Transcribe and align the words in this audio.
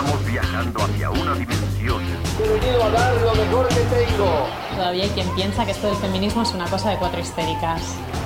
Estamos 0.00 0.24
viajando 0.24 0.82
hacia 0.82 1.10
una 1.10 1.34
dimensión. 1.34 2.02
He 2.42 2.48
venido 2.48 2.84
a 2.84 2.88
dar 2.88 3.20
lo 3.20 3.34
mejor 3.34 3.68
que 3.68 3.74
tengo. 3.74 4.48
Todavía 4.74 5.04
hay 5.04 5.10
quien 5.10 5.28
piensa 5.34 5.66
que 5.66 5.72
esto 5.72 5.88
del 5.88 5.96
feminismo 5.96 6.40
es 6.40 6.54
una 6.54 6.64
cosa 6.70 6.88
de 6.88 6.96
cuatro 6.96 7.20
histéricas. 7.20 7.82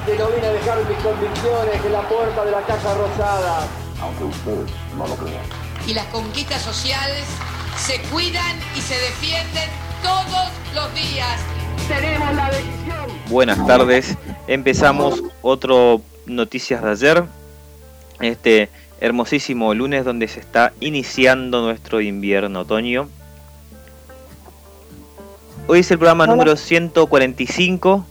Que 0.06 0.16
no 0.16 0.28
vine 0.28 0.46
a 0.46 0.52
dejar 0.52 0.78
mis 0.88 0.96
convicciones 0.98 1.84
en 1.84 1.92
la 1.92 2.08
puerta 2.08 2.44
de 2.44 2.50
la 2.52 2.60
Casa 2.60 2.94
Rosada. 2.94 3.66
Aunque 4.00 4.22
ustedes 4.22 4.70
no 4.96 5.08
lo 5.08 5.16
crean. 5.16 5.42
Y 5.84 5.94
las 5.94 6.06
conquistas 6.06 6.62
sociales 6.62 7.24
se 7.76 8.00
cuidan 8.02 8.56
y 8.76 8.80
se 8.80 8.94
defienden 8.94 9.68
todos 10.00 10.50
los 10.76 10.94
días. 10.94 11.40
Tenemos 11.88 12.34
la 12.36 12.50
decisión. 12.50 13.20
Buenas 13.28 13.66
tardes. 13.66 14.16
Empezamos 14.46 15.24
otro 15.42 16.00
Noticias 16.26 16.82
de 16.82 16.90
ayer. 16.92 17.24
Este 18.20 18.70
hermosísimo 19.04 19.74
lunes 19.74 20.02
donde 20.06 20.28
se 20.28 20.40
está 20.40 20.72
iniciando 20.80 21.60
nuestro 21.60 22.00
invierno 22.00 22.60
otoño. 22.60 23.06
Hoy 25.66 25.80
es 25.80 25.90
el 25.90 25.98
programa 25.98 26.26
número 26.26 26.56
145 26.56 28.06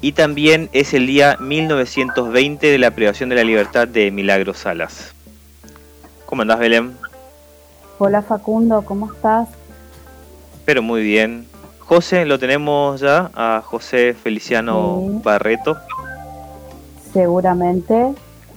y 0.00 0.12
también 0.12 0.68
es 0.72 0.94
el 0.94 1.06
día 1.06 1.36
1920 1.38 2.66
de 2.66 2.78
la 2.78 2.90
privación 2.90 3.28
de 3.28 3.36
la 3.36 3.44
libertad 3.44 3.86
de 3.86 4.10
Milagro 4.10 4.52
Salas. 4.52 5.14
¿Cómo 6.26 6.42
andás, 6.42 6.58
Belén? 6.58 6.96
Hola 7.98 8.20
Facundo, 8.20 8.82
¿cómo 8.84 9.12
estás? 9.12 9.48
Pero 10.64 10.82
muy 10.82 11.02
bien. 11.04 11.46
José, 11.78 12.26
lo 12.26 12.40
tenemos 12.40 13.00
ya, 13.00 13.30
a 13.32 13.62
José 13.64 14.12
Feliciano 14.20 15.04
Sí. 15.06 15.20
Barreto. 15.22 15.76
Seguramente 17.12 18.12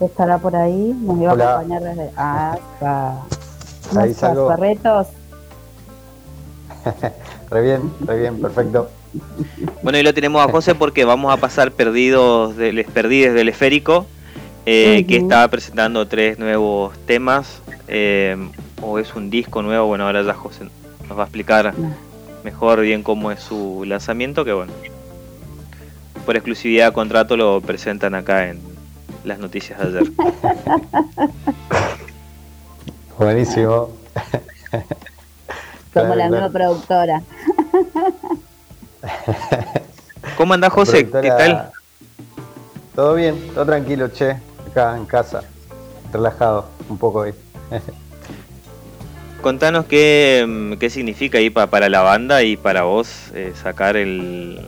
estará 0.05 0.37
por 0.37 0.55
ahí, 0.55 0.95
nos 1.01 1.19
iba 1.19 1.33
Hola. 1.33 1.45
a 1.45 1.55
acompañar 1.59 1.81
desde 1.83 2.11
hasta 2.15 3.15
Ahí 3.99 4.13
salgo. 4.13 4.47
perretos. 4.47 5.07
Re 7.49 7.61
bien, 7.63 7.81
re 8.05 8.19
bien, 8.19 8.39
perfecto. 8.39 8.89
Bueno, 9.81 9.97
y 9.97 10.03
lo 10.03 10.13
tenemos 10.13 10.45
a 10.45 10.51
José 10.51 10.75
porque 10.75 11.03
vamos 11.03 11.33
a 11.33 11.37
pasar 11.37 11.71
perdidos 11.71 12.55
del 12.55 12.85
perdides 12.85 13.33
del 13.33 13.49
esférico, 13.49 14.05
eh, 14.67 15.03
que 15.07 15.17
está 15.17 15.47
presentando 15.47 16.07
tres 16.07 16.37
nuevos 16.37 16.95
temas, 17.07 17.63
eh, 17.87 18.37
o 18.83 18.99
es 18.99 19.15
un 19.15 19.31
disco 19.31 19.63
nuevo, 19.63 19.87
bueno, 19.87 20.05
ahora 20.05 20.21
ya 20.21 20.35
José 20.35 20.65
nos 21.07 21.17
va 21.17 21.23
a 21.23 21.25
explicar 21.25 21.73
mejor 22.43 22.81
bien 22.81 23.01
cómo 23.01 23.31
es 23.31 23.39
su 23.39 23.83
lanzamiento, 23.85 24.45
que 24.45 24.53
bueno, 24.53 24.71
por 26.27 26.35
exclusividad 26.35 26.87
de 26.89 26.93
contrato 26.93 27.35
lo 27.35 27.61
presentan 27.61 28.13
acá 28.13 28.47
en 28.47 28.61
las 29.29 29.39
noticias 29.39 29.79
de 29.79 29.99
ayer. 29.99 30.11
Buenísimo. 33.17 33.89
Somos 35.93 36.17
la 36.17 36.29
nueva 36.29 36.49
productora. 36.49 37.21
¿Cómo 40.37 40.53
andás 40.53 40.71
José? 40.73 41.09
¿Qué 41.09 41.29
tal? 41.29 41.71
Todo 42.95 43.15
bien, 43.15 43.35
todo 43.53 43.65
tranquilo, 43.65 44.09
che. 44.09 44.35
Acá 44.69 44.95
en 44.97 45.05
casa. 45.05 45.41
Relajado 46.11 46.67
un 46.89 46.97
poco 46.97 47.19
hoy. 47.19 47.33
Contanos 49.41 49.85
qué, 49.85 50.45
mm, 50.47 50.73
qué 50.73 50.89
significa 50.89 51.37
ahí 51.37 51.49
pa- 51.49 51.67
para 51.67 51.87
la 51.89 52.01
banda 52.01 52.43
y 52.43 52.57
para 52.57 52.83
vos 52.83 53.09
eh, 53.33 53.53
sacar 53.61 53.95
el 53.95 54.59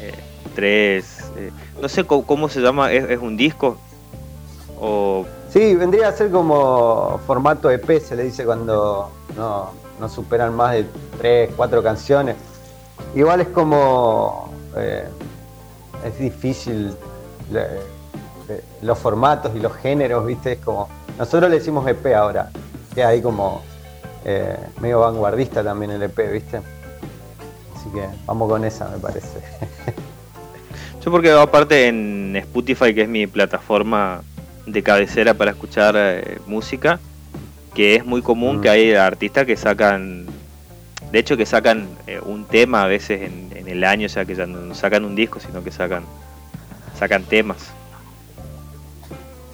eh, 0.00 0.12
tres, 0.54 1.20
eh, 1.36 1.52
no 1.80 1.88
sé 1.88 2.04
cómo, 2.04 2.48
se 2.48 2.60
llama, 2.60 2.92
¿Es, 2.92 3.08
es 3.10 3.18
un 3.20 3.36
disco? 3.36 3.78
O 4.80 5.26
Sí, 5.50 5.74
vendría 5.74 6.08
a 6.08 6.12
ser 6.12 6.30
como 6.30 7.18
formato 7.26 7.70
EP, 7.70 8.00
se 8.00 8.14
le 8.14 8.24
dice 8.24 8.44
cuando 8.44 9.10
no, 9.34 9.70
no 9.98 10.08
superan 10.08 10.54
más 10.54 10.72
de 10.72 10.86
tres, 11.16 11.50
cuatro 11.56 11.82
canciones. 11.82 12.36
Igual 13.14 13.40
es 13.40 13.48
como. 13.48 14.52
eh, 14.76 15.04
es 16.04 16.18
difícil 16.18 16.94
eh, 17.54 18.62
los 18.82 18.98
formatos 18.98 19.52
y 19.56 19.60
los 19.60 19.74
géneros, 19.76 20.26
¿viste? 20.26 20.52
Es 20.52 20.58
como. 20.60 20.88
Nosotros 21.18 21.50
le 21.50 21.58
decimos 21.58 21.88
EP 21.88 22.14
ahora, 22.14 22.50
que 22.94 23.02
hay 23.02 23.22
como. 23.22 23.62
eh, 24.26 24.56
medio 24.80 25.00
vanguardista 25.00 25.64
también 25.64 25.92
el 25.92 26.02
EP, 26.02 26.30
¿viste? 26.30 26.58
Así 27.74 27.88
que 27.94 28.06
vamos 28.26 28.50
con 28.50 28.64
esa, 28.66 28.86
me 28.88 28.98
parece. 28.98 29.38
yo 31.00 31.10
porque 31.10 31.30
aparte 31.32 31.88
en 31.88 32.36
Spotify, 32.36 32.94
que 32.94 33.02
es 33.02 33.08
mi 33.08 33.26
plataforma 33.26 34.20
de 34.72 34.82
cabecera 34.82 35.34
para 35.34 35.52
escuchar 35.52 35.94
eh, 35.96 36.38
música, 36.46 36.98
que 37.74 37.96
es 37.96 38.04
muy 38.04 38.22
común 38.22 38.58
Mm. 38.58 38.60
que 38.60 38.68
hay 38.70 38.94
artistas 38.94 39.46
que 39.46 39.56
sacan, 39.56 40.26
de 41.12 41.18
hecho 41.18 41.36
que 41.36 41.46
sacan 41.46 41.88
eh, 42.06 42.20
un 42.24 42.44
tema 42.44 42.82
a 42.82 42.86
veces 42.86 43.22
en, 43.22 43.50
en 43.54 43.68
el 43.68 43.84
año, 43.84 44.06
o 44.06 44.08
sea 44.08 44.24
que 44.24 44.34
ya 44.34 44.46
no 44.46 44.74
sacan 44.74 45.04
un 45.04 45.14
disco, 45.14 45.40
sino 45.40 45.62
que 45.62 45.70
sacan, 45.70 46.04
sacan 46.98 47.24
temas. 47.24 47.58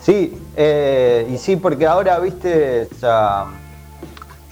Sí, 0.02 0.38
eh, 0.56 1.26
y 1.32 1.38
sí, 1.38 1.56
porque 1.56 1.86
ahora, 1.86 2.19
viste, 2.19 2.88
o 2.92 2.94
sea, 2.94 3.46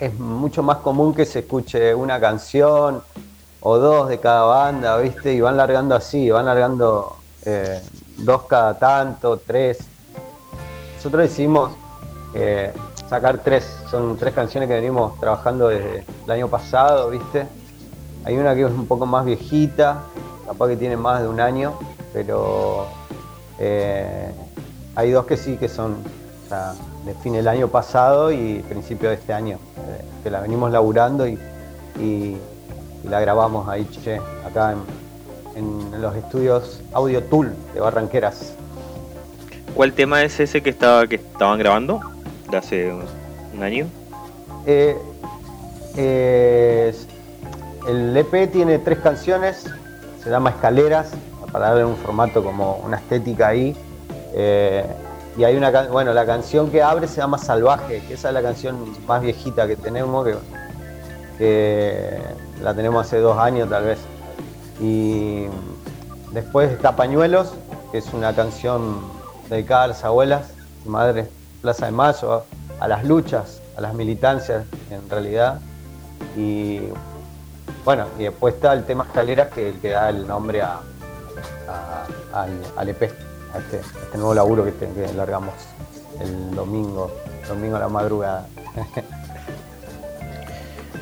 es 0.00 0.18
mucho 0.18 0.62
más 0.62 0.78
común 0.78 1.14
que 1.14 1.26
se 1.26 1.40
escuche 1.40 1.94
una 1.94 2.18
canción 2.18 3.02
o 3.60 3.78
dos 3.78 4.08
de 4.08 4.18
cada 4.18 4.44
banda, 4.44 4.96
viste, 4.96 5.32
y 5.34 5.40
van 5.40 5.56
largando 5.58 5.94
así, 5.94 6.30
van 6.30 6.46
largando 6.46 7.16
eh, 7.44 7.80
dos 8.16 8.44
cada 8.44 8.78
tanto, 8.78 9.36
tres. 9.46 9.78
Nosotros 11.02 11.30
decidimos 11.30 11.72
eh, 12.32 12.72
sacar 13.10 13.38
tres, 13.38 13.66
son 13.90 14.16
tres 14.16 14.32
canciones 14.34 14.68
que 14.68 14.76
venimos 14.76 15.18
trabajando 15.18 15.66
desde 15.66 16.04
el 16.24 16.30
año 16.30 16.46
pasado, 16.46 17.10
viste. 17.10 17.44
Hay 18.24 18.38
una 18.38 18.54
que 18.54 18.62
es 18.62 18.70
un 18.70 18.86
poco 18.86 19.04
más 19.04 19.24
viejita, 19.24 20.02
capaz 20.46 20.68
que 20.68 20.76
tiene 20.76 20.96
más 20.96 21.20
de 21.20 21.26
un 21.26 21.40
año, 21.40 21.72
pero 22.12 22.86
eh, 23.58 24.30
hay 24.94 25.10
dos 25.10 25.26
que 25.26 25.36
sí 25.36 25.56
que 25.56 25.68
son 25.68 25.96
o 26.46 26.48
sea, 26.48 26.74
de 27.04 27.14
fin 27.14 27.32
del 27.32 27.48
año 27.48 27.66
pasado 27.66 28.30
y 28.30 28.60
principio 28.68 29.08
de 29.08 29.16
este 29.16 29.32
año, 29.32 29.58
eh, 29.78 30.04
que 30.22 30.30
la 30.30 30.38
venimos 30.38 30.70
laburando 30.70 31.26
y, 31.26 31.36
la 33.02 33.18
grabamos 33.18 33.68
ahí, 33.68 33.84
che, 33.90 34.20
acá 34.46 34.76
en, 35.56 35.90
en 35.92 36.00
los 36.00 36.14
estudios 36.14 36.80
Audio 36.92 37.24
Tool 37.24 37.52
de 37.74 37.80
Barranqueras. 37.80 38.54
¿Cuál 39.74 39.94
tema 39.94 40.22
es 40.22 40.38
ese 40.38 40.62
que 40.62 40.70
estaba 40.70 41.06
que 41.06 41.16
estaban 41.16 41.58
grabando 41.58 42.00
de 42.50 42.56
hace 42.56 42.92
un, 42.92 43.62
año? 43.62 43.86
Eh, 44.66 44.96
el 47.86 48.16
EP 48.16 48.50
tiene 48.50 48.78
tres 48.78 48.98
canciones, 48.98 49.64
se 50.22 50.30
llama 50.30 50.50
Escaleras, 50.50 51.12
para 51.50 51.68
darle 51.68 51.84
un 51.84 51.96
formato 51.96 52.42
como 52.42 52.76
una 52.76 52.98
estética 52.98 53.48
ahí. 53.48 53.76
Eh, 54.34 54.84
y 55.36 55.44
hay 55.44 55.56
una 55.56 55.70
bueno, 55.88 56.12
la 56.12 56.26
canción 56.26 56.70
que 56.70 56.82
abre 56.82 57.08
se 57.08 57.16
llama 57.16 57.38
Salvaje, 57.38 58.02
que 58.06 58.14
esa 58.14 58.28
es 58.28 58.34
la 58.34 58.42
canción 58.42 58.94
más 59.06 59.22
viejita 59.22 59.66
que 59.66 59.76
tenemos, 59.76 60.26
que, 60.26 60.34
que 61.38 62.18
la 62.62 62.74
tenemos 62.74 63.06
hace 63.06 63.18
dos 63.18 63.38
años 63.38 63.70
tal 63.70 63.84
vez. 63.84 63.98
Y 64.80 65.46
después 66.32 66.70
está 66.70 66.94
Pañuelos, 66.94 67.54
que 67.90 67.98
es 67.98 68.12
una 68.12 68.34
canción 68.34 69.00
dedicada 69.52 69.84
a 69.84 69.86
las 69.88 70.04
abuelas, 70.04 70.52
madre, 70.84 71.28
Plaza 71.60 71.86
de 71.86 71.92
Mayo, 71.92 72.44
a 72.80 72.88
las 72.88 73.04
luchas, 73.04 73.60
a 73.76 73.80
las 73.80 73.94
militancias 73.94 74.64
en 74.90 75.08
realidad. 75.08 75.60
Y 76.36 76.80
bueno, 77.84 78.06
y 78.18 78.24
después 78.24 78.54
está 78.54 78.72
el 78.72 78.84
tema 78.84 79.04
Escaleras, 79.04 79.48
que 79.52 79.72
da 79.90 80.08
el 80.08 80.26
nombre 80.26 80.62
a, 80.62 80.80
al, 82.32 82.50
al 82.76 82.88
EP, 82.88 83.02
a 83.54 83.58
este, 83.58 83.78
este 83.80 84.16
nuevo 84.18 84.34
laburo 84.34 84.64
que, 84.64 84.72
que 84.72 85.12
largamos 85.14 85.54
el 86.20 86.54
domingo, 86.54 87.10
domingo 87.48 87.76
a 87.76 87.80
la 87.80 87.88
madrugada. 87.88 88.46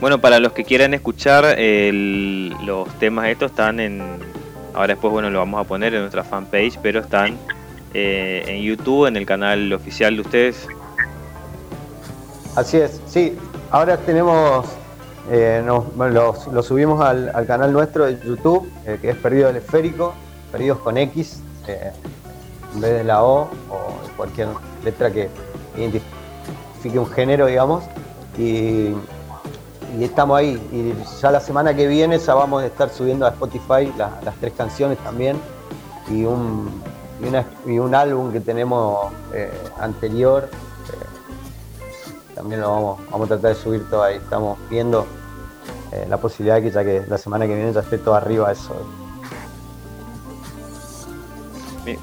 Bueno, 0.01 0.19
para 0.19 0.39
los 0.41 0.53
que 0.53 0.65
quieran 0.65 0.95
escuchar 0.95 1.45
el- 1.59 2.57
los 2.65 2.89
temas 2.99 3.29
estos 3.29 3.51
están 3.51 3.81
en... 3.81 4.01
Ahora 4.73 4.95
después, 4.95 5.13
bueno, 5.13 5.29
lo 5.29 5.41
vamos 5.41 5.61
a 5.61 5.65
poner 5.69 5.93
en 5.95 6.01
nuestra 6.01 6.25
fanpage, 6.25 6.79
pero 6.81 7.01
están 7.01 7.37
eh, 7.95 8.45
en 8.47 8.63
YouTube, 8.63 9.07
en 9.07 9.17
el 9.17 9.27
canal 9.27 9.73
oficial 9.73 10.15
de 10.17 10.23
ustedes. 10.23 10.67
Así 12.57 12.79
es, 12.79 13.01
sí. 13.07 13.37
Ahora 13.71 13.97
tenemos, 13.99 14.67
eh, 15.31 15.63
los- 15.65 16.47
lo 16.49 16.63
subimos 16.63 17.01
al, 17.01 17.31
al 17.35 17.47
canal 17.47 17.73
nuestro 17.73 18.07
de 18.07 18.19
YouTube, 18.27 18.69
eh, 18.87 18.99
que 19.01 19.11
es 19.11 19.17
Perdido 19.17 19.47
del 19.49 19.57
Esférico, 19.57 20.15
Perdidos 20.51 20.79
con 20.79 20.97
X, 20.97 21.41
eh, 21.69 21.93
en 22.75 22.81
vez 22.81 22.93
de 22.99 23.05
la 23.05 23.23
O 23.23 23.43
o 23.71 23.79
cualquier 24.17 24.49
letra 24.85 25.11
que 25.13 25.29
identifique 25.77 26.99
un 26.99 27.07
género, 27.07 27.47
digamos. 27.47 27.85
Y, 28.39 28.89
y 29.99 30.05
estamos 30.05 30.39
ahí. 30.39 30.61
Y 30.73 30.93
ya 31.21 31.31
la 31.31 31.41
semana 31.41 31.75
que 31.75 31.87
viene 31.87 32.19
ya 32.19 32.35
vamos 32.35 32.63
a 32.63 32.67
estar 32.67 32.91
subiendo 32.91 33.27
a 33.27 33.31
Spotify 33.31 33.93
la- 33.97 34.19
las 34.25 34.35
tres 34.41 34.53
canciones 34.57 34.99
también. 34.99 35.37
Y 36.11 36.25
un, 36.25 36.83
y 37.23 37.27
una- 37.29 37.45
y 37.67 37.79
un 37.79 37.95
álbum 37.95 38.33
que 38.33 38.41
tenemos 38.41 39.13
eh, 39.35 39.51
anterior. 39.79 40.49
eh, 40.53 42.35
también 42.35 42.61
lo 42.63 42.71
vamos, 42.71 43.01
vamos 43.11 43.27
a 43.27 43.35
tratar 43.35 43.55
de 43.55 43.63
subir 43.63 43.89
todo 43.91 44.03
ahí. 44.03 44.17
Estamos 44.17 44.59
viendo 44.71 45.07
eh, 45.93 46.07
la 46.09 46.17
posibilidad 46.17 46.57
de 46.57 46.63
que 46.63 46.71
ya 46.71 46.85
que 46.85 47.03
la 47.09 47.19
semana 47.19 47.47
que 47.47 47.55
viene 47.55 47.73
ya 47.73 47.81
esté 47.81 47.99
todo 47.99 48.15
arriba 48.15 48.51
eso. 48.53 48.75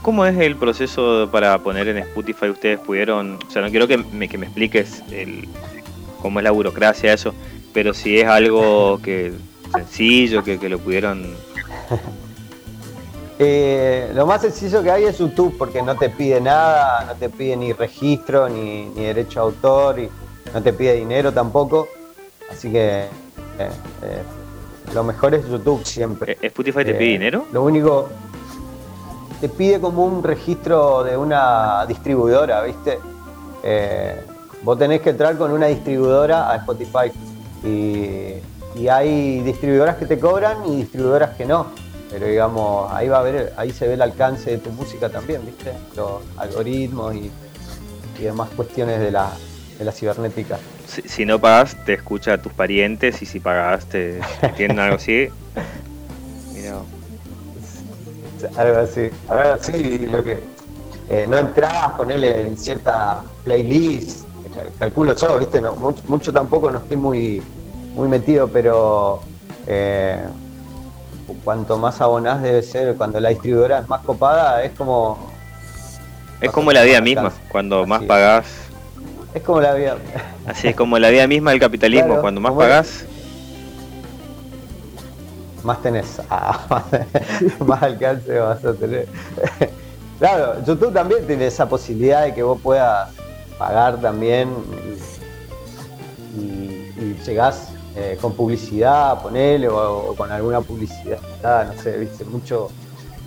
¿Cómo 0.02 0.26
es 0.26 0.38
el 0.38 0.58
proceso 0.58 1.30
para 1.32 1.58
poner 1.60 1.88
en 1.88 2.00
Spotify? 2.00 2.50
Ustedes 2.50 2.80
pudieron, 2.80 3.40
o 3.48 3.52
sea, 3.52 3.62
no 3.62 3.70
quiero 3.70 3.88
que 3.88 3.98
me, 3.98 4.28
que 4.28 4.38
me 4.38 4.48
expliques 4.48 5.02
el, 5.12 5.48
cómo 6.22 6.40
es 6.40 6.44
la 6.44 6.52
burocracia, 6.52 7.14
eso, 7.14 7.34
pero 7.74 7.94
si 7.94 8.20
es 8.20 8.28
algo 8.28 9.00
que 9.02 9.32
sencillo, 9.72 10.44
que, 10.44 10.60
que 10.60 10.68
lo 10.68 10.80
pudieron... 10.80 11.36
Eh, 13.40 14.12
lo 14.16 14.26
más 14.26 14.42
sencillo 14.42 14.82
que 14.82 14.90
hay 14.90 15.04
es 15.04 15.20
YouTube, 15.20 15.56
porque 15.58 15.82
no 15.82 15.96
te 15.96 16.10
pide 16.10 16.42
nada, 16.42 17.06
no 17.06 17.14
te 17.14 17.30
pide 17.30 17.56
ni 17.56 17.72
registro, 17.72 18.50
ni, 18.50 18.86
ni 18.88 19.06
derecho 19.06 19.40
a 19.40 19.44
autor, 19.44 20.00
y 20.00 20.10
no 20.54 20.64
te 20.64 20.74
pide 20.74 20.94
dinero 20.94 21.32
tampoco. 21.32 21.88
Así 22.50 22.72
que 22.72 23.02
eh, 23.02 23.08
eh, 23.60 24.24
lo 24.94 25.04
mejor 25.04 25.36
es 25.36 25.48
YouTube 25.48 25.86
siempre. 25.86 26.38
¿Eh, 26.42 26.48
¿Spotify 26.48 26.86
te 26.86 26.94
pide 26.94 27.12
dinero? 27.12 27.46
Lo 27.52 27.64
único, 27.64 28.10
te 29.42 29.50
pide 29.50 29.80
como 29.80 30.06
un 30.06 30.24
registro 30.24 31.04
de 31.04 31.18
una 31.18 31.86
distribuidora, 31.86 32.62
¿viste? 32.64 33.00
Vos 34.64 34.80
tenés 34.80 35.02
que 35.02 35.12
entrar 35.12 35.38
con 35.38 35.52
una 35.52 35.68
distribuidora 35.68 36.50
a 36.50 36.56
Spotify. 36.58 37.12
Y, 37.64 38.34
y 38.80 38.88
hay 38.88 39.42
distribuidoras 39.42 39.98
que 39.98 40.06
te 40.06 40.20
cobran 40.20 40.66
y 40.66 40.78
distribuidoras 40.78 41.36
que 41.36 41.46
no. 41.46 41.68
Pero 42.10 42.26
digamos, 42.26 42.92
ahí 42.94 43.10
va 43.10 43.20
a 43.20 43.24
ver, 43.24 43.54
ahí 43.58 43.72
se 43.72 43.88
ve 43.88 43.96
el 43.96 44.02
alcance 44.02 44.52
de 44.52 44.58
tu 44.60 44.70
música 44.72 45.10
también, 45.10 45.46
¿viste? 45.46 45.74
Los 45.96 46.22
algoritmos 46.38 47.14
y, 47.16 47.30
y 48.20 48.24
demás 48.24 48.50
cuestiones 48.56 49.00
de 49.00 49.12
la, 49.12 49.32
de 49.78 49.84
la 49.86 49.92
cibernética. 49.92 50.58
Si, 50.88 51.02
si 51.02 51.26
no 51.26 51.40
pagas, 51.40 51.76
te 51.86 51.94
escucha 51.94 52.34
a 52.34 52.38
tus 52.42 52.54
parientes 52.54 53.22
y 53.22 53.26
si 53.26 53.40
pagas, 53.42 53.86
te 53.88 54.22
tienen 54.56 54.80
algo 54.80 54.96
así. 54.96 55.28
Mira, 56.54 56.78
Algo 58.56 58.80
así. 58.80 59.10
Algo 59.28 59.54
así, 59.54 59.98
lo 60.08 60.24
que 60.24 60.40
eh, 61.10 61.26
no 61.28 61.38
entras, 61.38 61.92
ponerle 61.98 62.48
en 62.48 62.58
cierta 62.58 63.22
playlist, 63.44 64.26
cal- 64.56 64.72
calculo 64.80 65.14
yo, 65.16 65.40
¿viste? 65.40 65.60
No, 65.62 65.76
mucho, 65.76 66.02
mucho 66.08 66.32
tampoco 66.34 66.72
no 66.72 66.78
estoy 66.80 66.98
muy, 66.98 67.42
muy 67.96 68.08
metido, 68.08 68.48
pero 68.48 69.22
eh, 69.68 70.24
cuanto 71.44 71.78
más 71.78 72.00
abonás 72.02 72.42
debe 72.42 72.62
ser, 72.64 72.96
cuando 72.96 73.20
la 73.20 73.30
distribuidora 73.30 73.80
es 73.80 73.90
más 73.90 74.02
copada, 74.02 74.64
es 74.64 74.72
como. 74.72 75.18
es 76.42 76.52
como 76.52 76.72
la 76.72 76.84
vida 76.84 76.96
más 77.00 77.04
misma, 77.04 77.22
alcance. 77.24 77.42
cuando 77.50 77.86
más 77.86 78.00
Así. 78.00 78.08
pagás, 78.08 78.46
Es 79.34 79.44
como 79.44 79.62
la 79.62 79.74
vida. 79.74 79.98
así 80.48 80.68
es 80.70 80.76
como 80.76 80.98
la 81.00 81.10
vida 81.10 81.28
misma 81.28 81.52
del 81.52 81.60
capitalismo, 81.60 82.08
Claro, 82.08 82.22
cuando 82.22 82.42
más 82.42 82.54
pagás, 82.54 83.06
más 85.64 85.82
tenés, 85.82 86.22
ah, 86.30 86.84
más 87.66 87.84
alcance 87.84 88.40
vas 88.40 88.64
a 88.64 88.74
tener. 88.74 89.08
claro, 90.20 90.64
YouTube 90.66 90.94
también 90.94 91.26
tiene 91.28 91.48
esa 91.48 91.68
posibilidad 91.68 92.24
de 92.24 92.34
que 92.34 92.44
vos 92.44 92.60
puedas 92.62 93.10
pagar 93.58 94.00
también 94.00 94.50
y, 96.36 96.40
y- 96.40 96.94
y 97.00 97.20
llegás 97.26 97.70
eh, 98.00 98.16
con 98.22 98.34
publicidad, 98.34 99.20
ponele, 99.24 99.68
o, 99.68 100.14
con 100.16 100.32
alguna 100.32 100.62
publicidad, 100.62 101.18
no 101.42 101.82
sé, 101.82 101.98
viste, 101.98 102.26
mucho. 102.26 102.70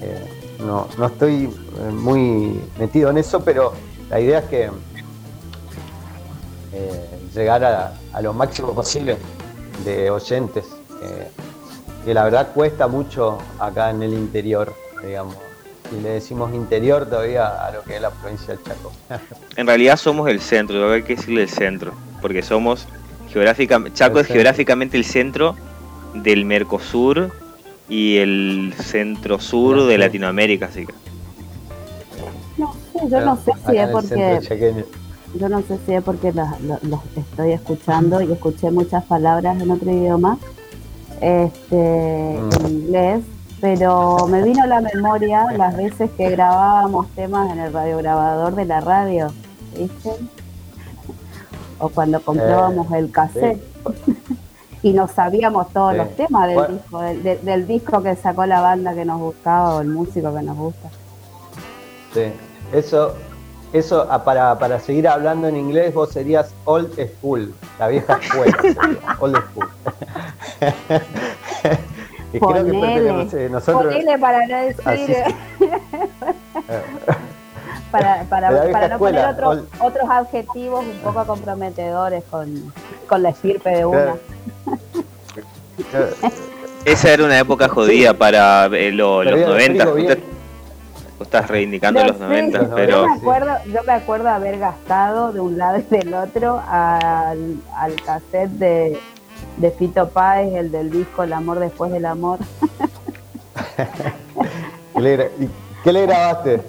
eh, 0.00 0.46
no, 0.60 0.86
no 0.96 1.06
estoy 1.06 1.46
eh, 1.46 1.90
muy 1.90 2.60
metido 2.78 3.10
en 3.10 3.18
eso, 3.18 3.44
pero 3.44 3.72
la 4.08 4.20
idea 4.20 4.38
es 4.38 4.44
que 4.44 4.70
llegar 7.34 7.64
a, 7.64 7.94
a 8.12 8.22
lo 8.22 8.32
máximo 8.32 8.72
posible 8.72 9.16
de 9.84 10.08
oyentes. 10.08 10.66
que 12.04 12.14
la 12.14 12.22
verdad 12.22 12.52
cuesta 12.54 12.86
mucho 12.86 13.38
acá 13.58 13.90
en 13.90 14.04
el 14.04 14.12
interior, 14.12 14.72
digamos. 15.02 15.34
Y 15.90 16.00
le 16.00 16.10
decimos 16.10 16.54
interior 16.54 17.06
todavía 17.06 17.66
a 17.66 17.72
lo 17.72 17.82
que 17.82 17.96
es 17.96 18.00
la 18.00 18.10
provincia 18.10 18.54
del 18.54 18.62
Chaco. 18.62 18.92
en 19.56 19.66
realidad 19.66 19.96
somos 19.96 20.28
el 20.28 20.40
centro, 20.40 20.76
que 20.86 20.94
hay 20.94 21.02
que 21.02 21.16
decirle 21.16 21.42
el 21.42 21.48
centro, 21.48 21.92
porque 22.22 22.42
somos 22.42 22.86
geográficamente, 23.32 23.96
Chaco 23.96 24.18
El 24.18 24.24
es 24.26 24.32
geográficamente 24.32 24.96
el 24.96 25.04
centro 25.04 25.56
del 26.14 26.44
Mercosur 26.44 27.30
y 27.88 28.18
el 28.18 28.74
centro 28.78 29.38
sur 29.40 29.84
de. 29.86 29.98
Latinoamérica, 29.98 30.66
así 30.66 30.86
que 30.86 30.94
No 32.58 32.72
sé, 32.92 33.08
yo 33.10 33.20
no 33.20 33.36
sé 33.36 33.52
si 33.68 33.76
es 33.76 33.88
porque. 33.88 34.84
Yo 35.38 35.48
no 35.48 35.60
sé 35.62 35.78
si 35.86 35.94
es 35.94 36.02
porque 36.02 36.32
los, 36.32 36.60
los- 36.62 36.82
los 36.82 37.00
estoy 37.16 37.52
escuchando 37.52 38.20
y 38.20 38.32
escuché 38.32 38.70
muchas 38.72 39.04
palabras 39.04 39.60
en 39.62 39.70
otro 39.70 39.88
idioma, 39.90 40.36
este, 41.20 42.36
Mm. 42.40 42.50
en 42.66 42.72
inglés, 42.72 43.20
pero 43.60 44.26
me 44.26 44.42
vino 44.42 44.64
a 44.64 44.66
la 44.66 44.80
memoria 44.80 45.44
las 45.56 45.76
veces 45.76 46.10
que 46.16 46.30
grabábamos 46.30 47.06
temas 47.14 47.52
en 47.52 47.60
el 47.60 47.72
radiograbador 47.72 48.56
de 48.56 48.64
la 48.64 48.80
radio, 48.80 49.28
¿viste? 49.78 50.10
O 51.80 51.88
cuando 51.88 52.20
comprábamos 52.20 52.90
el 52.92 53.10
cassette 53.10 53.60
y 54.82 54.92
nos 54.92 55.10
sabíamos 55.10 55.72
todos 55.72 55.92
Sí. 55.92 55.98
los 55.98 56.16
temas 56.16 56.46
del 56.46 56.54
Bueno. 56.56 56.74
disco, 56.74 57.00
del, 57.00 57.22
del- 57.22 57.44
del 57.44 57.66
disco 57.66 58.02
que 58.02 58.16
sacó 58.16 58.46
la 58.46 58.60
banda 58.60 58.94
que 58.94 59.04
nos 59.04 59.18
gustaba 59.20 59.74
o 59.76 59.80
el 59.80 59.88
músico 59.88 60.34
que 60.34 60.42
nos 60.42 60.56
gusta. 60.56 60.88
Sí. 62.14 62.32
Eso, 62.72 63.14
eso 63.72 64.06
ah, 64.10 64.22
para, 64.24 64.58
para 64.58 64.78
seguir 64.78 65.08
hablando 65.08 65.48
en 65.48 65.56
inglés, 65.56 65.92
vos 65.94 66.10
serías 66.10 66.54
old 66.64 66.92
school, 67.18 67.52
la 67.78 67.88
vieja 67.88 68.18
escuela, 68.22 68.56
old 69.20 69.36
school. 69.50 69.68
y 72.32 72.38
creo 72.38 72.64
que 72.64 73.44
eh, 73.44 73.48
nosotros. 73.50 73.84
ponele 73.92 74.18
para 74.18 74.46
no 74.46 74.56
decir, 74.56 75.10
es. 75.10 75.34
Para, 77.90 78.22
para, 78.24 78.70
para 78.70 78.88
no 78.88 78.98
poner 78.98 79.24
otros, 79.26 79.64
otros 79.80 80.08
adjetivos 80.10 80.84
un 80.84 80.98
poco 80.98 81.24
comprometedores 81.26 82.22
con, 82.30 82.72
con 83.08 83.22
la 83.22 83.30
estirpe 83.30 83.70
de 83.70 83.84
una. 83.86 84.14
Claro. 85.90 86.08
esa 86.84 87.12
era 87.12 87.24
una 87.24 87.38
época 87.38 87.68
jodida 87.68 88.12
para 88.14 88.66
eh, 88.66 88.92
lo- 88.92 89.22
los 89.24 89.34
bien, 89.34 89.48
90. 89.48 89.82
explico 89.82 89.94
bien. 89.94 90.08
Usted, 90.10 90.24
vos 91.18 91.26
estás 91.26 91.48
reivindicando 91.48 92.00
No 92.00 92.06
los 92.08 92.16
sé, 92.18 92.22
90, 92.22 92.58
los 92.58 92.68
pero 92.74 92.90
yo, 92.90 93.06
me 93.06 93.12
sí. 93.14 93.18
acuerdo, 93.20 93.52
yo 93.72 93.82
me 93.84 93.92
acuerdo 93.92 94.28
haber 94.28 94.58
gastado 94.58 95.32
de 95.32 95.40
un 95.40 95.58
lado 95.58 95.78
y 95.78 95.82
del 95.82 96.14
otro 96.14 96.62
al, 96.68 97.56
al 97.74 97.94
cassette 98.04 98.50
de, 98.50 98.98
de 99.56 99.70
Fito 99.72 100.08
Páez, 100.10 100.54
el 100.54 100.70
del 100.70 100.90
disco 100.90 101.22
El 101.22 101.32
amor 101.32 101.58
después 101.58 101.90
del 101.92 102.04
amor. 102.06 102.38
¿Qué 104.94 105.00
le, 105.00 105.30
¿Qué 105.82 105.92
le 105.92 106.02
grabaste? 106.06 106.60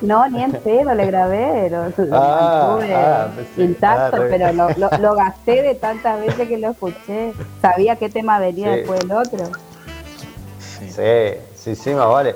No, 0.00 0.26
ni 0.28 0.42
en 0.42 0.52
pedo 0.52 0.94
le 0.94 1.06
grabé, 1.06 1.68
lo, 1.68 1.84
lo 2.06 2.16
Ah, 2.16 2.68
mantuve 2.76 2.94
ah, 2.94 3.28
pensé- 3.36 3.62
intacto, 3.64 4.16
ah, 4.16 4.26
pero 4.30 4.52
lo, 4.52 4.68
lo- 4.70 4.98
lo 4.98 5.14
gasté 5.14 5.62
de 5.62 5.74
tantas 5.74 6.20
veces 6.20 6.48
que 6.48 6.56
lo 6.58 6.70
escuché. 6.70 7.32
Sabía 7.60 7.96
qué 7.96 8.08
tema 8.08 8.38
venía 8.38 8.72
Sí. 8.72 8.78
después 8.78 9.00
del 9.00 9.12
otro. 9.12 9.38
sí. 10.88 10.90
Sí, 11.54 11.76
sí, 11.76 11.90
más 11.90 12.08
vale. 12.08 12.34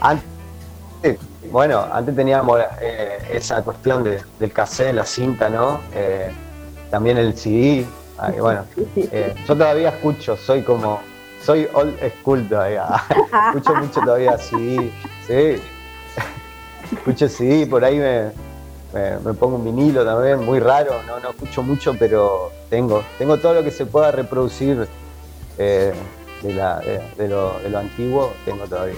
Antes, 0.00 0.24
bueno, 1.52 1.86
antes 1.92 2.16
teníamos 2.16 2.60
eh, 2.80 3.18
esa 3.32 3.62
cuestión 3.62 4.02
de- 4.02 4.20
del 4.40 4.52
cassette, 4.52 4.92
la 4.94 5.04
cinta, 5.04 5.48
¿no? 5.48 5.80
Eh, 5.94 6.32
también 6.90 7.18
el 7.18 7.36
CD. 7.36 7.86
bueno, 8.40 8.64
eh, 8.96 9.34
yo 9.46 9.56
todavía 9.56 9.90
escucho, 9.90 10.36
soy 10.36 10.62
como, 10.62 11.00
soy 11.44 11.68
old 11.72 11.94
school 12.20 12.48
todavía. 12.48 12.86
escucho 13.54 13.74
mucho 13.76 14.00
todavía 14.00 14.36
CD, 14.38 14.90
sí. 15.28 15.62
Escucho 16.92 17.28
CD, 17.28 17.66
por 17.66 17.84
ahí 17.84 17.98
me, 17.98 18.30
me, 18.92 19.18
me 19.24 19.34
pongo 19.34 19.56
un 19.56 19.64
vinilo 19.64 20.04
también, 20.04 20.44
muy 20.44 20.60
raro, 20.60 21.02
no, 21.06 21.20
no 21.20 21.30
escucho 21.30 21.62
mucho, 21.62 21.94
pero 21.98 22.50
tengo, 22.70 23.02
tengo 23.18 23.36
todo 23.38 23.54
lo 23.54 23.62
que 23.64 23.70
se 23.70 23.86
pueda 23.86 24.10
reproducir 24.10 24.86
eh, 25.58 25.92
de, 26.42 26.52
la, 26.54 26.80
de, 26.80 27.00
de 27.16 27.28
lo, 27.28 27.58
de 27.60 27.70
lo 27.70 27.78
antiguo, 27.78 28.32
tengo 28.44 28.64
todavía. 28.64 28.96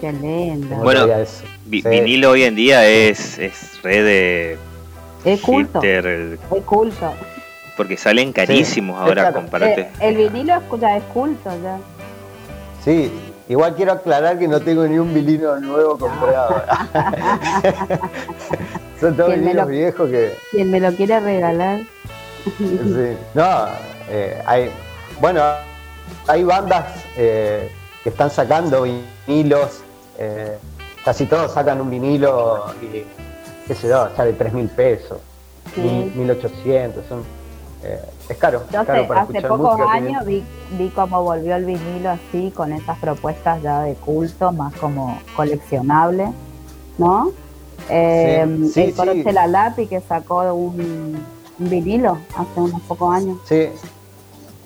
Qué 0.00 0.12
lindo. 0.12 0.68
Tengo 0.68 0.82
Bueno, 0.82 1.02
todavía 1.02 1.24
eso. 1.24 1.44
Vi- 1.64 1.82
Sí. 1.82 1.88
vinilo 1.88 2.30
hoy 2.30 2.42
en 2.44 2.54
día 2.54 2.86
es, 2.86 3.38
es 3.38 3.80
red 3.82 4.04
de 4.04 4.58
Es 5.24 5.40
culto. 5.40 5.80
Es 5.82 6.38
culto. 6.66 7.14
porque 7.76 7.96
salen 7.96 8.32
carísimos 8.32 8.98
ahora, 9.00 9.22
claro. 9.22 9.36
comparate. 9.36 9.80
Eh, 9.82 9.90
el 10.00 10.16
vinilo 10.16 10.54
es- 10.54 10.80
ya 10.80 10.96
es 10.98 11.02
culto 11.04 11.50
ya. 11.62 11.78
Sí, 12.84 13.10
igual 13.48 13.74
quiero 13.74 13.92
aclarar 13.92 14.38
que 14.38 14.48
no 14.48 14.60
tengo 14.60 14.86
ni 14.86 14.98
un 14.98 15.12
vinilo 15.14 15.58
nuevo 15.60 15.98
comprado. 15.98 16.62
Son 19.00 19.16
todos 19.16 19.30
¿Quién 19.30 19.40
me 19.44 19.48
vinilos 19.48 19.66
lo- 19.66 19.72
viejos 19.72 20.10
que, 20.10 20.36
Quien 20.50 20.70
me 20.70 20.80
lo 20.80 20.92
quiera 20.92 21.20
regalar. 21.20 21.80
Sí. 22.58 23.16
No, 23.34 23.66
eh, 24.08 24.40
hay, 24.46 24.70
bueno, 25.20 25.42
hay 26.26 26.44
bandas 26.44 26.86
eh, 27.16 27.70
que 28.02 28.08
están 28.10 28.30
sacando 28.30 28.82
vinilos, 29.26 29.80
eh, 30.18 30.56
casi 31.04 31.26
todos 31.26 31.52
sacan 31.52 31.80
un 31.80 31.90
vinilo 31.90 32.66
y, 32.80 33.04
qué 33.66 33.74
sé 33.74 33.88
yo, 33.88 34.08
sale 34.16 34.32
3 34.32 34.52
mil 34.52 34.68
pesos. 34.68 35.18
Sí. 35.74 35.80
mil- 35.80 36.12
1800, 36.14 37.04
son, 37.06 37.22
es 38.28 38.36
caro, 38.36 38.62
es 38.66 38.72
Yo 38.72 38.84
caro 38.84 38.98
hace, 38.98 39.08
para 39.08 39.20
hace 39.22 39.38
escuchar 39.38 39.58
pocos 39.58 39.80
años 39.90 40.24
vi, 40.24 40.44
vi 40.78 40.88
cómo 40.90 41.22
volvió 41.22 41.56
el 41.56 41.64
vinilo 41.64 42.10
así, 42.10 42.52
con 42.54 42.72
esas 42.72 42.98
propuestas 42.98 43.62
ya 43.62 43.82
de 43.82 43.94
culto, 43.94 44.52
más 44.52 44.74
como 44.74 45.18
coleccionable, 45.34 46.32
¿no? 46.98 47.30
Eh, 47.88 48.44
Sí, 48.64 48.68
sí, 48.72 48.80
el 48.82 48.94
Coro 48.94 49.12
sí. 49.12 49.22
la 49.22 49.46
Lápiz 49.46 49.88
que 49.88 50.00
sacó 50.00 50.52
un, 50.54 51.24
un 51.58 51.70
vinilo 51.70 52.18
hace 52.36 52.60
unos 52.60 52.80
pocos 52.82 53.14
años. 53.14 53.38
Sí, 53.44 53.68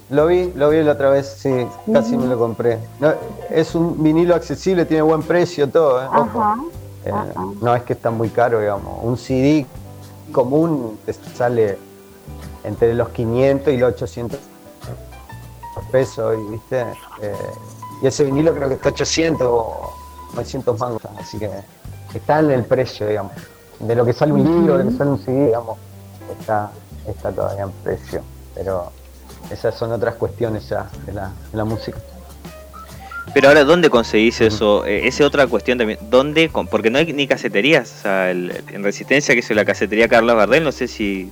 lo 0.09 0.26
vi, 0.26 0.52
lo 0.55 0.71
vi 0.71 0.83
la 0.83 0.93
otra 0.93 1.11
vez, 1.11 1.37
sí, 1.38 1.67
casi 1.93 2.17
me 2.17 2.26
lo 2.26 2.38
compré. 2.38 2.79
No, 2.99 3.12
es 3.50 3.75
un 3.75 4.02
vinilo 4.02 4.35
accesible, 4.35 4.85
tiene 4.87 5.02
buen 5.02 5.23
precio, 5.23 5.69
todo. 5.69 6.02
¿eh? 6.02 6.07
Ajá. 6.11 6.57
Eh, 7.05 7.11
ajá. 7.12 7.47
no 7.61 7.75
es 7.75 7.83
que 7.83 7.93
está 7.93 8.11
muy 8.11 8.29
caro, 8.29 8.61
digamos. 8.61 8.99
Un 9.02 9.17
CD 9.17 9.67
común 10.33 10.99
te 11.05 11.12
sale 11.12 11.79
entre 12.64 12.95
los 12.95 13.09
500 13.11 13.73
y 13.73 13.76
los 13.79 13.93
800 13.95 14.38
pesos, 15.90 16.37
y, 16.38 16.50
¿viste? 16.52 16.81
Eh, 17.23 17.35
y 18.02 18.07
ese 18.07 18.25
vinilo 18.25 18.55
creo 18.55 18.69
que 18.69 18.75
está 18.75 18.90
800 18.90 19.47
o 19.49 19.93
900 20.35 20.79
mangos, 20.79 21.02
así 21.19 21.38
que 21.38 21.50
está 22.14 22.40
en 22.40 22.50
el 22.50 22.64
precio, 22.64 23.07
digamos. 23.07 23.33
De 23.79 23.95
lo 23.95 24.05
que 24.05 24.12
sale 24.12 24.33
un 24.33 24.45
libro, 24.45 24.76
de 24.79 24.85
lo 24.85 24.90
que 24.90 24.97
sale 24.97 25.11
un 25.11 25.19
CD, 25.25 25.47
digamos, 25.47 25.79
está, 26.38 26.71
está 27.09 27.33
todavía 27.33 27.64
en 27.64 27.71
precio. 27.83 28.23
Pero 28.55 28.93
esas 29.50 29.75
son 29.75 29.90
otras 29.93 30.17
cuestiones 30.17 30.69
ya 30.69 30.88
de 31.07 31.12
la, 31.14 31.33
de 31.50 31.57
la 31.57 31.64
música. 31.64 31.99
Pero 33.33 33.49
ahora, 33.49 33.64
¿dónde 33.64 33.88
conseguís 33.90 34.40
eso? 34.40 34.85
Eh, 34.85 35.07
esa 35.07 35.23
es 35.23 35.26
otra 35.29 35.47
cuestión 35.47 35.79
también. 35.79 35.99
¿Dónde? 36.11 36.50
Porque 36.71 36.90
no 36.90 36.99
hay 36.99 37.12
ni 37.12 37.26
caseterías. 37.26 37.95
O 37.99 38.02
sea, 38.02 38.31
el- 38.31 38.62
en 38.73 38.83
Resistencia, 38.83 39.35
que 39.35 39.40
es 39.40 39.50
la 39.50 39.64
casetería 39.64 40.09
Carlos 40.09 40.37
Gardel, 40.37 40.64
no 40.64 40.73
sé 40.73 40.88
si 40.88 41.31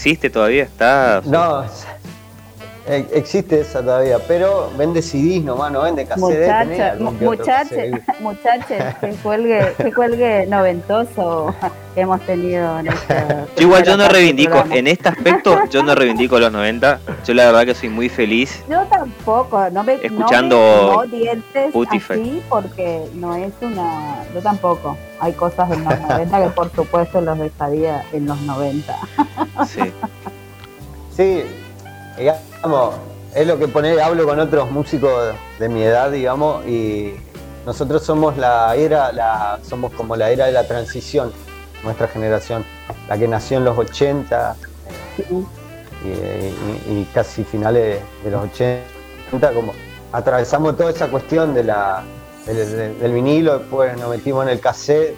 existe 0.00 0.30
todavía, 0.30 0.62
está. 0.62 1.20
No, 1.26 1.66
existe 2.90 3.60
esa 3.60 3.80
todavía, 3.80 4.18
pero 4.26 4.70
vende 4.76 5.02
CDs 5.02 5.44
nomás, 5.44 5.72
no 5.72 5.82
vende 5.82 6.04
cassette. 6.04 6.46
tenés 6.46 7.00
Muchachos, 7.00 7.78
muchachos, 8.20 8.94
que 9.00 9.10
cuelgue, 9.22 9.72
que 9.76 9.92
cuelgue 9.92 10.46
noventoso 10.46 11.54
que 11.94 12.00
hemos 12.00 12.20
tenido 12.22 12.78
en 12.80 12.88
esta 12.88 13.46
Yo 13.56 13.62
igual 13.62 13.84
yo 13.84 13.96
no 13.96 14.08
reivindico, 14.08 14.52
programa. 14.52 14.76
en 14.76 14.86
este 14.86 15.08
aspecto 15.08 15.58
yo 15.70 15.82
no 15.82 15.94
reivindico 15.94 16.38
los 16.38 16.52
90. 16.52 17.00
Yo 17.24 17.34
la 17.34 17.46
verdad 17.46 17.66
que 17.66 17.74
soy 17.74 17.88
muy 17.88 18.08
feliz. 18.08 18.62
Yo 18.68 18.82
tampoco, 18.86 19.70
no 19.70 19.82
me 19.84 19.94
Escuchando 19.94 20.92
no 20.92 21.00
me 21.00 21.16
dientes 21.16 21.74
así 21.90 22.42
porque 22.48 23.02
no 23.14 23.34
es 23.34 23.52
una, 23.60 24.24
yo 24.34 24.40
tampoco. 24.40 24.96
Hay 25.20 25.32
cosas 25.32 25.70
en 25.70 25.84
los 25.84 26.00
90 26.00 26.42
que 26.44 26.50
por 26.50 26.72
supuesto 26.74 27.20
los 27.20 27.38
dejaría 27.38 28.04
en 28.12 28.26
los 28.26 28.40
90. 28.40 28.96
Sí. 29.66 29.92
Sí, 31.14 31.44
digamos, 32.16 32.94
es 33.34 33.46
lo 33.46 33.58
que 33.58 33.68
pone, 33.68 34.00
hablo 34.00 34.26
con 34.26 34.38
otros 34.40 34.70
músicos 34.70 35.34
de 35.58 35.68
mi 35.68 35.82
edad, 35.82 36.10
digamos, 36.10 36.66
y 36.66 37.14
nosotros 37.66 38.02
somos 38.02 38.36
la 38.36 38.74
era, 38.74 39.12
la, 39.12 39.58
somos 39.62 39.92
como 39.92 40.16
la 40.16 40.30
era 40.30 40.46
de 40.46 40.52
la 40.52 40.66
transición, 40.66 41.32
nuestra 41.84 42.08
generación, 42.08 42.64
la 43.08 43.16
que 43.18 43.28
nació 43.28 43.58
en 43.58 43.64
los 43.64 43.78
80 43.78 44.56
y, 46.88 47.04
casi 47.14 47.44
finales 47.44 48.00
de, 48.24 48.30
los 48.30 48.44
80, 48.44 49.52
como 49.54 49.72
atravesamos 50.12 50.76
toda 50.76 50.90
esa 50.90 51.08
cuestión 51.08 51.54
de 51.54 51.64
la, 51.64 52.02
del- 52.46 52.98
del 52.98 53.12
vinilo, 53.12 53.58
después 53.58 53.96
nos 53.98 54.10
metimos 54.10 54.44
en 54.44 54.50
el 54.50 54.60
cassette, 54.60 55.14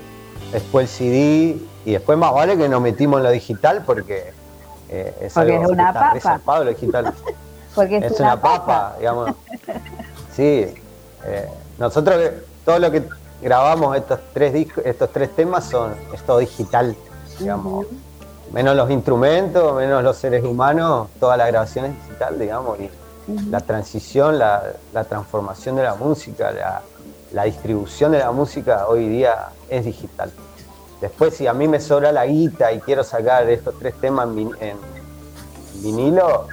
después 0.53 0.85
el 0.85 0.89
CD, 0.89 1.57
y 1.85 1.93
después 1.93 2.19
más 2.19 2.33
vale 2.33 2.57
que 2.57 2.69
nos 2.69 2.81
metimos 2.81 3.19
en 3.19 3.25
lo 3.25 3.31
digital 3.31 3.83
porque 3.87 4.33
eh, 4.93 5.15
es 5.23 5.33
Porque 5.33 5.53
algo 5.53 5.65
es 5.65 5.71
una 5.71 5.93
papa. 5.93 6.13
resarpado 6.15 6.65
lo 6.65 6.71
digital. 6.71 7.15
Porque 7.75 7.97
es, 7.97 8.13
es 8.13 8.21
una 8.21 8.41
papa, 8.41 8.97
digamos. 8.99 9.31
Sí, 10.37 10.67
eh, 11.25 11.49
nosotros 11.79 12.17
eh, 12.21 12.43
todo 12.65 12.79
lo 12.79 12.91
que 12.91 13.03
grabamos 13.41 13.97
estos 13.97 14.21
tres 14.35 14.53
discos, 14.53 14.85
estos 14.85 15.11
tres 15.11 15.35
temas 15.35 15.65
son 15.65 15.95
es 16.13 16.23
todo 16.23 16.39
digital, 16.39 16.95
digamos. 17.39 17.87
Menos 18.53 18.77
los 18.77 18.91
instrumentos, 18.91 19.75
menos 19.75 20.03
los 20.05 20.17
seres 20.19 20.45
humanos, 20.45 21.09
toda 21.19 21.39
la 21.39 21.47
grabación 21.47 21.87
es 21.87 21.95
digital, 22.03 22.39
digamos, 22.39 22.79
y 22.81 22.91
la 23.49 23.61
transición, 23.61 24.39
la, 24.39 24.63
la 24.93 25.05
transformación 25.05 25.77
de 25.77 25.85
la 25.85 25.95
música, 25.95 26.51
la, 26.51 26.83
la 27.33 27.45
distribución 27.45 28.13
de 28.13 28.19
la 28.19 28.31
música 28.31 28.87
hoy 28.89 29.09
día 29.09 29.49
es 29.71 29.87
digital. 29.87 30.31
Después, 31.03 31.35
si 31.37 31.47
a 31.47 31.53
mí 31.53 31.67
me 31.69 31.81
sobra 31.81 32.13
la 32.13 32.25
guita 32.25 32.73
y 32.73 32.79
quiero 32.81 33.03
sacar 33.05 33.51
estos 33.51 33.79
tres 33.79 33.93
temas 34.01 34.29
en, 34.29 34.37
vin- 34.37 34.57
en 34.61 34.77
vinilo, 35.83 36.47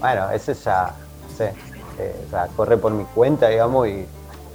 bueno, 0.00 0.30
ese 0.30 0.54
ya, 0.54 0.94
no 1.30 1.36
sé, 1.36 1.52
eh, 1.98 2.16
ya 2.32 2.48
corre 2.56 2.76
por 2.78 2.90
mi 2.92 3.04
cuenta, 3.04 3.48
digamos, 3.48 3.86
y, 3.86 4.04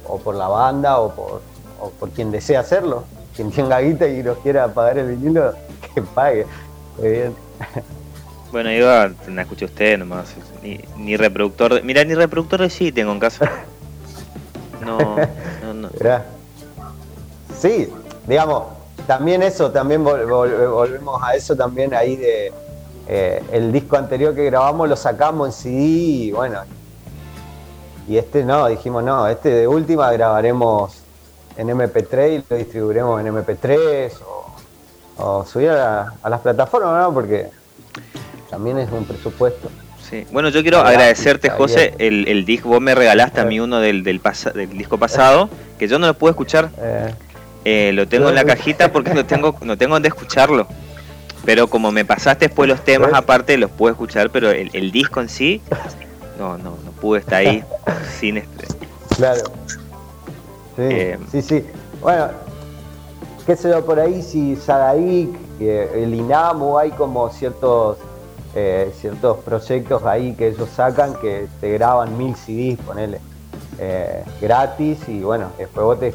o 0.06 0.18
por 0.18 0.34
la 0.34 0.48
banda, 0.48 0.98
o 0.98 1.14
por, 1.14 1.40
o 1.80 1.90
por 1.90 2.10
quien 2.10 2.30
desee 2.32 2.56
hacerlo. 2.56 3.04
Quien 3.36 3.52
tenga 3.52 3.78
guita 3.80 4.08
y 4.08 4.22
nos 4.24 4.38
quiera 4.38 4.66
pagar 4.74 4.98
el 4.98 5.14
vinilo, 5.16 5.52
que 5.94 6.02
pague. 6.02 6.44
Muy 6.98 7.08
bien. 7.08 7.34
Bueno, 8.50 8.72
yo 8.72 8.86
la 9.32 9.42
escuché 9.42 9.66
usted 9.66 9.98
nomás. 9.98 10.34
Ni, 10.62 10.80
ni 10.96 11.16
reproductor. 11.16 11.74
de- 11.74 11.82
Mira, 11.82 12.02
ni 12.04 12.14
reproductor 12.14 12.60
de 12.62 12.70
sí 12.70 12.90
tengo 12.92 13.12
en 13.12 13.20
casa. 13.20 13.48
No, 14.80 14.96
no, 15.62 15.74
no. 15.74 15.90
Mirá. 15.98 16.24
Sí, 17.60 17.92
digamos, 18.26 18.62
también 19.08 19.42
eso, 19.42 19.72
también 19.72 20.04
vol- 20.04 20.24
vol- 20.28 20.70
volvemos 20.70 21.20
a 21.22 21.34
eso 21.34 21.56
también 21.56 21.92
ahí 21.94 22.14
de 22.16 22.52
eh, 23.08 23.42
el 23.52 23.72
disco 23.72 23.96
anterior 23.96 24.34
que 24.34 24.44
grabamos 24.44 24.88
lo 24.88 24.94
sacamos 24.96 25.48
en 25.48 25.52
CD 25.52 25.74
y 25.80 26.30
bueno, 26.32 26.60
y 28.06 28.18
este 28.18 28.44
no, 28.44 28.66
dijimos 28.68 29.02
no, 29.02 29.26
este 29.26 29.48
de 29.48 29.66
última 29.66 30.12
grabaremos 30.12 30.92
en 31.56 31.68
MP3 31.68 32.38
y 32.38 32.44
lo 32.48 32.56
distribuiremos 32.56 33.20
en 33.20 33.34
MP3 33.34 34.12
o, 35.16 35.24
o 35.24 35.44
subir 35.46 35.70
a, 35.70 35.74
la- 35.74 36.14
a 36.22 36.30
las 36.30 36.40
plataformas, 36.40 37.02
¿no? 37.02 37.12
Porque 37.14 37.48
también 38.50 38.78
es 38.78 38.90
un 38.92 39.04
presupuesto. 39.04 39.68
Sí. 40.08 40.26
Bueno, 40.32 40.48
yo 40.48 40.62
quiero 40.62 40.78
agradecerte, 40.78 41.50
José, 41.50 41.94
el, 41.98 42.26
el 42.28 42.46
disco. 42.46 42.70
Vos 42.70 42.80
me 42.80 42.94
regalaste 42.94 43.40
a 43.40 43.44
mí 43.44 43.56
Eh. 43.56 43.60
uno 43.60 43.78
del, 43.80 44.02
del, 44.04 44.22
del 44.54 44.70
disco 44.70 44.96
pasado, 44.96 45.50
que 45.78 45.86
yo 45.86 45.98
no 45.98 46.06
lo 46.06 46.14
pude 46.14 46.30
escuchar. 46.30 46.70
Eh, 46.78 47.14
Eh, 47.70 47.92
lo 47.92 48.08
tengo 48.08 48.30
en 48.30 48.34
la 48.34 48.46
cajita 48.46 48.90
porque 48.90 49.12
no 49.12 49.26
tengo, 49.26 49.54
no 49.60 49.76
tengo 49.76 49.92
donde 49.92 50.08
escucharlo. 50.08 50.66
Pero 51.44 51.66
como 51.68 51.92
me 51.92 52.02
pasaste 52.02 52.46
después 52.46 52.66
los 52.66 52.82
temas 52.82 53.12
aparte, 53.12 53.58
los 53.58 53.70
pude 53.70 53.90
escuchar, 53.92 54.30
pero 54.30 54.50
el, 54.50 54.70
el 54.72 54.90
disco 54.90 55.20
en 55.20 55.28
sí, 55.28 55.60
no, 56.38 56.56
no, 56.56 56.78
no 56.82 56.90
pude 56.92 57.20
estar 57.20 57.40
ahí 57.40 57.62
sin 58.18 58.38
este. 58.38 58.66
Claro. 59.16 59.42
Sí, 60.76 60.82
Eh, 60.82 61.18
sí, 61.30 61.42
sí. 61.42 61.66
Bueno, 62.00 62.28
qué 63.44 63.54
sé 63.54 63.68
yo, 63.68 63.84
por 63.84 64.00
ahí 64.00 64.22
si 64.22 64.56
Sadaik, 64.56 65.28
que 65.58 66.02
el 66.02 66.14
INAMU, 66.14 66.78
hay 66.78 66.90
como 66.92 67.28
ciertos 67.28 67.98
eh, 68.54 68.90
ciertos 68.98 69.40
proyectos 69.40 70.04
ahí 70.04 70.32
que 70.32 70.48
ellos 70.48 70.70
sacan 70.74 71.14
que 71.20 71.48
te 71.60 71.70
graban 71.72 72.16
mil 72.16 72.34
CDs, 72.34 72.78
ponele, 72.86 73.20
eh, 73.78 74.24
gratis 74.40 74.98
y 75.06 75.20
bueno, 75.20 75.50
después 75.58 75.84
vos 75.84 76.00
te, 76.00 76.14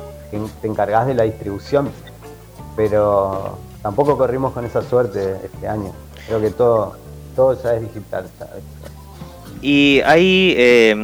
te 0.61 0.67
encargás 0.67 1.07
de 1.07 1.13
la 1.13 1.23
distribución. 1.23 1.89
Pero 2.75 3.57
tampoco 3.81 4.17
corrimos 4.17 4.53
con 4.53 4.65
esa 4.65 4.81
suerte 4.81 5.37
este 5.43 5.67
año. 5.67 5.91
Creo 6.27 6.41
que 6.41 6.49
todo, 6.49 6.95
todo 7.35 7.61
ya 7.61 7.75
es 7.75 7.81
digital. 7.81 8.29
¿sabes? 8.37 8.63
Y 9.61 10.01
ahí, 10.05 10.53
eh, 10.57 10.95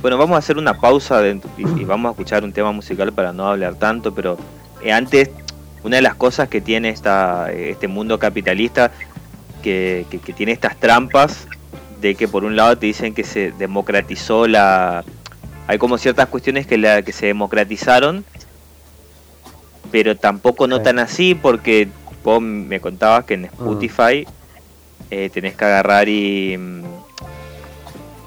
bueno, 0.00 0.18
vamos 0.18 0.36
a 0.36 0.38
hacer 0.38 0.58
una 0.58 0.78
pausa 0.78 1.22
y, 1.26 1.84
vamos 1.84 2.10
a 2.10 2.12
escuchar 2.12 2.44
un 2.44 2.52
tema 2.52 2.72
musical 2.72 3.12
para 3.12 3.32
no 3.32 3.48
hablar 3.48 3.76
tanto, 3.76 4.14
pero 4.14 4.36
eh, 4.82 4.92
antes, 4.92 5.30
una 5.82 5.96
de 5.96 6.02
las 6.02 6.14
cosas 6.14 6.48
que 6.48 6.60
tiene 6.60 6.90
esta, 6.90 7.50
este 7.50 7.88
mundo 7.88 8.18
capitalista, 8.18 8.92
que 9.62 10.04
tiene 10.36 10.52
estas 10.52 10.76
trampas, 10.76 11.46
de 12.02 12.16
que 12.16 12.28
por 12.28 12.44
un 12.44 12.56
lado 12.56 12.76
te 12.76 12.86
dicen 12.86 13.14
que 13.14 13.24
se 13.24 13.52
democratizó 13.52 14.46
la... 14.46 15.04
Hay 15.66 15.78
como 15.78 15.96
ciertas 15.98 16.28
cuestiones 16.28 16.66
que, 16.66 16.76
la, 16.78 17.02
que 17.02 17.12
se 17.12 17.26
democratizaron, 17.26 18.24
pero 19.90 20.16
tampoco 20.16 20.66
no 20.66 20.80
tan 20.82 20.98
así, 20.98 21.34
porque 21.34 21.88
vos 22.24 22.40
me 22.40 22.80
contabas 22.80 23.24
que 23.24 23.34
en 23.34 23.44
Spotify 23.46 24.26
eh, 25.10 25.30
tenés 25.32 25.54
que 25.56 25.64
agarrar 25.64 26.08
y... 26.08 26.56
mm, 26.58 26.82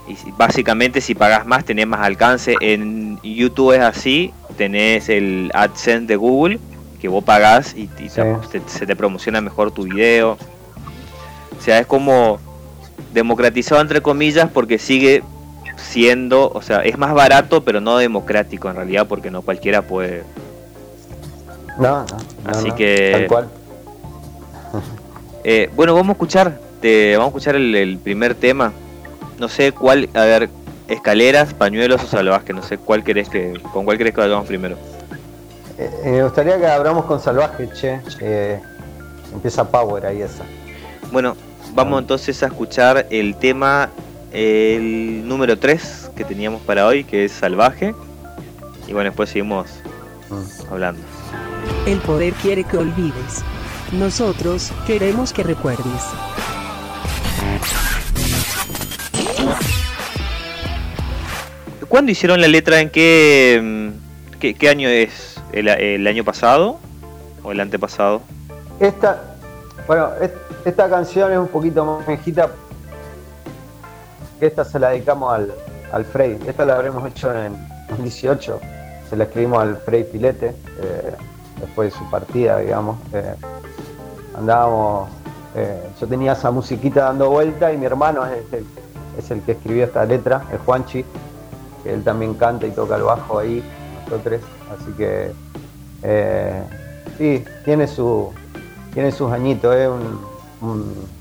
y 0.08 0.16
si- 0.16 0.32
básicamente 0.38 1.02
si 1.02 1.16
pagas 1.16 1.46
más 1.46 1.66
tenés 1.66 1.88
más 1.88 2.02
alcance. 2.02 2.56
En 2.62 3.20
YouTube 3.24 3.74
es 3.74 3.82
así, 3.82 4.32
tenés 4.58 5.10
el 5.10 5.50
AdSense 5.54 6.06
de 6.06 6.16
Google, 6.16 6.60
que 7.02 7.08
vos 7.08 7.24
pagás 7.24 7.74
y, 7.76 7.90
y 8.00 8.10
Sí. 8.10 8.22
te- 8.52 8.62
se 8.68 8.86
te 8.86 8.96
promociona 8.96 9.42
mejor 9.42 9.72
tu 9.72 9.84
video. 9.84 10.38
O 11.58 11.62
sea, 11.62 11.80
es 11.80 11.88
como 11.88 12.40
democratizado 13.14 13.82
entre 13.82 14.02
comillas 14.02 14.50
porque 14.52 14.78
sigue 14.78 15.24
siendo, 15.78 16.50
o 16.50 16.62
sea, 16.62 16.80
es 16.84 16.98
más 16.98 17.14
barato 17.14 17.64
pero 17.64 17.82
no 17.82 17.98
democrático 17.98 18.70
en 18.70 18.76
realidad 18.76 19.06
porque 19.08 19.32
no 19.32 19.42
cualquiera 19.42 19.82
puede. 19.82 20.24
No, 21.78 22.06
no, 22.06 22.06
no, 22.44 22.50
Así 22.52 22.70
no, 22.70 22.76
que- 22.76 23.12
Tal 23.14 23.28
cual. 23.28 23.48
Eh, 25.48 25.70
bueno, 25.76 25.94
vamos 25.94 26.10
a 26.10 26.12
escuchar, 26.14 26.60
te, 26.82 27.16
vamos 27.18 27.28
a 27.28 27.38
escuchar 27.38 27.56
el, 27.56 27.76
el 27.76 28.00
primer 28.00 28.34
tema. 28.34 28.74
No 29.38 29.48
sé 29.48 29.74
cuál, 29.74 30.10
a 30.16 30.22
ver, 30.22 30.50
escaleras, 30.88 31.54
pañuelos 31.54 32.04
o 32.04 32.08
salvaje, 32.08 32.52
no 32.52 32.64
sé 32.64 32.80
cuál 32.80 33.04
querés 33.04 33.30
que, 33.30 33.54
con 33.72 33.86
cuál 33.86 34.00
querés 34.00 34.16
que 34.16 34.22
vayamos 34.22 34.48
primero. 34.48 34.76
Eh, 35.78 35.88
eh, 36.04 36.10
me 36.14 36.24
gustaría 36.24 36.58
que 36.58 36.66
abramos 36.66 37.06
con 37.06 37.20
Salvaje, 37.20 37.70
che. 37.74 38.00
Eh, 38.22 38.60
empieza 39.34 39.70
Power 39.70 40.08
ahí 40.08 40.24
esa. 40.24 40.46
Bueno, 41.12 41.36
vamos 41.76 42.02
entonces 42.02 42.42
a 42.42 42.48
escuchar 42.48 43.06
el 43.12 43.36
tema, 43.36 43.90
el 44.36 45.28
número 45.28 45.58
3 45.58 46.12
que 46.16 46.26
teníamos 46.26 46.62
para 46.62 46.86
hoy, 46.86 47.04
que 47.06 47.26
es 47.26 47.32
Salvaje. 47.32 47.96
Y 48.88 48.94
bueno, 48.94 49.10
después 49.10 49.30
seguimos 49.30 49.68
Mm. 50.30 50.72
hablando. 50.74 51.02
El 51.86 52.00
poder 52.00 52.34
quiere 52.34 52.64
que 52.64 52.78
olvides. 52.78 53.44
Nosotros 53.92 54.72
queremos 54.88 55.32
que 55.32 55.44
recuerdes. 55.44 56.04
¿Cuándo 61.88 62.12
hicieron 62.12 62.42
la 62.42 62.48
letra? 62.48 62.82
¿En 62.82 62.90
qué, 62.90 63.60
mm, 63.64 64.40
qué, 64.40 64.54
qué 64.56 64.70
año 64.70 64.90
es? 64.90 65.36
¿El, 65.52 65.68
el 65.70 66.06
año 66.08 66.24
pasado 66.24 66.80
o 67.44 67.52
el 67.52 67.60
antepasado? 67.60 68.22
Esta, 68.80 69.22
bueno, 69.88 70.10
es- 70.22 70.32
esta 70.66 70.90
canción 70.90 71.32
es 71.32 71.38
un 71.38 71.48
poquito 71.48 71.86
más 71.86 72.06
viejita. 72.08 72.50
Esta 74.42 74.66
se 74.66 74.80
la 74.80 74.90
dedicamos 74.90 75.34
al, 75.34 75.54
al 75.92 76.06
Frey. 76.06 76.40
Esta 76.48 76.66
la 76.66 76.76
habremos 76.76 77.08
hecho 77.08 77.34
en 77.34 77.56
2018. 77.90 78.60
Se 79.10 79.16
la 79.16 79.26
escribimos 79.26 79.62
al 79.62 79.78
Frey 79.78 80.04
Pilete, 80.04 80.56
eh, 80.80 81.16
después 81.60 81.94
de 81.94 82.00
su 82.00 82.10
partida, 82.10 82.58
digamos. 82.58 82.98
Eh, 83.14 83.36
andábamos, 84.38 85.10
eh, 85.56 85.82
yo 86.00 86.08
tenía 86.08 86.34
esa 86.34 86.52
musiquita 86.52 87.06
dando 87.06 87.30
vuelta 87.30 87.72
y 87.72 87.78
mi 87.78 87.86
hermano 87.86 88.26
es 88.26 88.44
el, 88.52 88.66
es 89.18 89.32
el 89.32 89.42
que 89.42 89.54
escribió 89.54 89.86
esta 89.86 90.06
letra, 90.06 90.44
el 90.52 90.58
Juanchi, 90.60 91.06
que 91.84 91.94
él 91.94 92.04
también 92.04 92.34
canta 92.34 92.68
y 92.68 92.72
toca 92.72 92.98
el 92.98 93.04
bajo 93.04 93.40
ahí, 93.40 93.64
nosotros. 94.06 94.42
Así 94.74 94.92
que 94.98 95.32
sí, 97.18 97.46
tiene 97.64 97.88
su, 97.88 98.34
tiene 98.94 99.12
sus 99.12 99.32
añitos, 99.32 99.76
es 99.76 99.88
un, 99.88 101.15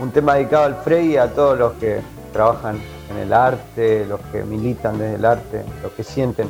un 0.00 0.10
tema 0.10 0.34
dedicado 0.34 0.64
al 0.64 0.76
Frey 0.76 1.12
y 1.12 1.16
a 1.16 1.28
todos 1.28 1.58
los 1.58 1.72
que 1.74 2.00
trabajan 2.32 2.80
en 3.10 3.18
el 3.18 3.32
arte, 3.32 4.06
los 4.06 4.20
que 4.32 4.42
militan 4.42 4.98
desde 4.98 5.16
el 5.16 5.24
arte, 5.24 5.62
los 5.82 5.92
que 5.92 6.02
sienten 6.02 6.48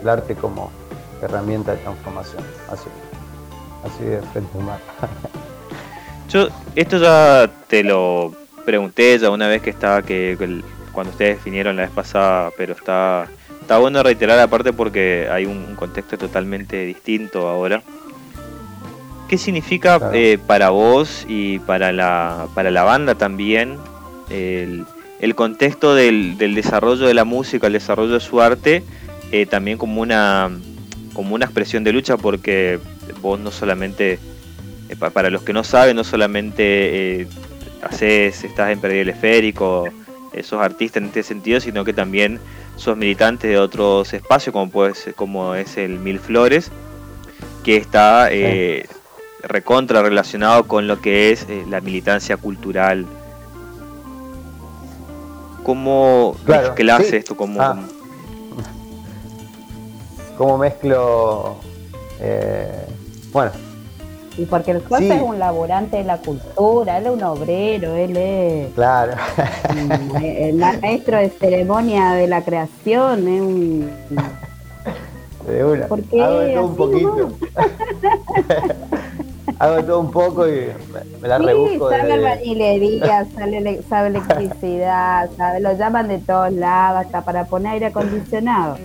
el 0.00 0.08
arte 0.08 0.34
como 0.34 0.70
herramienta 1.20 1.72
de 1.72 1.78
transformación. 1.78 2.42
Así, 2.70 2.88
así 3.84 4.04
de 4.04 4.22
frente 4.32 4.56
humano. 4.56 4.80
Yo 6.28 6.48
esto 6.76 6.98
ya 6.98 7.50
te 7.66 7.82
lo 7.82 8.32
pregunté 8.64 9.18
ya 9.18 9.30
una 9.30 9.48
vez 9.48 9.60
que 9.62 9.70
estaba 9.70 10.02
que, 10.02 10.62
cuando 10.92 11.10
ustedes 11.10 11.42
vinieron 11.44 11.76
la 11.76 11.82
vez 11.82 11.90
pasada, 11.90 12.50
pero 12.56 12.72
está 12.72 13.26
está 13.60 13.78
bueno 13.78 14.02
reiterar 14.02 14.38
aparte 14.38 14.72
porque 14.72 15.28
hay 15.30 15.46
un 15.46 15.76
contexto 15.76 16.16
totalmente 16.18 16.84
distinto 16.84 17.48
ahora. 17.48 17.82
¿Qué 19.32 19.38
significa 19.38 19.98
Claro. 19.98 20.12
eh, 20.14 20.38
para 20.46 20.68
vos 20.68 21.24
y 21.26 21.58
para 21.60 21.90
la 21.90 22.48
para 22.54 22.70
la 22.70 22.82
banda 22.82 23.14
también 23.14 23.78
el, 24.28 24.84
el 25.20 25.34
contexto 25.34 25.94
del, 25.94 26.36
del 26.36 26.54
desarrollo 26.54 27.06
de 27.06 27.14
la 27.14 27.24
música, 27.24 27.66
el 27.66 27.72
desarrollo 27.72 28.12
de 28.12 28.20
su 28.20 28.42
arte, 28.42 28.82
eh, 29.30 29.46
también 29.46 29.78
como 29.78 30.02
una 30.02 30.50
como 31.14 31.34
una 31.34 31.46
expresión 31.46 31.82
de 31.82 31.94
lucha 31.94 32.18
porque 32.18 32.78
vos 33.22 33.40
no 33.40 33.50
solamente 33.50 34.18
eh, 34.90 34.96
pa- 34.98 35.08
para 35.08 35.30
los 35.30 35.40
que 35.40 35.54
no 35.54 35.64
saben, 35.64 35.96
no 35.96 36.04
solamente 36.04 37.26
haces, 37.82 38.44
estás 38.44 38.70
en 38.70 38.80
Perdido 38.80 39.00
el 39.00 39.08
Esférico, 39.08 39.88
sos 40.42 40.60
artista 40.60 40.98
en 40.98 41.06
este 41.06 41.22
sentido, 41.22 41.58
sino 41.58 41.84
que 41.86 41.94
también 41.94 42.38
sos 42.76 42.98
militante 42.98 43.48
de 43.48 43.56
otros 43.56 44.12
espacios, 44.12 44.52
como, 44.52 44.70
puede 44.70 44.94
ser- 44.94 45.14
como 45.14 45.54
es 45.54 45.78
el 45.78 45.98
Mil 46.00 46.18
Flores, 46.20 46.70
que 47.64 47.76
está 47.78 48.28
recontra 49.42 50.02
relacionado 50.02 50.68
con 50.68 50.86
lo 50.86 51.00
que 51.00 51.32
es 51.32 51.46
eh, 51.48 51.64
la 51.68 51.80
militancia 51.80 52.36
cultural. 52.36 53.06
¿Cómo 55.64 56.36
Claro, 56.44 56.74
sí. 56.76 56.90
hace 56.90 57.16
esto? 57.18 57.36
¿Cómo, 57.36 57.60
Ah. 57.60 57.76
Cómo 60.38 60.58
mezclo. 60.58 61.56
eh, 62.20 62.86
bueno, 63.32 63.50
Y 64.38 64.46
porque 64.46 64.70
el 64.72 64.82
Sí. 64.98 65.10
es 65.10 65.20
un 65.22 65.38
laborante 65.38 65.98
de 65.98 66.04
la 66.04 66.16
cultura, 66.16 66.96
él 66.98 67.06
es 67.06 67.12
un 67.12 67.22
obrero, 67.22 67.94
él 67.94 68.16
es 68.16 68.72
claro. 68.74 69.12
ma- 70.12 70.24
el 70.24 70.54
maestro 70.56 71.18
de 71.18 71.28
ceremonia 71.30 72.12
de 72.12 72.26
la 72.28 72.42
creación, 72.42 73.28
es 73.28 73.40
un... 73.42 73.90
De 75.46 75.64
una. 75.64 75.86
¿Por 75.86 76.02
qué? 76.04 76.58
Un 76.58 76.76
poquito. 76.76 77.32
Hago 79.58 79.76
de 79.76 79.82
todo 79.84 80.00
un 80.00 80.10
poco 80.10 80.46
y 80.48 80.52
me, 80.92 81.18
me 81.20 81.28
la 81.28 81.38
Sí, 81.38 81.44
rebusco. 81.46 81.90
sabe 81.90 82.02
desde- 82.02 82.12
albañilería, 82.14 83.26
sabe, 83.34 83.56
ele- 83.58 83.82
sabe 83.88 84.08
electricidad, 84.08 85.30
sabe, 85.36 85.60
lo 85.60 85.72
llaman 85.76 86.08
de 86.08 86.18
todos 86.18 86.52
lados, 86.52 87.06
hasta 87.06 87.22
para 87.22 87.44
poner 87.44 87.72
aire 87.74 87.86
acondicionado. 87.86 88.76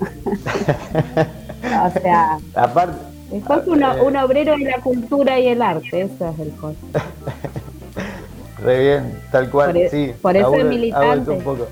o 1.86 2.00
sea, 2.00 2.38
Aparte, 2.54 2.98
Jorge 3.46 3.62
es 3.62 3.68
un, 3.68 3.82
Eh. 3.82 4.02
un 4.06 4.16
obrero 4.16 4.52
de 4.56 4.64
la 4.64 4.78
cultura 4.80 5.38
y 5.38 5.48
el 5.48 5.62
arte, 5.62 6.02
eso 6.02 6.28
es 6.30 6.38
el 6.40 6.52
Jorge. 6.58 6.76
re 8.62 8.80
bien, 8.80 9.18
tal 9.30 9.50
cual. 9.50 9.72
Por 9.72 9.76
e- 9.78 9.90
sí, 9.90 10.12
por 10.22 10.36
eso 10.36 10.52
es 10.54 10.58
de- 10.64 10.70
militante. 10.70 11.30
de 11.30 11.36
un 11.36 11.42
poco. 11.44 11.66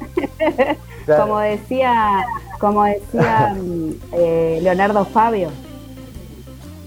Como 1.19 1.41
decía, 1.41 2.25
como 2.61 2.85
decía 2.85 3.57
eh, 4.13 4.61
Leonardo 4.63 5.05
Fabio, 5.05 5.49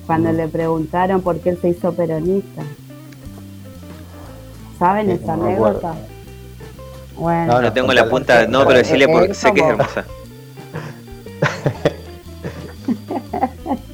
cuando 0.06 0.32
le 0.32 0.48
preguntaron 0.48 1.22
por 1.22 1.40
qué 1.40 1.52
él 1.52 1.60
se 1.62 1.70
hizo 1.70 1.94
peronista. 1.94 2.62
¿Saben 4.80 5.08
Sí, 5.08 5.14
esa 5.24 5.34
anécdota? 5.34 5.94
Bueno, 7.18 7.54
No, 7.54 7.62
No 7.62 7.74
tengo 7.74 7.94
la 7.94 8.10
punta, 8.10 8.46
no, 8.48 8.66
pero 8.66 8.80
decirle 8.80 9.08
porque 9.08 9.34
sé 9.34 9.54
que 9.54 9.62
es 9.62 9.68
hermosa. 9.68 10.06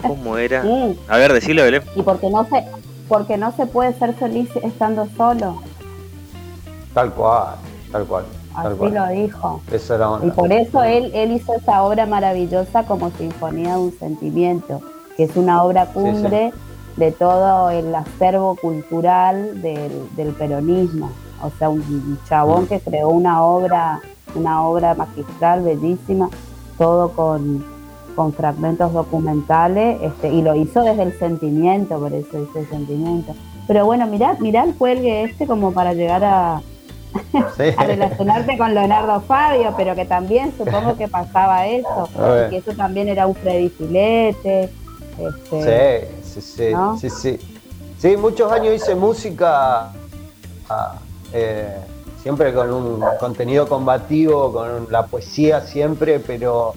¿Cómo 0.01 0.37
era? 0.37 0.63
A 1.07 1.17
ver, 1.17 1.33
decirle, 1.33 1.63
Belén. 1.63 1.83
y 1.95 2.01
porque 2.01 2.29
no 2.29 2.45
se, 2.45 2.65
porque 3.07 3.37
no 3.37 3.51
se 3.55 3.65
puede 3.65 3.93
ser 3.93 4.13
feliz 4.13 4.49
estando 4.63 5.07
solo, 5.17 5.61
Tal 6.93 7.11
cual, 7.13 7.55
tal 7.91 8.05
cual. 8.05 8.25
Tal 8.53 8.67
así 8.67 8.75
cual. 8.75 8.93
lo 8.93 9.07
dijo. 9.07 9.61
Esa 9.71 9.95
era 9.95 10.09
onda. 10.09 10.27
Y 10.27 10.31
por 10.31 10.51
eso 10.51 10.83
él, 10.83 11.09
él 11.13 11.31
hizo 11.31 11.53
esa 11.53 11.83
obra 11.83 12.05
maravillosa 12.05 12.83
como 12.83 13.11
Sinfonía 13.11 13.75
de 13.75 13.79
un 13.79 13.97
Sentimiento, 13.97 14.81
que 15.21 15.25
es 15.25 15.37
una 15.37 15.61
obra 15.61 15.85
cumbre 15.85 16.51
de 16.97 17.11
todo 17.11 17.69
el 17.69 17.93
acervo 17.93 18.55
cultural 18.55 19.61
del, 19.61 19.91
del 20.15 20.29
peronismo. 20.29 21.11
O 21.43 21.51
sea, 21.59 21.69
un, 21.69 21.81
un 21.81 22.19
chabón 22.27 22.65
que 22.65 22.79
creó 22.79 23.09
una 23.09 23.43
obra, 23.43 23.99
una 24.33 24.63
obra 24.63 24.95
magistral, 24.95 25.61
bellísima, 25.61 26.27
todo 26.79 27.11
con, 27.11 27.63
con 28.15 28.33
fragmentos 28.33 28.93
documentales, 28.93 30.01
este, 30.01 30.29
y 30.29 30.41
lo 30.41 30.55
hizo 30.55 30.81
desde 30.81 31.03
el 31.03 31.19
sentimiento, 31.19 31.99
por 31.99 32.13
eso 32.13 32.39
dice 32.39 32.61
el 32.61 32.69
sentimiento. 32.69 33.35
Pero 33.67 33.85
bueno, 33.85 34.07
mirá, 34.07 34.35
mirá 34.39 34.63
el 34.63 34.73
cuelgue 34.73 35.25
este 35.25 35.45
como 35.45 35.71
para 35.71 35.93
llegar 35.93 36.23
a, 36.23 36.61
Sí. 37.57 37.63
a 37.77 37.83
relacionarte 37.83 38.57
con 38.57 38.73
Leonardo 38.73 39.19
Fabio, 39.21 39.73
pero 39.77 39.93
que 39.95 40.05
también 40.05 40.51
supongo 40.57 40.95
que 40.95 41.07
pasaba 41.09 41.67
eso, 41.67 42.09
y 42.15 42.49
que 42.49 42.57
eso 42.57 42.71
también 42.71 43.07
era 43.09 43.27
un 43.27 43.35
Freddy 43.35 43.69
Filete. 43.69 44.69
Este, 45.19 46.09
Sí, 46.23 46.41
sí, 46.41 46.41
sí, 46.41 46.73
¿No? 46.73 46.97
sí, 46.97 47.09
sí. 47.09 47.39
Sí, 47.99 48.17
muchos 48.17 48.51
años 48.51 48.73
hice 48.75 48.95
música 48.95 49.91
ah, 50.69 50.99
eh, 51.33 51.77
siempre 52.21 52.53
con 52.53 52.71
un 52.73 53.03
contenido 53.19 53.67
combativo, 53.67 54.51
con 54.51 54.87
la 54.91 55.05
poesía 55.05 55.61
siempre, 55.61 56.19
pero 56.19 56.73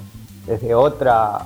desde 0.46 0.74
otra 0.74 1.38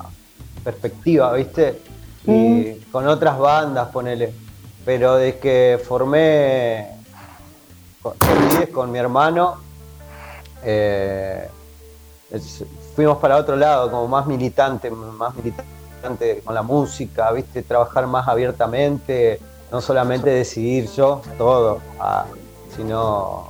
perspectiva, 0.64 1.32
¿viste? 1.32 1.80
Y 2.26 2.74
con 2.90 3.06
otras 3.06 3.38
bandas, 3.38 3.88
ponele. 3.88 4.32
Pero 4.84 5.16
desde 5.16 5.38
que 5.38 5.80
formé 5.86 6.88
con, 8.02 8.14
con 8.72 8.90
mi 8.90 8.98
hermano, 8.98 9.56
eh, 10.64 11.48
es- 12.30 12.64
fuimos 12.96 13.18
para 13.18 13.36
otro 13.36 13.54
lado, 13.56 13.90
como 13.90 14.08
más 14.08 14.26
militante, 14.26 14.90
más 14.90 15.34
militante 15.36 15.68
con 16.44 16.54
la 16.54 16.62
música, 16.62 17.30
viste, 17.32 17.62
trabajar 17.62 18.06
más 18.06 18.28
abiertamente, 18.28 19.40
no 19.70 19.80
solamente 19.80 20.30
decidir 20.30 20.88
yo 20.96 21.20
todo, 21.36 21.80
ah, 22.00 22.24
sino 22.74 23.48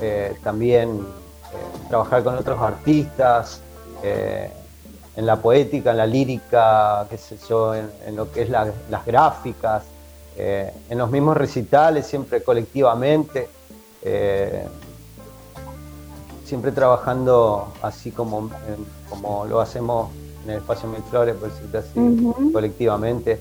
eh, 0.00 0.34
también 0.42 0.88
eh, 0.90 1.88
trabajar 1.88 2.22
con 2.22 2.36
otros 2.36 2.60
artistas, 2.60 3.60
eh, 4.02 4.50
en 5.16 5.26
la 5.26 5.36
poética, 5.36 5.90
en 5.90 5.96
la 5.98 6.06
lírica, 6.06 7.06
qué 7.10 7.18
sé 7.18 7.36
yo, 7.48 7.74
en, 7.74 7.90
en 8.06 8.16
lo 8.16 8.30
que 8.30 8.42
es 8.42 8.48
la- 8.50 8.72
las 8.88 9.04
gráficas, 9.04 9.84
en 10.36 10.96
los 10.96 11.10
mismos 11.10 11.36
recitales, 11.36 12.06
siempre 12.06 12.42
colectivamente, 12.42 13.50
siempre 16.46 16.72
trabajando 16.72 17.68
así 17.82 18.10
como, 18.10 18.48
como 19.10 19.44
lo 19.44 19.60
hacemos 19.60 20.08
en 20.44 20.50
el 20.50 20.56
espacio 20.58 20.88
Mil 20.88 21.02
Flores, 21.10 21.36
por 21.36 21.50
decirlo 21.50 21.78
así, 21.78 22.52
colectivamente. 22.52 23.40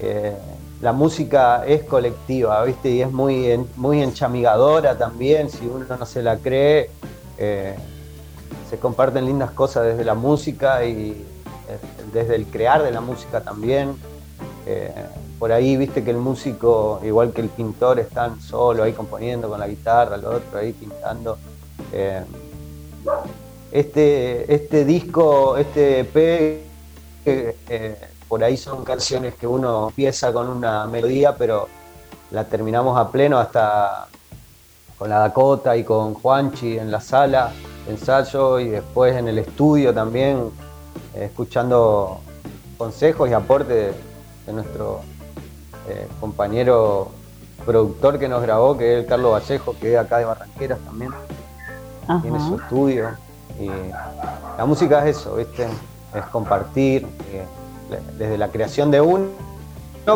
Eh, 0.00 0.34
la 0.80 0.92
música 0.92 1.66
es 1.66 1.84
colectiva, 1.84 2.64
¿viste? 2.64 2.90
Y 2.90 3.02
es 3.02 3.12
muy, 3.12 3.58
muy 3.76 4.02
enchamigadora 4.02 4.96
también, 4.96 5.50
si 5.50 5.66
uno 5.66 5.84
no 5.88 6.06
se 6.06 6.22
la 6.22 6.38
cree. 6.38 6.90
se 7.36 8.78
comparten 8.78 9.26
lindas 9.26 9.50
cosas 9.50 9.84
desde 9.84 10.04
la 10.04 10.14
música 10.14 10.84
y 10.84 11.24
desde 12.12 12.36
el 12.36 12.46
crear 12.46 12.82
de 12.82 12.92
la 12.92 13.00
música 13.00 13.40
también 13.40 13.96
por 15.40 15.52
ahí 15.52 15.78
viste 15.78 16.04
que 16.04 16.10
el 16.10 16.18
músico, 16.18 17.00
igual 17.02 17.32
que 17.32 17.40
el 17.40 17.48
pintor, 17.48 17.98
están 17.98 18.42
solo 18.42 18.82
ahí 18.82 18.92
componiendo 18.92 19.48
con 19.48 19.58
la 19.58 19.66
guitarra, 19.66 20.16
el 20.16 20.24
otro 20.26 20.58
ahí 20.58 20.74
pintando. 20.74 21.38
Eh, 23.72 23.80
este, 23.80 24.54
este 24.54 24.84
disco, 24.84 25.56
este 25.56 26.00
EP, 26.00 26.16
eh, 26.16 27.56
eh, 27.68 27.96
por 28.28 28.42
ahí 28.42 28.56
son 28.56 28.84
canciones 28.84 29.34
que 29.34 29.46
uno 29.46 29.88
empieza 29.88 30.32
con 30.32 30.48
una 30.48 30.86
melodía, 30.86 31.34
pero 31.36 31.68
la 32.30 32.44
terminamos 32.44 32.98
a 32.98 33.10
pleno 33.10 33.38
hasta 33.38 34.08
con 34.98 35.08
la 35.08 35.18
Dakota 35.20 35.76
y 35.76 35.84
con 35.84 36.14
Juanchi 36.14 36.78
en 36.78 36.90
la 36.90 37.00
sala 37.00 37.52
de 37.86 37.92
ensayo 37.92 38.60
y 38.60 38.68
después 38.68 39.16
en 39.16 39.28
el 39.28 39.38
estudio 39.38 39.94
también, 39.94 40.50
escuchando 41.14 42.20
consejos 42.76 43.28
y 43.30 43.32
aportes 43.32 43.94
de 44.46 44.52
nuestro 44.52 45.00
eh, 45.88 46.06
compañero 46.20 47.10
productor 47.64 48.18
que 48.18 48.28
nos 48.28 48.42
grabó, 48.42 48.76
que 48.76 48.92
es 48.92 49.00
el 49.00 49.06
Carlos 49.06 49.32
Vallejo, 49.32 49.74
que 49.80 49.94
es 49.94 49.98
acá 49.98 50.18
de 50.18 50.24
Barranqueras 50.24 50.78
también. 50.80 51.12
Tiene 52.22 52.40
su 52.40 52.56
estudio. 52.56 53.10
Y 53.60 53.68
la 54.56 54.64
música 54.64 55.06
es 55.06 55.18
eso, 55.18 55.36
¿viste? 55.36 55.68
Es 56.14 56.24
compartir 56.32 57.06
eh, 57.30 57.44
desde 58.16 58.38
la 58.38 58.48
creación 58.48 58.90
de 58.90 59.02
uno, 59.02 59.26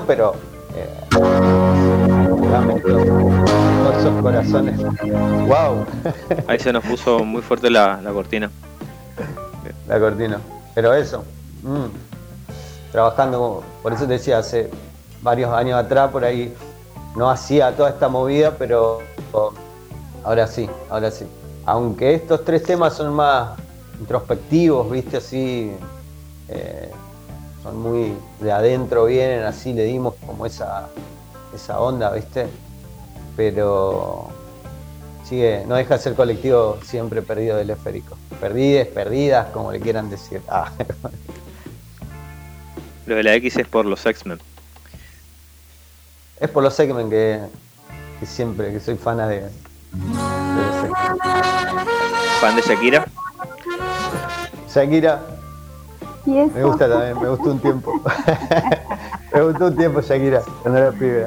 pero 0.06 0.34
eh, 0.74 0.88
todos 1.10 1.28
esos 3.98 4.22
corazones. 4.22 4.78
¡Wow! 4.78 5.84
Ahí 6.46 6.58
se 6.58 6.72
nos 6.72 6.82
puso 6.84 7.18
muy 7.18 7.42
fuerte 7.42 7.68
la, 7.68 8.00
cortina. 8.12 8.50
La 9.86 10.00
cortina. 10.00 10.40
Pero 10.74 10.94
eso. 10.94 11.22
Mm, 11.62 11.88
trabajando, 12.92 13.62
por 13.82 13.92
eso 13.92 14.06
te 14.06 14.14
decía, 14.14 14.38
hace 14.38 14.70
varios 15.22 15.52
años 15.52 15.78
atrás 15.78 16.10
por 16.10 16.24
ahí 16.24 16.54
no 17.14 17.30
hacía 17.30 17.76
toda 17.76 17.90
esta 17.90 18.08
movida, 18.08 18.52
pero 18.58 19.00
ahora 20.24 20.46
sí, 20.46 20.70
ahora 20.88 21.10
sí. 21.10 21.26
Aunque 21.66 22.14
estos 22.14 22.44
tres 22.44 22.62
temas 22.62 22.94
son 22.94 23.14
más 23.14 23.58
introspectivos, 23.98 24.90
viste, 24.90 25.16
así, 25.16 25.72
eh, 26.48 26.90
son 27.62 27.78
muy 27.78 28.14
de 28.40 28.52
adentro, 28.52 29.06
vienen 29.06 29.44
así, 29.44 29.72
le 29.72 29.84
dimos 29.84 30.14
como 30.26 30.44
esa, 30.44 30.88
esa 31.54 31.80
onda, 31.80 32.10
viste, 32.10 32.46
pero 33.36 34.28
sigue, 35.24 35.64
no 35.66 35.76
deja 35.76 35.96
de 35.96 36.02
ser 36.02 36.14
colectivo 36.14 36.78
siempre 36.84 37.22
perdido 37.22 37.56
del 37.56 37.70
esférico. 37.70 38.18
Perdides, 38.40 38.88
perdidas, 38.88 39.46
como 39.48 39.72
le 39.72 39.80
quieran 39.80 40.10
decir. 40.10 40.42
Ah. 40.48 40.70
Lo 43.06 43.16
de 43.16 43.22
la 43.22 43.34
X 43.34 43.56
es 43.56 43.68
por 43.68 43.84
los 43.84 44.04
X-Men. 44.04 44.40
Es 46.40 46.50
por 46.50 46.62
los 46.62 46.74
segmentos 46.74 47.10
que, 47.10 47.40
que 48.18 48.26
siempre, 48.26 48.72
que 48.72 48.80
soy 48.80 48.96
fan 48.96 49.18
de, 49.18 49.48
¿Fan 52.40 52.56
de 52.56 52.62
Shakira? 52.62 53.04
Shakira. 54.68 55.20
Me 56.26 56.64
gusta 56.64 56.88
también, 56.88 57.20
me 57.20 57.28
gustó 57.28 57.50
un 57.50 57.58
tiempo. 57.60 58.00
me 59.34 59.42
gustó 59.42 59.66
un 59.66 59.76
tiempo 59.76 60.00
Shakira, 60.00 60.42
cuando 60.62 60.80
era 60.80 60.92
pibe. 60.92 61.26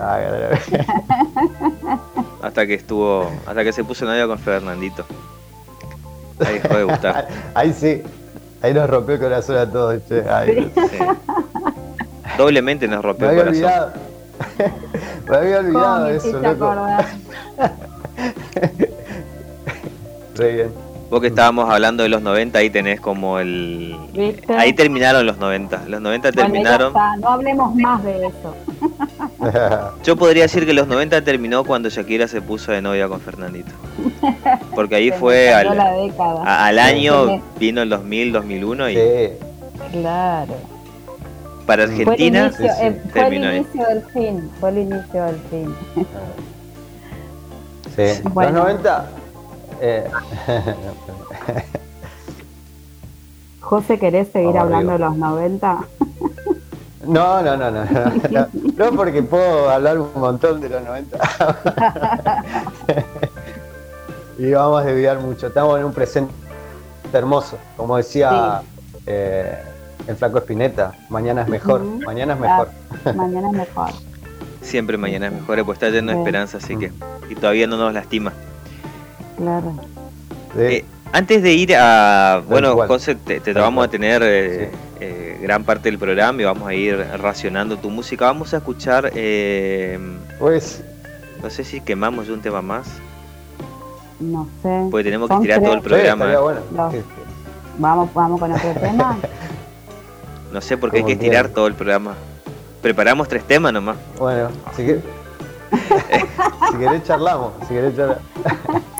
hasta 2.41 2.65
que 2.65 2.73
estuvo, 2.73 3.31
hasta 3.45 3.63
que 3.63 3.73
se 3.73 3.83
puso 3.83 4.05
novia 4.05 4.27
con 4.27 4.39
Fernandito. 4.39 5.05
Ahí 6.45 6.59
dejó 6.59 6.77
de 6.77 6.83
gustar. 6.83 7.27
Ahí 7.55 7.73
sí, 7.73 8.03
ahí 8.61 8.73
nos 8.73 8.89
rompió 8.89 9.15
el 9.15 9.21
corazón 9.21 9.57
a 9.57 9.69
todos. 9.69 10.01
Che. 10.07 10.23
Doblemente 12.37 12.87
nos 12.87 13.03
rompió 13.03 13.29
el 13.29 13.37
corazón. 13.37 13.93
Me 15.29 15.37
había 15.37 15.59
olvidado 15.59 16.07
eso, 16.09 16.39
loco. 16.39 16.73
Re 20.37 20.53
bien. 20.53 20.71
Vos 21.09 21.21
que 21.21 21.27
estábamos 21.27 21.69
hablando 21.69 22.03
de 22.03 22.09
los 22.09 22.21
90, 22.21 22.59
ahí 22.59 22.69
tenés 22.69 22.99
como 22.99 23.39
el... 23.39 23.95
Ahí 24.57 24.73
terminaron 24.73 25.25
los 25.25 25.37
90. 25.37 25.83
Los 25.87 26.01
90 26.01 26.31
terminaron... 26.33 26.91
no 26.93 27.29
hablemos 27.29 27.73
más 27.75 28.03
de 28.03 28.27
eso. 28.27 28.55
Yo 30.03 30.17
podría 30.17 30.43
decir 30.43 30.65
que 30.65 30.73
los 30.73 30.87
90 30.87 31.23
terminó 31.23 31.63
cuando 31.63 31.87
Shakira 31.87 32.27
se 32.27 32.41
puso 32.41 32.73
de 32.73 32.81
novia 32.81 33.07
con 33.07 33.21
Fernandito. 33.21 33.71
Porque 34.75 34.95
ahí 34.95 35.11
fue 35.19 35.53
al, 35.53 35.79
al 36.45 36.79
año, 36.79 37.41
vino 37.57 37.81
el 37.81 37.89
2000, 37.89 38.33
2001 38.33 38.89
y... 38.89 38.95
Sí. 38.95 39.01
Claro 39.93 40.77
para 41.67 41.83
Argentina 41.83 42.49
fue 42.49 42.65
el 42.65 42.73
inicio, 42.73 43.09
fue 43.11 43.27
el 43.27 43.33
inicio 43.33 43.85
del 43.87 44.01
fin, 44.13 44.51
fue 44.59 44.69
el 44.69 44.77
inicio 44.77 45.23
del 45.25 45.35
fin. 45.49 45.75
Sí, 47.95 48.23
los 48.23 48.53
90. 48.53 49.05
Eh. 49.81 50.09
José, 53.61 53.99
¿querés 53.99 54.29
seguir 54.29 54.57
hablando 54.57 54.93
de 54.93 54.99
los 54.99 55.17
90? 55.17 55.85
No, 57.05 57.41
no, 57.41 57.57
no, 57.57 57.71
no, 57.71 57.85
no, 57.85 58.47
no, 58.77 58.91
porque 58.95 59.23
puedo 59.23 59.69
hablar 59.69 59.97
un 59.99 60.09
montón 60.15 60.59
de 60.59 60.69
los 60.69 60.83
90. 60.83 61.17
y 64.37 64.51
vamos 64.51 64.81
a 64.81 64.85
desviar 64.85 65.19
mucho. 65.19 65.47
Estamos 65.47 65.79
en 65.79 65.85
un 65.85 65.93
presente 65.93 66.33
hermoso, 67.13 67.57
como 67.75 67.97
decía 67.97 68.61
eh, 69.05 69.57
el 70.07 70.15
flaco 70.15 70.37
Espineta, 70.39 70.93
mañana 71.09 71.43
es 71.43 71.47
mejor, 71.47 71.81
mañana 71.83 72.33
es 72.33 72.39
mejor. 72.39 72.69
mañana 73.15 73.51
es 73.51 73.57
mejor. 73.57 73.89
Siempre 74.61 74.97
mañana 74.97 75.27
es 75.27 75.33
mejor, 75.33 75.63
pues 75.65 75.77
está 75.77 75.89
lleno 75.89 76.11
de 76.11 76.17
esperanza, 76.17 76.57
así 76.57 76.77
que. 76.77 76.91
Y 77.29 77.35
todavía 77.35 77.67
no 77.67 77.77
nos 77.77 77.93
lastima. 77.93 78.33
Claro. 79.37 79.75
Eh, 80.57 80.83
antes 81.13 81.41
de 81.41 81.53
ir 81.53 81.75
a. 81.75 82.41
Bueno, 82.47 82.75
José, 82.87 83.15
te, 83.15 83.53
vamos 83.53 83.85
a 83.85 83.89
tener 83.89 84.21
eh, 84.23 84.71
eh, 84.99 85.39
gran 85.41 85.63
parte 85.63 85.89
del 85.89 85.99
programa 85.99 86.41
y 86.41 86.45
vamos 86.45 86.67
a 86.67 86.73
ir 86.73 86.97
racionando 86.97 87.77
tu 87.77 87.89
música. 87.89 88.25
Vamos 88.25 88.53
a 88.53 88.57
escuchar. 88.57 89.11
pues. 90.39 90.83
No 91.41 91.51
sé 91.51 91.63
si 91.63 91.81
quemamos 91.81 92.29
un 92.29 92.41
tema 92.41 92.61
más. 92.63 92.87
No 94.19 94.47
sé. 94.63 94.87
Porque 94.89 95.03
tenemos 95.03 95.29
que 95.29 95.37
tirar 95.37 95.61
todo 95.61 95.73
el 95.73 95.81
programa. 95.81 96.25
Vamos, 97.79 98.11
vamos 98.13 98.39
con 98.39 98.51
otro 98.51 98.73
tema. 98.73 99.17
No 100.51 100.61
sé 100.61 100.77
por 100.77 100.91
qué 100.91 100.99
hay 100.99 101.03
que 101.03 101.17
tirar 101.17 101.49
todo 101.49 101.67
el 101.67 101.73
programa. 101.73 102.15
Preparamos 102.81 103.27
tres 103.27 103.43
temas 103.43 103.73
nomás. 103.73 103.97
Bueno, 104.17 104.49
si, 104.75 104.85
que... 104.85 105.01
si 106.71 106.77
querés 106.77 107.03
charlamos, 107.03 107.51
si 107.67 107.73
querés 107.73 107.95
charlar. 107.95 108.19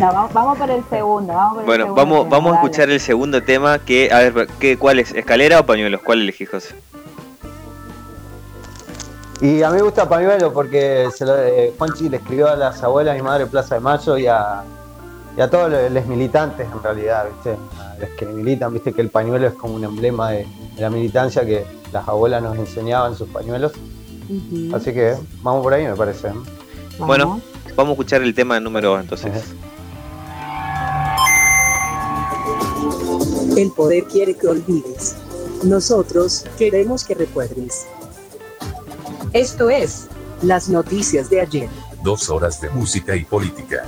No, 0.00 0.28
vamos, 0.32 0.58
por 0.58 0.70
el 0.70 0.82
segundo. 0.88 1.32
Vamos 1.32 1.64
bueno, 1.64 1.94
vamos, 1.94 2.28
vamos 2.28 2.52
a 2.52 2.56
escuchar 2.56 2.90
el 2.90 3.00
segundo 3.00 3.42
tema 3.42 3.78
que, 3.78 4.10
a 4.12 4.18
ver, 4.18 4.48
¿qué, 4.58 4.76
¿cuál 4.76 4.98
es? 4.98 5.12
¿Escalera 5.12 5.60
o 5.60 5.66
pañuelos? 5.66 6.00
¿Cuál 6.02 6.22
elegís, 6.22 6.48
José? 6.48 6.74
Y 9.40 9.62
a 9.62 9.70
mí 9.70 9.76
me 9.76 9.82
gusta 9.82 10.06
pañuelo 10.06 10.52
porque 10.52 11.08
se 11.14 11.24
lo, 11.24 11.36
eh, 11.38 11.72
Juanchi 11.78 12.10
le 12.10 12.18
escribió 12.18 12.48
a 12.48 12.56
las 12.56 12.82
abuelas, 12.82 13.14
a 13.14 13.16
mi 13.16 13.22
madre 13.22 13.46
Plaza 13.46 13.76
de 13.76 13.80
Mayo 13.80 14.18
y 14.18 14.26
a, 14.26 14.62
y 15.36 15.40
a 15.40 15.48
todos 15.48 15.90
los 15.90 16.06
militantes 16.06 16.68
en 16.70 16.82
realidad, 16.82 17.26
¿viste? 17.32 17.56
A 17.78 17.96
los 17.98 18.10
que 18.10 18.26
militan, 18.26 18.74
¿viste? 18.74 18.92
Que 18.92 19.00
el 19.00 19.08
pañuelo 19.08 19.46
es 19.46 19.54
como 19.54 19.76
un 19.76 19.84
emblema 19.84 20.30
de, 20.30 20.46
la 20.76 20.90
militancia 20.90 21.44
que 21.44 21.64
las 21.90 22.06
abuelas 22.06 22.42
nos 22.42 22.58
enseñaban 22.58 23.14
sus 23.14 23.28
pañuelos. 23.28 23.72
Así 24.74 24.92
que 24.92 25.16
vamos 25.42 25.62
por 25.62 25.72
ahí, 25.72 25.86
me 25.86 25.96
parece. 25.96 26.28
¿eh? 26.28 26.32
Bueno, 26.98 27.40
vamos 27.76 27.90
a 27.90 27.92
escuchar 27.92 28.22
el 28.22 28.34
tema 28.34 28.58
número 28.60 28.90
2 28.90 29.00
entonces. 29.00 29.44
El 33.56 33.70
poder 33.72 34.04
quiere 34.04 34.34
que 34.34 34.46
olvides. 34.46 35.16
Nosotros 35.62 36.44
queremos 36.56 37.04
que 37.04 37.14
recuerdes. 37.14 37.86
Esto 39.32 39.68
es 39.68 40.08
las 40.42 40.68
noticias 40.68 41.28
de 41.28 41.40
ayer. 41.40 41.68
Dos 42.02 42.30
horas 42.30 42.60
de 42.60 42.70
música 42.70 43.14
y 43.14 43.24
política. 43.24 43.84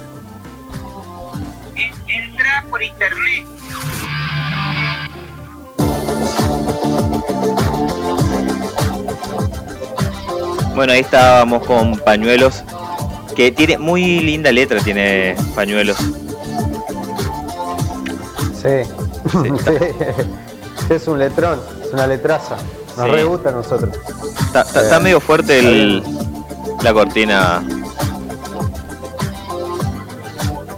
Entra 2.07 2.66
por 2.68 2.83
internet 2.83 3.47
Bueno, 10.75 10.95
ahí 10.95 11.01
estábamos 11.01 11.66
con 11.66 11.99
Pañuelos, 11.99 12.64
que 13.35 13.51
tiene 13.53 13.79
muy 13.79 14.21
linda 14.21 14.51
letra, 14.53 14.81
tiene 14.81 15.35
Pañuelos. 15.55 15.97
Sí, 18.61 18.85
sí. 19.33 20.95
es 20.95 21.09
un 21.09 21.18
letrón, 21.18 21.61
es 21.85 21.92
una 21.92 22.07
letraza. 22.07 22.57
Nos 22.97 23.07
Sí. 23.07 23.12
re 23.12 23.25
gusta 23.25 23.49
a 23.49 23.53
nosotros. 23.53 23.97
Está, 24.47 24.61
está- 24.62 24.83
está 24.83 24.97
Eh, 24.97 25.01
medio 25.01 25.21
fuerte 25.21 25.59
el, 25.59 26.03
la 26.83 26.92
cortina. 26.92 27.62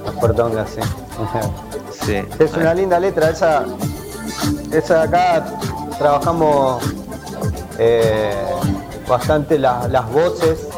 La 0.05 0.13
portonga, 0.21 0.65
sí. 0.67 0.81
Sí. 2.07 2.17
Es 2.39 2.53
una 2.55 2.73
linda 2.75 2.99
letra, 3.01 3.31
esa, 3.31 3.65
esa 4.73 4.99
de 4.99 5.03
acá 5.03 5.45
trabajamos 5.99 6.83
eh, 7.79 8.35
bastante 9.09 9.59
la- 9.59 9.89
las 9.89 10.11
voces 10.13 10.69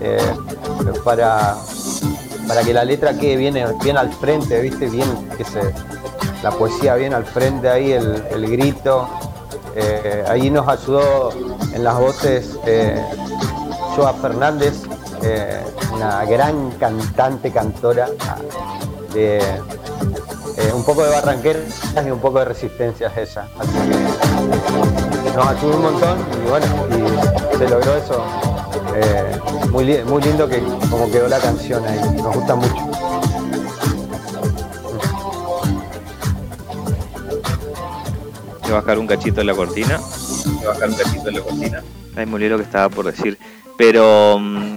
eh, 0.00 0.18
para, 1.04 1.56
para 2.48 2.62
que 2.62 2.72
la 2.72 2.84
letra 2.84 3.14
quede 3.14 3.36
bien, 3.36 3.54
bien 3.82 3.96
al 3.96 4.12
frente, 4.12 4.60
viste, 4.60 4.86
bien 4.88 5.08
que 5.36 5.44
se 5.44 5.72
la 6.42 6.50
poesía 6.50 6.94
bien 6.96 7.14
al 7.14 7.24
frente 7.24 7.68
ahí, 7.68 7.92
el, 7.92 8.22
el 8.30 8.50
grito. 8.50 9.08
Eh, 9.74 10.24
ahí 10.28 10.50
nos 10.50 10.68
ayudó 10.68 11.30
en 11.72 11.82
las 11.82 11.98
voces 11.98 12.58
eh, 12.66 13.02
Joa 13.96 14.12
Fernández, 14.14 14.82
eh, 15.22 15.64
una 15.94 16.24
gran 16.24 16.72
cantante, 16.72 17.50
cantora 17.50 18.08
de 19.14 19.38
eh, 19.38 20.72
un 20.74 20.84
poco 20.84 21.02
de 21.04 21.10
barranqueras 21.10 21.64
y 22.04 22.10
un 22.10 22.18
poco 22.18 22.40
de 22.40 22.44
resistencias 22.46 23.16
ella. 23.16 23.46
Así 23.58 23.72
que 25.24 25.30
nos 25.36 25.46
ayudó 25.46 25.76
un 25.76 25.82
montón 25.82 26.18
y 26.44 26.50
bueno, 26.50 26.66
se 27.56 27.68
logró 27.68 27.96
eso. 27.96 28.51
Eh, 28.94 29.38
muy, 29.70 29.84
li- 29.84 30.04
muy 30.04 30.22
lindo 30.22 30.48
que 30.48 30.60
como 30.90 31.10
quedó 31.10 31.28
la 31.28 31.38
canción 31.38 31.84
ahí, 31.86 31.98
nos 32.16 32.34
gusta 32.36 32.54
mucho. 32.54 32.90
Voy 38.62 38.70
a 38.70 38.74
bajar 38.74 38.98
un 38.98 39.06
cachito 39.06 39.36
de 39.36 39.44
la 39.44 39.54
cortina. 39.54 40.00
Voy 40.44 40.64
a 40.64 40.68
bajar 40.68 40.88
un 40.88 40.94
cachito 40.94 41.24
de 41.24 41.32
la 41.32 41.40
cortina. 41.40 41.82
Ay, 42.16 42.26
me 42.26 42.34
olvidé 42.34 42.50
lo 42.50 42.58
que 42.58 42.64
estaba 42.64 42.88
por 42.88 43.06
decir. 43.06 43.38
Pero. 43.76 44.38
mm, 44.38 44.76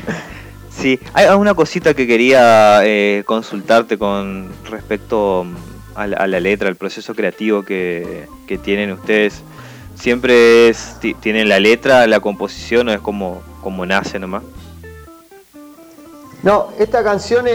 sí, 0.70 0.98
hay 1.12 1.26
una 1.36 1.54
cosita 1.54 1.94
que 1.94 2.06
quería 2.06 2.80
eh, 2.84 3.22
consultarte 3.26 3.98
con 3.98 4.50
respecto 4.70 5.44
mm, 5.44 5.54
a 5.98 6.06
la, 6.06 6.16
a 6.18 6.26
la 6.26 6.40
letra, 6.40 6.68
al 6.68 6.76
proceso 6.76 7.14
creativo 7.14 7.62
que, 7.64 8.26
que 8.46 8.58
tienen 8.58 8.92
ustedes. 8.92 9.42
¿Siempre 10.00 10.68
es, 10.70 10.96
ti- 11.00 11.14
tienen 11.14 11.48
la 11.48 11.60
letra, 11.60 12.06
la 12.06 12.20
composición 12.20 12.88
o 12.88 12.92
es 12.92 13.00
como, 13.00 13.42
como 13.62 13.84
nace 13.84 14.18
nomás? 14.18 14.42
No, 16.42 16.68
esta 16.78 17.04
canción 17.04 17.46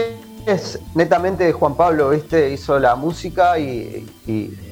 es, 0.46 0.78
netamente 0.94 1.42
de 1.42 1.52
Juan 1.52 1.74
Pablo, 1.74 2.10
¿viste? 2.10 2.50
Hizo 2.52 2.78
la 2.78 2.94
música 2.94 3.58
y, 3.58 4.06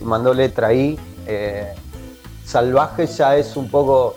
mandó 0.02 0.32
letra 0.32 0.68
ahí. 0.68 0.96
Eh, 1.26 1.66
Salvaje 2.44 3.06
ya 3.08 3.37
es 3.37 3.56
un 3.56 3.68
poco. 3.68 4.14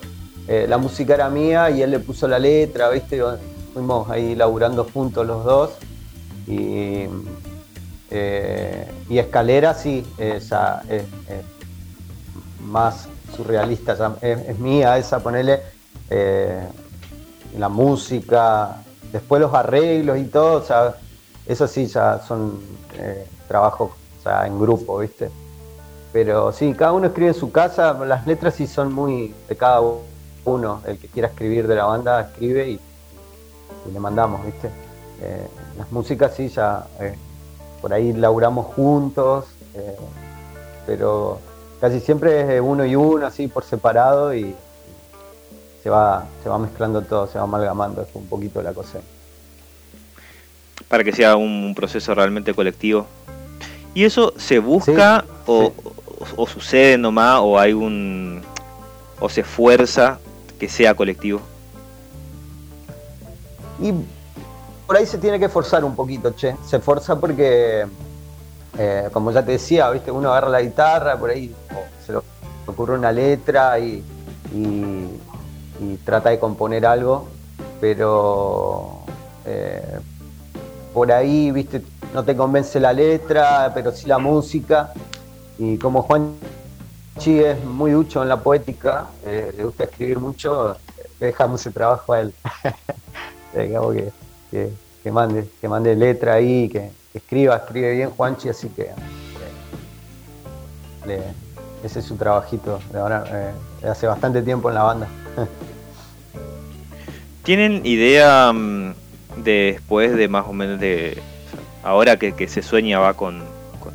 eh, 0.47 0.67
la 0.69 0.77
música 0.77 1.15
era 1.15 1.29
mía 1.29 1.71
y 1.71 1.81
él 1.81 1.89
le 1.91 1.99
puso 1.99 2.27
la 2.27 2.37
letra, 2.37 2.89
¿viste? 2.89 3.19
Fuimos 3.73 4.07
ahí 4.11 4.35
laburando 4.35 4.83
juntos 4.93 5.25
los 5.25 5.43
dos. 5.43 5.71
Y, 6.45 7.07
eh, 8.11 8.87
y 9.09 9.17
Escalera 9.17 9.73
sí, 9.73 10.05
esa 10.19 10.83
es, 10.89 11.01
es 11.01 11.43
más 12.63 13.07
surrealista, 13.37 13.95
ya 13.95 14.15
es, 14.21 14.49
es 14.49 14.59
mía 14.59 14.97
esa, 14.97 15.19
ponele. 15.19 15.61
eh, 16.09 16.67
la 17.57 17.69
música, 17.69 18.83
después 19.11 19.41
los 19.41 19.53
arreglos 19.53 20.17
y 20.19 20.25
todo, 20.25 20.61
o 20.61 20.63
sea, 20.63 20.95
eso 21.45 21.67
sí 21.67 21.87
ya 21.87 22.19
son 22.19 22.59
eh, 22.97 23.25
trabajos 23.47 23.91
en 24.45 24.59
grupo, 24.59 24.99
¿viste? 24.99 25.29
Pero 26.11 26.51
sí, 26.51 26.73
cada 26.73 26.93
uno 26.93 27.07
escribe 27.07 27.29
en 27.29 27.33
su 27.33 27.51
casa, 27.51 27.93
las 27.93 28.27
letras 28.27 28.55
sí 28.55 28.67
son 28.67 28.93
muy 28.93 29.33
de 29.47 29.55
cada 29.55 29.81
uno, 30.45 30.81
el 30.85 30.97
que 30.97 31.07
quiera 31.07 31.29
escribir 31.29 31.67
de 31.67 31.75
la 31.75 31.85
banda 31.85 32.21
escribe 32.21 32.69
y, 32.71 32.79
le 33.91 33.99
mandamos, 33.99 34.45
¿viste? 34.45 34.69
Eh, 35.21 35.47
las 35.77 35.91
músicas 35.91 36.33
sí 36.35 36.49
ya 36.49 36.85
eh, 36.99 37.15
por 37.81 37.93
ahí 37.93 38.11
laburamos 38.11 38.65
juntos, 38.67 39.45
eh, 39.73 39.95
pero 40.85 41.39
casi 41.81 41.99
siempre 41.99 42.55
es 42.55 42.61
uno 42.61 42.85
y 42.85 42.95
uno, 42.95 43.25
así 43.25 43.47
por 43.47 43.63
separado 43.63 44.33
y, 44.33 44.55
se 45.83 45.89
va, 45.89 46.25
se 46.43 46.49
va 46.49 46.57
mezclando 46.57 47.01
todo, 47.01 47.27
se 47.27 47.37
va 47.37 47.43
amalgamando, 47.45 48.01
es 48.01 48.09
un 48.13 48.27
poquito 48.27 48.61
la 48.61 48.73
cosa. 48.73 48.99
para 50.87 51.03
que 51.03 51.11
sea 51.11 51.35
un 51.35 51.73
proceso 51.75 52.13
realmente 52.15 52.53
colectivo. 52.53 53.05
¿Y 53.93 54.03
eso 54.05 54.33
se 54.37 54.59
busca 54.59 55.25
o, 55.45 55.65
o- 55.65 56.43
o 56.43 56.47
sucede 56.47 56.97
nomás 56.97 57.39
o 57.41 57.59
hay 57.59 57.73
un 57.73 58.41
o 59.19 59.27
se 59.29 59.41
esfuerza 59.41 60.19
que 60.59 60.69
sea 60.69 60.93
colectivo? 60.95 61.41
Y 63.81 63.93
por 64.85 64.95
ahí 64.97 65.05
se 65.05 65.17
tiene 65.17 65.39
que 65.39 65.49
forzar 65.49 65.83
un 65.83 65.95
poquito, 65.95 66.31
che. 66.31 66.55
Se 66.65 66.79
forza 66.79 67.19
porque, 67.19 67.85
eh, 68.77 69.09
como 69.11 69.31
ya 69.31 69.43
te 69.43 69.53
decía, 69.53 69.89
viste, 69.89 70.11
uno 70.11 70.29
agarra 70.29 70.49
la 70.49 70.61
guitarra, 70.61 71.17
por 71.17 71.31
ahí 71.31 71.53
se 72.05 72.11
le 72.13 72.19
ocurre 72.67 72.95
una 72.95 73.11
letra 73.11 73.79
y, 73.79 74.03
trata 76.05 76.29
de 76.29 76.39
componer 76.39 76.85
algo, 76.85 77.27
pero 77.79 78.99
eh, 79.45 79.99
por 80.93 81.11
ahí, 81.11 81.51
viste, 81.51 81.81
no 82.13 82.23
te 82.23 82.35
convence 82.35 82.79
la 82.79 82.93
letra, 82.93 83.71
pero 83.73 83.91
sí 83.91 84.07
la 84.07 84.17
música. 84.19 84.93
Y 85.57 85.77
como 85.77 86.03
Juan 86.03 86.35
Chi 87.17 87.39
es 87.39 87.63
muy 87.63 87.91
ducho 87.91 88.21
en 88.21 88.29
la 88.29 88.37
poética, 88.37 89.07
eh, 89.25 89.53
le 89.57 89.63
gusta 89.63 89.85
escribir 89.85 90.19
mucho, 90.19 90.77
dejamos 91.19 91.65
el 91.65 91.73
trabajo 91.73 92.13
a 92.13 92.21
él. 92.21 92.33
digamos 93.57 93.95
que, 94.51 94.71
que, 95.03 95.11
mande, 95.11 95.49
que 95.59 95.67
mande 95.67 95.95
letra 95.95 96.33
ahí, 96.33 96.69
que 96.69 96.91
escriba, 97.17 97.57
escribe 97.57 97.93
bien 97.95 98.09
Juanchi, 98.11 98.49
así 98.49 98.69
que 98.69 98.83
eh, 98.83 98.93
le- 101.05 101.21
ese 101.85 101.99
es 101.99 102.05
su 102.05 102.15
trabajito 102.15 102.79
de 102.91 102.99
ahora, 102.99 103.23
eh, 103.31 103.51
de 103.81 103.89
hace 103.89 104.07
bastante 104.07 104.41
tiempo 104.41 104.69
en 104.69 104.75
la 104.75 104.83
banda. 104.83 105.07
¿Tienen 107.43 107.85
idea 107.85 108.51
mm, 108.53 108.93
de 109.37 109.71
después 109.73 110.15
de 110.15 110.27
más 110.27 110.45
o 110.47 110.53
menos 110.53 110.79
de 110.79 111.17
ahora 111.83 112.17
que, 112.17 112.33
que 112.33 112.47
se 112.47 112.61
sueña 112.61 112.99
va 112.99 113.13
con, 113.13 113.41
con, 113.79 113.93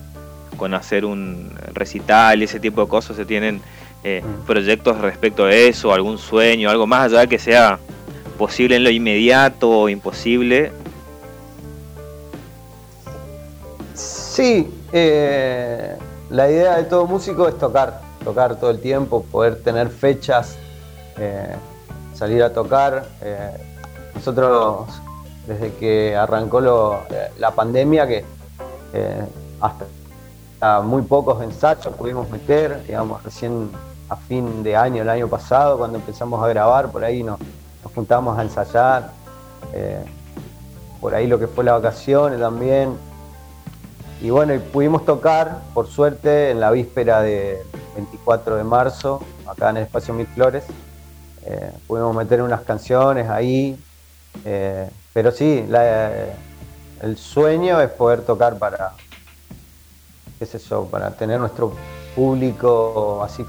con 0.57 0.75
hacer 0.75 1.05
un 1.05 1.53
recital 1.75 2.41
y 2.41 2.45
ese 2.45 2.61
tipo 2.61 2.83
de 2.83 2.89
cosas? 2.89 3.17
¿Se 3.17 3.25
tienen 3.27 3.61
eh, 4.05 4.23
proyectos 4.47 4.99
respecto 5.01 5.45
a 5.45 5.53
eso, 5.53 5.93
algún 5.93 6.19
sueño, 6.19 6.71
algo 6.71 6.87
más 6.87 7.13
allá 7.13 7.27
que 7.27 7.39
sea 7.39 7.79
posible 8.39 8.77
en 8.77 8.85
lo 8.85 8.91
inmediato 8.91 9.69
o 9.69 9.89
imposible? 9.89 10.73
Sí, 14.33 14.83
eh, 14.95 15.95
la 16.31 16.51
idea 16.51 16.79
de 16.79 16.85
todo 16.85 17.07
músico 17.07 17.47
es 17.49 17.59
tocar, 17.59 18.01
tocar 18.25 18.57
todo 18.57 18.71
el 18.71 18.81
tiempo, 18.81 19.23
poder 19.25 19.63
tener 19.63 19.91
fechas, 19.91 20.57
eh, 21.19 21.55
salir 22.15 22.43
a 22.43 22.51
tocar. 22.51 23.05
Eh, 23.21 23.51
nosotros, 24.15 24.89
desde 25.47 25.75
que 25.75 26.17
arrancó 26.17 26.63
la 26.63 27.51
pandemia, 27.51 28.07
que 28.07 28.25
hasta 29.61 30.81
muy 30.81 31.03
pocos 31.03 31.43
ensayos 31.43 31.95
pudimos 31.95 32.31
meter, 32.31 32.83
digamos, 32.87 33.23
recién 33.23 33.71
a 34.09 34.17
fin 34.17 34.63
de 34.63 34.75
año, 34.75 35.03
el 35.03 35.11
año 35.11 35.29
pasado, 35.29 35.77
cuando 35.77 35.99
empezamos 35.99 36.43
a 36.43 36.49
grabar, 36.49 36.91
por 36.91 37.05
ahí 37.05 37.23
nos, 37.23 37.39
nos 37.85 37.93
juntamos 37.93 38.39
a 38.39 38.43
ensayar, 38.43 39.11
por 41.03 41.15
ahí 41.15 41.27
lo 41.27 41.39
que 41.39 41.49
fue 41.49 41.65
la 41.65 41.73
vacaciones 41.73 42.41
también. 42.41 43.12
Y 44.23 44.31
bueno, 44.31 44.55
y 44.55 44.61
pudimos 44.61 45.05
tocar, 45.05 45.63
por 45.75 45.89
suerte, 45.89 46.51
en 46.51 46.61
la 46.61 46.71
víspera 46.71 47.23
del 47.23 47.59
24 47.97 48.57
de 48.57 48.63
marzo, 48.63 49.21
acá 49.49 49.71
en 49.71 49.79
el 49.79 49.83
Espacio 49.83 50.15
Mil 50.15 50.29
Flores. 50.29 50.65
Eh, 51.45 51.73
pudimos 51.89 52.15
meter 52.15 52.41
unas 52.41 52.61
canciones 52.63 53.29
ahí. 53.29 53.77
eh, 54.45 54.89
pero 55.13 55.31
sí, 55.33 55.65
la- 55.69 56.11
el 57.01 57.17
sueño 57.17 57.81
es 57.81 57.91
poder 57.91 58.23
tocar 58.23 58.59
para, 58.59 58.93
qué 60.39 60.47
sé 60.47 60.59
yo, 60.59 60.85
para 60.87 61.11
tener 61.17 61.39
nuestro 61.41 61.73
público 62.15 63.23
así 63.25 63.45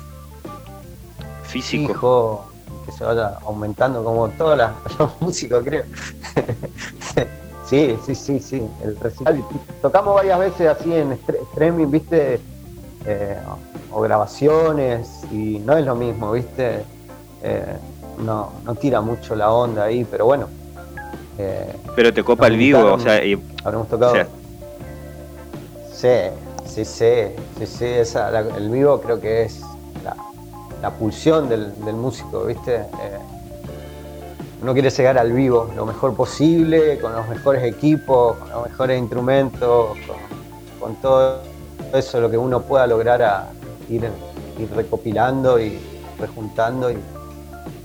Físico. 1.44 1.88
fijo, 1.94 2.52
que 2.86 2.92
se 2.92 3.06
vaya 3.06 3.38
aumentando 3.46 4.04
como 4.04 4.28
todos 4.30 4.58
la- 4.58 4.76
los 5.00 5.22
músicos, 5.22 5.64
creo. 5.64 5.86
sí, 7.74 7.98
sí, 8.06 8.16
sí, 8.16 8.40
sí. 8.40 8.68
El 8.84 8.96
recital. 9.00 9.44
Tocamos 9.82 10.14
varias 10.16 10.40
veces 10.40 10.68
así 10.68 10.94
en 10.94 11.12
stre- 11.20 11.42
streaming, 11.52 11.88
viste, 11.90 12.40
Eh, 13.06 13.38
o 13.92 14.00
grabaciones, 14.02 15.26
y 15.30 15.60
no 15.60 15.76
es 15.78 15.86
lo 15.86 15.94
mismo, 15.94 16.32
viste. 16.32 16.86
Eh, 17.44 17.76
no, 18.20 18.52
no 18.64 18.76
tira 18.76 19.02
mucho 19.02 19.36
la 19.36 19.52
onda 19.52 19.84
ahí, 19.84 20.06
pero 20.10 20.26
bueno. 20.26 20.48
eh, 21.38 21.76
Pero 21.96 22.14
te 22.14 22.24
copa 22.24 22.48
el 22.48 22.56
vivo, 22.58 22.94
o 22.94 23.00
sea, 23.00 23.24
y- 23.26 23.38
habremos 23.64 23.90
tocado. 23.90 24.14
o 24.14 24.16
sea, 24.16 24.28
Sí, 25.92 26.32
sí, 26.66 26.86
sí, 26.86 27.14
sí, 27.60 27.66
sí, 27.66 27.86
esa, 27.86 28.32
la- 28.32 28.40
el 28.56 28.70
vivo 28.70 29.02
creo 29.02 29.20
que 29.20 29.44
es 29.44 29.60
la, 30.04 30.16
la 30.82 30.90
pulsión 30.92 31.50
del, 31.50 31.74
del 31.84 31.96
músico, 31.96 32.46
¿viste? 32.46 32.86
Uno 34.64 34.72
quiere 34.72 34.90
llegar 34.90 35.18
al 35.18 35.34
vivo 35.34 35.70
lo 35.76 35.86
mejor 35.86 36.16
posible, 36.16 36.98
con 37.02 37.12
los 37.12 37.28
mejores 37.28 37.66
equipos, 37.66 38.38
con 38.38 38.50
los 38.50 38.70
mejores 38.70 38.98
instrumentos, 38.98 39.98
con, 40.80 40.96
todo 41.02 41.42
eso 41.94 42.22
lo 42.22 42.32
que 42.32 42.38
uno 42.38 42.62
pueda 42.62 42.88
lograr 42.88 43.50
ir, 43.90 44.10
recopilando 44.74 45.60
y 45.60 45.78
rejuntando 46.18 46.90
y, 46.90 46.98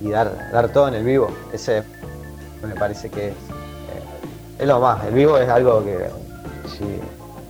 y 0.00 0.08
dar, 0.10 0.52
dar 0.52 0.68
todo 0.72 0.86
en 0.86 0.94
el 0.94 1.02
vivo. 1.02 1.28
Ese 1.52 1.82
me 2.62 2.76
parece 2.76 3.10
que 3.10 3.30
es, 3.30 3.34
eh, 3.34 4.60
es 4.60 4.68
lo 4.68 4.78
más. 4.78 5.04
El 5.04 5.14
vivo 5.14 5.36
es 5.36 5.48
algo 5.48 5.84
que 5.84 6.08
si 6.78 6.84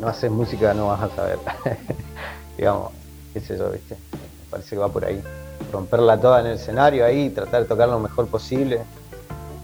no 0.00 0.08
haces 0.08 0.30
música 0.30 0.72
no 0.72 0.86
vas 0.86 1.02
a 1.02 1.14
saber. 1.14 1.38
Digamos, 2.56 2.92
qué 3.34 3.40
sé 3.40 3.58
yo, 3.58 3.70
¿viste? 3.72 3.94
Me 3.94 4.50
parece 4.52 4.70
que 4.70 4.78
va 4.78 4.88
por 4.88 5.04
ahí. 5.04 5.22
Romperla 5.70 6.18
toda 6.18 6.40
en 6.40 6.46
el 6.46 6.52
escenario 6.54 7.04
ahí, 7.04 7.28
tratar 7.28 7.64
de 7.64 7.68
tocar 7.68 7.90
lo 7.90 8.00
mejor 8.00 8.26
posible, 8.28 8.80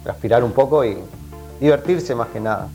transpirar 0.05 0.45
un 0.45 0.53
poco 0.53 0.85
y 0.85 0.99
divertirse 1.59 2.15
más 2.15 2.29
que 2.29 2.39
nada. 2.39 2.69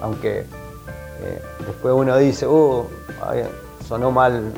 Aunque 0.00 0.40
eh, 0.40 1.42
después 1.66 1.94
uno 1.94 2.16
dice, 2.18 2.46
uh, 2.46 2.86
sonó 3.88 4.10
mal 4.10 4.52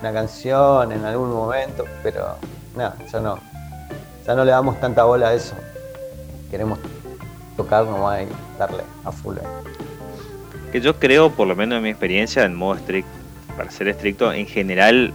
una 0.00 0.12
canción 0.12 0.90
en 0.90 1.04
algún 1.04 1.30
momento, 1.30 1.84
pero 2.02 2.36
nada, 2.74 2.96
ya 3.12 3.20
no, 3.20 3.38
ya 4.26 4.34
no 4.34 4.44
le 4.44 4.50
damos 4.50 4.80
tanta 4.80 5.04
bola 5.04 5.28
a 5.28 5.34
eso. 5.34 5.54
Queremos 6.50 6.78
tocar 7.56 7.84
nomás 7.84 8.22
y 8.22 8.58
darle 8.58 8.82
a 9.04 9.12
full. 9.12 9.36
que 10.72 10.80
yo 10.80 10.98
creo, 10.98 11.30
por 11.30 11.46
lo 11.46 11.54
menos 11.54 11.76
en 11.76 11.82
mi 11.82 11.90
experiencia, 11.90 12.44
en 12.44 12.54
modo 12.54 12.76
estricto, 12.76 13.10
para 13.56 13.70
ser 13.70 13.88
estricto, 13.88 14.32
en 14.32 14.46
general 14.46 15.12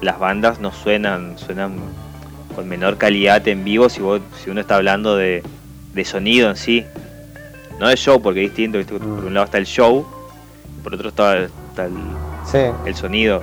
las 0.00 0.18
bandas 0.18 0.58
no 0.60 0.72
suenan, 0.72 1.38
suenan 1.38 1.78
con 2.54 2.68
menor 2.68 2.96
calidad 2.96 3.46
en 3.48 3.64
vivo 3.64 3.88
si 3.88 4.00
vos, 4.00 4.20
si 4.42 4.50
uno 4.50 4.60
está 4.60 4.76
hablando 4.76 5.16
de, 5.16 5.42
de 5.92 6.04
sonido 6.04 6.50
en 6.50 6.56
sí. 6.56 6.84
No 7.80 7.88
de 7.88 7.96
show, 7.96 8.20
porque 8.22 8.44
es 8.44 8.50
distinto, 8.50 8.78
¿viste? 8.78 8.94
por 8.94 9.02
un 9.24 9.34
lado 9.34 9.46
está 9.46 9.58
el 9.58 9.66
show, 9.66 10.06
por 10.82 10.94
otro 10.94 11.08
está, 11.08 11.38
está 11.38 11.86
el, 11.86 11.92
Sí, 12.50 12.58
el 12.86 12.94
sonido. 12.94 13.42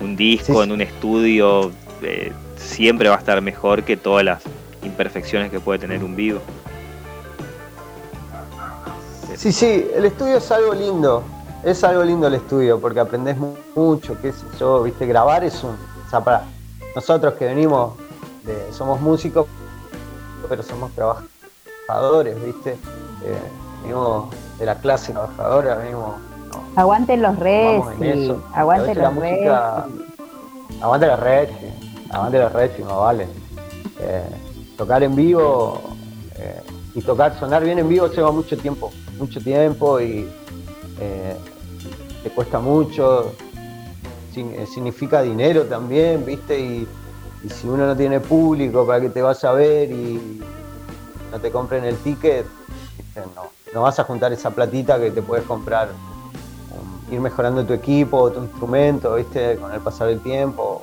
Un 0.00 0.16
disco, 0.16 0.46
Sí, 0.46 0.52
sí. 0.52 0.58
en 0.60 0.72
un 0.72 0.80
estudio, 0.80 1.72
eh, 2.02 2.32
siempre 2.56 3.08
va 3.08 3.16
a 3.16 3.18
estar 3.18 3.40
mejor 3.40 3.82
que 3.82 3.96
todas 3.96 4.24
las 4.24 4.42
imperfecciones 4.82 5.50
que 5.50 5.58
puede 5.60 5.78
tener 5.80 6.02
un 6.04 6.14
vivo. 6.16 6.40
Sí, 9.36 9.52
sí, 9.52 9.86
el 9.94 10.04
estudio 10.04 10.36
es 10.36 10.50
algo 10.52 10.74
lindo. 10.74 11.24
Es 11.64 11.82
algo 11.84 12.02
lindo 12.04 12.26
el 12.26 12.34
estudio 12.34 12.80
porque 12.80 13.00
aprendes 13.00 13.36
mu- 13.36 13.54
mucho, 13.74 14.16
qué 14.20 14.32
sé 14.32 14.44
yo, 14.58 14.82
viste, 14.82 15.06
grabar 15.06 15.44
es 15.44 15.62
un. 15.62 15.70
O 16.06 16.10
sea, 16.10 16.20
para 16.20 16.42
nosotros 16.94 17.34
que 17.34 17.46
venimos 17.46 17.94
de. 18.44 18.72
somos 18.72 19.00
músicos, 19.00 19.46
pero 20.48 20.62
somos 20.62 20.90
trabajadores, 20.92 22.42
viste. 22.44 22.72
Eh, 23.24 23.38
venimos 23.82 24.34
de 24.58 24.66
la 24.66 24.74
clase 24.76 25.12
trabajadora, 25.12 25.76
venimos. 25.76 26.16
no, 26.52 26.62
Aguanten 26.80 27.22
los 27.22 27.38
a 27.38 28.60
aguanten 28.60 28.98
los 28.98 29.12
música. 29.14 29.86
reci. 29.86 30.04
Aguante 30.80 31.06
la 31.06 31.16
red, 31.16 31.48
aguante 32.10 32.38
la 32.38 32.48
red, 32.48 32.70
no 32.78 33.00
vale. 33.00 33.28
Eh, 34.00 34.24
tocar 34.76 35.02
en 35.02 35.14
vivo 35.14 35.80
eh, 36.36 36.60
y 36.94 37.02
tocar, 37.02 37.38
sonar 37.38 37.62
bien 37.62 37.78
en 37.78 37.88
vivo 37.88 38.08
lleva 38.08 38.32
mucho 38.32 38.56
tiempo, 38.56 38.90
mucho 39.18 39.40
tiempo 39.40 40.00
y 40.00 40.28
te 42.22 42.30
cuesta 42.30 42.60
mucho, 42.60 43.32
significa 44.32 45.20
dinero 45.22 45.64
también, 45.64 46.24
¿viste? 46.24 46.58
Y, 46.58 46.88
y 47.44 47.48
si 47.48 47.68
uno 47.68 47.86
no 47.86 47.96
tiene 47.96 48.20
público 48.20 48.86
para 48.86 49.00
que 49.00 49.10
te 49.10 49.20
vaya 49.20 49.48
a 49.48 49.52
ver 49.52 49.90
y 49.90 50.40
no 51.30 51.40
te 51.40 51.50
compren 51.50 51.84
el 51.84 51.96
ticket. 51.96 52.46
No, 53.34 53.50
no 53.74 53.82
vas 53.82 53.98
a 53.98 54.04
juntar 54.04 54.32
esa 54.32 54.50
platita 54.50 54.98
que 54.98 55.10
te 55.10 55.22
puedes 55.22 55.44
comprar 55.44 55.88
um, 55.88 57.12
ir 57.12 57.20
mejorando 57.20 57.64
tu 57.64 57.72
equipo, 57.72 58.30
tu 58.30 58.40
instrumento, 58.40 59.14
¿viste? 59.14 59.56
Con 59.56 59.72
el 59.72 59.80
pasar 59.80 60.08
del 60.08 60.20
tiempo. 60.20 60.80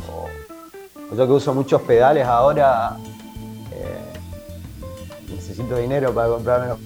Yo 1.16 1.26
que 1.26 1.34
uso 1.34 1.54
muchos 1.56 1.82
pedales 1.82 2.26
ahora, 2.26 2.96
eh, 3.72 4.14
necesito 5.34 5.76
dinero 5.78 6.14
para 6.14 6.30
comprarme 6.30 6.68
los 6.68 6.80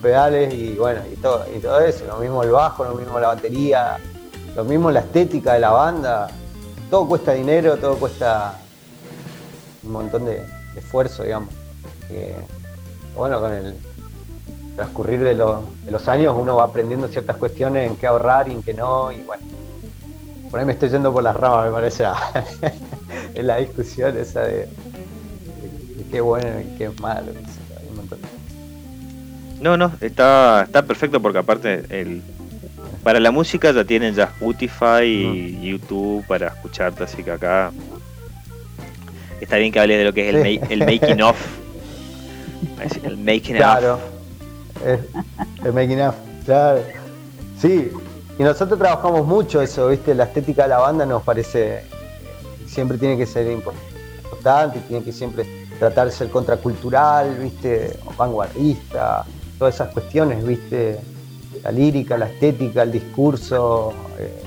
pedales 0.00 0.52
y 0.52 0.74
bueno, 0.74 1.00
y 1.12 1.16
todo, 1.16 1.44
y 1.54 1.60
todo 1.60 1.80
eso. 1.80 2.04
Lo 2.06 2.16
mismo 2.16 2.42
el 2.42 2.50
bajo, 2.50 2.84
lo 2.84 2.94
mismo 2.94 3.20
la 3.20 3.28
batería, 3.28 3.98
lo 4.56 4.64
mismo 4.64 4.90
la 4.90 5.00
estética 5.00 5.54
de 5.54 5.60
la 5.60 5.70
banda. 5.70 6.28
Todo 6.90 7.06
cuesta 7.06 7.32
dinero, 7.32 7.76
todo 7.76 7.96
cuesta 7.96 8.58
un 9.84 9.92
montón 9.92 10.24
de, 10.24 10.34
de 10.74 10.80
esfuerzo, 10.80 11.22
digamos. 11.24 11.50
Que, 12.08 12.34
bueno, 13.16 13.40
con 13.40 13.52
el 13.52 13.74
transcurrir 14.76 15.20
de, 15.20 15.34
los- 15.34 15.60
de 15.84 15.90
los 15.90 16.08
años 16.08 16.34
uno 16.38 16.56
va 16.56 16.64
aprendiendo 16.64 17.08
ciertas 17.08 17.36
cuestiones 17.36 17.90
en 17.90 17.96
qué 17.96 18.06
ahorrar 18.06 18.48
y 18.48 18.52
en 18.52 18.62
qué 18.62 18.74
no, 18.74 19.12
y 19.12 19.20
bueno. 19.22 19.42
Por 20.50 20.60
ahí 20.60 20.66
me 20.66 20.72
estoy 20.72 20.90
yendo 20.90 21.12
por 21.12 21.22
las 21.22 21.34
ramas, 21.36 21.66
me 21.66 21.72
parece, 21.72 22.04
en 23.34 23.46
la 23.46 23.56
discusión 23.56 24.16
esa 24.18 24.40
de, 24.42 24.68
qué 26.10 26.20
bueno 26.20 26.60
y 26.60 26.76
qué 26.76 26.90
malo. 27.00 27.32
hay 27.32 27.88
un 27.88 27.96
montón. 27.96 28.18
No, 29.60 29.76
no, 29.78 29.92
está, 30.00 30.64
está 30.64 30.82
perfecto 30.82 31.22
porque 31.22 31.38
aparte 31.38 31.84
el, 31.88 32.20
para 33.02 33.18
la 33.20 33.30
música 33.30 33.72
ya 33.72 33.84
tienen 33.84 34.14
ya 34.14 34.24
Spotify 34.24 35.04
y 35.04 35.70
YouTube 35.70 36.24
para 36.26 36.48
escucharte, 36.48 37.04
así 37.04 37.22
que 37.22 37.30
acá 37.32 37.70
está 39.42 39.56
bien 39.56 39.72
que 39.72 39.80
hables 39.80 39.98
de 39.98 40.04
lo 40.04 40.12
que 40.12 40.28
es 40.28 40.34
el, 40.34 40.42
Sí. 40.42 40.58
ma- 40.60 40.66
el 40.68 40.78
making 41.00 41.22
of. 41.22 41.36
El 43.04 43.16
making 43.18 43.56
Claro, 43.56 43.94
of. 43.94 44.00
es- 44.86 45.64
el 45.64 45.72
making 45.72 46.00
of, 46.00 46.14
claro. 46.44 46.80
Sí, 47.60 47.90
y 48.38 48.42
nosotros 48.42 48.78
trabajamos 48.78 49.26
mucho 49.26 49.60
eso, 49.62 49.88
¿viste? 49.88 50.14
La 50.14 50.24
estética 50.24 50.64
de 50.64 50.68
la 50.70 50.78
banda 50.78 51.06
nos 51.06 51.22
parece 51.22 51.82
siempre 52.66 52.98
tiene 52.98 53.16
que 53.16 53.26
ser 53.26 53.46
impo- 53.46 53.72
importante, 54.24 54.80
tiene 54.88 55.04
que 55.04 55.12
siempre 55.12 55.44
tratar 55.78 56.06
de 56.06 56.12
ser 56.12 56.28
contracultural, 56.30 57.36
¿viste? 57.36 57.96
O 58.06 58.12
vanguardista, 58.16 59.24
todas 59.58 59.74
esas 59.74 59.88
cuestiones, 59.92 60.44
¿viste? 60.44 60.98
La 61.62 61.70
lírica, 61.70 62.16
la 62.18 62.26
estética, 62.26 62.82
el 62.82 62.90
discurso, 62.92 63.92
eh, 64.18 64.42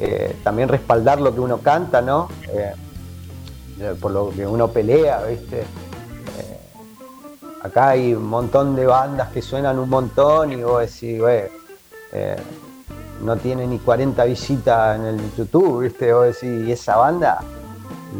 eh, 0.00 0.36
también 0.44 0.68
respaldar 0.68 1.20
lo 1.20 1.34
que 1.34 1.40
uno 1.40 1.58
canta, 1.58 2.00
¿no? 2.02 2.28
Eh, 2.52 2.72
por 4.00 4.10
lo 4.12 4.30
que 4.30 4.46
uno 4.46 4.68
pelea, 4.68 5.22
¿viste? 5.22 5.60
Eh, 5.60 6.58
acá 7.62 7.90
hay 7.90 8.14
un 8.14 8.26
montón 8.26 8.76
de 8.76 8.86
bandas 8.86 9.28
que 9.30 9.42
suenan 9.42 9.78
un 9.78 9.88
montón 9.88 10.52
y 10.52 10.62
vos 10.62 10.80
decís, 10.80 11.20
"Güey, 11.20 11.42
eh, 12.12 12.36
no 13.22 13.36
tiene 13.36 13.66
ni 13.66 13.78
40 13.78 14.24
visitas 14.24 14.96
en 14.98 15.06
el 15.06 15.34
YouTube, 15.36 15.82
¿viste? 15.82 16.12
Vos 16.12 16.26
decís, 16.26 16.66
¿y 16.68 16.72
esa 16.72 16.96
banda? 16.96 17.38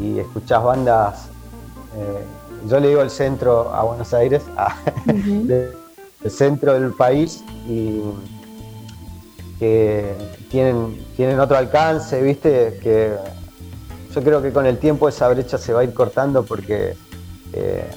Y 0.00 0.18
escuchás 0.18 0.62
bandas, 0.62 1.26
eh, 1.96 2.24
yo 2.68 2.80
le 2.80 2.88
digo 2.88 3.02
el 3.02 3.10
centro 3.10 3.72
a 3.74 3.82
Buenos 3.82 4.12
Aires, 4.14 4.42
a- 4.56 4.74
de- 5.06 5.72
el 6.24 6.30
centro 6.30 6.72
del 6.74 6.92
país 6.94 7.44
y 7.68 8.00
que 9.58 10.14
tienen, 10.50 10.98
tienen 11.16 11.38
otro 11.38 11.56
alcance, 11.56 12.20
¿viste? 12.22 12.78
Que 12.82 13.14
yo 14.14 14.22
creo 14.22 14.40
que 14.40 14.52
con 14.52 14.64
el 14.66 14.78
tiempo 14.78 15.08
esa 15.08 15.28
brecha 15.28 15.58
se 15.58 15.72
va 15.72 15.80
a 15.80 15.84
ir 15.84 15.92
cortando 15.92 16.44
porque 16.44 16.94
eh, 17.52 17.90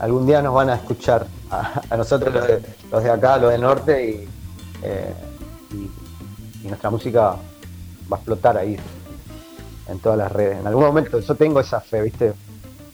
algún 0.00 0.26
día 0.26 0.42
nos 0.42 0.54
van 0.54 0.70
a 0.70 0.74
escuchar 0.74 1.26
a, 1.50 1.96
nosotros 1.96 2.34
los 2.90 3.02
de, 3.04 3.10
acá, 3.10 3.36
los 3.36 3.52
del 3.52 3.60
norte, 3.60 4.08
y, 4.08 4.28
eh, 4.82 5.14
y- 5.72 6.66
nuestra 6.66 6.90
música 6.90 7.36
va 8.10 8.16
a 8.16 8.16
explotar 8.16 8.56
ahí 8.58 8.76
en 9.88 9.98
todas 10.00 10.18
las 10.18 10.32
redes. 10.32 10.58
En 10.58 10.66
algún 10.66 10.82
momento 10.82 11.20
yo 11.20 11.34
tengo 11.36 11.60
esa 11.60 11.80
fe, 11.80 12.02
¿viste? 12.02 12.32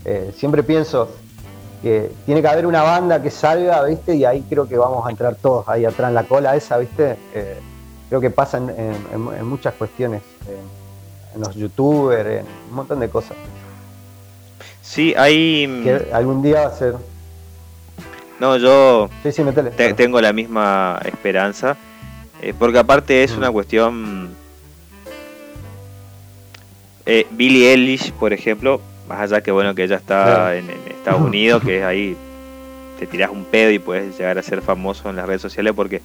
Eh, 0.04 0.34
siempre 0.36 0.62
pienso 0.62 1.08
que 1.80 2.12
tiene 2.26 2.42
que 2.42 2.48
haber 2.48 2.66
una 2.66 2.82
banda 2.82 3.22
que 3.22 3.30
salga, 3.30 3.82
¿viste? 3.84 4.14
Y 4.14 4.26
ahí 4.26 4.44
creo 4.46 4.68
que 4.68 4.76
vamos 4.76 5.06
a 5.06 5.10
entrar 5.10 5.36
todos 5.36 5.66
ahí 5.70 5.86
atrás 5.86 6.10
en 6.10 6.14
la 6.14 6.24
cola 6.24 6.54
esa, 6.54 6.76
¿viste? 6.76 7.16
Creo 8.12 8.20
que 8.20 8.28
pasa 8.28 8.58
en, 8.58 8.68
en- 8.68 9.06
en- 9.14 9.38
en 9.38 9.46
muchas 9.46 9.72
cuestiones, 9.72 10.20
en, 10.46 11.34
en 11.36 11.40
los 11.40 11.54
youtubers, 11.54 12.40
en 12.40 12.46
un 12.68 12.74
montón 12.76 13.00
de 13.00 13.08
cosas. 13.08 13.38
Sí, 14.82 15.14
hay. 15.16 15.66
mm, 15.66 15.82
Que 15.82 16.08
algún 16.12 16.42
día 16.42 16.60
va 16.60 16.66
a 16.66 16.76
ser. 16.76 16.94
No, 18.38 18.58
yo 18.58 19.08
Sí, 19.22 19.32
sí, 19.32 19.42
metele. 19.42 19.70
te- 19.70 19.94
tengo 19.94 20.20
la 20.20 20.34
misma 20.34 21.00
esperanza. 21.06 21.76
eh, 22.42 22.52
porque 22.58 22.78
aparte 22.78 23.22
es 23.24 23.32
Mm. 23.34 23.38
una 23.38 23.50
cuestión. 23.50 24.28
Eh, 27.06 27.26
Billie 27.30 27.70
Eilish, 27.72 28.12
por 28.12 28.32
ejemplo, 28.34 28.80
más 29.08 29.20
allá 29.20 29.40
que 29.40 29.50
bueno 29.52 29.74
que 29.74 29.84
ella 29.84 29.96
está 29.96 30.54
en, 30.56 30.68
en 30.68 30.76
Estados 30.90 31.22
Unidos, 31.22 31.62
que 31.64 31.78
es 31.78 31.84
ahí 31.84 32.16
te 32.98 33.06
tirás 33.06 33.30
un 33.30 33.44
pedo 33.44 33.70
y 33.70 33.78
puedes 33.78 34.18
llegar 34.18 34.38
a 34.38 34.42
ser 34.42 34.60
famoso 34.60 35.08
en 35.08 35.16
las 35.16 35.26
redes 35.26 35.40
sociales 35.40 35.72
porque 35.74 36.02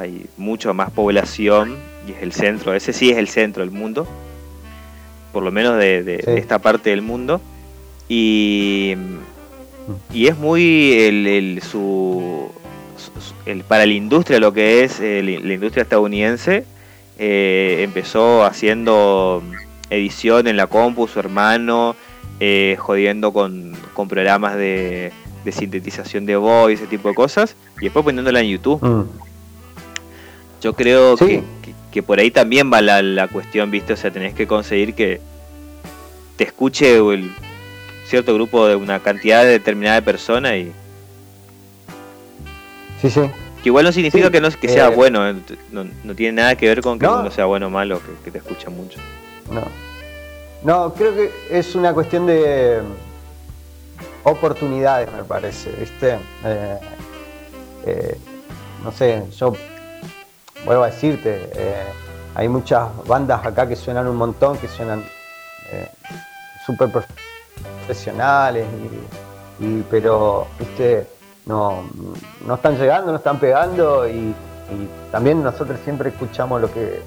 hay 0.00 0.26
mucho 0.36 0.72
más 0.74 0.90
población 0.90 1.76
y 2.08 2.12
es 2.12 2.22
el 2.22 2.32
centro, 2.32 2.74
ese 2.74 2.92
sí 2.92 3.10
es 3.10 3.18
el 3.18 3.28
centro 3.28 3.62
del 3.62 3.70
mundo, 3.70 4.06
por 5.32 5.42
lo 5.42 5.50
menos 5.52 5.76
de, 5.78 6.02
de- 6.02 6.18
de 6.18 6.38
esta 6.38 6.58
parte 6.58 6.90
del 6.90 7.02
mundo. 7.02 7.40
Y, 8.08 8.94
y 10.12 10.26
es 10.26 10.36
muy 10.36 10.92
el, 10.94 11.26
el- 11.26 11.62
su, 11.62 12.50
el- 13.46 13.62
para 13.64 13.86
la 13.86 13.92
industria, 13.92 14.40
lo 14.40 14.52
que 14.52 14.82
es 14.84 14.98
eh, 15.00 15.22
la 15.22 15.46
la 15.46 15.54
industria 15.54 15.82
estadounidense, 15.82 16.64
eh, 17.18 17.80
empezó 17.82 18.44
haciendo 18.44 19.42
edición 19.90 20.46
en 20.48 20.56
la 20.56 20.66
compu, 20.66 21.06
su 21.06 21.18
hermano, 21.20 21.94
eh, 22.40 22.76
jodiendo 22.78 23.32
con, 23.32 23.74
con 23.92 24.08
programas 24.08 24.56
de, 24.56 25.12
de 25.44 25.52
sintetización 25.52 26.24
de 26.26 26.36
voz 26.36 26.70
y 26.70 26.74
ese 26.74 26.86
tipo 26.86 27.08
de 27.08 27.14
cosas, 27.14 27.54
y 27.80 27.84
después 27.84 28.04
poniéndola 28.04 28.40
en 28.40 28.48
YouTube. 28.48 28.82
Mm. 28.82 29.04
Yo 30.60 30.74
creo 30.74 31.16
que, 31.16 31.42
que- 31.62 31.74
que 31.90 32.02
por 32.02 32.20
ahí 32.20 32.30
también 32.30 32.72
va 32.72 32.80
la, 32.80 33.02
la 33.02 33.28
cuestión, 33.28 33.70
¿viste? 33.70 33.92
O 33.94 33.96
sea, 33.96 34.10
tenés 34.10 34.34
que 34.34 34.46
conseguir 34.46 34.94
que 34.94 35.20
te 36.36 36.44
escuche 36.44 36.96
el 36.98 37.30
cierto 38.06 38.34
grupo 38.34 38.66
de 38.66 38.76
una 38.76 39.00
cantidad 39.00 39.44
determinada 39.44 39.96
de 39.96 40.02
personas 40.02 40.52
y 40.54 40.72
Sí, 43.00 43.10
sí. 43.10 43.20
que 43.62 43.68
igual 43.68 43.84
no 43.86 43.92
significa 43.92 44.26
Sí, 44.26 44.32
que, 44.32 44.40
no, 44.40 44.50
que 44.50 44.68
sea 44.68 44.88
eh, 44.88 44.94
bueno, 44.94 45.28
eh, 45.28 45.34
no, 45.72 45.84
no 46.04 46.14
tiene 46.14 46.42
nada 46.42 46.54
que 46.56 46.66
ver 46.68 46.80
con 46.82 46.98
que 46.98 47.06
No. 47.06 47.30
sea 47.30 47.46
bueno 47.46 47.68
o 47.68 47.70
malo, 47.70 47.98
que, 48.00 48.24
que 48.24 48.30
te 48.30 48.38
escucha 48.38 48.68
mucho. 48.70 48.98
No. 49.50 49.62
No, 50.62 50.92
creo 50.94 51.14
que 51.14 51.30
es 51.50 51.74
una 51.74 51.94
cuestión 51.94 52.26
de 52.26 52.80
oportunidades, 54.24 55.08
me 55.16 55.24
parece, 55.24 55.70
¿viste? 55.78 56.18
Eh, 56.44 56.78
eh, 57.86 58.16
no 58.84 58.92
sé, 58.92 59.22
yo 59.38 59.54
vuelvo 60.64 60.84
a 60.84 60.86
decirte, 60.86 61.50
eh, 61.54 61.84
hay 62.34 62.48
muchas 62.48 62.88
bandas 63.06 63.44
acá 63.44 63.66
que 63.66 63.76
suenan 63.76 64.06
un 64.06 64.16
montón, 64.16 64.56
que 64.58 64.68
suenan 64.68 65.04
eh, 65.70 65.88
súper 66.64 66.90
profesionales, 67.86 68.66
pero, 69.90 70.46
¿viste? 70.58 71.06
No, 71.46 71.82
no 72.46 72.54
están 72.54 72.78
llegando, 72.78 73.10
no 73.10 73.18
están 73.18 73.38
pegando, 73.38 74.08
y, 74.08 74.34
también 75.10 75.42
nosotros 75.42 75.80
siempre 75.82 76.10
escuchamos 76.10 76.60
lo 76.60 76.72
que, 76.72 77.02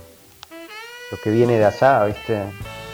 lo 1.12 1.18
que 1.24 1.30
viene 1.30 1.58
de 1.58 1.66
allá, 1.66 2.04
¿viste? 2.04 2.44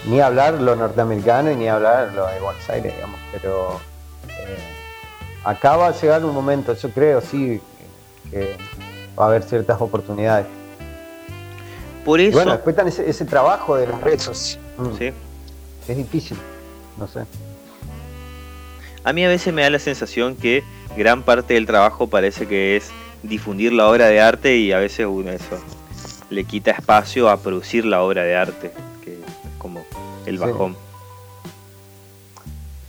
Ni 0.06 0.22
hablar 0.22 0.54
lo 0.54 0.76
norteamericano 0.76 1.50
y 1.50 1.56
ni 1.56 1.68
hablar 1.68 2.14
lo 2.14 2.28
de 2.28 2.40
Buenos 2.40 2.70
Aires, 2.70 2.94
digamos, 2.94 3.20
pero 3.32 3.80
eh, 4.28 4.58
acá 5.44 5.76
va 5.76 5.88
a 5.88 5.92
llegar 5.92 6.24
un 6.24 6.36
momento, 6.36 6.76
yo 6.76 6.90
creo, 6.92 7.20
sí, 7.20 7.60
que 8.30 8.56
va 9.20 9.26
a 9.26 9.28
haber 9.28 9.44
ciertas 9.44 9.80
oportunidades. 9.82 10.48
Por 12.06 12.20
Y 12.22 12.26
eso, 12.28 12.38
bueno, 12.38 12.54
después 12.54 12.76
ese, 12.88 13.10
ese 13.10 13.26
trabajo 13.26 13.76
de 13.76 13.88
las 13.88 14.02
redes 14.02 14.24
sociales. 14.24 14.66
Mm, 14.78 14.98
sí. 14.98 15.12
Es 15.88 15.98
difícil, 15.98 16.38
no 16.98 17.08
sé. 17.08 17.22
a 19.04 19.14
mí 19.14 19.26
a 19.26 19.28
veces 19.28 19.54
me 19.54 19.64
da 19.64 19.70
la 19.70 19.80
sensación 19.80 20.36
que 20.36 20.64
gran 20.96 21.24
parte 21.24 21.56
del 21.56 21.66
trabajo 21.66 22.08
parece 22.08 22.48
que 22.48 22.78
es 22.78 22.90
difundir 23.24 23.74
la 23.74 23.88
obra 23.90 24.06
de 24.08 24.22
arte 24.22 24.58
y 24.58 24.72
a 24.72 24.78
veces 24.80 25.06
uno 25.08 25.32
eso 25.32 25.58
le 26.30 26.44
quita 26.46 26.72
espacio 26.72 27.30
a 27.30 27.38
producir 27.38 27.86
la 27.86 28.02
obra 28.04 28.24
de 28.24 28.36
arte, 28.36 28.72
que 29.04 29.14
es 29.14 29.20
como 29.58 29.84
el 30.26 30.38
Sí. 30.38 30.44
bajón. 30.44 30.76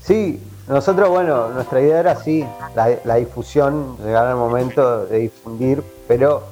Sí, 0.04 0.38
nosotros, 0.70 1.08
bueno, 1.08 1.48
nuestra 1.48 1.80
idea 1.80 1.98
era 1.98 2.12
así, 2.12 2.46
la, 2.76 3.16
difusión, 3.16 3.96
llegar 3.98 4.28
al 4.28 4.36
momento 4.36 5.04
de 5.06 5.18
difundir, 5.18 5.82
pero 6.06 6.44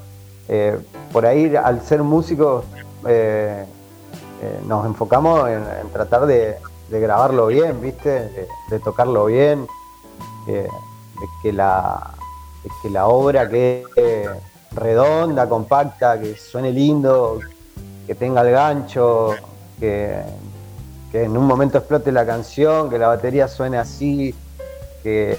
eh, 0.48 0.76
por 1.12 1.24
ahí 1.24 1.54
al 1.54 1.80
ser 1.82 2.02
músicos 2.02 2.64
eh, 3.06 3.64
eh, 4.42 4.60
nos 4.66 4.86
enfocamos 4.86 5.48
en, 5.48 5.62
tratar 5.92 6.26
de, 6.26 6.56
grabarlo 6.90 7.46
bien, 7.46 7.80
¿viste? 7.80 8.48
De, 8.68 8.80
tocarlo 8.80 9.26
bien, 9.26 9.68
de, 10.48 10.68
que 11.40 11.52
la, 11.52 12.10
que 12.82 12.90
la 12.90 13.06
obra 13.06 13.48
quede 13.48 13.84
redonda, 14.72 15.48
compacta, 15.48 16.18
que 16.20 16.34
suene 16.34 16.72
lindo, 16.72 17.38
que 18.04 18.16
tenga 18.16 18.40
el 18.40 18.50
gancho, 18.50 19.36
que, 19.78 20.22
que 21.10 21.24
en 21.24 21.36
un 21.36 21.46
momento 21.46 21.78
explote 21.78 22.12
la 22.12 22.26
canción, 22.26 22.90
que 22.90 22.98
la 22.98 23.08
batería 23.08 23.48
suene 23.48 23.78
así, 23.78 24.34
que, 25.02 25.38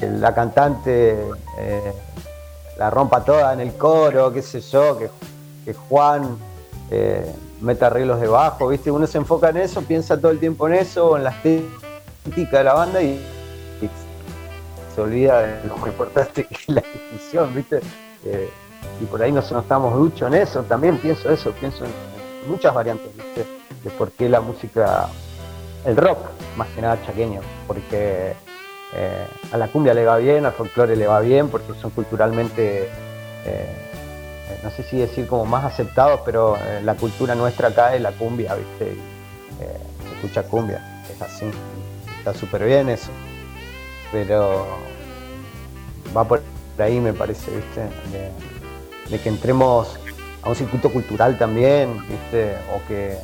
la 0.00 0.34
cantante 0.34 1.16
eh, 1.58 1.92
la 2.78 2.90
rompa 2.90 3.24
toda 3.24 3.52
en 3.52 3.60
el 3.60 3.74
coro, 3.74 4.32
qué 4.32 4.42
sé 4.42 4.60
yo, 4.60 4.98
que, 4.98 5.10
que 5.64 5.74
Juan 5.74 6.36
eh, 6.90 7.30
meta 7.60 7.86
arreglos 7.86 8.20
de 8.20 8.26
bajo, 8.26 8.68
¿viste? 8.68 8.90
Uno 8.90 9.06
se 9.06 9.18
enfoca 9.18 9.50
en 9.50 9.58
eso, 9.58 9.82
piensa 9.82 10.18
todo 10.18 10.30
el 10.30 10.40
tiempo 10.40 10.66
en 10.66 10.74
eso, 10.74 11.16
en 11.16 11.24
la 11.24 11.30
estética 11.30 12.58
de 12.58 12.64
la 12.64 12.74
banda 12.74 13.02
y, 13.02 13.20
se 14.94 15.00
olvida 15.00 15.40
de 15.40 15.68
lo 15.68 15.86
importante 15.86 16.44
que 16.44 16.54
es 16.54 16.68
la 16.68 16.80
ejecución, 16.80 17.54
¿viste? 17.54 17.80
Eh, 18.26 18.50
y 19.00 19.04
por 19.06 19.22
ahí 19.22 19.32
no, 19.32 19.42
no 19.50 19.60
estamos 19.60 19.94
ducho 19.94 20.26
en 20.26 20.34
eso, 20.34 20.62
también 20.64 20.98
pienso 20.98 21.30
eso, 21.30 21.50
pienso 21.52 21.84
en, 21.84 21.92
en 22.44 22.50
muchas 22.50 22.74
variantes, 22.74 23.08
¿viste? 23.16 23.61
De 23.84 23.90
por 23.90 24.12
qué 24.12 24.28
la 24.28 24.40
música, 24.40 25.08
el 25.84 25.96
rock, 25.96 26.18
más 26.56 26.68
que 26.68 26.82
nada 26.82 26.98
chaqueño, 27.04 27.40
porque 27.66 28.34
eh, 28.94 29.26
a 29.50 29.56
la 29.56 29.68
cumbia 29.68 29.94
le 29.94 30.04
va 30.04 30.18
bien, 30.18 30.44
al 30.44 30.52
folclore 30.52 30.96
le 30.96 31.06
va 31.06 31.20
bien, 31.20 31.48
porque 31.48 31.72
son 31.80 31.90
culturalmente, 31.90 32.88
eh, 33.46 34.60
no 34.62 34.70
sé 34.70 34.82
si 34.82 34.98
decir 34.98 35.26
como 35.26 35.46
más 35.46 35.64
aceptados, 35.64 36.20
pero 36.24 36.56
eh, 36.56 36.80
la 36.82 36.94
cultura 36.94 37.34
nuestra 37.34 37.68
acá 37.68 37.94
es 37.94 38.02
la 38.02 38.12
cumbia, 38.12 38.54
¿viste? 38.54 38.96
Se 39.58 40.14
escucha 40.16 40.42
cumbia, 40.42 41.02
es 41.10 41.22
así, 41.22 41.46
está 42.18 42.34
súper 42.34 42.64
bien 42.64 42.88
eso, 42.88 43.10
pero 44.10 44.66
va 46.14 46.24
por 46.24 46.42
ahí 46.78 47.00
me 47.00 47.12
parece, 47.12 47.50
¿viste? 47.50 47.80
De, 48.10 48.30
de 49.08 49.22
que 49.22 49.28
entremos 49.28 49.98
a 50.42 50.48
un 50.48 50.54
circuito 50.54 50.92
cultural 50.92 51.38
también, 51.38 51.98
¿viste? 52.08 52.56
O 52.74 52.86
que, 52.88 53.16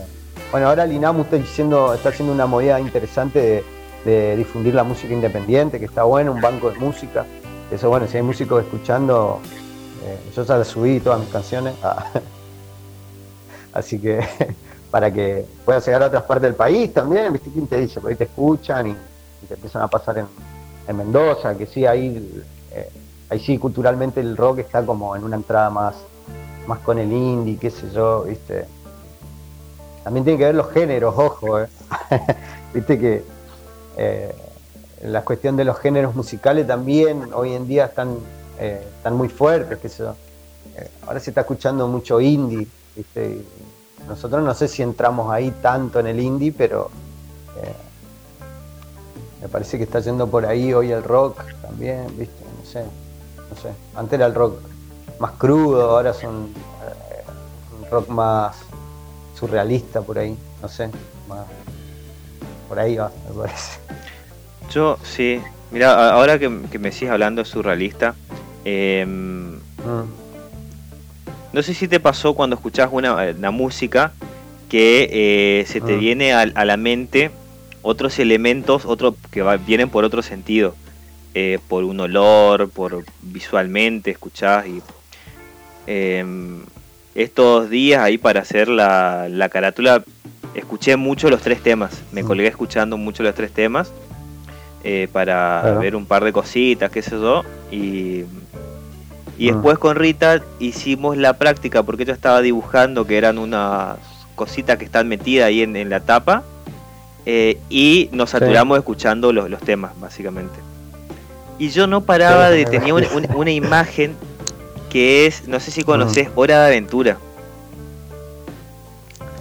bueno, 0.51 0.69
ahora 0.69 0.85
el 0.85 0.93
INAMU 0.93 1.23
está, 1.23 1.37
diciendo, 1.37 1.93
está 1.93 2.09
haciendo 2.09 2.33
una 2.33 2.47
movida 2.47 2.81
interesante 2.81 3.63
de, 4.05 4.37
difundir 4.37 4.75
la 4.75 4.85
música 4.85 5.13
independiente, 5.13 5.79
que 5.79 5.85
está 5.85 6.05
bueno, 6.05 6.33
un 6.33 6.41
banco 6.41 6.71
de 6.71 6.79
música. 6.79 7.27
Eso, 7.71 7.91
bueno, 7.91 8.07
si 8.07 8.17
hay 8.17 8.23
músicos 8.23 8.65
escuchando, 8.65 9.41
eh, 10.05 10.19
yo 10.35 10.45
ya 10.45 10.65
subí 10.65 11.01
todas 11.01 11.21
mis 11.21 11.29
canciones, 11.29 11.75
así 13.75 13.99
que 13.99 14.27
para 14.91 15.13
que 15.13 15.45
pueda 15.67 15.81
llegar 15.81 16.03
a 16.05 16.07
otras 16.07 16.23
partes 16.23 16.45
del 16.45 16.55
país 16.55 16.95
también, 16.95 17.35
¿viste? 17.35 17.51
¿Quién 17.51 17.67
te 17.67 17.79
dice? 17.81 18.01
Por 18.01 18.11
ahí 18.11 18.17
te 18.17 18.25
escuchan 18.25 18.87
y, 18.87 18.97
te 19.47 19.55
empiezan 19.55 19.83
a 19.83 19.89
pasar 19.89 20.19
en, 20.19 20.27
en 20.87 20.97
Mendoza, 20.97 21.57
que 21.57 21.67
sí, 21.67 21.85
ahí, 21.85 22.43
eh, 22.73 22.91
ahí 23.29 23.39
sí 23.39 23.59
culturalmente 23.59 24.21
el 24.21 24.37
rock 24.37 24.61
está 24.61 24.85
como 24.85 25.15
en 25.15 25.25
una 25.25 25.37
entrada 25.37 25.69
más, 25.69 25.95
más 26.67 26.79
con 26.81 26.99
el 26.99 27.13
indie, 27.13 27.59
qué 27.59 27.71
sé 27.71 27.91
yo, 27.93 28.23
¿viste? 28.23 28.67
También 30.09 30.25
tiene 30.25 30.39
que 30.39 30.45
ver 30.47 30.55
los 30.55 30.71
géneros, 30.71 31.15
ojo, 31.19 31.61
¿eh? 31.61 31.69
Viste 32.73 32.99
que 32.99 33.23
eh, 33.99 34.35
la 35.03 35.23
cuestión 35.23 35.55
de 35.55 35.67
los 35.67 35.79
géneros 35.79 36.15
musicales 36.15 36.67
también 36.67 37.29
hoy 37.35 37.53
en 37.53 37.69
día 37.69 37.85
están, 37.85 38.17
eh, 38.59 38.89
están 38.97 39.15
muy 39.19 39.29
fuertes, 39.29 39.93
sé 39.93 39.99
yo. 40.05 40.15
Eh, 40.77 40.89
ahora 41.07 41.21
se 41.21 41.29
está 41.31 41.43
escuchando 41.43 41.87
mucho 41.89 42.23
indie, 42.23 42.67
¿viste? 42.97 43.45
Nosotros 44.09 44.43
no 44.43 44.55
sé 44.55 44.67
si 44.67 44.83
entramos 44.83 45.31
ahí 45.31 45.51
tanto 45.61 46.01
en 46.01 46.07
el 46.07 46.21
indie, 46.21 46.55
pero 46.57 46.91
me 49.43 49.49
parece 49.49 49.77
que 49.77 49.85
está 49.85 50.01
yendo 50.01 50.27
por 50.27 50.47
ahí 50.47 50.73
hoy 50.73 50.91
el 50.91 51.05
rock 51.05 51.43
también, 51.61 52.07
¿viste? 52.17 52.45
No 52.59 52.65
sé, 52.65 52.83
no 53.51 53.57
sé. 53.61 53.69
Antes 53.95 54.15
era 54.15 54.25
el 54.25 54.35
rock 54.35 54.55
más 55.19 55.33
crudo, 55.33 55.91
ahora 55.91 56.15
son 56.15 56.49
rock 57.91 58.09
más 58.09 58.57
surrealista 59.39 60.01
por 60.03 60.18
ahí, 60.18 60.36
no 60.61 60.68
sé, 60.68 60.89
más 61.28 61.47
por 62.68 62.78
ahí 62.78 62.97
va, 62.97 63.11
me 63.28 63.34
parece. 63.43 63.78
Yo, 64.70 64.99
sí. 65.03 65.41
Mira, 65.70 66.11
ahora 66.12 66.39
que, 66.39 66.51
que 66.70 66.78
me 66.78 66.93
sigues 66.93 67.12
hablando 67.12 67.43
de 67.43 67.49
surrealista, 67.49 68.14
eh, 68.64 69.05
Mm. 69.07 70.03
no 71.53 71.62
sé 71.62 71.72
si 71.74 71.86
te 71.89 72.01
pasó 72.01 72.34
cuando 72.34 72.57
escuchás 72.57 72.89
una, 72.91 73.14
una 73.14 73.51
música 73.51 74.12
que 74.68 75.09
eh, 75.11 75.64
se 75.66 75.80
te 75.80 75.97
Mm. 75.97 76.01
viene 76.01 76.32
a, 76.32 76.41
a 76.41 76.64
la 76.64 76.76
mente 76.76 77.30
otros 77.82 78.18
elementos 78.18 78.84
otro, 78.86 79.14
que 79.30 79.43
va- 79.43 79.57
vienen 79.57 79.89
por 79.89 80.05
otro 80.05 80.20
sentido, 80.22 80.74
eh, 81.34 81.59
por 81.68 81.84
un 81.84 82.01
olor, 82.01 82.68
por 82.70 83.05
visualmente 83.22 84.11
escuchás 84.11 84.66
y 84.66 84.82
eh, 85.86 86.24
estos 87.23 87.69
días 87.69 88.01
ahí 88.03 88.16
para 88.19 88.41
hacer 88.41 88.69
la, 88.69 89.27
la 89.29 89.49
carátula 89.49 90.03
escuché 90.55 90.97
mucho 90.97 91.29
los 91.31 91.41
tres 91.43 91.61
temas, 91.62 92.03
me 92.12 92.23
colgué 92.25 92.47
escuchando 92.47 92.97
mucho 92.97 93.23
los 93.23 93.35
tres 93.35 93.51
temas 93.53 93.93
eh, 94.85 95.09
para 95.12 95.61
Claro. 95.62 95.81
ver 95.81 95.97
un 95.97 96.07
par 96.07 96.25
de 96.25 96.33
cositas, 96.33 96.91
qué 96.91 97.03
sé 97.03 97.11
yo, 97.11 97.45
y, 97.71 98.25
y 99.37 99.51
Mm. 99.51 99.55
después 99.55 99.79
con 99.79 99.97
Rita 99.97 100.41
hicimos 100.61 101.16
la 101.16 101.33
práctica 101.35 101.83
porque 101.83 102.05
ella 102.05 102.12
estaba 102.14 102.41
dibujando 102.41 103.07
que 103.07 103.19
eran 103.19 103.39
unas 103.39 103.99
cositas 104.37 104.79
que 104.79 104.85
están 104.85 105.09
metidas 105.09 105.47
ahí 105.49 105.62
en, 105.62 105.75
en 105.77 105.91
la 105.91 106.01
tapa 106.01 106.45
eh, 107.27 107.59
y 107.69 108.09
nos 108.12 108.31
saturamos 108.31 108.79
escuchando 108.79 109.33
los, 109.33 109.51
los 109.51 109.61
temas 109.61 109.91
básicamente. 110.01 110.55
Y 111.59 111.71
yo 111.71 111.89
no 111.89 112.03
paraba 112.03 112.51
Sí, 112.51 112.59
de, 112.59 112.66
tenía 112.66 112.95
una 112.95 113.51
imagen 113.51 114.14
que 114.91 115.26
es, 115.26 115.47
no 115.49 115.61
sé 115.61 115.70
si 115.70 115.82
conoces, 115.84 116.28
Hora 116.34 116.61
de 116.62 116.66
Aventura. 116.68 117.18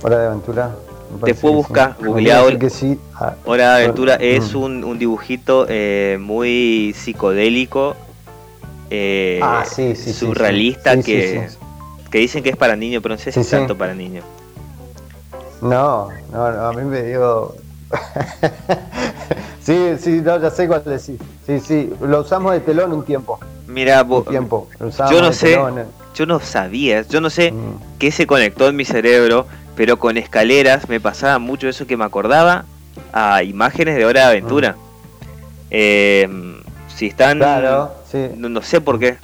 Hora 0.04 0.20
de 0.20 0.28
aventura. 0.28 0.76
Después 1.24 1.54
busca, 1.54 1.96
sí. 2.00 2.06
googleado 2.06 2.60
que 2.60 2.70
sí. 2.70 3.00
Ah, 3.16 3.34
Hora 3.46 3.76
de 3.78 3.84
Aventura 3.86 4.16
es 4.16 4.54
Mm. 4.54 4.58
un, 4.58 4.84
un 4.84 5.00
dibujito 5.00 5.66
eh, 5.70 6.18
muy 6.20 6.94
psicodélico, 6.98 7.96
eh, 8.90 9.40
Ah, 9.42 9.64
sí, 9.66 9.96
sí, 9.96 10.14
surrealista, 10.14 11.02
que, 11.02 11.50
que 12.12 12.18
dicen 12.20 12.44
que 12.44 12.50
es 12.50 12.58
para 12.58 12.76
niños, 12.76 13.02
pero 13.02 13.16
no 13.16 13.20
sé 13.20 13.32
si 13.32 13.40
es 13.40 13.50
tanto 13.50 13.78
para 13.78 13.94
niños. 13.94 14.24
No, 15.62 16.10
no, 16.32 16.52
no, 16.52 16.66
a 16.68 16.74
mí 16.74 16.84
me 16.84 17.02
dio. 17.04 17.56
sí, 19.64 19.78
sí, 20.00 20.22
no, 20.24 20.42
ya 20.42 20.50
sé 20.52 20.68
cuál 20.68 20.84
decís. 20.86 21.18
Sí, 21.46 21.60
sí, 21.60 21.90
lo 22.02 22.22
usamos 22.22 22.54
de 22.54 22.60
telón 22.60 22.94
un 22.94 23.04
tiempo. 23.04 23.40
Mira, 23.68 24.02
Un 24.04 24.10
vos, 24.10 24.28
tiempo. 24.28 24.70
Lo 24.80 24.90
yo 24.90 25.22
no 25.22 25.34
sé, 25.34 25.52
telón, 25.52 25.80
eh. 25.80 25.86
yo 26.16 26.26
no 26.26 26.40
sabía, 26.40 27.02
yo 27.04 27.22
no 27.22 27.30
sé 27.30 27.52
Mm. 27.52 27.80
qué 28.00 28.12
se 28.12 28.26
conectó 28.28 28.68
en 28.68 28.76
mi 28.76 28.86
cerebro, 28.86 29.46
pero 29.76 29.98
con 30.00 30.18
escaleras 30.18 30.90
me 30.90 31.00
pasaba 31.00 31.38
mucho 31.40 31.68
eso 31.68 31.86
que 31.88 31.98
me 31.98 32.06
acordaba 32.06 32.66
a 33.14 33.44
imágenes 33.44 33.96
de 33.96 34.06
Hora 34.06 34.22
de 34.22 34.26
Aventura. 34.28 34.76
Eh, 35.70 36.28
si 36.96 37.08
están, 37.08 37.38
Claro, 37.40 37.94
sí. 38.12 38.30
no, 38.38 38.50
no 38.50 38.62
sé 38.62 38.82
por 38.82 39.00
qué, 39.00 39.18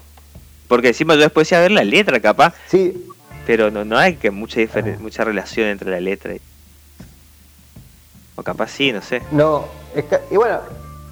porque 0.67 0.89
encima 0.89 1.15
yo 1.15 1.21
después 1.21 1.47
decía 1.47 1.59
ver 1.61 1.71
la 1.71 1.83
letra 1.83 2.19
capaz, 2.19 2.53
Sí, 2.67 3.05
pero 3.47 3.71
no, 3.71 3.83
no 3.85 3.97
hay 3.97 4.15
que 4.15 4.29
mucha 4.31 4.59
Ah. 4.61 4.81
mucha 4.99 5.23
relación 5.23 5.67
entre 5.67 5.89
la 5.91 5.99
letra 5.99 6.35
y... 6.35 6.41
o 8.35 8.43
capaz 8.43 8.71
sí, 8.71 8.91
no 8.91 9.01
sé. 9.01 9.21
no. 9.31 9.63
y 10.31 10.35
bueno, 10.37 10.59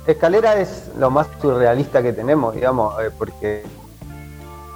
escalera 0.08 0.60
es 0.60 0.90
lo 0.98 1.10
más 1.12 1.28
surrealista 1.42 2.02
que 2.02 2.14
tenemos, 2.14 2.56
digamos, 2.56 2.94
eh, 3.02 3.12
porque 3.18 3.64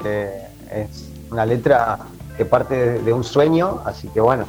eh, 0.04 0.48
es 0.72 1.10
una 1.32 1.46
letra 1.46 1.98
que 2.38 2.46
parte 2.46 2.76
de, 2.76 3.00
de 3.00 3.14
un 3.14 3.24
sueño, 3.24 3.82
así 3.86 4.08
que 4.10 4.20
bueno, 4.22 4.46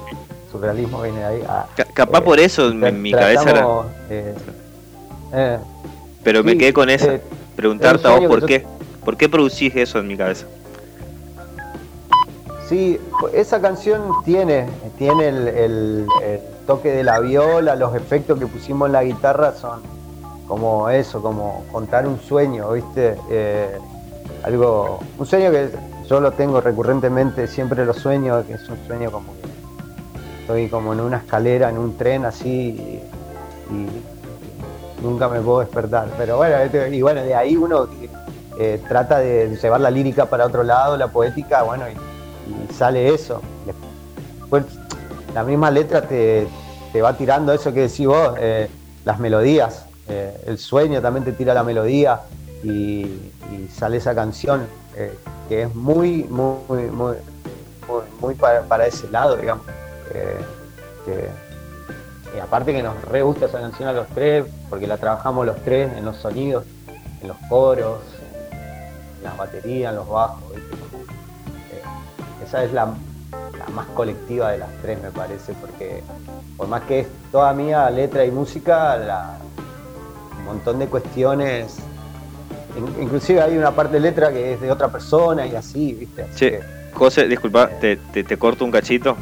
surrealismo 0.50 1.00
viene 1.02 1.20
de 1.20 1.24
ahí. 1.24 1.42
Ah, 1.48 1.66
Ca- 1.76 1.84
capaz 1.94 2.18
eh, 2.18 2.22
por 2.22 2.38
eso 2.38 2.68
en 2.70 3.02
mi 3.02 3.12
cabeza 3.12 3.42
era, 3.42 3.52
tratamos, 3.52 3.86
eh, 4.10 4.34
eh, 5.32 5.58
pero 6.22 6.44
me 6.44 6.56
quedé 6.58 6.72
con 6.72 6.90
esa. 6.90 7.14
eh, 7.14 7.22
a 7.86 7.92
vos 7.92 8.00
sueño 8.02 8.28
por 8.28 8.44
qué, 8.46 8.66
por 9.04 9.16
qué 9.16 9.28
producís 9.28 9.74
eso 9.76 9.98
en 9.98 10.08
mi 10.08 10.16
cabeza. 10.16 10.46
Sí, 12.68 13.00
esa 13.32 13.60
canción 13.60 14.02
tiene, 14.24 14.66
tiene 14.98 15.28
el, 15.28 15.48
el- 15.48 16.06
toque 16.66 16.90
de 16.90 17.04
la 17.04 17.20
viola, 17.20 17.76
los 17.76 17.94
efectos 17.94 18.40
que 18.40 18.46
pusimos 18.48 18.86
en 18.86 18.92
la 18.92 19.04
guitarra 19.04 19.52
son 19.52 19.82
como 20.48 20.88
eso, 20.90 21.22
como 21.22 21.62
contar 21.70 22.08
un 22.08 22.18
sueño, 22.18 22.72
¿viste? 22.72 23.16
Eh, 23.30 23.78
algo, 24.42 24.98
un 25.16 25.26
sueño 25.26 25.52
que 25.52 25.70
yo 26.08 26.20
lo 26.20 26.32
tengo 26.32 26.60
recurrentemente, 26.60 27.46
siempre 27.46 27.84
lo 27.84 27.94
sueño, 27.94 28.44
que 28.44 28.54
es 28.54 28.68
un 28.68 28.78
sueño 28.84 29.12
como 29.12 29.32
que 29.32 29.42
estoy 30.40 30.68
como 30.68 30.92
en 30.92 31.00
una 31.02 31.18
escalera, 31.18 31.68
en 31.70 31.78
un 31.78 31.96
tren 31.96 32.24
así 32.24 32.48
y, 33.70 33.72
y 33.72 34.04
nunca 35.04 35.28
me 35.28 35.40
puedo 35.40 35.60
despertar. 35.60 36.08
Pero 36.18 36.38
bueno, 36.38 36.56
este- 36.56 36.96
y 36.96 37.00
bueno, 37.00 37.22
de 37.22 37.32
ahí 37.36 37.56
uno 37.56 37.86
eh, 38.58 38.82
trata 38.88 39.18
de 39.18 39.56
llevar 39.56 39.80
la 39.80 39.90
lírica 39.92 40.26
para 40.26 40.46
otro 40.46 40.64
lado, 40.64 40.96
la 40.96 41.06
poética, 41.12 41.62
bueno, 41.62 41.84
y, 41.88 42.15
y 42.46 42.72
sale 42.72 43.12
eso. 43.14 43.42
Después, 44.40 44.64
la 45.34 45.44
misma 45.44 45.70
letra 45.70 46.02
te, 46.02 46.46
te 46.92 47.02
va 47.02 47.16
tirando 47.16 47.52
eso 47.52 47.72
que 47.72 47.82
decís 47.82 48.06
vos, 48.06 48.34
eh, 48.38 48.68
las 49.04 49.18
melodías. 49.18 49.86
eh, 50.08 50.40
el 50.46 50.58
sueño 50.58 51.02
también 51.02 51.24
te 51.24 51.32
tira 51.32 51.52
la 51.52 51.64
melodía 51.64 52.20
y, 52.62 53.32
sale 53.72 53.96
esa 53.98 54.14
canción 54.14 54.66
eh, 54.96 55.16
que 55.48 55.62
es 55.62 55.74
muy, 55.74 56.24
muy, 56.24 56.56
muy, 56.68 57.16
muy, 57.86 58.02
muy, 58.20 58.34
para, 58.34 58.62
para 58.62 58.86
ese 58.86 59.08
lado, 59.10 59.36
digamos. 59.36 59.66
Que- 61.04 61.28
y 62.34 62.38
aparte 62.38 62.72
que 62.72 62.82
nos 62.82 63.00
re 63.02 63.22
gusta 63.22 63.46
esa 63.46 63.60
canción 63.60 63.88
a 63.88 63.92
los 63.92 64.06
tres, 64.08 64.44
porque 64.68 64.86
la 64.86 64.98
trabajamos 64.98 65.46
los 65.46 65.56
tres 65.64 65.90
en 65.96 66.04
los 66.04 66.16
sonidos, 66.16 66.64
en 67.22 67.28
los 67.28 67.36
coros, 67.48 68.00
en 69.18 69.24
las 69.24 69.36
baterías, 69.36 69.90
en 69.90 69.96
los 69.96 70.08
bajos. 70.08 70.42
Esa 72.46 72.64
es 72.64 72.72
la, 72.72 72.86
la 73.58 73.66
más 73.74 73.86
colectiva 73.94 74.52
de 74.52 74.58
las 74.58 74.68
tres, 74.82 75.00
me 75.02 75.10
parece, 75.10 75.52
porque 75.54 76.02
por 76.56 76.68
más 76.68 76.82
que 76.82 77.00
es 77.00 77.06
toda 77.32 77.52
mía 77.52 77.90
letra 77.90 78.24
y 78.24 78.30
música, 78.30 78.96
la- 78.96 79.38
un 80.38 80.44
montón 80.44 80.78
de 80.78 80.86
cuestiones, 80.86 81.76
in- 82.76 83.02
inclusive 83.02 83.42
hay 83.42 83.56
una 83.58 83.72
parte 83.72 83.94
de 83.94 84.00
letra 84.00 84.30
que 84.30 84.54
es 84.54 84.60
de 84.60 84.70
otra 84.70 84.88
persona 84.88 85.46
y 85.46 85.56
así, 85.56 85.92
¿viste? 85.94 86.22
Así 86.22 86.50
que, 86.50 86.60
José, 86.94 87.26
disculpa, 87.26 87.68
te, 87.80 87.96
te, 87.96 88.22
te 88.24 88.36
corto 88.38 88.64
un 88.64 88.70
cachito. 88.70 89.16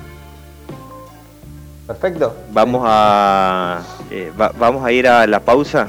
perfecto. 1.87 2.35
Vamos 2.53 2.83
a 2.85 3.81
eh, 4.11 4.31
va- 4.39 4.53
vamos 4.59 4.85
a 4.85 4.93
ir 4.93 5.09
a 5.09 5.27
la 5.27 5.41
pausa, 5.41 5.89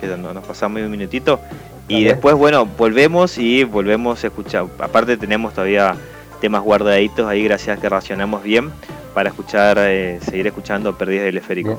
que 0.00 0.06
no- 0.16 0.32
nos 0.34 0.44
pasamos 0.46 0.80
un 0.82 0.90
minutito. 0.90 1.40
Y 1.90 2.04
después, 2.04 2.34
bueno, 2.34 2.66
volvemos 2.66 3.38
y 3.38 3.64
volvemos 3.64 4.22
a 4.22 4.26
escuchar. 4.26 4.66
Aparte 4.78 5.16
tenemos 5.16 5.54
todavía 5.54 5.96
temas 6.40 6.62
guardaditos 6.62 7.26
ahí, 7.26 7.44
gracias 7.44 7.78
a 7.78 7.80
que 7.80 7.88
racionamos 7.88 8.42
bien, 8.42 8.70
para 9.14 9.30
escuchar, 9.30 9.78
eh, 9.80 10.20
seguir 10.22 10.46
escuchando 10.46 10.96
Perdidas 10.96 11.24
del 11.24 11.38
Esférico. 11.38 11.78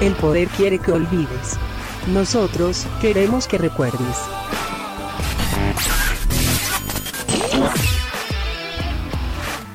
El 0.00 0.14
poder 0.14 0.48
quiere 0.48 0.78
que 0.78 0.92
olvides. 0.92 1.58
Nosotros 2.12 2.86
queremos 3.00 3.46
que 3.46 3.58
recuerdes. 3.58 4.16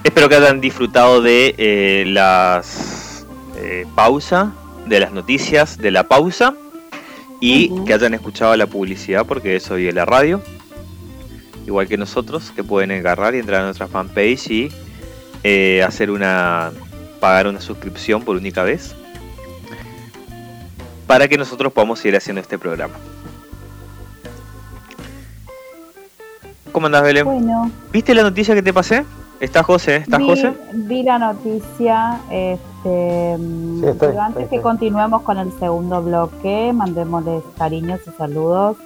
Espero 0.03 0.29
que 0.29 0.35
hayan 0.35 0.61
disfrutado 0.61 1.21
de 1.21 1.53
eh, 1.57 2.03
las 2.07 3.25
eh, 3.57 3.85
pausa, 3.95 4.53
de 4.87 4.99
las 4.99 5.11
noticias 5.11 5.77
de 5.77 5.91
la 5.91 6.07
pausa 6.07 6.55
y 7.39 7.69
que 7.85 7.93
hayan 7.93 8.13
escuchado 8.13 8.55
la 8.55 8.67
publicidad 8.67 9.25
porque 9.25 9.57
eso 9.57 9.75
oye 9.75 9.91
la 9.91 10.05
radio. 10.05 10.41
Igual 11.67 11.87
que 11.87 11.97
nosotros, 11.97 12.51
que 12.55 12.63
pueden 12.63 12.91
agarrar 12.91 13.35
y 13.35 13.39
entrar 13.39 13.61
a 13.61 13.65
nuestra 13.65 13.87
fanpage 13.87 14.49
y 14.49 14.71
eh, 15.43 15.83
hacer 15.85 16.09
una. 16.09 16.71
pagar 17.19 17.47
una 17.47 17.59
suscripción 17.61 18.23
por 18.23 18.35
única 18.37 18.63
vez. 18.63 18.95
Para 21.05 21.27
que 21.27 21.37
nosotros 21.37 21.71
podamos 21.73 21.99
seguir 21.99 22.15
haciendo 22.17 22.41
este 22.41 22.57
programa. 22.57 22.95
¿Cómo 26.71 26.85
andás, 26.87 27.03
Belén? 27.03 27.25
Bueno, 27.25 27.71
¿Viste 27.91 28.13
la 28.13 28.23
noticia 28.23 28.53
que 28.55 28.61
te 28.61 28.73
pasé? 28.73 29.03
¿Estás 29.39 29.65
José? 29.65 29.97
¿Estás 29.97 30.19
vi, 30.19 30.25
José? 30.25 30.53
vi 30.73 31.03
la 31.03 31.19
noticia, 31.19 32.19
este, 32.31 33.35
mm, 33.37 33.81
Sí, 33.81 33.87
estoy, 33.87 34.09
pero 34.09 34.21
antes 34.21 34.43
estoy, 34.43 34.49
que 34.49 34.55
estoy. 34.57 34.59
continuemos 34.61 35.21
con 35.23 35.37
el 35.37 35.51
segundo 35.59 36.01
bloque, 36.01 36.71
mandémosles 36.73 37.43
cariños 37.57 37.99
y 38.07 38.11
saludos 38.17 38.77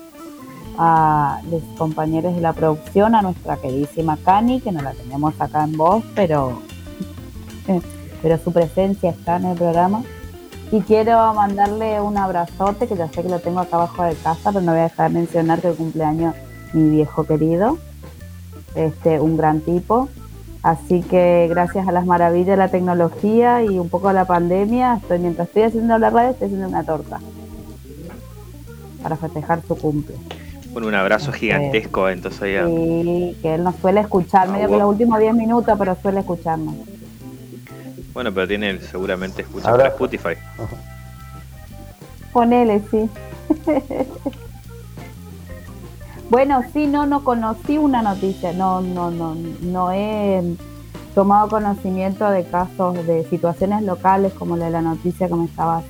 a 0.78 1.42
los 1.50 1.62
compañeros 1.78 2.36
de 2.36 2.42
la 2.42 2.54
producción, 2.54 3.16
a 3.16 3.22
nuestra 3.22 3.58
queridísima 3.58 4.18
Cani, 4.18 4.62
que 4.62 4.72
no 4.72 4.82
la 4.82 4.94
tenemos 4.94 5.34
acá 5.40 5.64
en 5.64 5.78
voz, 5.78 6.04
pero, 6.16 6.62
pero 8.22 8.38
su 8.38 8.52
presencia 8.52 9.12
está 9.12 9.38
en 9.38 9.46
el 9.46 9.58
programa. 9.58 10.04
Y 10.72 10.80
quiero 10.82 11.34
mandarle 11.34 12.00
un 12.00 12.18
abrazote, 12.18 12.88
que 12.88 12.96
ya 12.96 13.10
sé 13.10 13.24
que 13.24 13.30
lo 13.30 13.40
tengo 13.40 13.60
acá 13.60 13.76
abajo 13.76 14.04
de 14.04 14.16
casa, 14.16 14.52
pero 14.52 14.62
no 14.62 14.72
voy 14.72 14.80
a 14.80 14.84
dejar 14.84 15.12
de 15.12 15.20
mencionar 15.20 15.60
que 15.60 15.68
el 15.68 15.76
cumpleaños 15.76 16.34
mi 16.74 16.90
viejo 16.90 17.26
querido, 17.26 17.78
este, 18.76 19.20
un 19.20 19.36
gran 19.36 19.60
tipo. 19.62 20.08
Así 20.64 21.02
que 21.02 21.48
gracias 21.50 21.88
a 21.88 21.92
las 21.92 22.06
maravillas 22.06 22.52
de 22.52 22.58
la 22.58 22.70
tecnología 22.70 23.64
y 23.64 23.80
un 23.80 23.90
poco 23.90 24.10
a 24.10 24.14
la 24.14 24.26
pandemia, 24.26 25.00
estoy 25.02 25.20
mientras 25.20 25.48
estoy 25.48 25.64
haciendo 25.64 25.98
la 25.98 26.10
radio, 26.10 26.30
estoy 26.30 26.46
haciendo 26.46 26.68
una 26.68 26.84
torta 26.84 27.20
para 29.02 29.16
festejar 29.18 29.62
su 29.68 29.76
cumple. 29.76 30.16
Bueno, 30.72 30.88
un 30.88 30.96
abrazo 30.96 31.32
gigantesco, 31.32 32.10
entonces 32.10 32.54
ya. 32.54 32.70
Y 32.70 33.38
que 33.42 33.56
él 33.56 33.64
nos 33.64 33.76
suele 33.76 34.02
escuchar, 34.02 34.48
Ah, 34.48 34.52
medio 34.52 34.70
que 34.70 34.78
los 34.78 34.90
últimos 34.90 35.20
10 35.20 35.34
minutos, 35.36 35.76
pero 35.78 35.98
suele 36.02 36.22
escucharnos. 36.22 36.76
Bueno, 38.14 38.34
pero 38.34 38.48
tiene 38.48 38.80
seguramente 38.80 39.42
escucha 39.42 39.70
por 39.70 39.82
Abrazo. 39.82 40.06
Spotify. 40.06 40.40
Ponele, 42.34 42.82
sí. 42.90 43.10
bueno, 46.30 46.62
sí, 46.74 46.88
no, 46.88 47.06
no 47.06 47.24
conocí 47.24 47.78
una 47.78 48.02
noticia, 48.02 48.54
no, 48.54 48.82
no, 48.82 49.12
no, 49.12 49.36
no 49.62 49.92
he, 49.92 50.42
tomado 51.14 51.50
conocimiento 51.50 52.30
de 52.30 52.46
casos, 52.46 53.06
de 53.06 53.26
situaciones 53.26 53.84
locales 53.84 54.34
como 54.34 54.56
la 54.56 54.66
de 54.66 54.72
la 54.72 54.82
noticia 54.82 55.28
que 55.28 55.36
me 55.36 55.46
estabas, 55.46 55.84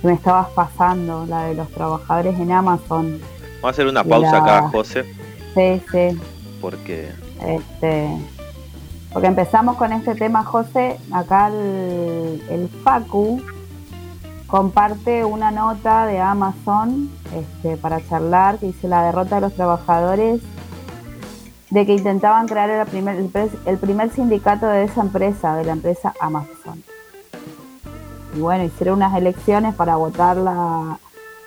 que 0.00 0.06
me 0.06 0.14
estabas 0.14 0.48
pasando, 0.50 1.26
la 1.26 1.44
de 1.44 1.54
los 1.54 1.68
trabajadores 1.68 2.38
en 2.38 2.52
Amazon. 2.52 3.20
Vamos 3.60 3.64
a 3.64 3.68
hacer 3.70 3.86
una 3.86 4.04
pausa 4.04 4.32
La- 4.32 4.38
acá, 4.38 4.68
José, 4.70 5.04
Sí, 5.54 5.82
sí. 5.90 6.20
porque 6.60 7.10
Este, 7.46 8.08
porque 9.12 9.26
empezamos 9.28 9.76
con 9.76 9.92
este 9.92 10.14
tema, 10.14 10.44
José. 10.44 10.98
Acá 11.10 11.48
el, 11.48 12.42
el 12.50 12.68
Facu 12.84 13.40
comparte 14.46 15.24
una 15.24 15.50
nota 15.50 16.06
de 16.06 16.20
Amazon 16.20 17.10
este, 17.34 17.76
para 17.76 18.00
charlar 18.08 18.58
que 18.58 18.66
dice 18.66 18.88
la 18.88 19.02
derrota 19.04 19.36
de 19.36 19.40
los 19.42 19.54
trabajadores 19.54 20.40
de 21.70 21.86
que 21.86 21.94
intentaban 21.94 22.46
crear 22.48 22.68
el 22.70 22.86
primer, 22.86 23.16
el 23.66 23.78
primer 23.78 24.10
sindicato 24.10 24.66
de 24.66 24.84
esa 24.84 25.00
empresa, 25.02 25.54
de 25.56 25.64
la 25.64 25.72
empresa 25.72 26.12
Amazon. 26.20 26.82
Y 28.36 28.40
bueno, 28.40 28.64
hicieron 28.64 28.96
unas 28.96 29.16
elecciones 29.16 29.74
para 29.74 29.96
votar 29.96 30.36
la, 30.36 30.98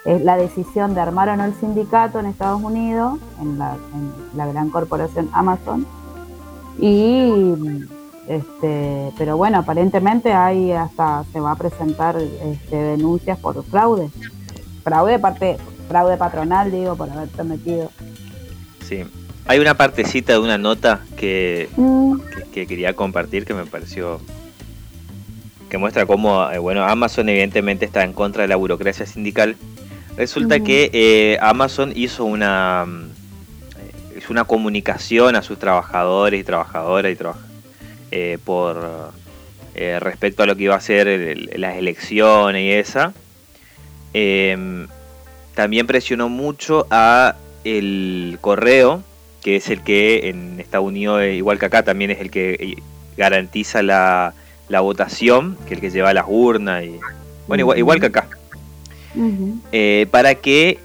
eh, 0.05 0.19
la 0.23 0.37
decisión 0.37 0.93
de 0.95 1.01
armar 1.01 1.29
o 1.29 1.37
no 1.37 1.45
el 1.45 1.53
sindicato 1.55 2.19
en 2.19 2.25
Estados 2.25 2.61
Unidos, 2.61 3.19
en 3.41 3.57
la, 3.57 3.75
en 3.93 4.37
la 4.37 4.45
gran 4.47 4.69
corporación 4.69 5.29
Amazon. 5.33 5.85
Y 6.79 7.53
este, 8.27 9.11
pero 9.17 9.37
bueno, 9.37 9.59
aparentemente 9.59 10.33
hay 10.33 10.71
hasta 10.71 11.23
se 11.31 11.39
va 11.39 11.51
a 11.51 11.55
presentar 11.55 12.17
este, 12.17 12.75
denuncias 12.75 13.37
por 13.39 13.63
fraude. 13.65 14.09
Fraude 14.83 15.13
de 15.13 15.19
parte, 15.19 15.57
fraude 15.87 16.17
patronal, 16.17 16.71
digo, 16.71 16.95
por 16.95 17.09
haberse 17.09 17.43
metido. 17.43 17.91
sí. 18.81 19.03
Hay 19.45 19.59
una 19.59 19.75
partecita 19.75 20.31
de 20.31 20.39
una 20.39 20.57
nota 20.57 21.01
que, 21.17 21.69
Mm, 21.75 22.15
que, 22.19 22.43
que 22.49 22.65
quería 22.65 22.93
compartir 22.95 23.43
que 23.43 23.53
me 23.53 23.65
pareció 23.65 24.21
que 25.69 25.77
muestra 25.77 26.05
cómo 26.05 26.49
eh, 26.49 26.59
bueno 26.59 26.85
Amazon 26.85 27.27
evidentemente 27.27 27.83
está 27.83 28.05
en 28.05 28.13
contra 28.13 28.43
de 28.43 28.47
la 28.47 28.55
burocracia 28.55 29.05
sindical 29.05 29.57
resulta 30.17 30.59
que 30.59 30.89
eh, 30.93 31.37
Amazon 31.41 31.91
hizo 31.95 32.25
una 32.25 32.85
mm, 32.87 34.17
hizo 34.17 34.31
una 34.31 34.43
comunicación 34.45 35.35
a 35.35 35.41
sus 35.41 35.57
trabajadores 35.59 36.39
y 36.39 36.43
trabajadoras 36.43 37.11
y 37.11 37.15
trabaja- 37.15 37.47
eh, 38.11 38.37
por 38.45 39.11
eh, 39.75 39.99
respecto 39.99 40.43
a 40.43 40.45
lo 40.45 40.55
que 40.55 40.63
iba 40.63 40.75
a 40.75 40.79
ser 40.79 41.07
el- 41.07 41.49
el- 41.51 41.61
las 41.61 41.75
elecciones 41.77 42.61
y 42.61 42.71
esa. 42.71 43.11
Em, 44.13 44.87
también 45.55 45.87
presionó 45.87 46.29
mucho 46.29 46.85
a 46.91 47.35
el 47.63 48.37
correo 48.41 49.01
que 49.43 49.55
es 49.57 49.69
el 49.69 49.81
que 49.81 50.29
en 50.29 50.59
Estados 50.59 50.85
Unidos, 50.87 51.21
eh, 51.23 51.33
igual 51.35 51.57
que 51.59 51.65
acá, 51.65 51.83
también 51.83 52.11
es 52.11 52.19
el 52.21 52.29
que 52.31 52.77
garantiza 53.17 53.81
la, 53.83 54.33
la 54.69 54.79
votación, 54.81 55.57
que 55.65 55.65
es 55.65 55.71
el 55.73 55.81
que 55.81 55.89
lleva 55.89 56.13
las 56.13 56.25
urnas 56.27 56.83
y 56.85 56.97
bueno, 57.47 57.61
igual, 57.61 57.77
igual 57.79 57.99
que 57.99 58.05
acá, 58.05 58.27
eh, 59.71 60.07
para 60.11 60.35
que 60.35 60.79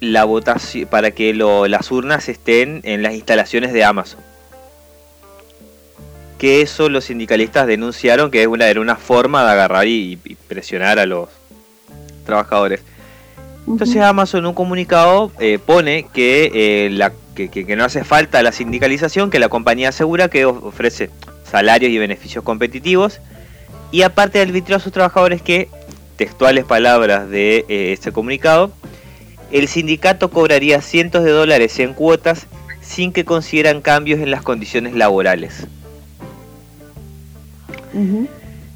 la 0.00 0.24
votación, 0.24 0.88
para 0.88 1.10
que 1.12 1.32
lo- 1.34 1.66
las 1.68 1.90
urnas 1.90 2.28
estén 2.28 2.80
en 2.84 3.02
las 3.02 3.14
instalaciones 3.14 3.72
de 3.72 3.84
Amazon. 3.84 4.20
Que 6.38 6.60
eso 6.60 6.88
los 6.88 7.04
sindicalistas 7.04 7.66
denunciaron 7.66 8.30
que 8.30 8.42
es 8.42 8.48
una, 8.48 8.66
era 8.66 8.80
una 8.80 8.96
forma 8.96 9.44
de 9.44 9.50
agarrar 9.52 9.86
y, 9.86 10.18
y 10.24 10.34
presionar 10.34 10.98
a 10.98 11.06
los 11.06 11.28
trabajadores. 12.26 12.80
Entonces. 13.66 14.02
Amazon 14.02 14.40
en 14.40 14.46
un 14.46 14.54
comunicado 14.54 15.30
eh, 15.38 15.60
pone 15.64 16.06
que, 16.12 16.50
eh, 16.52 16.90
la, 16.90 17.12
que, 17.36 17.48
que- 17.48 17.64
que 17.64 17.76
no 17.76 17.84
hace 17.84 18.02
falta 18.02 18.42
la 18.42 18.50
sindicalización, 18.50 19.30
que 19.30 19.38
la 19.38 19.48
compañía 19.48 19.90
asegura 19.90 20.28
que 20.28 20.44
of- 20.46 20.64
ofrece 20.64 21.10
salarios 21.48 21.92
y 21.92 21.98
beneficios 21.98 22.42
competitivos 22.42 23.20
y 23.92 24.02
aparte 24.02 24.40
advirtió 24.40 24.74
a 24.74 24.80
sus 24.80 24.90
trabajadores 24.92 25.42
que, 25.42 25.68
textuales 26.22 26.64
palabras 26.64 27.28
de 27.28 27.64
eh, 27.68 27.92
este 27.92 28.12
comunicado, 28.12 28.70
el 29.50 29.66
sindicato 29.66 30.30
cobraría 30.30 30.80
cientos 30.80 31.24
de 31.24 31.32
dólares 31.32 31.80
en 31.80 31.94
cuotas 31.94 32.46
sin 32.80 33.12
que 33.12 33.24
consideran 33.24 33.80
cambios 33.80 34.20
en 34.20 34.30
las 34.30 34.42
condiciones 34.42 34.94
laborales. 34.94 35.66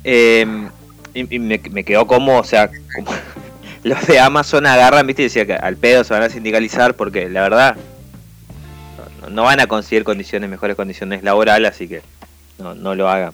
Eh, 0.02 0.44
y, 1.14 1.36
y 1.36 1.38
me, 1.38 1.60
me 1.70 1.84
quedó 1.84 2.08
como, 2.08 2.36
o 2.36 2.42
sea, 2.42 2.68
como 2.96 3.12
los 3.84 4.04
de 4.08 4.18
Amazon 4.18 4.66
agarran, 4.66 5.06
viste, 5.06 5.22
y 5.22 5.26
decía 5.26 5.46
que 5.46 5.54
al 5.54 5.76
pedo 5.76 6.02
se 6.02 6.14
van 6.14 6.24
a 6.24 6.28
sindicalizar 6.28 6.94
porque 6.94 7.28
la 7.28 7.42
verdad 7.42 7.76
no, 9.22 9.30
no 9.30 9.42
van 9.44 9.60
a 9.60 9.68
conseguir 9.68 10.02
condiciones, 10.02 10.50
mejores 10.50 10.74
condiciones 10.74 11.22
laborales, 11.22 11.70
así 11.70 11.86
que 11.86 12.02
no, 12.58 12.74
no 12.74 12.96
lo 12.96 13.08
hagan. 13.08 13.32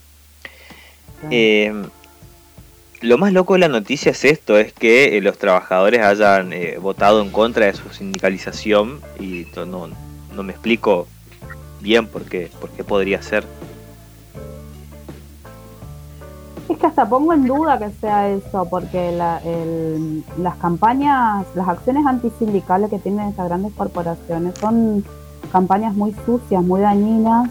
Eh, 1.31 1.73
lo 3.03 3.17
más 3.17 3.33
loco 3.33 3.53
de 3.53 3.59
la 3.59 3.67
noticia 3.67 4.11
es 4.11 4.23
esto, 4.23 4.57
es 4.57 4.71
que 4.71 5.17
eh, 5.17 5.21
los 5.21 5.37
trabajadores 5.37 6.01
hayan 6.01 6.53
eh, 6.53 6.77
votado 6.81 7.21
en 7.21 7.31
contra 7.31 7.65
de 7.65 7.73
su 7.73 7.89
sindicalización 7.89 9.01
y 9.19 9.45
no, 9.67 9.89
no 10.33 10.43
me 10.43 10.53
explico 10.53 11.07
bien 11.81 12.07
por 12.07 12.23
qué, 12.23 12.49
por 12.61 12.69
qué 12.69 12.85
podría 12.85 13.21
ser. 13.21 13.45
Es 16.69 16.77
que 16.77 16.85
hasta 16.85 17.07
pongo 17.07 17.33
en 17.33 17.45
duda 17.45 17.77
que 17.77 17.91
sea 17.99 18.29
eso, 18.29 18.65
porque 18.69 19.11
las 19.11 20.55
campañas, 20.55 21.45
las 21.55 21.67
acciones 21.67 22.05
antisindicales 22.05 22.89
que 22.89 22.99
tienen 22.99 23.27
estas 23.27 23.47
grandes 23.49 23.73
corporaciones 23.73 24.57
son 24.59 25.03
campañas 25.51 25.93
muy 25.93 26.15
sucias, 26.25 26.63
muy 26.63 26.79
dañinas. 26.79 27.49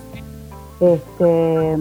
Este, 0.80 1.76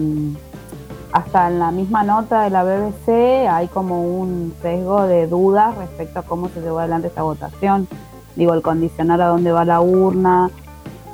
hasta 1.12 1.48
en 1.48 1.58
la 1.58 1.70
misma 1.70 2.02
nota 2.04 2.42
de 2.42 2.50
la 2.50 2.64
BBC 2.64 3.46
hay 3.48 3.68
como 3.68 4.02
un 4.02 4.54
sesgo 4.62 5.02
de 5.06 5.26
dudas 5.26 5.76
respecto 5.76 6.20
a 6.20 6.22
cómo 6.22 6.48
se 6.48 6.60
llevó 6.60 6.78
adelante 6.78 7.08
esta 7.08 7.22
votación. 7.22 7.86
Digo, 8.36 8.54
el 8.54 8.62
condicionar 8.62 9.20
a 9.20 9.26
dónde 9.28 9.52
va 9.52 9.64
la 9.66 9.80
urna, 9.82 10.50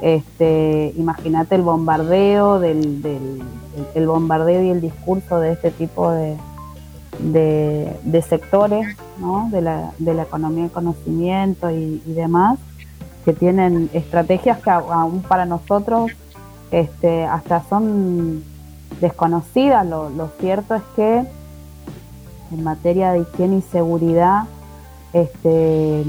este, 0.01 0.93
imagínate 0.97 1.57
el 1.57 1.63
bombardeo 1.63 2.61
del, 2.61 3.03
del- 3.03 3.43
el, 3.95 4.07
bombardeo 4.07 4.63
y 4.63 4.71
el 4.71 4.81
discurso 4.81 5.41
de 5.41 5.53
este 5.53 5.71
tipo 5.73 6.11
de, 6.13 6.37
de, 7.21 8.23
sectores 8.23 8.97
¿no? 9.19 9.49
de, 9.51 9.61
la, 9.63 9.91
de 9.99 10.15
la 10.15 10.23
economía 10.23 10.63
del 10.65 10.73
conocimiento 10.73 11.71
y, 11.71 12.03
y 12.07 12.13
demás 12.13 12.59
que 13.25 13.33
tienen 13.33 13.91
estrategias 13.93 14.59
que 14.59 14.71
aún 14.71 15.23
para 15.23 15.45
nosotros 15.45 16.13
este, 16.71 17.25
hasta 17.25 17.63
son 17.69 18.43
desconocidas. 19.01 19.87
Lo, 19.87 20.29
cierto 20.41 20.75
es 20.75 20.83
que 20.97 21.25
en 22.51 22.65
materia 22.65 23.13
de 23.13 23.21
higiene 23.21 23.59
y 23.59 23.63
seguridad, 23.63 24.45
este, 25.13 26.05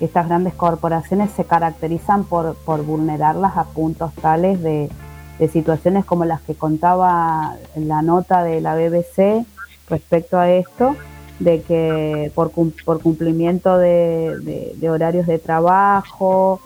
estas 0.00 0.26
grandes 0.28 0.54
corporaciones 0.54 1.30
se 1.32 1.44
caracterizan 1.44 2.24
por, 2.24 2.54
por 2.64 2.84
vulnerarlas 2.84 3.56
a 3.56 3.64
puntos 3.64 4.12
tales 4.14 4.62
de, 4.62 4.90
de 5.38 5.48
situaciones 5.48 6.04
como 6.04 6.24
las 6.24 6.40
que 6.42 6.54
contaba 6.54 7.54
la 7.76 8.02
nota 8.02 8.42
de 8.42 8.60
la 8.60 8.74
BBC 8.74 9.46
respecto 9.88 10.38
a 10.38 10.50
esto, 10.50 10.96
de 11.38 11.62
que 11.62 12.30
por, 12.34 12.50
por 12.84 13.00
cumplimiento 13.00 13.76
de, 13.78 14.38
de- 14.40 14.74
de 14.76 14.90
horarios 14.90 15.26
de 15.26 15.38
trabajo, 15.38 16.60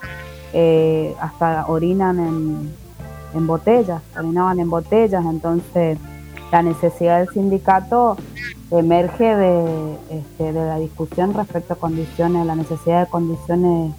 eh, 0.53 1.13
hasta 1.21 1.65
orinan 1.67 2.19
en, 2.19 2.73
en 3.33 3.47
botellas, 3.47 4.01
orinaban 4.17 4.59
en 4.59 4.69
botellas, 4.69 5.23
entonces 5.25 5.97
la 6.51 6.61
necesidad 6.63 7.19
del 7.19 7.29
sindicato 7.29 8.17
emerge 8.71 9.35
de, 9.35 9.95
este, 10.09 10.51
de 10.53 10.65
la 10.65 10.77
discusión 10.79 11.33
respecto 11.33 11.73
a 11.73 11.75
condiciones, 11.75 12.45
la 12.45 12.55
necesidad 12.55 13.05
de 13.05 13.09
condiciones 13.09 13.93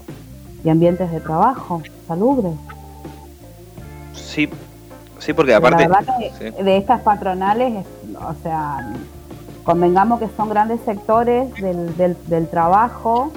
y 0.65 0.69
ambientes 0.69 1.11
de 1.11 1.21
trabajo 1.21 1.83
salubres. 2.07 2.53
Sí, 4.15 4.49
sí, 5.19 5.33
porque 5.33 5.55
aparte... 5.55 5.89
la 5.89 5.99
verdad 5.99 6.15
que 6.19 6.31
sí. 6.53 6.63
de 6.63 6.77
estas 6.77 7.01
patronales, 7.03 7.85
es- 7.87 8.17
o 8.17 8.35
sea, 8.43 8.93
convengamos 9.65 10.21
que 10.21 10.29
son 10.37 10.49
grandes 10.49 10.81
sectores 10.85 11.53
del, 11.55 11.97
del, 11.97 12.17
del 12.27 12.49
trabajo, 12.49 13.31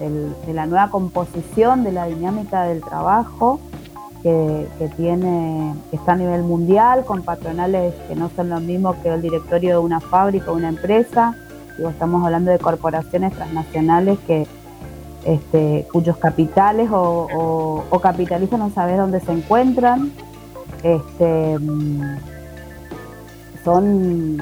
del- 0.00 0.34
de 0.46 0.52
la 0.54 0.66
nueva 0.66 0.90
composición 0.90 1.84
de 1.84 1.92
la 1.92 2.06
dinámica 2.06 2.62
del 2.64 2.80
trabajo, 2.80 3.60
que, 4.78 4.88
tiene, 4.96 5.74
que 5.90 5.96
está 5.96 6.12
a 6.12 6.16
nivel 6.16 6.42
mundial, 6.42 7.04
con 7.04 7.22
patronales 7.22 7.94
que 8.08 8.16
no 8.16 8.28
son 8.34 8.48
lo 8.48 8.58
mismo 8.60 9.00
que 9.02 9.08
el 9.08 9.22
directorio 9.22 9.78
de 9.78 9.84
una 9.84 10.00
fábrica 10.00 10.50
o 10.50 10.54
una 10.56 10.68
empresa. 10.68 11.34
Digo, 11.76 11.90
estamos 11.90 12.24
hablando 12.24 12.50
de 12.50 12.58
corporaciones 12.58 13.32
transnacionales 13.34 14.18
que 14.26 14.46
este, 15.24 15.86
cuyos 15.92 16.16
capitales 16.16 16.90
o, 16.90 17.28
o- 17.34 17.84
o 17.90 17.98
capitalistas 18.00 18.58
no 18.58 18.70
sabes 18.70 18.96
dónde 18.96 19.20
se 19.20 19.32
encuentran. 19.32 20.10
Este, 20.82 21.58
mm, 21.58 22.16
son 23.64 24.40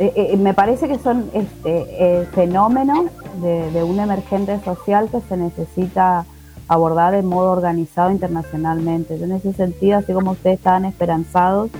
eh, 0.00 0.12
eh, 0.16 0.36
me 0.38 0.54
parece 0.54 0.88
que 0.88 0.98
son 0.98 1.30
este, 1.34 1.86
eh, 2.22 2.26
fenómenos 2.34 3.06
de 3.42 3.82
un 3.82 3.98
emergente 4.00 4.58
social 4.64 5.08
que 5.10 5.20
se 5.28 5.36
necesita 5.36 6.24
abordada 6.72 7.12
de 7.12 7.22
modo 7.22 7.50
organizado 7.52 8.10
internacionalmente. 8.10 9.14
en 9.14 9.32
ese 9.32 9.52
sentido, 9.52 9.98
así 9.98 10.12
como 10.12 10.32
ustedes 10.32 10.58
estaban 10.58 10.84
esperanzados 10.84 11.70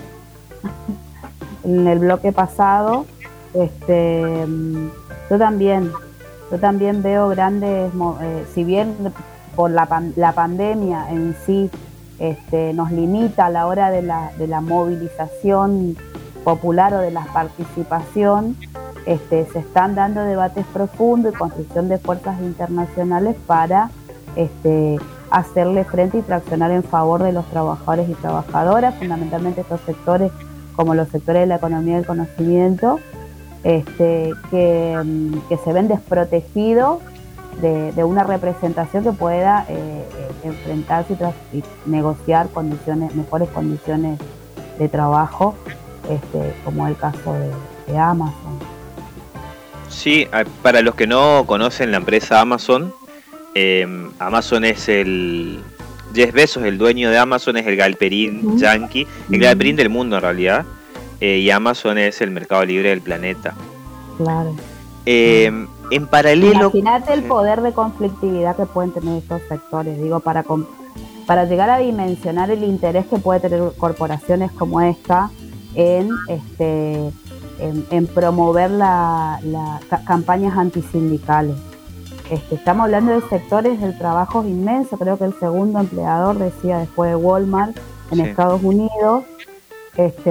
en 1.64 1.86
el 1.86 1.98
bloque 1.98 2.32
pasado, 2.32 3.06
este, 3.54 4.46
mm, 4.46 4.90
yo 5.30 5.38
también, 5.38 5.90
yo 6.50 6.58
también 6.58 7.02
veo 7.02 7.28
grandes, 7.28 7.92
eh, 8.22 8.44
si 8.54 8.64
bien 8.64 8.94
por 9.56 9.70
la, 9.70 9.88
la 10.16 10.32
pandemia 10.32 11.10
en 11.10 11.36
sí 11.44 11.70
este, 12.18 12.72
nos 12.72 12.92
limita 12.92 13.46
a 13.46 13.50
la 13.50 13.66
hora 13.66 13.90
de 13.90 14.02
la, 14.02 14.32
de 14.38 14.46
la 14.46 14.60
movilización 14.60 15.96
popular 16.44 16.94
o 16.94 16.98
de 16.98 17.10
la 17.10 17.24
participación, 17.32 18.56
este, 19.06 19.46
se 19.46 19.58
están 19.58 19.94
dando 19.94 20.22
debates 20.22 20.64
profundos 20.72 21.34
y 21.34 21.36
construcción 21.36 21.88
de 21.88 21.98
fuerzas 21.98 22.40
internacionales 22.40 23.36
para 23.46 23.90
este, 24.36 24.98
hacerle 25.30 25.84
frente 25.84 26.18
y 26.18 26.22
traccionar 26.22 26.70
en 26.70 26.82
favor 26.82 27.22
de 27.22 27.32
los 27.32 27.46
trabajadores 27.46 28.08
y 28.08 28.14
trabajadoras, 28.14 28.94
fundamentalmente 28.96 29.62
estos 29.62 29.80
sectores 29.82 30.30
como 30.76 30.94
los 30.94 31.08
sectores 31.08 31.42
de 31.42 31.46
la 31.46 31.56
economía 31.56 31.96
del 31.96 32.06
conocimiento, 32.06 32.98
este, 33.62 34.32
que, 34.50 35.32
que 35.48 35.56
se 35.58 35.72
ven 35.72 35.88
desprotegidos 35.88 37.00
de, 37.60 38.04
una 38.04 38.24
representación 38.24 39.04
que 39.04 39.12
pueda 39.12 39.66
eh, 39.68 39.74
eh, 39.74 40.30
enfrentarse 40.44 41.16
y, 41.52 41.62
negociar 41.86 42.48
condiciones, 42.48 43.14
mejores 43.14 43.48
condiciones 43.50 44.18
de 44.78 44.88
trabajo, 44.88 45.54
este, 46.08 46.54
como 46.64 46.86
el 46.86 46.96
caso 46.96 47.34
de, 47.34 47.98
Amazon. 47.98 48.58
Sí, 49.90 50.26
para 50.62 50.80
los 50.80 50.94
que 50.94 51.06
no 51.06 51.44
conocen 51.46 51.90
la 51.90 51.98
empresa 51.98 52.40
Amazon, 52.40 52.94
eh, 53.54 53.86
Amazon 54.18 54.64
es 54.64 54.88
el. 54.88 55.60
Jeff 56.14 56.32
Bezos, 56.34 56.64
el 56.64 56.76
dueño 56.76 57.10
de 57.10 57.16
Amazon, 57.16 57.56
es 57.56 57.66
el 57.66 57.76
galperín 57.76 58.58
yankee, 58.58 59.06
el 59.30 59.40
galperín 59.40 59.76
del 59.76 59.88
mundo 59.88 60.16
en 60.16 60.22
realidad, 60.22 60.66
y 61.20 61.48
Amazon 61.48 61.96
es 61.96 62.20
el 62.20 62.30
mercado 62.30 62.66
libre 62.66 62.90
del 62.90 63.00
planeta. 63.00 63.54
Claro. 64.18 64.54
En 65.92 66.06
paralelo. 66.06 66.52
Imagínate 66.52 67.12
el 67.12 67.22
poder 67.24 67.60
de 67.60 67.72
conflictividad 67.72 68.56
que 68.56 68.66
pueden 68.66 68.92
tener 68.92 69.18
estos 69.18 69.42
sectores, 69.48 70.00
digo, 70.00 70.20
para, 70.20 70.42
para 71.26 71.44
llegar 71.44 71.68
a 71.68 71.78
dimensionar 71.78 72.50
el 72.50 72.64
interés 72.64 73.06
que 73.06 73.18
puede 73.18 73.40
tener 73.40 73.60
corporaciones 73.76 74.50
como 74.52 74.80
esta 74.80 75.30
en, 75.74 76.08
este, 76.28 77.10
en, 77.90 78.06
promover 78.06 78.70
la, 78.70 79.38
campañas 80.06 80.56
antisindicales. 80.56 81.56
Este, 82.32 82.54
estamos 82.54 82.84
hablando 82.84 83.12
de 83.12 83.20
sectores 83.28 83.78
del 83.78 83.98
trabajo 83.98 84.42
inmenso, 84.42 84.96
creo 84.96 85.18
que 85.18 85.24
el 85.24 85.38
segundo 85.38 85.80
empleador 85.80 86.38
decía 86.38 86.78
después 86.78 87.10
de 87.10 87.16
Walmart 87.16 87.76
en 88.10 88.20
Estados 88.20 88.62
Unidos. 88.62 89.24
Este, 89.98 90.30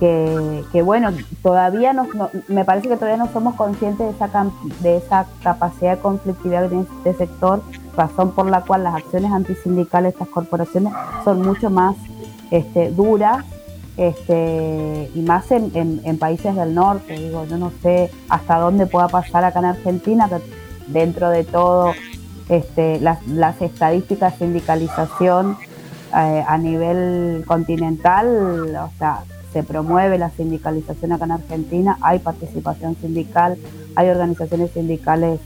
que, 0.00 0.82
bueno, 0.82 1.10
todavía 1.44 1.92
no, 1.92 2.08
me 2.48 2.64
parece 2.64 2.88
que 2.88 2.96
todavía 2.96 3.18
no 3.18 3.32
somos 3.32 3.54
conscientes 3.54 4.04
de 4.04 4.10
esa, 4.10 4.50
de 4.80 4.96
esa 4.96 5.26
capacidad 5.44 5.94
de 5.94 6.02
conflictividad 6.02 6.68
de 6.68 6.80
este 6.80 7.14
sector, 7.14 7.62
razón 7.96 8.32
por 8.32 8.50
la 8.50 8.62
cual 8.62 8.82
las 8.82 8.96
acciones 8.96 9.30
antisindicales 9.30 10.12
de 10.12 10.18
estas 10.18 10.28
corporaciones 10.34 10.92
son 11.22 11.42
mucho 11.42 11.70
más 11.70 11.94
este, 12.50 12.90
duras 12.90 13.44
este, 13.96 15.10
y 15.14 15.20
más 15.20 15.50
en, 15.50 16.18
países 16.18 16.54
del 16.54 16.74
norte. 16.74 17.14
Digo, 17.14 17.44
yo 17.44 17.58
no 17.58 17.72
sé 17.82 18.10
hasta 18.28 18.58
dónde 18.58 18.86
pueda 18.86 19.08
pasar 19.08 19.44
acá 19.44 19.58
en 19.60 19.66
Argentina, 19.66 20.28
que 20.28 20.36
dentro 20.90 21.30
de 21.30 21.44
todo 21.44 21.92
este, 22.48 23.00
las, 23.00 23.26
las 23.26 23.60
estadísticas 23.62 24.38
de 24.38 24.46
sindicalización 24.46 25.56
eh, 26.14 26.44
a 26.46 26.58
nivel 26.58 27.44
continental, 27.46 28.76
o 28.76 28.90
sea, 28.98 29.24
se 29.52 29.62
promueve 29.62 30.18
la 30.18 30.30
sindicalización 30.30 31.12
acá 31.12 31.24
en 31.26 31.32
Argentina, 31.32 31.98
hay 32.00 32.18
participación 32.18 32.96
sindical, 32.96 33.58
hay 33.94 34.08
organizaciones 34.08 34.70
sindicales 34.72 35.40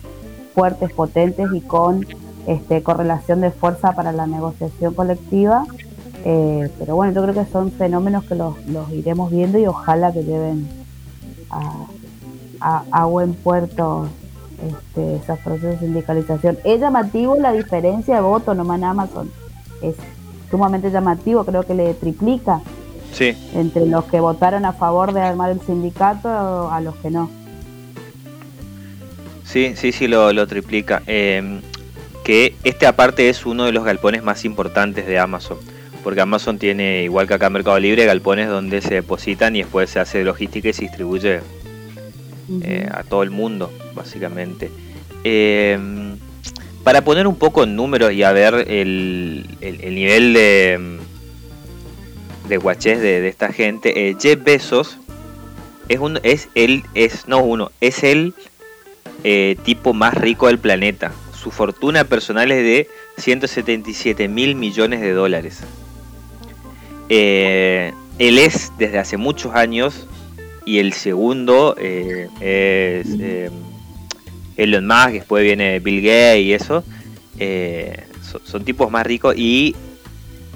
fuertes, 0.54 0.92
potentes 0.92 1.48
y 1.52 1.60
con 1.60 2.06
este, 2.46 2.82
correlación 2.82 3.40
de 3.40 3.50
fuerza 3.50 3.92
para 3.92 4.12
la 4.12 4.26
negociación 4.26 4.94
colectiva. 4.94 5.64
Eh, 6.28 6.68
pero 6.80 6.96
bueno, 6.96 7.12
yo 7.12 7.22
creo 7.22 7.34
que 7.34 7.52
son 7.52 7.70
fenómenos 7.70 8.24
que 8.24 8.34
los, 8.34 8.56
iremos 8.92 9.30
viendo 9.30 9.60
y 9.60 9.66
ojalá 9.68 10.12
que 10.12 10.24
lleven 10.24 10.66
a, 12.60 13.04
buen 13.04 13.34
puerto 13.34 14.08
este, 14.60 15.16
esos 15.16 15.38
procesos 15.38 15.80
de 15.80 15.86
sindicalización. 15.86 16.58
Es 16.64 16.80
llamativo 16.80 17.36
la 17.36 17.52
diferencia 17.52 18.16
de 18.16 18.22
voto 18.22 18.54
nomás 18.54 18.78
en 18.78 18.84
Amazon. 18.84 19.30
Es 19.80 19.94
sumamente 20.50 20.90
llamativo, 20.90 21.44
creo 21.44 21.62
que 21.62 21.74
le 21.74 21.94
triplica 21.94 22.60
entre 23.54 23.86
los 23.86 24.04
que 24.06 24.18
votaron 24.18 24.64
a 24.64 24.72
favor 24.72 25.12
de 25.12 25.20
armar 25.20 25.52
el 25.52 25.60
sindicato 25.60 26.72
a 26.72 26.80
los 26.80 26.96
que 26.96 27.10
no. 27.10 27.30
Sí, 29.44 29.74
sí, 29.76 29.92
sí, 29.92 30.08
lo, 30.08 30.46
triplica. 30.48 31.04
Em, 31.06 31.60
que 32.24 32.56
este 32.64 32.84
aparte 32.88 33.28
es 33.28 33.46
uno 33.46 33.64
de 33.64 33.70
los 33.70 33.84
galpones 33.84 34.24
más 34.24 34.44
importantes 34.44 35.06
de 35.06 35.20
Amazon. 35.20 35.58
Porque 36.06 36.20
Amazon 36.20 36.56
tiene, 36.56 37.02
igual 37.02 37.26
que 37.26 37.34
acá 37.34 37.48
en 37.48 37.54
Mercado 37.54 37.80
Libre, 37.80 38.04
galpones 38.04 38.48
donde 38.48 38.80
se 38.80 38.94
depositan 38.94 39.56
y 39.56 39.62
después 39.62 39.90
se 39.90 39.98
hace 39.98 40.22
logística 40.22 40.68
y 40.68 40.72
se 40.72 40.82
distribuye 40.82 41.40
eh, 42.62 42.88
a 42.92 43.02
todo 43.02 43.24
el 43.24 43.32
mundo, 43.32 43.72
básicamente. 43.92 44.70
Em, 45.24 46.16
para 46.84 47.02
poner 47.02 47.26
un 47.26 47.34
poco 47.34 47.64
en 47.64 47.74
números 47.74 48.12
y 48.12 48.22
a 48.22 48.30
ver 48.30 48.54
el 48.68 49.48
nivel 49.60 50.32
de, 50.32 51.00
de 52.48 52.56
guaches 52.56 53.00
de, 53.00 53.26
esta 53.26 53.52
gente. 53.52 54.08
Eh, 54.08 54.16
Jeff 54.16 54.44
Bezos 54.44 54.98
es 55.88 55.98
un 55.98 56.20
es 56.22 56.48
él 56.54 56.84
es 56.94 57.26
no 57.26 57.40
uno 57.40 57.72
es 57.80 58.04
el 58.04 58.32
eh, 59.24 59.56
tipo 59.64 59.92
más 59.92 60.14
rico 60.14 60.46
del 60.46 60.60
planeta. 60.60 61.10
Su 61.34 61.50
fortuna 61.50 62.04
personal 62.04 62.52
es 62.52 62.62
de 62.62 62.88
177 63.18 64.28
mil 64.28 64.54
millones 64.54 65.00
de 65.00 65.10
dólares. 65.10 65.64
Eh, 67.08 67.92
él 68.18 68.38
es 68.38 68.72
desde 68.78 68.98
hace 68.98 69.16
muchos 69.16 69.54
años 69.54 70.06
y 70.64 70.78
el 70.78 70.92
segundo 70.92 71.76
es 71.78 73.06
Elon 74.56 74.86
Musk, 74.86 75.12
después 75.12 75.44
viene 75.44 75.78
Bill 75.80 76.02
Gates 76.02 76.42
y 76.42 76.52
eso. 76.52 76.84
Son, 78.30 78.40
son, 78.44 78.64
tipos 78.64 78.90
más 78.90 79.06
ricos 79.06 79.36
y 79.36 79.76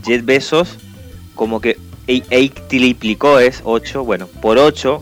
Jeff 0.05 0.25
Bezos 0.25 0.79
como 1.35 1.61
que 1.61 1.77
e 2.07 2.49
triplicó 2.69 3.39
es 3.39 3.61
8, 3.65 4.05
bueno, 4.05 4.27
por 4.27 4.59
8, 4.59 5.01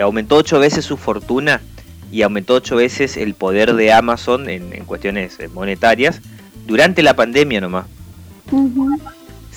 aumentó 0.00 0.36
8 0.36 0.58
veces 0.58 0.84
su 0.84 0.96
fortuna 0.96 1.60
y 2.10 2.22
aumentó 2.22 2.54
8 2.54 2.76
veces 2.76 3.16
el 3.16 3.34
poder 3.34 3.74
de 3.74 3.92
Amazon 3.92 4.48
en, 4.48 4.70
cuestiones 4.84 5.38
eh, 5.38 5.48
monetarias 5.48 6.20
durante 6.66 7.02
la 7.02 7.14
pandemia 7.14 7.60
nomás. 7.60 7.86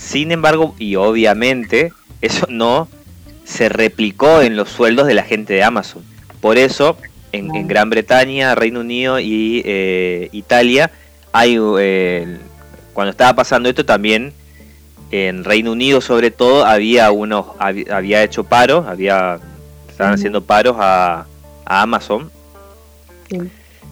Sin 0.03 0.31
embargo, 0.31 0.75
y 0.77 0.95
obviamente, 0.95 1.93
eso 2.21 2.45
no 2.49 2.87
se 3.45 3.69
replicó 3.69 4.41
en 4.41 4.55
los 4.55 4.69
sueldos 4.69 5.07
de 5.07 5.13
la 5.13 5.23
gente 5.23 5.53
de 5.53 5.63
Amazon. 5.63 6.03
Por 6.41 6.57
eso, 6.57 6.97
en, 7.31 7.67
Gran 7.67 7.89
Bretaña, 7.89 8.53
Reino 8.55 8.81
Unido 8.81 9.19
y 9.19 9.61
eh, 9.65 10.29
Italia, 10.33 10.91
hay, 11.31 11.57
eh, 11.79 12.37
cuando 12.93 13.11
estaba 13.11 13.33
pasando 13.33 13.69
esto 13.69 13.85
también 13.85 14.33
en 15.13 15.43
Reino 15.43 15.71
Unido 15.71 16.01
sobre 16.01 16.31
todo 16.31 16.65
había 16.65 17.11
unos 17.11 17.45
había 17.59 18.23
hecho 18.23 18.43
paros 18.43 18.87
había 18.87 19.39
estaban 19.87 20.15
haciendo 20.15 20.43
paros 20.43 20.75
a, 20.79 21.27
Amazon. 21.65 22.29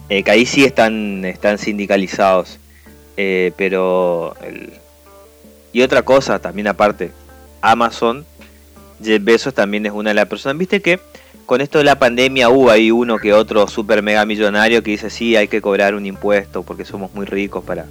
Eh, 0.08 0.22
que 0.22 0.30
ahí 0.30 0.44
sí 0.44 0.64
están 0.64 1.24
están 1.24 1.58
sindicalizados. 1.58 2.58
Eh, 3.16 3.52
pero 3.56 4.34
y 5.72 5.82
otra 5.82 6.02
cosa 6.02 6.38
también 6.38 6.68
aparte 6.68 7.12
Amazon 7.60 8.24
Jeff 9.02 9.22
Bezos 9.22 9.54
también 9.54 9.86
es 9.86 9.92
una 9.92 10.10
de 10.10 10.14
las 10.14 10.26
personas 10.26 10.58
viste 10.58 10.80
que 10.80 11.00
con 11.46 11.60
esto 11.60 11.78
de 11.78 11.84
la 11.84 11.98
pandemia 11.98 12.48
hubo 12.48 12.70
ahí 12.70 12.90
uno 12.90 13.18
que 13.18 13.32
otro 13.32 13.66
super 13.68 14.02
mega 14.02 14.24
millonario 14.24 14.82
que 14.82 14.92
dice 14.92 15.10
sí 15.10 15.36
hay 15.36 15.48
que 15.48 15.60
cobrar 15.60 15.94
un 15.94 16.06
impuesto 16.06 16.62
porque 16.62 16.84
somos 16.84 17.12
muy 17.14 17.26
ricos 17.26 17.64
para 17.64 17.86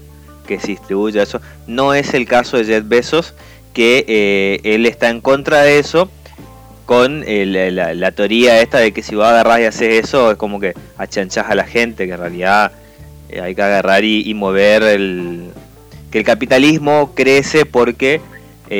que 0.52 0.60
se 0.60 0.68
distribuya 0.68 1.24
eso. 1.24 1.42
No 1.68 1.94
es 1.94 2.14
el 2.14 2.28
caso 2.28 2.58
de 2.58 2.66
Jeff 2.66 2.88
Bezos, 2.88 3.34
que 3.74 4.06
eh, 4.08 4.60
él 4.64 4.86
está 4.86 5.10
en 5.10 5.22
contra 5.22 5.62
de 5.62 5.80
eso, 5.80 6.10
con 6.86 7.24
eh, 7.26 7.46
la, 7.72 8.12
teoría 8.12 8.62
esta 8.62 8.80
de 8.80 8.92
que 8.92 9.02
si 9.02 9.16
va 9.16 9.28
a 9.28 9.32
agarrar 9.32 9.62
y 9.62 9.66
haces 9.66 10.06
eso, 10.06 10.32
es 10.32 10.38
como 10.38 10.60
que 10.60 10.74
achanchas 10.98 11.50
a 11.50 11.56
la 11.56 11.64
gente, 11.64 12.06
que 12.06 12.14
en 12.14 12.20
realidad 12.20 12.74
eh, 13.30 13.40
hay 13.40 13.56
que 13.56 13.62
agarrar 13.62 14.04
y, 14.04 14.34
mover 14.34 14.84
el... 14.84 15.52
que 16.12 16.20
el 16.20 16.26
capitalismo 16.26 17.14
crece 17.16 17.66
porque 17.66 18.22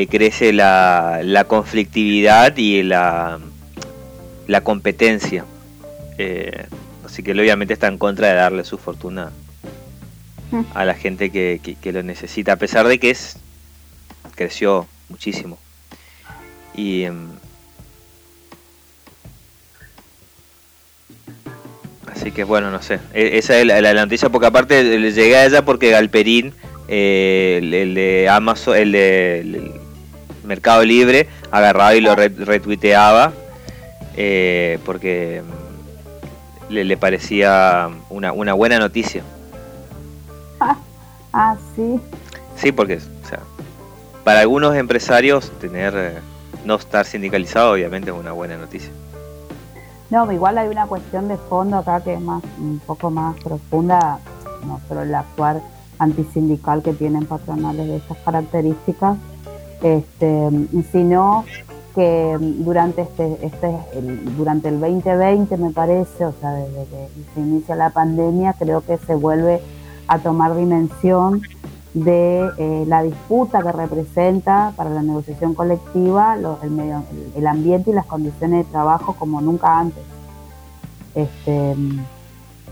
crece 0.10 0.54
la, 0.54 1.20
la, 1.24 1.44
conflictividad 1.46 2.56
y 2.58 2.84
la, 2.84 3.40
la 4.48 4.62
competencia. 4.62 5.44
así 7.06 7.24
que 7.24 7.32
él 7.32 7.40
obviamente 7.40 7.74
está 7.74 7.88
en 7.88 7.98
contra 7.98 8.28
de 8.30 8.36
darle 8.36 8.64
su 8.64 8.78
fortuna 8.78 9.32
a 10.74 10.86
la 10.86 10.94
gente 10.96 11.30
que, 11.30 11.60
que- 11.64 11.76
que 11.76 11.92
lo 11.94 12.04
necesita, 12.04 12.54
a 12.54 12.56
pesar 12.58 12.88
de 12.88 13.00
que 13.00 13.10
es 13.10 13.38
creció 14.36 14.88
muchísimo. 15.10 15.58
Y 16.76 17.04
em, 17.04 17.30
así 22.14 22.32
que 22.32 22.44
bueno, 22.44 22.72
no 22.72 22.82
sé. 22.82 23.00
E- 23.14 23.38
Esa 23.38 23.58
es 23.58 23.66
la, 23.66 23.82
la 23.82 23.94
noticia 23.94 24.30
porque 24.30 24.48
aparte 24.48 24.84
le 25.00 25.12
llegué 25.12 25.38
a 25.38 25.46
ella 25.46 25.64
porque 25.66 25.90
Galperín, 25.90 26.54
eh, 26.92 27.58
el, 27.62 27.74
el 27.74 27.94
de 27.96 28.30
Amazon, 28.30 28.76
el 28.78 28.92
de 28.92 29.40
el 29.40 29.72
Mercado 30.44 30.84
Libre, 30.84 31.28
agarraba 31.50 31.96
y 31.96 32.02
lo 32.02 32.16
re- 32.16 32.30
retuiteaba 32.30 33.32
eh, 34.16 34.78
porque 34.86 35.42
mm, 36.70 36.74
le, 36.74 36.84
le 36.84 36.98
parecía 36.98 37.90
una, 38.10 38.34
una 38.34 38.54
buena 38.54 38.78
noticia. 38.78 39.24
Ah, 41.34 41.56
sí. 41.78 41.98
Sí, 42.58 42.74
porque 42.74 42.98
o 42.98 43.28
sea, 43.30 43.40
para 44.26 44.42
algunos 44.42 44.76
empresarios 44.76 45.50
tener 45.62 45.94
eh, 45.96 46.12
no 46.66 46.76
estar 46.76 47.06
sindicalizado 47.06 47.72
obviamente 47.72 48.12
es 48.12 48.18
una 48.18 48.34
buena 48.34 48.58
noticia. 48.58 48.92
No, 50.10 50.30
igual 50.30 50.58
hay 50.58 50.68
una 50.68 50.88
cuestión 50.88 51.30
de 51.30 51.38
fondo 51.38 51.78
acá 51.78 52.02
que 52.04 52.16
es 52.16 52.20
más 52.20 52.44
un 52.58 52.82
poco 52.86 53.10
más 53.10 53.38
profunda, 53.42 54.20
no 54.66 54.82
solo 54.90 55.04
el 55.04 55.16
actuar 55.16 55.62
antisindical 56.02 56.82
que 56.82 56.94
tienen 56.94 57.26
patronales 57.26 57.88
de 57.88 57.98
estas 57.98 58.18
características, 58.26 59.18
este, 59.84 60.50
sino 60.92 61.46
que 61.96 62.38
durante 62.40 63.02
este, 63.04 63.38
este 63.46 63.76
el- 63.94 64.36
durante 64.38 64.70
el 64.70 64.80
2020 64.80 65.58
me 65.58 65.72
parece, 65.72 66.26
o 66.26 66.34
sea, 66.40 66.52
desde 66.54 66.86
que 66.86 67.08
se 67.36 67.40
inicia 67.42 67.76
la 67.76 67.90
pandemia, 67.92 68.54
creo 68.54 68.82
que 68.82 68.98
se 68.98 69.14
vuelve 69.16 69.62
a 70.08 70.20
tomar 70.20 70.56
dimensión 70.56 71.42
de 71.94 72.50
eh, 72.58 72.86
la 72.88 73.04
disputa 73.04 73.62
que 73.62 73.72
representa 73.74 74.72
para 74.78 74.90
la 74.90 75.02
negociación 75.02 75.54
colectiva 75.54 76.36
el, 76.64 76.72
medio- 76.72 77.04
el 77.36 77.46
ambiente 77.48 77.92
y 77.92 77.94
las 77.94 78.06
condiciones 78.06 78.66
de 78.66 78.72
trabajo 78.72 79.14
como 79.20 79.42
nunca 79.42 79.78
antes. 79.78 80.04
Este, 81.14 81.76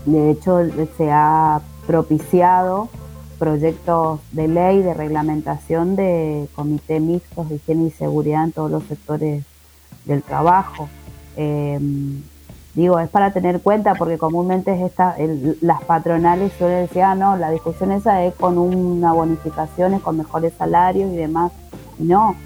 de 0.06 0.30
hecho, 0.30 0.60
se 0.96 1.12
ha 1.12 1.60
propiciado 1.86 2.88
proyectos 3.40 4.20
de 4.32 4.46
ley 4.46 4.82
de 4.82 4.94
reglamentación 4.94 5.96
de 5.96 6.46
comité 6.54 7.00
mixtos 7.00 7.48
de 7.48 7.54
higiene 7.56 7.86
y 7.86 7.90
seguridad 7.90 8.44
en 8.44 8.52
todos 8.52 8.70
los 8.70 8.84
sectores 8.84 9.42
del 10.04 10.22
trabajo. 10.22 10.88
Eh, 11.36 11.80
digo, 12.74 12.98
es 13.00 13.08
para 13.08 13.32
tener 13.32 13.62
cuenta 13.62 13.94
porque 13.94 14.18
comúnmente 14.18 14.72
es 14.74 14.82
esta, 14.82 15.16
el- 15.16 15.56
las 15.62 15.82
patronales 15.84 16.52
suelen 16.58 16.82
decir, 16.86 17.02
ah, 17.02 17.14
no, 17.14 17.36
la 17.38 17.50
discusión 17.50 17.90
esa 17.92 18.22
es 18.24 18.34
con 18.34 18.58
una 18.58 19.12
bonificación, 19.14 19.94
es 19.94 20.02
con 20.02 20.18
mejores 20.18 20.52
salarios 20.58 21.10
y 21.10 21.16
demás. 21.16 21.50
No, 21.98 22.36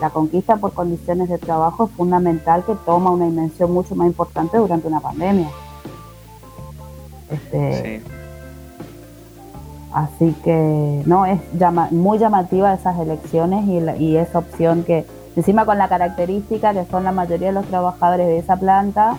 la 0.00 0.10
conquista 0.10 0.56
por 0.56 0.72
condiciones 0.72 1.28
de 1.28 1.38
trabajo 1.38 1.84
es 1.84 1.90
fundamental 1.92 2.64
que 2.66 2.74
toma 2.84 3.10
una 3.12 3.26
dimensión 3.26 3.72
mucho 3.72 3.94
más 3.94 4.08
importante 4.08 4.56
durante 4.58 4.88
una 4.88 4.98
pandemia. 5.00 5.48
Este, 7.30 8.02
Así 9.92 10.34
que 10.44 11.02
no, 11.06 11.26
es 11.26 11.40
llama- 11.58 11.88
muy 11.90 12.18
llamativa 12.18 12.72
esas 12.74 12.98
elecciones 12.98 13.66
y, 13.68 13.80
la- 13.80 13.96
y 13.96 14.16
esa 14.16 14.38
opción 14.38 14.84
que, 14.84 15.04
encima 15.36 15.64
con 15.64 15.78
la 15.78 15.88
característica 15.88 16.72
que 16.72 16.84
son 16.90 17.04
la 17.04 17.12
mayoría 17.12 17.48
de 17.48 17.54
los 17.54 17.66
trabajadores 17.66 18.26
de 18.28 18.38
esa 18.38 18.56
planta, 18.56 19.16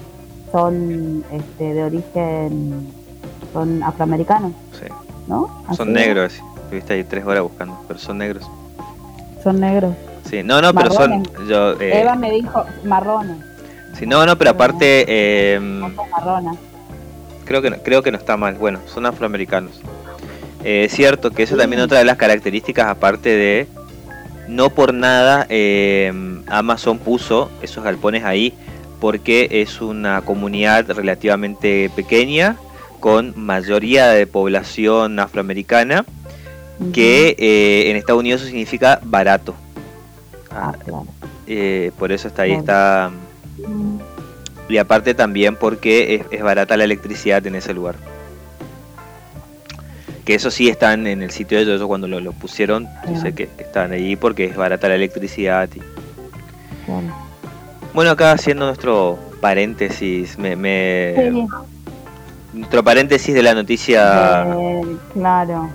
son 0.51 1.23
este, 1.31 1.73
de 1.73 1.83
origen, 1.83 2.87
son 3.53 3.83
afroamericanos, 3.83 4.51
Sí. 4.79 4.85
¿no? 5.27 5.49
Son 5.75 5.91
negros, 5.93 6.33
estuviste 6.63 6.93
ahí 6.93 7.03
tres 7.03 7.25
horas 7.25 7.43
buscando, 7.43 7.77
pero 7.87 7.99
son 7.99 8.17
negros. 8.19 8.49
Son 9.43 9.59
negros. 9.59 9.93
Sí, 10.29 10.41
no, 10.43 10.61
no, 10.61 10.73
pero 10.73 10.91
son 10.91 11.09
Marrones. 11.09 11.47
yo 11.49 11.71
eh, 11.81 11.99
Eva 12.01 12.15
me 12.15 12.31
dijo 12.31 12.63
marrones, 12.85 13.37
sí, 13.95 14.05
no, 14.05 14.25
no, 14.25 14.37
pero 14.37 14.51
aparte 14.51 15.05
eh, 15.07 15.57
son 15.57 15.95
marronas. 16.11 16.55
creo 17.43 17.61
que 17.61 17.71
creo 17.81 18.01
que 18.03 18.11
no 18.11 18.17
está 18.17 18.37
mal. 18.37 18.55
Bueno, 18.55 18.79
son 18.85 19.05
afroamericanos. 19.05 19.81
Eh, 20.63 20.85
es 20.85 20.93
cierto 20.93 21.31
que 21.31 21.43
eso 21.43 21.57
también 21.57 21.79
es 21.79 21.85
otra 21.85 21.99
de 21.99 22.05
las 22.05 22.17
características, 22.17 22.87
aparte 22.87 23.29
de 23.29 23.67
no 24.47 24.69
por 24.69 24.93
nada 24.93 25.45
eh, 25.49 26.11
Amazon 26.47 26.99
puso 26.99 27.49
esos 27.61 27.83
galpones 27.83 28.23
ahí, 28.23 28.53
porque 28.99 29.47
es 29.49 29.81
una 29.81 30.21
comunidad 30.21 30.89
relativamente 30.91 31.89
pequeña, 31.95 32.57
con 32.99 33.33
mayoría 33.35 34.09
de 34.09 34.27
población 34.27 35.19
afroamericana, 35.19 36.05
que 36.93 37.35
eh, 37.39 37.89
en 37.89 37.95
Estados 37.95 38.19
Unidos 38.19 38.41
eso 38.41 38.49
significa 38.49 38.99
barato. 39.03 39.55
Ah, 40.51 40.75
claro. 40.83 41.07
Eh, 41.47 41.91
por 41.97 42.11
eso 42.11 42.27
está 42.27 42.43
ahí, 42.43 42.51
está... 42.51 43.11
Y 44.67 44.77
aparte 44.77 45.13
también 45.13 45.55
porque 45.55 46.15
es, 46.15 46.25
es 46.31 46.43
barata 46.43 46.77
la 46.77 46.83
electricidad 46.83 47.45
en 47.45 47.55
ese 47.55 47.73
lugar. 47.73 47.95
Que 50.31 50.35
eso 50.35 50.49
sí 50.49 50.69
están 50.69 51.07
en 51.07 51.21
el 51.21 51.29
sitio 51.31 51.57
de 51.57 51.65
ellos, 51.65 51.83
cuando 51.83 52.07
lo, 52.07 52.21
lo 52.21 52.31
pusieron, 52.31 52.87
yo 53.05 53.19
sé 53.19 53.33
que 53.33 53.49
están 53.57 53.91
ahí 53.91 54.15
porque 54.15 54.45
es 54.45 54.55
barata 54.55 54.87
la 54.87 54.95
electricidad. 54.95 55.67
y-. 55.75 55.81
Bueno, 57.93 58.11
acá 58.11 58.31
haciendo 58.31 58.65
nuestro 58.65 59.19
paréntesis, 59.41 60.37
me, 60.37 60.55
me- 60.55 61.15
Sí, 61.17 61.47
nuestro 62.53 62.81
paréntesis 62.81 63.35
de 63.35 63.43
la 63.43 63.53
noticia 63.53 64.45
eh, 64.57 64.81
claro. 65.11 65.69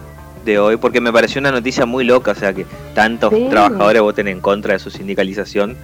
de 0.46 0.58
hoy, 0.58 0.78
porque 0.78 1.02
me 1.02 1.12
pareció 1.12 1.38
una 1.38 1.52
noticia 1.52 1.84
muy 1.84 2.04
loca, 2.04 2.30
o 2.30 2.34
sea 2.34 2.54
que 2.54 2.64
tantos 2.94 3.34
Sí. 3.34 3.48
trabajadores 3.50 4.00
voten 4.00 4.26
en 4.26 4.40
contra 4.40 4.72
de 4.72 4.78
su 4.78 4.88
sindicalización 4.88 5.76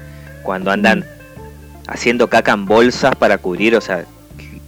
cuando 0.45 0.71
andan 0.71 1.05
haciendo 1.89 2.27
caca 2.29 2.53
en 2.53 2.65
bolsas 2.65 3.15
para 3.17 3.37
cubrir, 3.37 3.77
o 3.77 3.83
sea, 3.83 4.07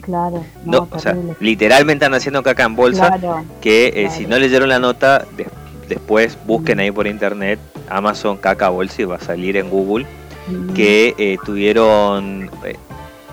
Claro, 0.05 0.45
no, 0.65 0.73
no, 0.81 0.89
o 0.91 0.99
sea, 0.99 1.13
terrible. 1.13 1.37
literalmente 1.41 2.05
andan 2.05 2.19
haciendo 2.19 2.43
caca 2.43 2.65
en 2.65 2.77
bolsa, 2.77 3.09
Claro, 3.19 3.45
que 3.61 3.89
eh, 3.89 3.93
claro. 4.05 4.11
si 4.17 4.27
no 4.27 4.39
leyeron 4.39 4.69
la 4.69 4.79
nota, 4.79 5.25
de- 5.37 5.47
después 5.89 6.37
busquen 6.47 6.81
ahí 6.81 6.91
por 6.91 7.07
internet 7.07 7.59
Amazon 7.89 8.37
caca 8.39 8.69
bolsa 8.71 9.03
y 9.03 9.05
va 9.05 9.17
a 9.17 9.21
salir 9.21 9.57
en 9.57 9.69
Google 9.71 10.07
Mm. 10.49 10.75
que 10.75 11.15
eh, 11.17 11.39
tuvieron 11.45 12.51
eh, 12.65 12.77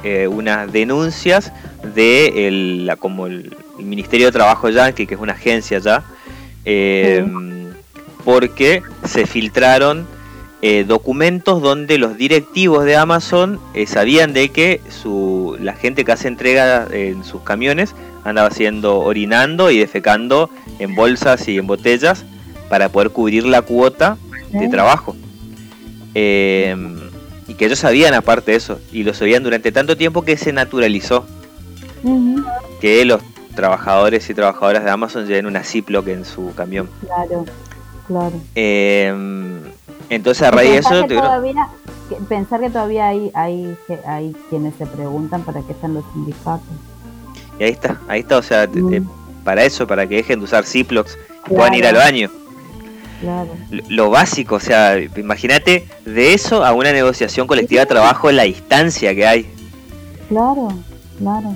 eh, 0.04 0.28
unas 0.28 0.72
denuncias 0.72 1.52
de 1.96 2.48
el, 2.48 2.86
la- 2.86 2.96
como 2.96 3.28
el, 3.28 3.56
el 3.80 3.86
Ministerio 3.86 4.28
de 4.28 4.32
Trabajo 4.32 4.70
Yankee, 4.70 5.06
que 5.08 5.16
es 5.16 5.20
una 5.22 5.34
agencia 5.34 5.80
ya, 5.80 6.04
eh, 6.66 7.26
porque 8.24 8.82
se 9.06 9.26
filtraron 9.26 10.08
eh, 10.64 10.84
documentos 10.88 11.60
donde 11.62 11.98
los 11.98 12.18
directivos 12.18 12.86
de 12.86 12.96
Amazon 12.96 13.60
eh, 13.74 13.88
sabían 13.88 14.32
de 14.32 14.50
que 14.50 14.80
su, 14.90 15.58
la 15.60 15.74
gente 15.74 16.06
que 16.06 16.12
hace 16.12 16.28
entrega 16.28 16.88
en 16.92 17.24
sus 17.24 17.42
camiones 17.42 17.96
andaba 18.24 18.50
haciendo 18.50 19.00
orinando 19.00 19.72
y 19.72 19.80
defecando 19.80 20.52
en 20.78 20.94
bolsas 20.94 21.48
y 21.48 21.58
en 21.58 21.66
botellas 21.66 22.26
para 22.70 22.90
poder 22.90 23.10
cubrir 23.10 23.46
la 23.46 23.64
cuota 23.64 24.18
de 24.52 24.68
trabajo. 24.68 25.16
Eh, 26.14 26.76
y 27.48 27.56
que 27.56 27.66
ellos 27.66 27.80
sabían 27.80 28.14
aparte 28.14 28.52
de 28.52 28.58
eso, 28.58 28.80
y 28.92 29.04
lo 29.04 29.16
sabían 29.16 29.42
durante 29.42 29.72
tanto 29.72 29.98
tiempo 29.98 30.22
que 30.22 30.38
se 30.38 30.54
naturalizó 30.54 31.26
que 32.80 33.04
los 33.04 33.22
trabajadores 33.56 34.30
y 34.30 34.34
trabajadoras 34.36 34.84
de 34.84 34.92
Amazon 34.92 35.26
lleven 35.26 35.48
una 35.48 35.64
Ziploc 35.64 36.08
en 36.08 36.24
su 36.24 36.54
camión. 36.56 36.88
Claro, 37.02 37.46
claro. 38.08 38.42
Eh, 38.56 39.12
entonces 40.16 40.44
a 40.48 40.52
raíz 40.52 40.72
de 40.72 40.78
eso 40.78 41.08
que 41.08 41.16
todavía, 41.16 41.68
que- 42.10 42.16
pensar 42.16 42.60
que 42.60 42.70
todavía 42.70 43.08
hay, 43.08 43.32
hay, 43.34 43.76
hay 44.06 44.36
quienes 44.50 44.76
se 44.76 44.86
preguntan 44.86 45.42
para 45.44 45.62
qué 45.62 45.72
están 45.72 45.94
los 45.94 46.04
sindicatos. 46.14 46.68
y 47.60 47.64
ahí 47.64 47.72
está, 47.72 48.00
ahí 48.08 48.20
está, 48.22 48.38
o 48.38 48.42
sea, 48.44 48.68
te- 48.68 48.82
te- 48.82 49.02
para 49.44 49.64
eso, 49.64 49.88
para 49.88 50.06
que 50.08 50.16
dejen 50.18 50.40
de 50.40 50.46
usar 50.46 50.66
Ziplocs 50.66 51.18
y 51.46 51.50
puedan 51.50 51.74
Claro. 51.74 51.78
ir 51.78 51.86
al 51.88 51.96
baño. 51.96 52.30
Claro. 53.22 53.50
Lo, 53.70 53.84
lo 53.90 54.10
básico, 54.10 54.56
o 54.56 54.60
sea, 54.60 54.98
imagínate 55.00 55.88
de 56.06 56.34
eso 56.34 56.66
a 56.66 56.74
una 56.74 56.92
negociación 56.92 57.46
colectiva 57.48 57.82
de 57.82 57.86
trabajo, 57.88 58.32
la 58.32 58.44
distancia 58.44 59.14
que 59.16 59.26
hay. 59.28 59.50
Claro, 60.30 60.70
claro. 61.20 61.54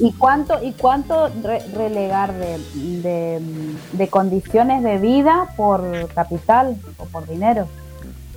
¿Y 0.00 0.12
cuánto, 0.12 0.62
y 0.62 0.72
cuánto 0.72 1.28
re- 1.42 1.64
relegar 1.74 2.32
de, 2.34 2.58
de, 3.02 3.40
de 3.92 4.08
condiciones 4.08 4.82
de 4.82 4.98
vida 4.98 5.48
por 5.56 6.08
capital 6.14 6.76
o 6.98 7.04
por 7.04 7.28
dinero? 7.28 7.66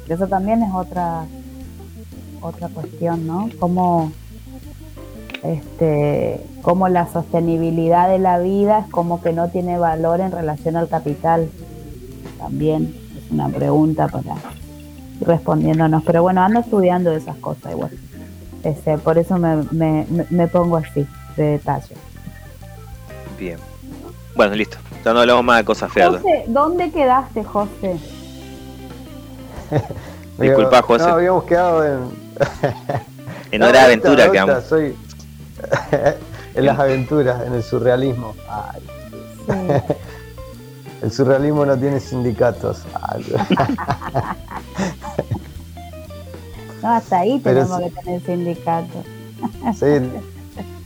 Eso 0.08 0.28
también 0.28 0.62
es 0.64 0.74
otra 0.74 1.26
otra 2.40 2.70
cuestión, 2.70 3.26
¿no? 3.26 3.50
Cómo, 3.60 4.12
este, 5.44 6.40
cómo 6.62 6.88
la 6.88 7.08
sostenibilidad 7.08 8.08
de 8.08 8.20
la 8.20 8.38
vida 8.40 8.80
es 8.80 8.88
como 8.92 9.22
que 9.22 9.34
no 9.34 9.50
tiene 9.50 9.80
valor 9.80 10.22
en 10.22 10.32
relación 10.32 10.76
al 10.76 10.88
capital. 10.88 11.50
También 12.38 12.96
es 13.18 13.32
una 13.32 13.50
pregunta 13.50 14.08
para 14.08 14.36
ir 15.20 15.28
respondiéndonos. 15.28 16.04
Pero 16.04 16.22
bueno, 16.22 16.42
ando 16.44 16.60
estudiando 16.60 17.12
esas 17.12 17.38
cosas 17.38 17.72
igual. 17.72 17.92
Este, 18.64 18.98
por 18.98 19.18
eso 19.18 19.38
me, 19.38 19.64
me, 19.72 20.06
me- 20.30 20.48
pongo 20.48 20.78
así, 20.78 21.08
de 21.36 21.44
detalle. 21.44 21.96
bien. 23.38 23.58
Bueno, 24.36 24.56
listo. 24.56 24.78
Ya 25.06 25.14
no 25.14 25.22
hablamos 25.22 25.44
más 25.44 25.58
de 25.60 25.66
cosas 25.66 25.92
feas. 25.92 26.10
José, 26.22 26.44
¿dónde 26.48 26.92
quedaste, 26.92 27.44
José? 27.44 27.98
Disculpa, 30.38 30.82
José. 30.82 31.06
No, 31.08 31.14
habíamos 31.14 31.44
quedado 31.46 31.86
en. 31.86 32.28
En 33.50 33.62
No, 33.62 33.68
hora 33.68 33.80
de 33.80 33.86
aventura 33.86 34.26
ahorita 34.26 34.46
quedamos. 34.46 34.64
Soy 34.66 34.94
en 36.56 36.66
las 36.66 36.78
aventuras, 36.78 37.48
en 37.48 37.54
el 37.54 37.64
surrealismo. 37.64 38.36
Ay. 38.50 38.82
El 41.02 41.12
surrealismo 41.14 41.66
no 41.66 41.78
tiene 41.78 42.02
sindicatos. 42.02 42.84
Ay. 43.02 43.26
No, 46.88 46.94
hasta 46.96 47.20
ahí 47.20 47.42
Pero 47.44 47.66
tenemos 47.68 47.82
que 47.94 48.02
tener 48.02 48.22
sindicato. 48.26 49.04
Sí, 49.78 50.10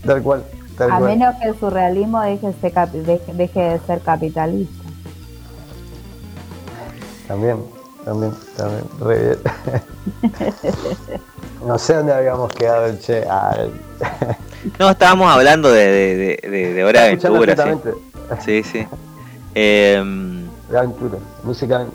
tal 0.04 0.22
cual. 0.24 0.44
Tal 0.78 0.92
A 0.92 0.98
cual. 0.98 1.10
menos 1.12 1.36
que 1.36 1.48
el 1.50 1.60
surrealismo 1.60 2.22
deje, 2.22 2.48
de 2.48 2.54
ser 2.54 2.74
capi- 2.74 3.04
deje- 3.04 3.34
deje 3.34 3.60
de 3.62 3.80
ser 3.86 4.02
capitalista. 4.02 4.84
También, 7.28 7.58
también, 8.04 8.34
también. 8.58 8.84
Re 9.00 9.20
bien. 9.20 9.40
No 11.68 11.78
sé 11.78 11.94
dónde 11.94 12.12
habíamos 12.12 12.52
quedado, 12.54 12.92
che. 12.98 13.24
No, 14.80 14.90
estábamos 14.90 15.32
hablando 15.32 15.72
de, 15.72 15.86
de, 15.86 16.16
de, 16.42 16.50
de- 16.50 16.74
de 16.74 16.84
hora 16.84 17.02
de 17.04 17.08
aventura. 17.28 17.56
Sí, 18.44 18.64
sí. 18.64 18.80
sí. 18.82 18.88
De 19.54 20.38
aventura, 20.76 21.20
música, 21.44 21.86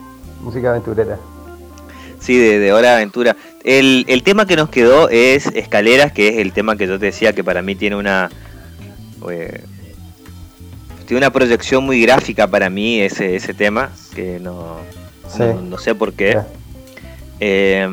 música 0.41 0.71
aventurera. 0.71 1.19
Sí, 2.27 2.37
de, 2.37 2.59
de 2.59 2.73
Hora 2.73 2.89
de 2.91 2.95
Aventura. 2.97 3.37
El, 3.63 4.05
el 4.09 4.25
tema 4.25 4.47
que 4.47 4.57
nos 4.57 4.69
quedó 4.69 5.09
es 5.09 5.47
Escaleras, 5.47 6.11
que 6.11 6.29
es 6.29 6.37
el 6.39 6.53
tema 6.53 6.77
que 6.77 6.89
yo 6.89 6.99
te 6.99 7.07
decía 7.07 7.33
que 7.33 7.45
para 7.45 7.63
mí 7.63 7.77
tiene 7.77 7.95
una. 7.95 8.31
eh, 9.31 9.61
tiene 11.07 11.19
una 11.19 11.31
proyección 11.31 11.85
muy 11.85 12.03
gráfica 12.03 12.49
para 12.49 12.69
mí 12.69 13.01
ese, 13.01 13.37
ese 13.37 13.55
tema, 13.55 13.93
que 14.15 14.41
no, 14.41 14.79
Sí. 15.29 15.39
no, 15.39 15.61
no 15.63 15.79
sé 15.79 15.95
por 15.95 16.15
qué. 16.15 16.37
Eh, 17.39 17.89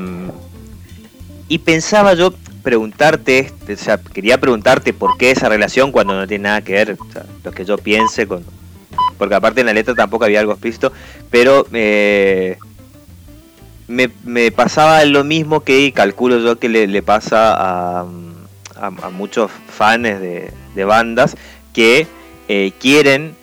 y 1.47 1.59
pensaba 1.59 2.15
yo 2.15 2.33
preguntarte, 2.63 3.51
o 3.71 3.75
sea, 3.77 3.99
quería 3.99 4.39
preguntarte 4.39 4.93
por 4.93 5.17
qué 5.17 5.29
esa 5.29 5.47
relación 5.47 5.91
cuando 5.91 6.15
no 6.15 6.25
tiene 6.27 6.45
nada 6.45 6.61
que 6.61 6.73
ver, 6.73 6.97
o 6.99 7.11
sea, 7.11 7.25
lo 7.43 7.51
que 7.51 7.65
yo 7.65 7.77
piense 7.77 8.25
con... 8.25 8.43
Porque 9.19 9.35
aparte 9.35 9.59
en 9.61 9.67
la 9.67 9.73
letra 9.73 9.93
tampoco 9.93 10.25
había 10.25 10.39
algo 10.39 10.53
explícito, 10.53 10.91
pero 11.29 11.67
eh, 11.73 12.57
me, 13.93 14.09
me 14.23 14.51
pasaba 14.51 15.03
lo 15.05 15.23
mismo 15.23 15.61
que 15.61 15.91
calculo 15.93 16.39
yo 16.39 16.59
que 16.59 16.67
le, 16.69 16.87
le 16.87 17.01
pasa 17.01 17.53
a, 17.53 18.01
a- 18.01 18.05
a 18.87 19.09
muchos 19.11 19.49
fans 19.69 20.03
de, 20.03 20.51
de 20.75 20.85
bandas 20.85 21.37
que 21.73 22.07
eh, 22.47 22.71
quieren 22.79 23.35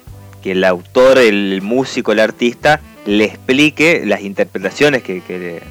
que 0.42 0.52
el 0.52 0.64
autor, 0.64 1.18
el 1.18 1.60
músico, 1.62 2.12
el 2.12 2.20
artista 2.20 2.80
le 3.06 3.24
explique 3.24 4.02
las 4.06 4.20
interpretaciones 4.22 5.02
que, 5.02 5.22
que 5.22 5.38
le, 5.38 5.62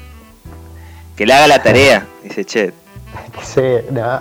que 1.16 1.26
le 1.26 1.32
haga 1.34 1.46
la 1.46 1.62
tarea. 1.62 2.06
Dice, 2.22 2.44
che, 2.44 2.72
Sí, 3.42 3.60
no. 3.90 4.20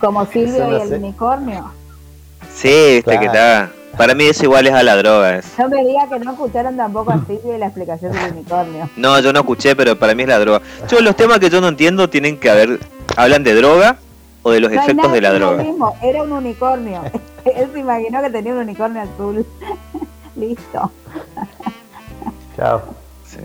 Como 0.00 0.24
Silvio 0.32 0.66
no 0.66 0.78
y 0.78 0.80
el 0.82 0.88
sé. 0.88 0.94
unicornio. 0.96 1.72
sí, 2.54 2.68
viste 2.96 3.18
que 3.18 3.26
está... 3.26 3.70
Para 3.96 4.14
mí 4.14 4.24
eso 4.24 4.44
igual 4.44 4.66
es 4.66 4.72
a 4.72 4.82
la 4.82 4.96
droga. 4.96 5.38
es. 5.38 5.46
No 5.58 5.68
me 5.68 5.84
diga 5.84 6.08
que 6.08 6.18
no 6.18 6.32
escucharon 6.32 6.76
tampoco 6.76 7.12
a 7.12 7.18
Silvio 7.26 7.54
y 7.54 7.58
la 7.58 7.66
explicación 7.66 8.12
del 8.12 8.32
unicornio. 8.32 8.88
No, 8.96 9.18
yo 9.20 9.32
no 9.32 9.40
escuché, 9.40 9.76
pero 9.76 9.98
para 9.98 10.14
mí 10.14 10.22
es 10.22 10.28
la 10.28 10.38
droga. 10.38 10.62
Yo 10.88 11.00
los 11.00 11.14
temas 11.16 11.38
que 11.38 11.50
yo 11.50 11.60
no 11.60 11.68
entiendo 11.68 12.08
tienen 12.08 12.38
que 12.38 12.50
haber... 12.50 12.80
¿Hablan 13.16 13.44
de 13.44 13.54
droga 13.54 13.96
o 14.42 14.50
de 14.50 14.60
los 14.60 14.70
No 14.72 14.80
efectos 14.80 14.96
nada 15.04 15.14
de 15.14 15.20
la 15.20 15.28
es 15.28 15.34
droga? 15.38 15.62
mismo, 15.62 15.94
era 16.02 16.22
un 16.22 16.32
unicornio. 16.32 17.02
Él 17.44 17.68
se 17.72 17.78
imaginó 17.80 18.22
que 18.22 18.30
tenía 18.30 18.52
un 18.52 18.58
unicornio 18.60 19.02
azul. 19.02 19.46
Listo. 20.36 20.90
Chao. 22.56 22.82
Sí. 23.26 23.38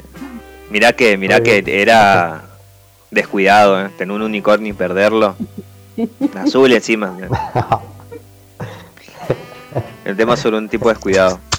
Mirá 0.70 0.94
que, 0.94 1.18
mirá 1.18 1.42
que 1.42 1.64
era 1.66 2.44
descuidado, 3.12 3.86
¿eh? 3.86 3.90
tener 3.98 4.16
un 4.16 4.22
unicornio 4.22 4.70
y 4.70 4.74
perderlo. 4.74 5.36
Azul 6.36 6.72
encima. 6.74 7.18
¿Eh? 10.08 10.12
El 10.12 10.18
tema 10.18 10.34
es 10.36 10.40
sobre 10.40 10.58
un 10.58 10.70
tipo 10.70 10.90
descuidado. 10.90 11.40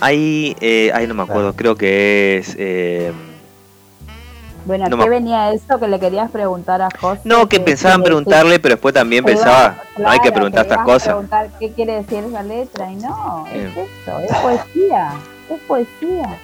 Hay, 0.00 0.54
eh, 0.60 0.90
ay 0.94 1.06
no 1.06 1.14
me 1.14 1.22
acuerdo, 1.22 1.54
creo 1.54 1.74
que 1.74 2.36
es... 2.38 2.54
eh, 2.58 3.12
Bueno, 4.66 4.88
No 4.90 4.98
¿qué 4.98 5.04
me- 5.04 5.08
venía 5.08 5.52
esto 5.52 5.80
que 5.80 5.88
le 5.88 5.98
querías 5.98 6.30
preguntar 6.30 6.82
a 6.82 6.88
José? 7.00 7.22
no, 7.24 7.48
que 7.48 7.56
¿Qué 7.56 7.64
pensaba 7.64 7.94
en 7.94 8.00
quiere 8.02 8.16
preguntarle, 8.16 8.58
pero 8.60 8.74
después 8.74 8.92
también 8.92 9.24
pensaba, 9.24 9.82
no 9.96 10.10
hay 10.10 10.18
que 10.20 10.30
preguntar 10.32 10.66
estas 10.66 10.84
cosas. 10.84 11.02
preguntar 11.14 11.48
qué 11.58 11.72
quiere 11.72 11.94
decir 12.02 12.24
esa 12.24 12.42
letra 12.42 12.92
y 12.92 12.96
no, 12.96 13.46
es 13.46 13.54
Bien. 13.74 13.88
eso, 14.02 14.20
es 14.20 14.36
poesía, 14.42 15.12
es 15.48 15.60
poesía. 15.66 16.38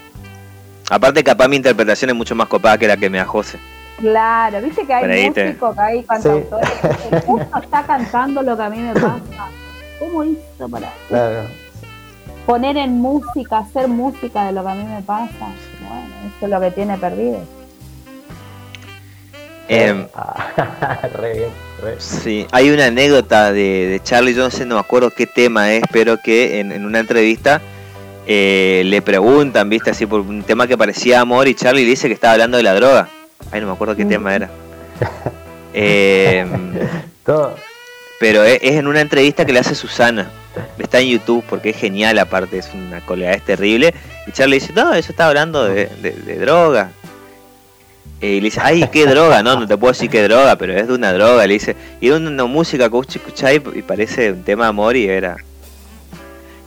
Aparte 0.88 1.22
capaz 1.22 1.46
mi 1.48 1.56
interpretación 1.56 2.08
es 2.10 2.16
mucho 2.16 2.34
más 2.34 2.48
copada 2.48 2.78
que 2.78 2.88
la 2.88 2.96
que 2.96 3.10
me 3.10 3.18
da 3.18 3.26
José. 3.26 3.58
Claro, 4.02 4.60
viste 4.60 4.84
que 4.84 4.92
hay 4.92 5.32
te- 5.32 5.44
músicos, 5.46 5.74
que 5.76 5.80
hay 5.80 6.02
cantautores. 6.02 6.70
que 6.70 7.16
El 7.16 7.22
justo 7.22 7.58
está 7.62 7.82
cantando 7.84 8.42
lo 8.42 8.56
que 8.56 8.62
a 8.64 8.68
mí 8.68 8.78
me 8.78 8.92
pasa. 8.94 9.20
¿Cómo 10.00 10.24
hizo 10.24 10.68
para 10.68 10.92
Claro. 11.08 11.44
poner 12.44 12.76
en 12.76 13.00
música, 13.00 13.58
hacer 13.58 13.86
música 13.86 14.44
de 14.46 14.52
lo 14.52 14.64
que 14.64 14.70
a 14.70 14.74
mí 14.74 14.84
me 14.84 15.00
pasa? 15.02 15.30
Bueno, 15.38 16.06
eso 16.36 16.46
es 16.46 16.50
lo 16.50 16.60
que 16.60 16.70
tiene 16.72 16.98
perdido. 16.98 17.38
Em, 19.68 20.06
re 21.20 21.32
bien, 21.32 21.50
re. 21.80 21.94
Sí, 21.98 22.46
hay 22.50 22.70
una 22.70 22.86
anécdota 22.86 23.52
de, 23.52 23.86
de 23.86 24.00
Charlie, 24.02 24.34
yo 24.34 24.42
no 24.42 24.50
sé, 24.50 24.66
no 24.66 24.74
me 24.74 24.80
acuerdo 24.80 25.10
qué 25.10 25.26
tema 25.28 25.72
es, 25.72 25.84
pero 25.92 26.16
que 26.18 26.58
en, 26.58 26.72
en 26.72 26.84
una 26.84 26.98
entrevista 26.98 27.60
eh, 28.26 28.82
le 28.84 29.00
preguntan, 29.00 29.68
viste, 29.70 29.90
así 29.90 30.04
por 30.06 30.20
un 30.20 30.42
tema 30.42 30.66
que 30.66 30.76
parecía 30.76 31.20
amor 31.20 31.46
y 31.46 31.54
Charlie 31.54 31.84
le 31.84 31.90
dice 31.90 32.08
que 32.08 32.14
estaba 32.14 32.32
hablando 32.32 32.56
de 32.56 32.64
la 32.64 32.74
droga. 32.74 33.08
Ay, 33.50 33.60
no 33.60 33.66
me 33.66 33.72
acuerdo 33.72 33.96
qué 33.96 34.04
Mm. 34.04 34.08
tema 34.08 34.34
era. 34.34 34.50
Eh, 35.74 36.44
Todo. 37.24 37.56
pero 38.20 38.44
es, 38.44 38.58
es 38.62 38.72
en 38.72 38.86
una 38.86 39.00
entrevista 39.00 39.46
que 39.46 39.54
le 39.54 39.60
hace 39.60 39.74
Susana. 39.74 40.30
Está 40.78 41.00
en 41.00 41.08
YouTube 41.08 41.42
porque 41.48 41.70
es 41.70 41.76
genial, 41.78 42.18
aparte, 42.18 42.58
es 42.58 42.68
una 42.74 43.00
colega, 43.00 43.32
es 43.32 43.42
terrible. 43.42 43.94
Y 44.26 44.32
Charlie 44.32 44.58
dice, 44.60 44.74
no, 44.74 44.92
eso 44.92 45.12
está 45.12 45.28
hablando 45.28 45.64
de, 45.64 45.86
de- 46.02 46.10
de 46.12 46.38
droga. 46.38 46.90
Eh, 48.20 48.32
Y 48.34 48.40
le 48.40 48.44
dice, 48.48 48.60
ay, 48.62 48.86
qué 48.92 49.06
droga, 49.06 49.42
no, 49.42 49.58
no 49.58 49.66
te 49.66 49.78
puedo 49.78 49.92
decir 49.94 50.10
qué 50.10 50.22
droga, 50.24 50.56
pero 50.56 50.74
es 50.76 50.86
de 50.86 50.92
una 50.92 51.10
droga. 51.14 51.46
Le 51.46 51.54
dice, 51.54 51.74
y 52.02 52.08
era 52.08 52.16
una, 52.18 52.44
música 52.44 52.84
que 52.84 52.90
vos 52.90 53.06
escuchás 53.08 53.52
y 53.54 53.78
y 53.78 53.82
parece 53.82 54.32
un 54.32 54.42
tema 54.42 54.64
de 54.64 54.68
amor 54.68 54.94
y 54.94 55.06
era. 55.08 55.38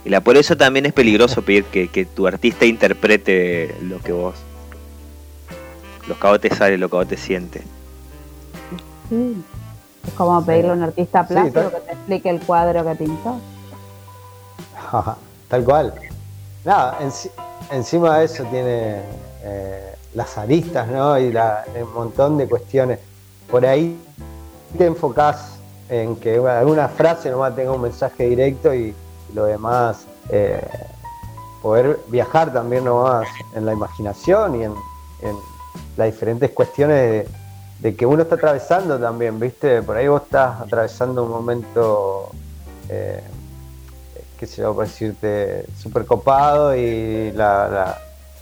Y 0.03 0.09
la, 0.09 0.21
por 0.21 0.35
eso 0.35 0.57
también 0.57 0.87
es 0.87 0.93
peligroso 0.93 1.43
pedir 1.43 1.63
que, 1.65 1.89
que 1.89 2.05
tu 2.05 2.25
artista 2.25 2.65
interprete 2.65 3.75
lo 3.83 3.99
que 3.99 4.11
vos. 4.13 4.33
Lo 6.07 6.19
que 6.19 6.27
a 6.27 6.29
vos 6.31 6.39
te 6.39 6.53
sale, 6.55 6.77
lo 6.77 6.89
que 6.89 6.95
a 6.95 6.99
vos 6.99 7.07
te 7.07 7.17
siente. 7.17 7.61
Sí. 9.09 9.43
Es 10.07 10.13
como 10.13 10.43
pedirle 10.45 10.71
a 10.71 10.73
un 10.73 10.83
artista 10.83 11.21
Sí, 11.27 11.33
plástico 11.33 11.61
tal- 11.61 11.71
que 11.71 11.79
te 11.79 11.91
explique 11.93 12.29
el 12.29 12.39
cuadro 12.41 12.83
que 12.85 12.95
pintó. 12.95 13.37
Tal 15.49 15.63
cual. 15.63 15.93
Nada, 16.63 16.97
enci- 17.01 17.29
encima 17.71 18.19
de 18.19 18.25
eso 18.25 18.43
tiene 18.45 19.01
eh, 19.43 19.95
las 20.13 20.37
aristas, 20.37 20.87
¿no? 20.87 21.17
Y 21.19 21.31
la- 21.31 21.63
un 21.83 21.93
montón 21.93 22.37
de 22.37 22.47
cuestiones. 22.47 22.99
Por 23.49 23.65
ahí 23.65 23.97
te 24.77 24.85
enfocás 24.85 25.57
en 25.89 26.15
que 26.15 26.37
alguna 26.37 26.87
frase 26.87 27.29
nomás 27.29 27.55
tenga 27.55 27.71
un 27.71 27.81
mensaje 27.81 28.27
directo 28.29 28.73
y 28.73 28.93
lo 29.33 29.45
demás, 29.45 30.05
eh, 30.29 30.61
poder 31.61 31.99
viajar 32.07 32.51
también 32.53 32.85
nomás 32.85 33.27
en 33.55 33.65
la 33.65 33.73
imaginación 33.73 34.55
y 34.59 34.63
en, 34.63 34.73
en 35.21 35.35
las 35.97 36.07
diferentes 36.07 36.51
cuestiones 36.51 37.25
de, 37.79 37.95
que 37.95 38.05
uno 38.05 38.23
está 38.23 38.35
atravesando 38.35 38.97
también, 38.99 39.39
¿viste? 39.39 39.81
Por 39.81 39.97
ahí 39.97 40.07
vos 40.07 40.21
estás 40.23 40.61
atravesando 40.61 41.23
un 41.23 41.29
momento... 41.31 42.29
eh, 42.89 43.21
qué 44.37 44.47
sé 44.47 44.61
yo, 44.61 44.73
por 44.75 44.85
decirte, 44.85 45.65
súper 45.81 46.05
copado 46.05 46.75
y 46.75 47.31
la, 47.31 48.01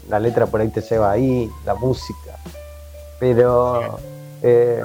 la- 0.09 0.19
letra 0.19 0.47
por 0.47 0.59
ahí 0.59 0.69
te 0.69 0.81
lleva 0.81 1.11
ahí, 1.11 1.49
la 1.65 1.75
música. 1.75 2.35
Pero, 3.19 3.99
eh, 4.41 4.81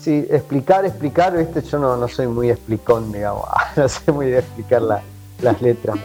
sí, 0.00 0.26
explicar, 0.30 0.84
explicar, 0.84 1.34
viste, 1.36 1.62
yo 1.62 1.78
no, 1.78 1.96
no 1.96 2.06
soy 2.08 2.26
muy 2.26 2.50
explicón, 2.50 3.10
digamos, 3.10 3.44
no 3.76 3.88
soy 3.88 4.12
muy 4.14 4.26
de 4.26 4.40
explicar 4.40 4.82
la- 4.82 5.02
las 5.40 5.62
letras, 5.62 5.96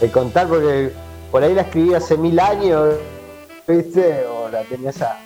de 0.00 0.10
contar, 0.10 0.46
porque 0.46 0.92
por 1.32 1.42
ahí 1.42 1.54
la 1.54 1.62
escribí 1.62 1.94
hace 1.94 2.16
mil 2.16 2.38
años, 2.38 2.94
viste, 3.68 4.24
o 4.26 4.48
la 4.48 4.62
tenía 4.64 4.90
esa, 4.90 5.18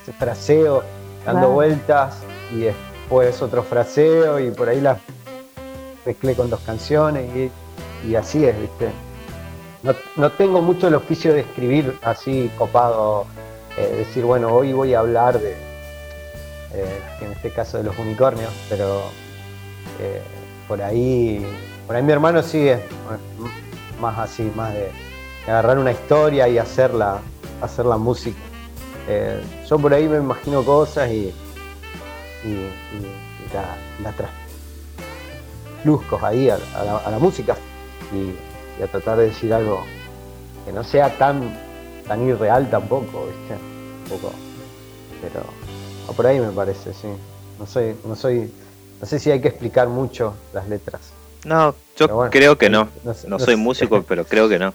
ese 0.00 0.12
fraseo 0.12 0.82
dando 1.24 1.50
vueltas 1.50 2.16
y 2.52 2.62
después 2.62 3.40
otro 3.42 3.62
fraseo 3.62 4.40
y 4.40 4.50
por 4.50 4.68
ahí 4.68 4.80
la 4.80 4.98
mezclé 6.04 6.34
con 6.34 6.50
dos 6.50 6.60
canciones 6.60 7.30
y, 7.36 8.08
y 8.08 8.14
así 8.16 8.44
es, 8.44 8.58
¿viste? 8.58 8.90
No, 9.82 9.94
no 10.16 10.30
tengo 10.32 10.62
mucho 10.62 10.88
el 10.88 10.94
oficio 10.94 11.34
de 11.34 11.40
escribir 11.40 11.98
así 12.02 12.50
copado, 12.56 13.26
eh, 13.76 13.96
decir, 13.98 14.24
bueno, 14.24 14.48
hoy 14.52 14.72
voy 14.72 14.94
a 14.94 15.00
hablar 15.00 15.40
de, 15.40 15.52
eh, 16.74 17.02
en 17.20 17.32
este 17.32 17.50
caso 17.50 17.78
de 17.78 17.84
los 17.84 17.98
unicornios, 17.98 18.52
pero 18.68 19.02
eh, 20.00 20.22
por 20.68 20.80
ahí, 20.80 21.44
por 21.86 21.96
ahí 21.96 22.02
mi 22.02 22.12
hermano 22.12 22.42
sigue 22.42 22.80
más 24.00 24.18
así, 24.18 24.50
más 24.54 24.72
de, 24.72 24.90
agarrar 25.46 25.78
una 25.78 25.90
historia 25.90 26.48
y 26.48 26.58
hacerla, 26.58 27.20
hacer 27.62 27.86
la 27.86 27.96
música. 27.96 28.38
Eh, 29.08 29.42
yo 29.68 29.78
por 29.78 29.92
ahí 29.94 30.08
me 30.08 30.18
imagino 30.18 30.64
cosas 30.64 31.10
y, 31.10 31.32
y, 32.44 32.70
la, 33.52 33.76
la 34.02 34.14
trasluzco 35.82 36.24
ahí 36.24 36.48
a, 36.48 36.58
la, 37.10 37.18
música 37.18 37.56
y, 38.12 38.82
a 38.82 38.86
tratar 38.86 39.18
de 39.18 39.26
decir 39.26 39.52
algo 39.52 39.84
que 40.64 40.72
no 40.72 40.84
sea 40.84 41.16
tan, 41.18 41.58
tan 42.06 42.26
irreal 42.26 42.70
tampoco, 42.70 43.26
¿viste? 43.26 43.54
Un 43.54 44.04
poco. 44.08 44.32
Pero 45.20 45.44
por 46.14 46.26
ahí 46.26 46.38
me 46.40 46.52
parece, 46.52 46.92
sí. 46.92 47.08
No 47.58 47.66
soy, 47.66 47.96
no 48.04 48.16
soy, 48.16 48.52
no 49.00 49.06
sé 49.06 49.18
si 49.18 49.30
hay 49.30 49.40
que 49.40 49.48
explicar 49.48 49.88
mucho 49.88 50.34
las 50.52 50.68
letras. 50.68 51.12
No, 51.44 51.74
yo 51.96 52.30
creo 52.30 52.56
que 52.56 52.70
no. 52.70 52.88
No, 53.26 53.38
soy 53.38 53.56
músico, 53.56 54.02
pero 54.02 54.24
creo 54.24 54.48
que 54.48 54.58
no. 54.58 54.74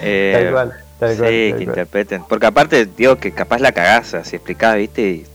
eh, 0.02 0.32
tal 0.43 0.52
cual, 0.52 0.74
tal 0.99 1.16
sí, 1.16 1.18
que 1.18 1.64
interpreten. 1.64 2.24
Porque 2.28 2.45
aparte, 2.45 2.86
digo 2.86 3.18
que 3.18 3.32
capaz 3.32 3.60
la 3.60 3.72
cagaza, 3.72 4.24
si 4.24 4.36
explicás, 4.36 4.76
viste, 4.76 5.02
y 5.02 5.26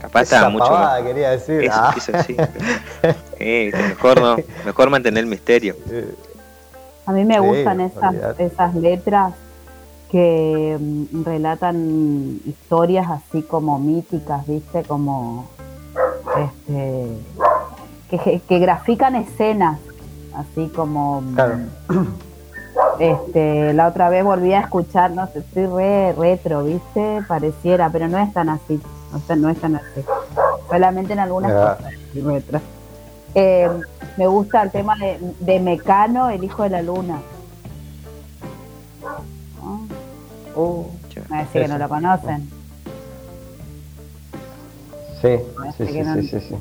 capaz 0.00 0.22
estaba 0.22 0.48
mucho 0.48 0.70
más. 0.70 1.02
quería 1.02 1.30
decir. 1.30 1.70
ah. 1.72 1.94
mejor 3.38 4.20
no, 4.20 4.36
mejor 4.64 4.90
mantener 4.90 5.24
el 5.24 5.30
misterio. 5.30 5.76
A 7.04 7.12
mí 7.12 7.24
me 7.24 7.40
gustan 7.40 7.80
esas, 7.80 8.14
esas 8.38 8.76
letras 8.76 9.34
que 10.12 10.78
mm, 10.78 11.24
relatan 11.24 12.40
historias 12.46 13.08
así 13.10 13.42
como 13.42 13.78
míticas, 13.78 14.46
¿viste? 14.46 14.84
Como 14.84 15.48
este, 16.38 17.08
que, 18.46 18.58
grafican 18.58 19.16
escenas, 19.16 19.78
así 20.36 20.68
como 20.68 21.22
mm, 21.22 21.36
este, 22.98 23.72
la 23.72 23.88
otra 23.88 24.08
vez 24.08 24.24
volví 24.24 24.52
a 24.52 24.60
escuchar, 24.60 25.10
no 25.10 25.26
sé, 25.28 25.40
estoy 25.40 25.66
re 25.66 26.12
retro, 26.12 26.64
¿viste? 26.64 27.20
Pareciera, 27.26 27.90
pero 27.90 28.08
no 28.08 28.18
es 28.18 28.32
tan 28.32 28.48
así, 28.48 28.80
o 29.14 29.18
sea, 29.20 29.36
no 29.36 29.48
es 29.48 29.60
tan 29.60 29.76
así. 29.76 30.04
Solamente 30.68 31.12
en 31.12 31.18
algunas 31.18 31.52
cosas 31.52 31.92
retro. 32.14 32.60
Eh, 33.34 33.68
me 34.16 34.26
gusta 34.26 34.62
el 34.62 34.70
tema 34.70 34.96
de, 34.96 35.18
de 35.40 35.60
Mecano, 35.60 36.30
el 36.30 36.44
hijo 36.44 36.62
de 36.64 36.70
la 36.70 36.82
luna. 36.82 37.20
Uh, 40.54 40.84
me 41.30 41.38
decir 41.38 41.62
que 41.62 41.68
no 41.68 41.78
lo 41.78 41.88
conocen. 41.88 42.50
Sí, 45.22 45.38
sí, 45.78 45.86
sí, 45.86 46.28
sí, 46.28 46.40
sí, 46.40 46.56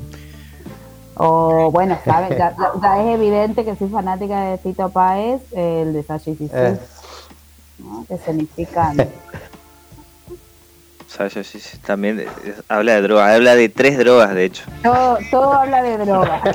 O 1.15 1.69
bueno, 1.71 1.97
¿sabes? 2.05 2.37
Ya, 2.37 2.55
es 3.01 3.15
evidente 3.15 3.65
que 3.65 3.75
soy 3.75 3.89
fanática 3.89 4.45
de 4.45 4.57
Tito 4.57 4.89
Páez, 4.89 5.41
el 5.51 5.93
de 5.93 6.03
Sashi 6.03 6.37
y 6.39 6.49
eh. 6.53 6.77
¿no? 7.79 8.05
que 8.07 8.17
significan. 8.17 8.97
Sasha 11.11 11.41
también 11.85 12.25
habla 12.69 12.93
de 12.93 13.01
droga, 13.01 13.35
habla 13.35 13.55
de 13.55 13.67
tres 13.67 13.97
drogas, 13.97 14.33
de 14.33 14.45
hecho. 14.45 14.63
Todo, 14.81 15.17
todo 15.29 15.51
habla 15.51 15.83
de 15.83 15.97
droga. 15.97 16.41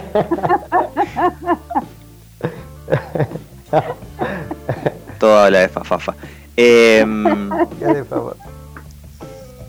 todo 5.19 5.41
habla 5.41 5.61
de 5.61 5.69
fafafa. 5.69 6.15
Eh, 6.57 7.05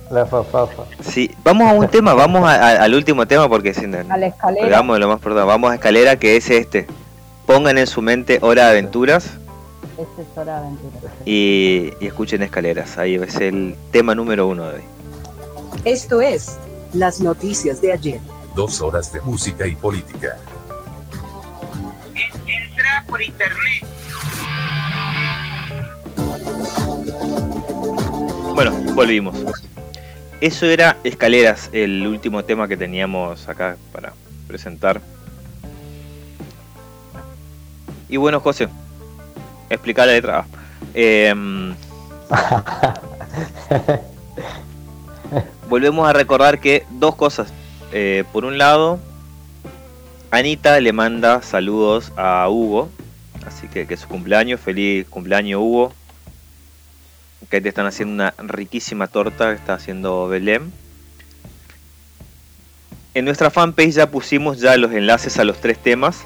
la 0.09 0.25
fafafa. 0.25 0.83
Sí, 1.01 1.31
vamos 1.43 1.69
a 1.69 1.73
un 1.73 1.87
tema, 1.87 2.13
vamos 2.13 2.47
al 2.49 2.93
último 2.93 3.27
tema 3.27 3.49
porque 3.49 3.73
si 3.73 3.87
no, 3.87 3.97
a 4.09 4.17
la 4.17 4.27
escalera. 4.27 4.81
lo 4.83 5.07
más 5.07 5.21
Vamos 5.21 5.71
a 5.71 5.75
escalera 5.75 6.17
que 6.17 6.37
es 6.37 6.49
este. 6.49 6.87
Pongan 7.45 7.77
en 7.77 7.87
su 7.87 8.01
mente 8.01 8.39
Hora 8.41 8.65
de 8.65 8.71
Aventuras. 8.71 9.31
Este 9.97 10.21
es 10.21 10.37
Hora 10.37 10.59
de 10.59 10.67
Aventuras. 10.67 11.13
Y, 11.25 11.93
y 11.99 12.07
escuchen 12.07 12.43
escaleras. 12.43 12.97
Ahí 12.97 13.15
es 13.15 13.35
el 13.35 13.75
tema 13.91 14.15
número 14.15 14.47
uno 14.47 14.65
de 14.69 14.75
hoy. 14.75 14.83
Esto 15.85 16.21
es 16.21 16.57
las 16.93 17.19
noticias 17.21 17.81
de 17.81 17.93
ayer. 17.93 18.19
Dos 18.55 18.81
horas 18.81 19.11
de 19.13 19.21
música 19.21 19.65
y 19.67 19.75
política. 19.75 20.37
Entra 22.45 23.05
por 23.07 23.21
internet 23.21 23.85
Bueno, 28.57 28.71
volvimos. 28.95 29.35
Eso 30.39 30.67
era 30.67 30.97
Escaleras, 31.03 31.71
el 31.73 32.05
último 32.05 32.45
tema 32.45 32.67
que 32.67 32.77
teníamos 32.77 33.49
acá 33.49 33.75
para 33.91 34.13
presentar. 34.47 35.01
Y 38.07 38.17
bueno, 38.17 38.39
José, 38.39 38.69
explica 39.67 40.05
la 40.05 40.11
letra. 40.11 40.45
Em, 40.93 41.73
volvemos 45.69 46.07
a 46.07 46.13
recordar 46.13 46.59
que 46.59 46.85
dos 46.91 47.15
cosas. 47.15 47.51
Eh, 47.91 48.23
por 48.31 48.45
un 48.45 48.59
lado, 48.59 48.99
Anita 50.29 50.79
le 50.79 50.93
manda 50.93 51.41
saludos 51.41 52.13
a 52.15 52.47
Hugo. 52.47 52.89
Así 53.47 53.67
que 53.67 53.87
que 53.87 53.95
es 53.95 54.01
su 54.01 54.07
cumpleaños. 54.07 54.61
Feliz 54.61 55.07
cumpleaños, 55.09 55.61
Hugo 55.61 55.93
que 57.49 57.61
te 57.61 57.69
están 57.69 57.85
haciendo 57.85 58.13
una 58.13 58.33
riquísima 58.37 59.07
torta 59.07 59.49
que 59.49 59.55
está 59.55 59.75
haciendo 59.75 60.27
Belém. 60.27 60.71
En 63.13 63.25
nuestra 63.25 63.49
fanpage 63.49 63.91
ya 63.91 64.11
pusimos 64.11 64.59
ya 64.59 64.77
los 64.77 64.91
enlaces 64.91 65.39
a 65.39 65.43
los 65.43 65.59
tres 65.59 65.77
temas, 65.79 66.25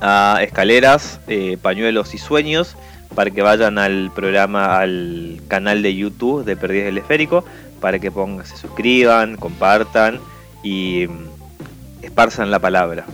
a 0.00 0.38
escaleras, 0.42 1.20
eh, 1.28 1.58
pañuelos 1.60 2.14
y 2.14 2.18
sueños, 2.18 2.76
para 3.14 3.30
que 3.30 3.42
vayan 3.42 3.78
al 3.78 4.10
programa, 4.14 4.78
al 4.78 5.40
canal 5.48 5.82
de 5.82 5.94
YouTube 5.94 6.44
de 6.44 6.56
Perdidas 6.56 6.86
del 6.86 6.98
Esférico, 6.98 7.44
para 7.80 7.98
que 7.98 8.10
pongan, 8.10 8.46
se 8.46 8.56
suscriban, 8.56 9.36
compartan 9.36 10.20
y 10.62 11.06
mm, 11.08 12.04
esparzan 12.04 12.50
la 12.50 12.58
palabra. 12.58 13.04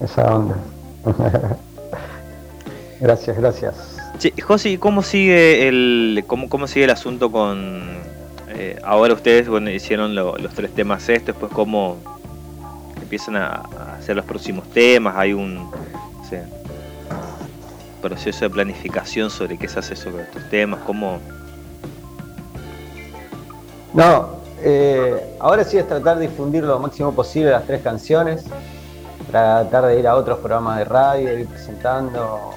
esa 0.00 0.34
onda. 0.34 0.56
Gracias, 3.00 3.36
gracias. 3.36 3.74
Sí, 4.18 4.32
Josi, 4.40 4.78
¿cómo 4.78 5.02
sigue 5.02 5.68
el 5.68 6.24
cómo, 6.26 6.48
cómo 6.48 6.66
sigue 6.66 6.84
el 6.84 6.90
asunto 6.90 7.30
con 7.30 7.98
eh, 8.48 8.76
ahora 8.82 9.14
ustedes 9.14 9.48
bueno, 9.48 9.70
hicieron 9.70 10.14
los 10.14 10.52
tres 10.54 10.74
temas 10.74 11.08
estos, 11.08 11.36
pues 11.36 11.52
cómo 11.52 11.96
empiezan 13.00 13.36
a, 13.36 13.62
hacer 13.98 14.16
los 14.16 14.24
próximos 14.24 14.68
temas, 14.70 15.14
hay 15.16 15.32
un 15.32 15.70
proceso 18.02 18.44
de 18.44 18.50
planificación 18.50 19.28
sobre 19.30 19.56
qué 19.58 19.68
se 19.68 19.78
hace 19.78 19.96
sobre 19.96 20.22
estos 20.22 20.48
temas, 20.50 20.80
cómo 20.86 21.18
No, 23.92 24.38
eh, 24.62 25.36
ahora 25.40 25.64
sí 25.64 25.78
es 25.78 25.86
tratar 25.86 26.18
de 26.18 26.28
difundir 26.28 26.64
lo 26.64 26.78
máximo 26.78 27.12
posible 27.12 27.50
las 27.50 27.64
tres 27.64 27.82
canciones, 27.82 28.44
tratar 29.30 29.86
de 29.86 29.98
ir 29.98 30.06
a 30.06 30.16
otros 30.16 30.38
programas 30.38 30.78
de 30.78 30.84
radio, 30.84 31.38
ir 31.38 31.46
presentando 31.46 32.54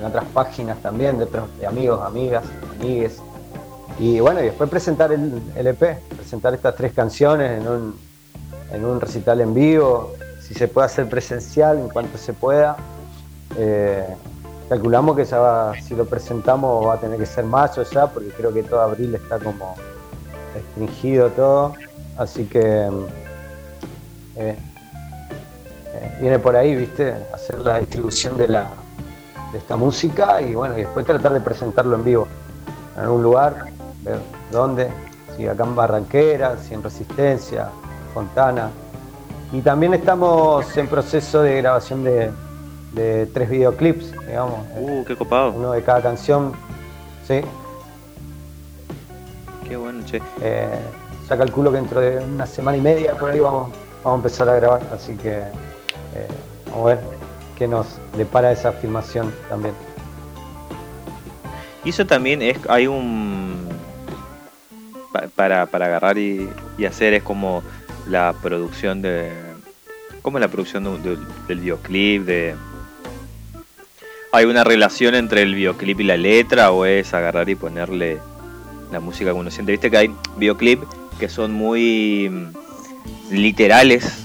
en 0.00 0.06
otras 0.06 0.24
páginas 0.32 0.78
también 0.78 1.18
de, 1.18 1.26
de 1.26 1.66
amigos, 1.66 2.00
amigas, 2.02 2.44
amigues. 2.78 3.20
Y 3.98 4.18
bueno, 4.20 4.40
y 4.40 4.44
después 4.44 4.70
presentar 4.70 5.12
el, 5.12 5.42
EP, 5.54 5.98
presentar 6.16 6.54
estas 6.54 6.74
tres 6.74 6.92
canciones 6.92 7.60
en 7.60 7.68
un, 7.68 7.96
en 8.72 8.84
un 8.84 9.00
recital 9.00 9.42
en 9.42 9.52
vivo, 9.52 10.14
si 10.40 10.54
se 10.54 10.68
puede 10.68 10.86
hacer 10.86 11.08
presencial 11.08 11.78
en 11.78 11.88
cuanto 11.90 12.16
se 12.16 12.32
pueda. 12.32 12.76
Eh, 13.58 14.06
calculamos 14.70 15.16
que 15.16 15.24
ya 15.26 15.72
si 15.82 15.94
lo 15.94 16.06
presentamos 16.06 16.86
va 16.86 16.94
a 16.94 17.00
tener 17.00 17.18
que 17.18 17.26
ser 17.26 17.44
mayo 17.44 17.82
ya, 17.82 18.06
porque 18.06 18.30
creo 18.30 18.54
que 18.54 18.62
todo 18.62 18.80
abril 18.80 19.14
está 19.14 19.38
como 19.38 19.74
restringido 20.54 21.28
todo. 21.30 21.74
Así 22.16 22.44
que 22.44 22.88
eh, 24.36 24.56
eh, 25.94 26.16
viene 26.20 26.38
por 26.38 26.56
ahí, 26.56 26.74
viste, 26.74 27.14
hacer 27.34 27.58
la 27.58 27.80
distribución 27.80 28.38
de 28.38 28.48
la, 28.48 28.70
de 29.52 29.58
esta 29.58 29.76
música 29.76 30.40
y 30.40 30.54
bueno, 30.54 30.76
y 30.78 30.82
después 30.82 31.04
tratar 31.06 31.32
de 31.32 31.40
presentarlo 31.40 31.96
en 31.96 32.04
vivo 32.04 32.28
en 32.96 33.02
algún 33.02 33.22
lugar, 33.22 33.66
ver 34.02 34.18
dónde, 34.50 34.88
si 35.36 35.46
acá 35.46 35.64
en 35.64 35.74
Barranquera, 35.74 36.56
si 36.58 36.74
en 36.74 36.82
Resistencia, 36.82 37.68
Fontana. 38.12 38.70
Y 39.52 39.60
también 39.62 39.94
estamos 39.94 40.76
en 40.76 40.86
proceso 40.86 41.42
de 41.42 41.56
grabación 41.56 42.04
de, 42.04 42.30
tres 43.32 43.48
videoclips, 43.48 44.12
digamos. 44.26 44.60
Uh, 44.76 45.04
qué 45.04 45.16
copado. 45.16 45.52
Uno 45.52 45.72
de 45.72 45.82
cada 45.82 46.02
canción, 46.02 46.52
sí. 47.26 47.40
Qué 49.68 49.76
bueno, 49.76 50.04
che. 50.04 50.20
Eh, 50.42 50.68
ya 51.28 51.38
calculo 51.38 51.70
que 51.70 51.76
dentro 51.76 52.00
de 52.00 52.18
una 52.18 52.46
semana 52.46 52.76
y 52.76 52.80
media 52.80 53.14
por 53.14 53.30
ahí 53.30 53.38
vamos, 53.38 53.70
vamos 54.02 54.18
a 54.18 54.20
empezar 54.20 54.48
a 54.48 54.56
grabar, 54.56 54.82
así 54.92 55.14
que 55.16 55.38
eh, 55.38 56.28
vamos 56.70 56.90
a 56.90 56.94
ver 56.94 57.19
que 57.60 57.68
nos 57.68 57.86
depara 58.16 58.50
esa 58.52 58.72
filmación 58.72 59.30
también. 59.50 59.74
Y 61.84 61.90
eso 61.90 62.06
también 62.06 62.40
es, 62.40 62.56
hay 62.70 62.86
un... 62.86 63.68
pa- 65.12 65.28
Para, 65.36 65.66
para 65.66 65.84
agarrar 65.86 66.16
y, 66.16 66.48
y 66.78 66.86
hacer 66.86 67.12
es 67.12 67.22
como 67.22 67.62
la 68.08 68.34
producción 68.42 69.02
de... 69.02 69.30
Como 70.22 70.38
la 70.38 70.48
producción 70.48 70.84
de- 70.84 71.10
de- 71.10 71.22
del 71.48 71.60
videoclip, 71.60 72.24
de... 72.24 72.54
¿Hay 74.32 74.46
una 74.46 74.64
relación 74.64 75.14
entre 75.14 75.42
el 75.42 75.54
videoclip 75.54 76.00
y 76.00 76.04
la 76.04 76.16
letra 76.16 76.70
o 76.70 76.86
es 76.86 77.12
agarrar 77.12 77.50
y 77.50 77.56
ponerle 77.56 78.20
la 78.90 79.00
música 79.00 79.32
que 79.32 79.36
uno 79.38 79.50
siente? 79.50 79.72
Viste 79.72 79.90
que 79.90 79.98
hay 79.98 80.10
videoclip 80.38 80.80
que 81.18 81.28
son 81.28 81.52
muy 81.52 82.30
mm, 82.30 83.34
literales 83.34 84.24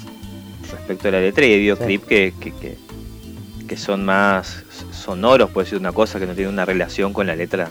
respecto 0.72 1.10
a 1.10 1.12
la 1.12 1.20
letra 1.20 1.46
y 1.46 1.52
hay 1.52 1.60
videoclip 1.60 2.06
que, 2.06 2.34
que, 2.40 2.54
que, 2.54 2.85
que 3.68 3.78
son 3.78 4.06
más 4.06 4.64
sonoros, 4.92 5.50
puede 5.52 5.68
ser 5.68 5.80
una 5.80 5.92
cosa 5.92 6.20
que 6.20 6.26
no 6.26 6.34
tiene 6.34 6.50
una 6.50 6.66
relación 6.66 7.14
con 7.14 7.28
la 7.28 7.36
letra. 7.36 7.70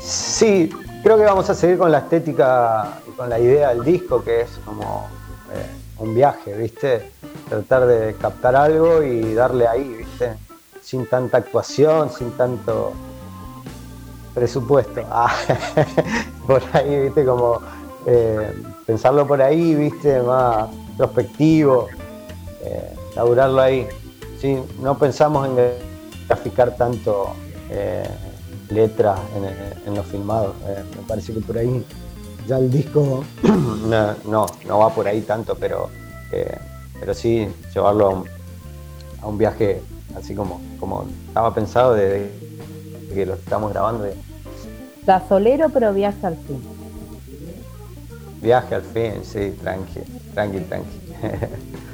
Sí, 0.00 0.70
creo 1.02 1.16
que 1.16 1.24
vamos 1.24 1.48
a 1.50 1.54
seguir 1.54 1.78
con 1.78 1.90
la 1.90 1.98
estética 1.98 3.00
y 3.08 3.10
con 3.12 3.28
la 3.28 3.38
idea 3.38 3.70
del 3.70 3.84
disco, 3.84 4.22
que 4.22 4.42
es 4.42 4.50
como 4.64 5.08
eh, 5.52 5.66
un 5.98 6.14
viaje, 6.14 6.56
¿viste? 6.56 7.10
Tratar 7.48 7.86
de 7.86 8.14
captar 8.14 8.54
algo 8.54 9.02
y 9.02 9.34
darle 9.34 9.66
ahí, 9.66 9.88
¿viste? 9.98 10.34
Sin 10.80 11.06
tanta 11.06 11.38
actuación, 11.38 12.10
sin 12.10 12.30
tanto 12.32 12.92
presupuesto. 14.34 15.02
Ah, 15.10 15.34
por 16.46 16.62
ahí, 16.72 17.00
¿viste? 17.00 17.24
Como 17.24 17.60
eh, 18.06 18.52
pensarlo 18.86 19.26
por 19.26 19.42
ahí, 19.42 19.74
¿viste? 19.74 20.22
Más 20.22 20.68
prospectivo, 20.96 21.88
eh, 22.66 22.94
laburarlo 23.14 23.60
ahí. 23.60 23.86
Sí, 24.40 24.58
no 24.80 24.98
pensamos 24.98 25.48
en 25.48 25.56
graficar 26.28 26.76
tanto 26.76 27.32
eh, 27.70 28.06
letras 28.70 29.18
en, 29.36 29.88
en 29.88 29.94
lo 29.94 30.02
filmado. 30.02 30.54
Eh, 30.66 30.84
me 30.96 31.02
parece 31.06 31.32
que 31.32 31.40
por 31.40 31.56
ahí 31.58 31.84
ya 32.46 32.58
el 32.58 32.70
disco 32.70 33.24
no, 33.42 34.14
no, 34.24 34.46
no 34.66 34.78
va 34.78 34.90
por 34.90 35.06
ahí 35.08 35.22
tanto, 35.22 35.54
pero, 35.56 35.88
eh, 36.32 36.58
pero 36.98 37.14
sí 37.14 37.48
llevarlo 37.74 38.06
a 38.06 38.10
un, 38.10 38.24
a 39.22 39.26
un 39.26 39.38
viaje 39.38 39.82
así 40.16 40.34
como, 40.34 40.60
como 40.78 41.06
estaba 41.28 41.52
pensado 41.54 41.94
desde 41.94 42.30
que 43.12 43.26
lo 43.26 43.34
estamos 43.34 43.72
grabando, 43.72 44.04
de 44.04 44.14
Gasolero, 45.06 45.68
pero 45.70 45.92
viaje 45.92 46.26
al 46.26 46.36
fin. 46.36 46.60
viaje 48.42 48.74
al 48.74 48.82
fin, 48.82 49.12
sí, 49.22 49.54
tranqui, 49.62 50.00
tranqui, 50.34 50.60
tranqui. 50.60 51.00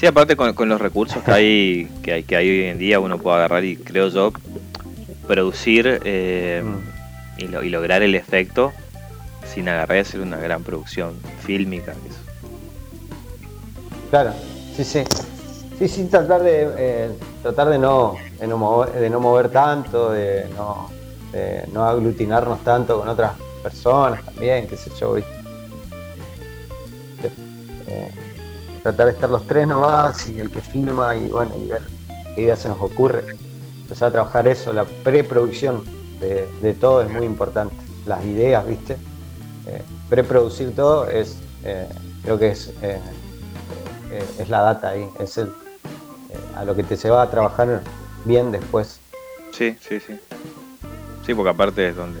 Sí, 0.00 0.06
aparte 0.06 0.34
con, 0.34 0.54
con 0.54 0.66
los 0.70 0.80
recursos 0.80 1.22
que 1.22 1.30
hay, 1.30 1.90
que 2.02 2.14
hay 2.14 2.22
que 2.22 2.34
hay 2.34 2.48
hoy 2.48 2.64
en 2.64 2.78
día, 2.78 2.98
uno 3.00 3.18
puede 3.18 3.36
agarrar 3.36 3.64
y 3.66 3.76
creo 3.76 4.08
yo 4.08 4.32
producir 5.26 6.00
eh, 6.04 6.64
y, 7.36 7.48
lo- 7.48 7.62
y 7.62 7.68
lograr 7.68 8.00
el 8.02 8.14
efecto 8.14 8.72
sin 9.44 9.68
agarrar 9.68 9.98
y 9.98 10.00
hacer 10.00 10.22
una 10.22 10.38
gran 10.38 10.62
producción 10.64 11.16
fílmica. 11.40 11.92
que 11.92 12.08
es- 12.08 12.16
Claro, 14.08 14.32
sí, 14.74 14.84
sí. 14.84 15.02
Sí, 15.78 15.86
sí, 15.86 16.04
tratar 16.10 16.42
de 16.42 16.68
eh, 16.78 17.10
tratar 17.42 17.68
de 17.68 17.78
no, 17.78 18.16
de 18.38 18.46
no 18.46 18.56
mover, 18.56 18.92
de 18.92 19.10
no 19.10 19.20
mover 19.20 19.50
tanto, 19.50 20.12
de 20.12 20.46
no, 20.56 20.90
de 21.32 21.66
no 21.74 21.84
aglutinarnos 21.84 22.64
tanto 22.64 22.98
con 23.00 23.08
otras 23.08 23.32
personas 23.62 24.24
también, 24.24 24.66
qué 24.66 24.76
sé 24.78 24.90
yo, 24.98 25.12
¿viste? 25.14 25.30
Eh, 27.86 28.10
tratar 28.82 29.06
de 29.06 29.12
estar 29.12 29.30
los 29.30 29.46
tres 29.46 29.66
nomás 29.66 30.28
y 30.28 30.40
el 30.40 30.50
que 30.50 30.60
filma 30.60 31.14
y 31.16 31.28
bueno, 31.28 31.52
y 31.56 31.68
ver 31.68 31.82
qué 32.34 32.42
idea 32.42 32.56
se 32.56 32.68
nos 32.68 32.80
ocurre. 32.80 33.24
Empezar 33.82 34.08
a 34.08 34.12
trabajar 34.12 34.48
eso, 34.48 34.72
la 34.72 34.84
preproducción 34.84 35.82
de, 36.20 36.48
de 36.62 36.74
todo 36.74 37.02
es 37.02 37.10
muy 37.10 37.26
importante. 37.26 37.74
Las 38.06 38.24
ideas, 38.24 38.66
¿viste? 38.66 38.96
Eh, 39.66 39.82
preproducir 40.08 40.74
todo 40.74 41.08
es, 41.08 41.36
eh, 41.64 41.88
creo 42.22 42.38
que 42.38 42.50
es, 42.50 42.72
eh, 42.82 43.00
es 44.38 44.48
la 44.48 44.60
data 44.62 44.90
ahí, 44.90 45.08
es 45.18 45.38
el, 45.38 45.52
a 46.56 46.64
lo 46.64 46.74
que 46.74 46.82
te 46.82 46.96
se 46.96 47.10
va 47.10 47.22
a 47.22 47.30
trabajar 47.30 47.82
bien 48.24 48.52
después. 48.52 49.00
Sí, 49.52 49.76
sí, 49.80 50.00
sí. 50.00 50.18
Sí, 51.26 51.34
porque 51.34 51.50
aparte 51.50 51.88
es 51.88 51.96
donde... 51.96 52.20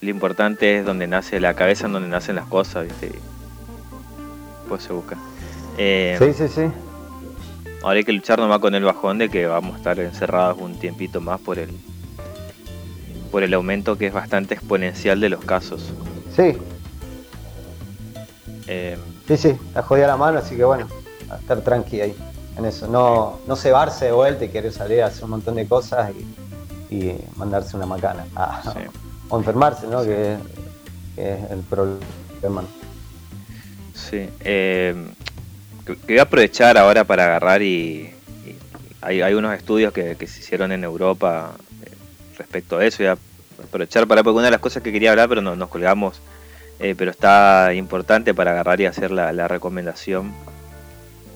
Lo 0.00 0.10
importante 0.10 0.78
es 0.78 0.84
donde 0.84 1.06
nace 1.06 1.38
la 1.38 1.54
cabeza, 1.54 1.86
en 1.86 1.92
donde 1.92 2.08
nacen 2.08 2.34
las 2.34 2.46
cosas, 2.46 2.84
¿viste? 2.84 3.12
Se 4.80 4.92
busca. 4.92 5.16
Eh, 5.78 6.16
Sí, 6.18 6.32
sí, 6.34 6.48
sí. 6.48 6.62
Ahora 7.82 7.96
hay 7.98 8.04
que 8.04 8.12
luchar 8.12 8.38
nomás 8.38 8.60
con 8.60 8.74
el 8.74 8.84
bajón 8.84 9.18
de 9.18 9.28
que 9.28 9.46
vamos 9.46 9.74
a 9.74 9.78
estar 9.78 9.98
encerrados 9.98 10.58
un 10.60 10.74
tiempito 10.78 11.20
más 11.20 11.40
por 11.40 11.58
el 11.58 11.70
por 13.32 13.42
el 13.42 13.54
aumento 13.54 13.96
que 13.96 14.06
es 14.08 14.12
bastante 14.12 14.54
exponencial 14.54 15.18
de 15.20 15.30
los 15.30 15.42
casos. 15.44 15.90
Sí, 16.36 16.56
Eh, 18.68 18.96
sí, 19.26 19.36
sí, 19.36 19.58
la 19.74 19.82
jodía 19.82 20.06
la 20.06 20.16
mano, 20.16 20.38
así 20.38 20.54
que 20.56 20.64
bueno, 20.64 20.86
a 21.30 21.36
estar 21.36 21.60
tranqui 21.62 22.00
ahí 22.00 22.14
en 22.56 22.64
eso. 22.66 22.86
No, 22.86 23.38
no 23.46 23.56
cebarse 23.56 24.04
de 24.06 24.12
vuelta 24.12 24.44
y 24.44 24.48
querer 24.50 24.72
salir 24.72 25.02
a 25.02 25.06
hacer 25.06 25.24
un 25.24 25.30
montón 25.30 25.56
de 25.56 25.66
cosas 25.66 26.10
y, 26.90 26.94
y 26.94 27.18
mandarse 27.36 27.76
una 27.76 27.86
macana. 27.86 28.26
Ah, 28.36 28.62
O 29.30 29.38
enfermarse, 29.38 29.86
¿no? 29.86 30.02
Que, 30.02 30.36
que 31.16 31.32
es 31.34 31.50
el 31.50 31.60
problema. 31.60 32.64
Sí. 34.12 34.28
eh, 34.44 34.94
que, 35.86 35.96
que 35.96 36.12
voy 36.12 36.18
a 36.18 36.22
aprovechar 36.22 36.76
ahora 36.76 37.04
para 37.04 37.24
agarrar 37.24 37.62
y, 37.62 38.12
y 38.46 38.56
hay, 39.00 39.22
hay 39.22 39.34
unos 39.34 39.54
estudios 39.54 39.92
que, 39.92 40.14
se 40.14 40.40
hicieron 40.40 40.70
en 40.70 40.84
Europa 40.84 41.54
eh, 41.84 41.90
respecto 42.38 42.78
a 42.78 42.84
eso. 42.84 43.02
A 43.10 43.16
aprovechar 43.62 44.06
para 44.06 44.22
porque 44.22 44.36
una 44.36 44.46
de 44.46 44.52
las 44.52 44.60
cosas 44.60 44.82
que 44.82 44.92
quería 44.92 45.10
hablar, 45.10 45.28
pero 45.28 45.40
no, 45.40 45.56
nos 45.56 45.68
colgamos. 45.68 46.20
eh, 46.78 46.94
pero 46.96 47.10
está 47.10 47.72
importante 47.74 48.34
para 48.34 48.52
agarrar 48.52 48.80
y 48.80 48.86
hacer 48.86 49.10
la, 49.10 49.48
recomendación 49.48 50.32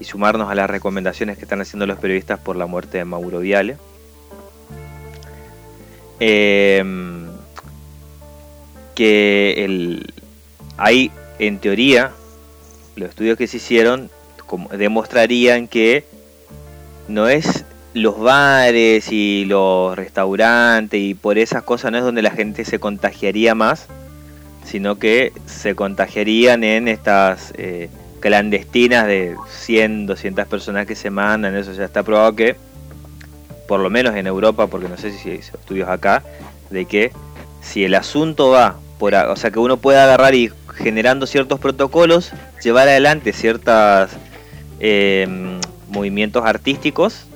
y 0.01 0.05
sumarnos 0.05 0.51
a 0.51 0.55
las 0.55 0.69
recomendaciones 0.69 1.39
que 1.39 1.45
están 1.45 1.61
haciendo 1.61 1.87
los 1.87 1.99
periodistas 1.99 2.39
por 2.39 2.57
la 2.57 2.67
muerte 2.67 2.99
de 2.99 3.05
Mauro 3.05 3.41
Viale. 3.41 3.77
Eh, 6.21 6.85
que 8.95 10.01
hay, 10.79 11.11
en 11.39 11.59
teoría, 11.59 12.13
los 12.97 13.11
estudios 13.11 13.39
que 13.39 13.47
se 13.47 13.59
hicieron 13.59 14.11
demostrarían 14.77 15.69
que 15.69 16.05
no 17.09 17.29
es 17.29 17.65
los 17.95 18.19
bares 18.19 19.11
y 19.11 19.45
los 19.47 19.97
restaurantes 19.97 21.01
y 21.01 21.15
por 21.15 21.39
esas 21.39 21.63
cosas 21.63 21.93
no 21.93 21.99
es 21.99 22.05
donde 22.05 22.23
la 22.23 22.31
gente 22.31 22.65
se 22.65 22.79
contagiaría 22.79 23.55
más, 23.55 23.87
sino 24.65 24.99
que 24.99 25.33
se 25.47 25.75
contagiarían 25.75 26.65
en 26.65 26.89
estas 26.89 27.53
eh, 27.57 27.89
clandestinas 28.21 29.07
de 29.07 29.37
100, 29.49 30.07
200 30.07 30.47
personas 30.47 30.87
que 30.87 30.95
se 30.95 31.11
mandan, 31.11 31.57
eso 31.57 31.73
ya 31.73 31.85
está 31.85 32.03
probado 32.03 32.35
que, 32.35 32.57
por 33.69 33.81
lo 33.81 33.89
menos 33.89 34.15
en 34.17 34.27
Europa, 34.27 34.67
porque 34.67 34.89
no 34.89 34.97
sé 34.97 35.13
si 35.13 35.31
hay 35.31 35.39
estudios 35.39 35.89
acá, 35.89 36.23
de 36.71 36.85
que 36.85 37.13
si 37.63 37.85
el 37.85 37.95
asunto 37.95 38.51
va 38.51 38.77
por, 38.99 39.15
o 39.15 39.37
sea, 39.37 39.51
que 39.51 39.59
uno 39.59 39.77
puede 39.77 39.99
agarrar 39.99 40.35
y 40.35 40.51
generando 40.77 41.27
ciertos 41.27 41.61
protocolos, 41.61 42.33
llevar 42.63 42.89
adelante 42.89 43.33
ciertos 43.33 44.11
movimientos 45.89 46.45
artísticos, 46.45 47.27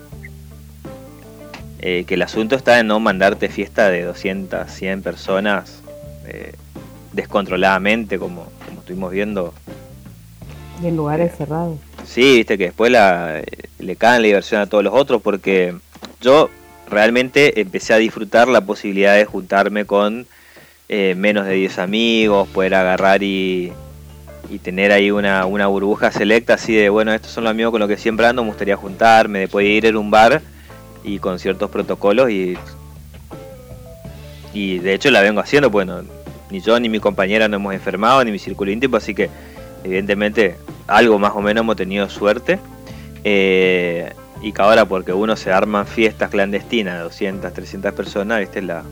eh, 1.83 2.05
que 2.07 2.15
el 2.15 2.23
asunto 2.23 2.57
está 2.57 2.79
en 2.79 2.89
no 2.89 3.01
mandarte 3.01 3.49
fiesta 3.49 3.89
de 3.89 4.03
200, 4.03 4.71
100 4.71 5.03
personas 5.03 5.81
eh, 6.27 6.53
descontroladamente, 7.13 8.19
como, 8.19 8.47
como 8.67 8.81
estuvimos 8.81 9.13
viendo. 9.13 9.55
Y 10.83 10.89
en 10.89 10.97
lugares 10.97 11.35
cerrados. 11.37 11.79
Sí, 12.05 12.37
viste 12.37 12.59
que 12.59 12.65
después 12.65 12.93
la, 12.93 13.43
le 13.79 13.97
caen 13.97 14.23
la 14.23 14.27
diversión 14.27 14.61
a 14.61 14.67
todos 14.67 14.85
los 14.85 14.93
otros, 14.93 15.23
porque 15.23 15.75
yo 16.21 16.51
realmente 16.89 17.61
empecé 17.61 17.95
a 17.95 17.97
disfrutar 17.97 18.49
la 18.49 18.61
posibilidad 18.61 19.15
de 19.15 19.25
juntarme 19.25 19.87
con 19.87 20.27
eh, 20.93 21.15
menos 21.17 21.47
de 21.47 21.53
10 21.55 21.79
amigos, 21.79 22.49
poder 22.49 22.75
agarrar 22.75 23.23
y, 23.23 23.73
y 24.51 24.59
tener 24.59 24.91
ahí 24.91 25.13
una, 25.13 25.47
una 25.47 25.69
burbuja 25.69 26.11
selecta 26.11 26.55
así 26.55 26.75
de, 26.75 26.89
bueno, 26.91 27.13
estos 27.13 27.31
son 27.31 27.45
los 27.45 27.53
amigos 27.53 27.71
con 27.71 27.79
los 27.79 27.89
que 27.89 27.97
siempre 27.97 28.27
ando, 28.27 28.43
me 28.43 28.49
gustaría 28.49 28.77
juntarme, 28.77 29.39
de 29.39 29.49
poder 29.49 29.85
ir 29.85 29.95
a 29.95 29.99
un 29.99 30.11
bar 30.11 30.43
y 31.05 31.21
con 31.21 31.39
ciertos 31.39 31.71
protocolos 31.71 32.29
y, 32.31 32.57
y 34.53 34.79
de 34.81 34.95
hecho 34.95 35.11
la 35.11 35.21
vengo 35.21 35.41
haciendo, 35.41 35.71
pues 35.71 35.87
no- 35.87 36.03
ni 36.51 36.61
yo 36.61 36.79
ni 36.81 36.89
mi 36.89 36.99
compañera 36.99 37.47
no 37.47 37.57
hemos 37.57 37.73
enfermado, 37.75 38.25
ni 38.25 38.33
mi 38.33 38.41
círculo 38.41 38.73
íntimo, 38.73 38.97
así 38.97 39.15
que 39.15 39.31
evidentemente 39.85 40.57
algo 40.89 41.17
más 41.21 41.33
o 41.37 41.41
menos 41.41 41.63
hemos 41.63 41.77
tenido 41.77 42.09
suerte. 42.11 42.59
Eh, 43.23 44.13
y 44.43 44.53
que 44.53 44.63
ahora 44.63 44.85
porque 44.87 45.13
uno 45.13 45.37
se 45.37 45.53
arman 45.53 45.87
fiestas 45.87 46.31
clandestinas 46.31 46.95
de 46.97 47.01
200, 47.05 47.53
300 47.53 47.93
personas, 47.93 48.41
viste, 48.41 48.63
la... 48.63 48.83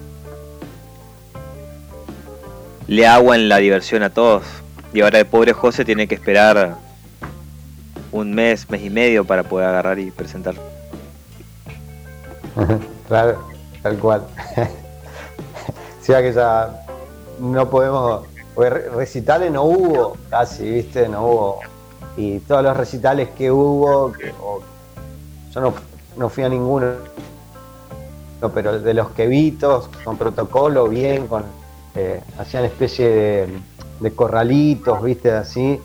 Le 2.89 3.07
aguan 3.07 3.49
la 3.49 3.59
diversión 3.59 4.03
a 4.03 4.11
todos. 4.11 4.43
Y 4.93 5.03
ahora 5.03 5.21
el 5.21 5.27
pobre 5.27 5.53
José 5.53 5.85
tiene 5.85 6.09
que 6.09 6.17
esperar 6.17 6.77
un 8.11 8.35
mes, 8.35 8.69
mes 8.71 8.83
y 8.83 8.91
medio 8.91 9.25
para 9.25 9.45
poder 9.45 9.69
agarrar 9.69 9.99
y 9.99 10.11
presentar. 10.11 10.55
claro, 13.07 13.45
tal 13.83 13.99
cual. 13.99 14.27
sea 16.01 16.23
que 16.23 16.33
ya 16.33 16.87
no 17.39 17.69
podemos. 17.69 18.27
Recitales 18.57 19.53
no 19.53 19.63
hubo 19.65 20.17
casi, 20.31 20.69
¿viste? 20.69 21.09
No 21.09 21.27
hubo. 21.27 21.61
Y 22.17 22.41
todos 22.41 22.65
los 22.65 22.77
recitales 22.77 23.29
que 23.37 23.53
hubo, 23.53 24.13
yo 25.55 25.61
no, 25.61 25.75
no 26.17 26.29
fui 26.29 26.43
a 26.43 26.49
ninguno, 26.49 26.95
no, 28.41 28.51
pero 28.51 28.81
de 28.81 28.95
los 28.95 29.11
que 29.11 29.29
vi, 29.29 29.57
con 30.03 30.17
protocolo, 30.17 30.89
bien, 30.89 31.29
con 31.29 31.45
eh, 31.99 32.21
hacían 32.39 32.65
especie 32.65 33.09
de, 33.09 33.49
de 34.01 34.13
corralitos, 34.15 35.03
¿viste? 35.03 35.33
Así. 35.33 35.81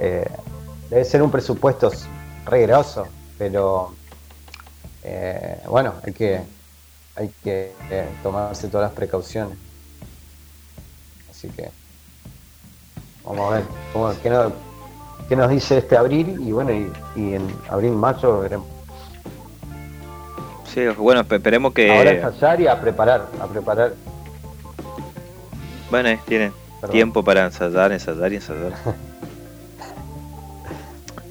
Eh, 0.00 0.24
debe 0.88 1.04
ser 1.04 1.22
un 1.22 1.30
presupuesto 1.30 1.90
re 2.46 2.62
grosso, 2.66 3.06
pero 3.36 3.92
eh, 5.02 5.60
bueno, 5.68 5.92
hay 6.04 6.12
que, 6.14 6.40
hay 7.16 7.30
que 7.44 7.72
tomarse 8.22 8.68
todas 8.68 8.88
las 8.88 8.96
precauciones. 8.96 9.58
Así 11.30 11.48
que 11.48 11.68
vamos 13.24 13.52
a 13.52 13.56
ver 13.56 13.64
cómo- 13.92 14.12
qué, 14.22 14.30
nos, 14.30 14.52
qué 15.28 15.36
nos 15.36 15.50
dice 15.50 15.78
este 15.78 15.96
abril 15.96 16.40
y 16.40 16.50
bueno, 16.52 16.72
y, 16.72 16.90
y 17.14 17.34
en 17.34 17.46
abril, 17.68 17.92
mayo 17.92 18.40
veremos. 18.40 18.66
Sí, 20.72 20.86
bueno, 20.96 21.22
espe- 21.22 21.36
esperemos 21.36 21.72
que. 21.74 21.90
Ahora 21.90 22.10
ensayar 22.12 22.60
y 22.60 22.66
a 22.66 22.80
preparar, 22.80 23.26
a 23.40 23.46
preparar. 23.46 23.92
Bueno, 25.90 26.08
eh, 26.10 26.20
tienen 26.26 26.52
Perdón. 26.80 26.92
tiempo 26.92 27.24
para 27.24 27.44
ensayar, 27.44 27.92
ensayar 27.92 28.32
y 28.32 28.36
ensayar. 28.36 28.72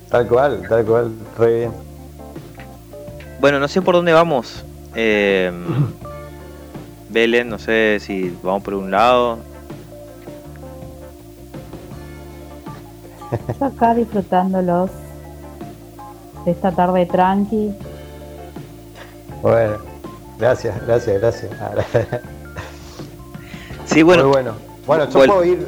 Tal 0.09 0.25
cual, 0.25 0.63
tal 0.69 0.85
cual, 0.85 1.11
re 1.37 1.53
bien. 1.59 1.71
Bueno, 3.41 3.59
no 3.59 3.67
sé 3.67 3.81
por 3.81 3.93
dónde 3.95 4.13
vamos. 4.13 4.63
Eh, 4.95 5.51
Belén, 7.09 7.49
no 7.49 7.59
sé 7.59 7.97
si 7.99 8.33
vamos 8.41 8.63
por 8.63 8.75
un 8.75 8.89
lado. 8.89 9.39
Yo 13.59 13.65
acá 13.65 13.93
disfrutándolos 13.93 14.89
de 16.45 16.51
esta 16.51 16.71
tarde 16.71 17.05
tranqui. 17.05 17.75
Bueno, 19.41 19.77
gracias, 20.39 20.85
gracias, 20.87 21.19
gracias. 21.19 21.51
Sí, 23.87 24.03
bueno. 24.03 24.23
Muy 24.23 24.31
bueno. 24.31 24.53
Bueno, 24.85 25.05
yo 25.09 25.19
Vol- 25.19 25.27
puedo 25.27 25.43
ir, 25.43 25.67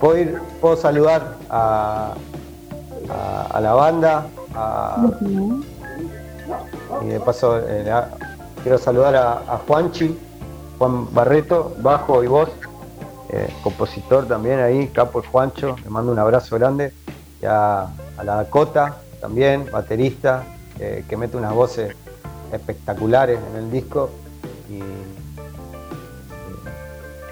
puedo 0.00 0.18
ir, 0.18 0.40
puedo 0.60 0.76
saludar 0.76 1.36
a, 1.48 2.12
a, 3.08 3.42
a 3.50 3.60
la 3.60 3.72
banda, 3.74 4.26
a- 4.54 5.08
y 7.02 7.06
de 7.06 7.20
paso 7.20 7.58
eh, 7.66 7.84
quiero 8.62 8.78
saludar 8.78 9.16
a, 9.16 9.32
a 9.32 9.58
Juanchi, 9.66 10.16
Juan 10.78 11.12
Barreto, 11.14 11.74
bajo 11.78 12.22
y 12.22 12.26
voz, 12.26 12.50
eh, 13.30 13.48
compositor 13.62 14.26
también 14.26 14.60
ahí, 14.60 14.88
capo 14.88 15.22
Juancho, 15.30 15.76
le 15.82 15.90
mando 15.90 16.12
un 16.12 16.18
abrazo 16.18 16.56
grande, 16.56 16.92
y 17.40 17.46
a, 17.46 17.82
a 18.16 18.24
la 18.24 18.36
Dakota 18.36 18.98
también, 19.20 19.66
baterista, 19.72 20.44
eh, 20.78 21.04
que 21.08 21.16
mete 21.16 21.36
unas 21.36 21.54
voces 21.54 21.94
espectaculares 22.52 23.38
en 23.50 23.56
el 23.64 23.70
disco. 23.70 24.10
Y, 24.68 24.80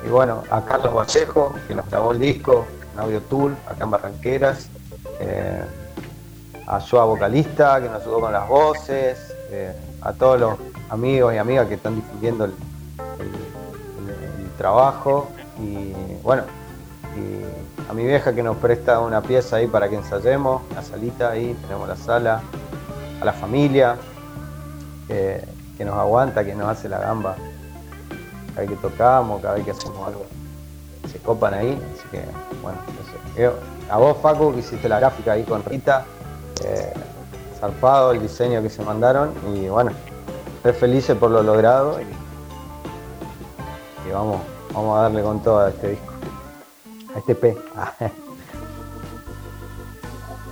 y 0.05 0.09
bueno, 0.09 0.43
a 0.51 0.65
Carlos 0.65 0.95
Vallejo, 0.95 1.55
que 1.67 1.75
nos 1.75 1.89
grabó 1.91 2.13
el 2.13 2.19
disco, 2.19 2.67
en 2.95 3.01
Audio 3.01 3.21
Tool, 3.23 3.57
acá 3.67 3.85
en 3.85 3.91
Barranqueras. 3.91 4.69
eh, 5.21 5.65
a 6.67 6.81
Joa 6.81 7.07
Vocalista, 7.07 7.81
que 7.81 7.89
nos 7.89 8.03
ayudó 8.03 8.21
con 8.21 8.33
las 8.33 8.47
voces. 8.49 9.35
eh, 9.51 9.73
a 10.03 10.13
todos 10.13 10.39
los 10.39 10.55
amigos 10.91 11.35
y 11.35 11.39
amigas 11.39 11.67
que 11.67 11.75
están 11.75 11.97
difundiendo 11.97 12.45
el, 12.45 12.53
trabajo. 14.59 15.29
Y 15.61 15.93
bueno, 16.23 16.43
a 17.89 17.93
mi 17.93 18.05
vieja 18.05 18.35
que 18.35 18.43
nos 18.43 18.57
presta 18.57 18.99
una 18.99 19.23
pieza 19.23 19.57
ahí 19.57 19.69
para 19.69 19.89
que 19.89 19.95
ensayemos, 19.95 20.63
la 20.75 20.83
salita 20.83 21.31
ahí, 21.31 21.57
tenemos 21.63 21.89
la 21.89 21.97
sala. 21.97 22.43
A 23.21 23.25
la 23.25 23.33
familia, 23.33 23.97
que, 25.07 25.45
que 25.77 25.85
nos 25.85 25.97
aguanta, 25.97 26.45
que 26.45 26.55
nos 26.55 26.69
hace 26.69 26.89
la 26.89 26.99
gamba 26.99 27.37
cada 28.59 28.67
vez 28.67 28.71
que 28.71 28.77
tocamos, 28.89 29.41
cada 29.41 29.55
vez 29.55 29.65
que 29.65 29.71
hacemos 29.71 30.07
algo. 30.09 30.27
Se 31.13 31.19
copan 31.21 31.55
ahí, 31.55 31.81
así 31.95 32.09
que 32.11 32.23
bueno, 32.63 32.79
eso. 33.01 33.41
Yo- 33.41 33.55
a 33.91 33.97
vos 33.99 34.17
Facu 34.21 34.53
que 34.53 34.59
hiciste 34.61 34.89
la 34.89 34.99
gráfica 34.99 35.33
ahí 35.33 35.45
con 35.45 35.63
Rita, 35.65 36.05
eh, 36.65 36.93
zarpado 37.61 38.13
el 38.13 38.21
diseño 38.21 38.61
que 38.63 38.69
se 38.69 38.83
mandaron 38.83 39.33
y 39.55 39.69
bueno, 39.69 39.93
estoy 40.57 40.73
felices 40.73 41.17
por 41.17 41.31
lo 41.31 41.43
logrado 41.43 41.99
y, 42.01 42.05
y 44.09 44.13
vamos, 44.13 44.41
vamos 44.75 44.99
a 44.99 45.03
darle 45.03 45.23
con 45.23 45.41
todo 45.43 45.61
a 45.61 45.69
este 45.71 45.91
disco, 45.91 46.13
a 47.15 47.19
este 47.19 47.35
P. 47.35 47.57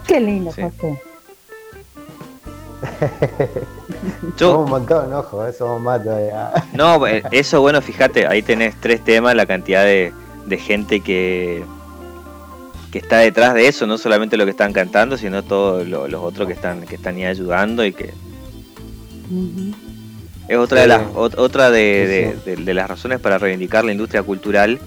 Qué 0.07 0.21
lindo, 0.21 0.53
Sí. 0.53 0.63
José. 0.63 1.03
Somos 4.37 4.65
un 4.65 4.71
montón, 4.71 5.13
ojo, 5.15 5.47
eh, 5.47 5.53
somos 5.53 5.81
más 5.81 6.03
todavía. 6.03 6.51
No, 6.75 7.07
eh, 7.07 7.23
eso 7.31 7.61
bueno, 7.61 7.81
fíjate, 7.81 8.27
ahí 8.27 8.43
tenés 8.43 8.75
tres 8.81 9.03
temas, 9.05 9.35
la 9.35 9.47
cantidad 9.47 9.85
de, 9.85 10.13
de 10.47 10.59
gente 10.59 11.01
que, 11.01 11.65
que 12.91 12.99
está 12.99 13.19
detrás 13.19 13.55
de 13.55 13.69
eso, 13.69 13.87
no 13.87 13.97
solamente 13.99 14.37
lo 14.37 14.45
que 14.45 14.51
están 14.51 14.73
cantando, 14.73 15.17
sino 15.17 15.43
todos 15.43 15.87
lo- 15.87 16.09
los 16.09 16.23
otros 16.23 16.47
que 16.47 16.53
están, 16.55 16.83
que 16.83 16.97
están 16.97 17.17
ahí 17.17 17.25
ayudando 17.25 17.85
y 17.85 17.93
que 17.93 18.13
es 20.49 20.57
otra 20.57 20.83
de 20.83 20.87
las 20.87 21.03
ot- 21.15 21.35
otra 21.39 21.71
de, 21.71 22.35
Sí, 22.37 22.51
de- 22.51 22.57
de- 22.57 22.65
de 22.65 22.75
las 22.75 22.89
razones 22.89 23.19
para 23.21 23.39
reivindicar 23.39 23.85
la 23.85 23.93
industria 23.93 24.23
cultural 24.23 24.79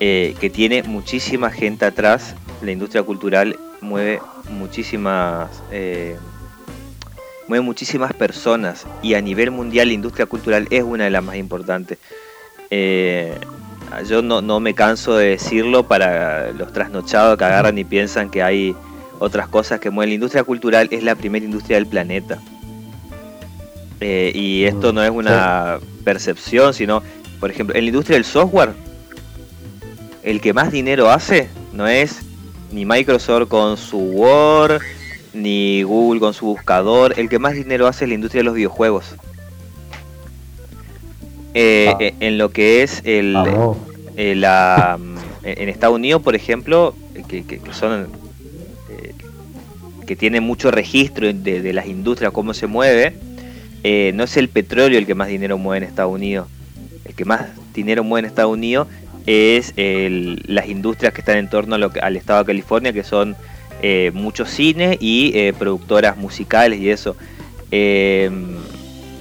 eh, 0.00 0.34
que 0.40 0.50
tiene 0.50 0.82
muchísima 0.82 1.50
gente 1.50 1.84
atrás. 1.84 2.34
La 2.60 2.72
industria 2.72 3.02
cultural 3.02 3.56
mueve 3.80 4.20
muchísimas 4.50 5.48
eh, 5.70 6.16
mueve 7.52 7.66
muchísimas 7.66 8.14
personas 8.14 8.86
y 9.02 9.12
a 9.12 9.20
nivel 9.20 9.50
mundial 9.50 9.88
la 9.88 9.92
industria 9.92 10.24
cultural 10.24 10.66
es 10.70 10.82
una 10.82 11.04
de 11.04 11.10
las 11.10 11.22
más 11.22 11.36
importantes. 11.36 11.98
Eh, 12.70 13.36
yo 14.08 14.22
no, 14.22 14.40
no 14.40 14.58
me 14.58 14.72
canso 14.72 15.18
de 15.18 15.28
decirlo 15.28 15.86
para 15.86 16.50
los 16.52 16.72
trasnochados 16.72 17.36
que 17.36 17.44
agarran 17.44 17.76
y 17.76 17.84
piensan 17.84 18.30
que 18.30 18.42
hay 18.42 18.74
otras 19.18 19.48
cosas 19.48 19.80
que 19.80 19.90
mueven. 19.90 20.08
La 20.08 20.14
industria 20.14 20.44
cultural 20.44 20.88
es 20.90 21.02
la 21.02 21.14
primera 21.14 21.44
industria 21.44 21.76
del 21.76 21.86
planeta. 21.86 22.38
Eh, 24.00 24.32
y 24.34 24.64
esto 24.64 24.94
no 24.94 25.04
es 25.04 25.10
una 25.10 25.78
percepción, 26.04 26.72
sino, 26.72 27.02
por 27.38 27.50
ejemplo, 27.50 27.76
en 27.76 27.84
la 27.84 27.88
industria 27.88 28.16
del 28.16 28.24
software, 28.24 28.72
el 30.22 30.40
que 30.40 30.54
más 30.54 30.72
dinero 30.72 31.10
hace 31.10 31.50
no 31.74 31.86
es 31.86 32.22
ni 32.70 32.86
Microsoft 32.86 33.48
con 33.48 33.76
su 33.76 33.98
Word, 33.98 34.80
ni 35.34 35.82
Google 35.82 36.20
con 36.20 36.34
su 36.34 36.46
buscador. 36.46 37.14
El 37.18 37.28
que 37.28 37.38
más 37.38 37.54
dinero 37.54 37.86
hace 37.86 38.04
es 38.04 38.08
la 38.08 38.14
industria 38.14 38.40
de 38.40 38.44
los 38.44 38.54
videojuegos. 38.54 39.14
Eh, 41.54 41.88
Ah. 41.92 41.96
eh, 42.00 42.14
En 42.20 42.38
lo 42.38 42.50
que 42.50 42.82
es 42.82 43.02
el, 43.04 43.34
Vamos. 43.34 43.76
eh, 44.16 44.34
la, 44.34 44.98
mm, 44.98 45.16
en 45.44 45.68
Estados 45.68 45.96
Unidos, 45.96 46.22
por 46.22 46.34
ejemplo, 46.34 46.94
eh, 47.14 47.22
que, 47.28 47.44
que- 47.44 47.58
que 47.58 47.74
son 47.74 48.08
eh, 48.90 49.12
que 50.06 50.16
tienen 50.16 50.42
mucho 50.42 50.70
registro 50.70 51.32
de, 51.32 51.60
de 51.62 51.72
las 51.72 51.86
industrias, 51.86 52.32
cómo 52.32 52.54
se 52.54 52.66
mueve, 52.66 53.14
eh, 53.84 54.12
no 54.14 54.24
es 54.24 54.36
el 54.36 54.48
petróleo 54.48 54.98
el 54.98 55.06
que 55.06 55.14
más 55.14 55.28
dinero 55.28 55.58
mueve 55.58 55.84
en 55.84 55.90
Estados 55.90 56.12
Unidos. 56.14 56.48
El 57.04 57.14
que 57.14 57.24
más 57.24 57.46
dinero 57.74 58.02
mueve 58.04 58.26
en 58.26 58.30
Estados 58.30 58.52
Unidos 58.52 58.88
es 59.26 59.72
el- 59.76 60.42
las 60.46 60.68
industrias 60.68 61.12
que 61.12 61.20
están 61.20 61.36
en 61.38 61.48
torno 61.50 61.74
a 61.74 61.78
lo 61.78 61.90
que- 61.90 62.00
al 62.00 62.16
estado 62.16 62.40
de 62.40 62.46
California, 62.46 62.92
que 62.92 63.04
son 63.04 63.36
eh, 63.82 64.10
muchos 64.14 64.48
cines 64.50 64.96
y 65.00 65.32
eh, 65.34 65.52
productoras 65.52 66.16
musicales 66.16 66.80
y 66.80 66.90
eso. 66.90 67.16
Eh, 67.70 68.30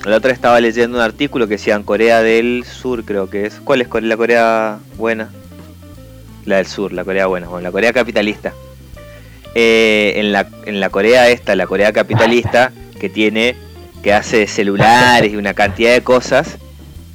la 0.06 0.18
otra 0.18 0.32
estaba 0.32 0.60
leyendo 0.60 0.98
un 0.98 1.04
artículo 1.04 1.48
que 1.48 1.56
decía 1.56 1.76
en 1.76 1.84
Corea 1.84 2.22
del 2.22 2.64
Sur, 2.66 3.06
creo 3.06 3.30
que 3.30 3.46
es. 3.46 3.60
¿Cuál 3.64 3.82
es 3.82 4.04
la 4.04 4.18
Corea 4.18 4.80
buena? 4.98 5.30
La 6.46 6.58
del 6.58 6.66
Sur, 6.66 6.92
la 6.92 7.04
Corea 7.04 7.28
buena, 7.28 7.48
bueno, 7.48 7.64
la 7.64 7.72
Corea 7.72 7.94
capitalista. 7.94 8.54
Eh, 9.54 10.14
en, 10.16 10.32
la, 10.32 10.48
en 10.66 10.80
la 10.80 10.90
Corea 10.90 11.30
esta, 11.30 11.56
la 11.56 11.68
Corea 11.68 11.92
capitalista, 11.94 12.72
que 13.00 13.10
tiene, 13.10 13.56
que 14.02 14.14
hace 14.14 14.48
celulares 14.48 15.34
y 15.34 15.36
una 15.36 15.54
cantidad 15.54 15.94
de 15.94 16.02
cosas, 16.02 16.58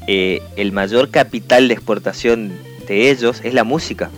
eh, 0.06 0.42
el 0.56 0.70
mayor 0.70 1.10
capital 1.10 1.66
de 1.66 1.74
exportación 1.74 2.52
de 2.86 3.10
ellos 3.10 3.40
es 3.42 3.52
la 3.52 3.64
música. 3.64 4.10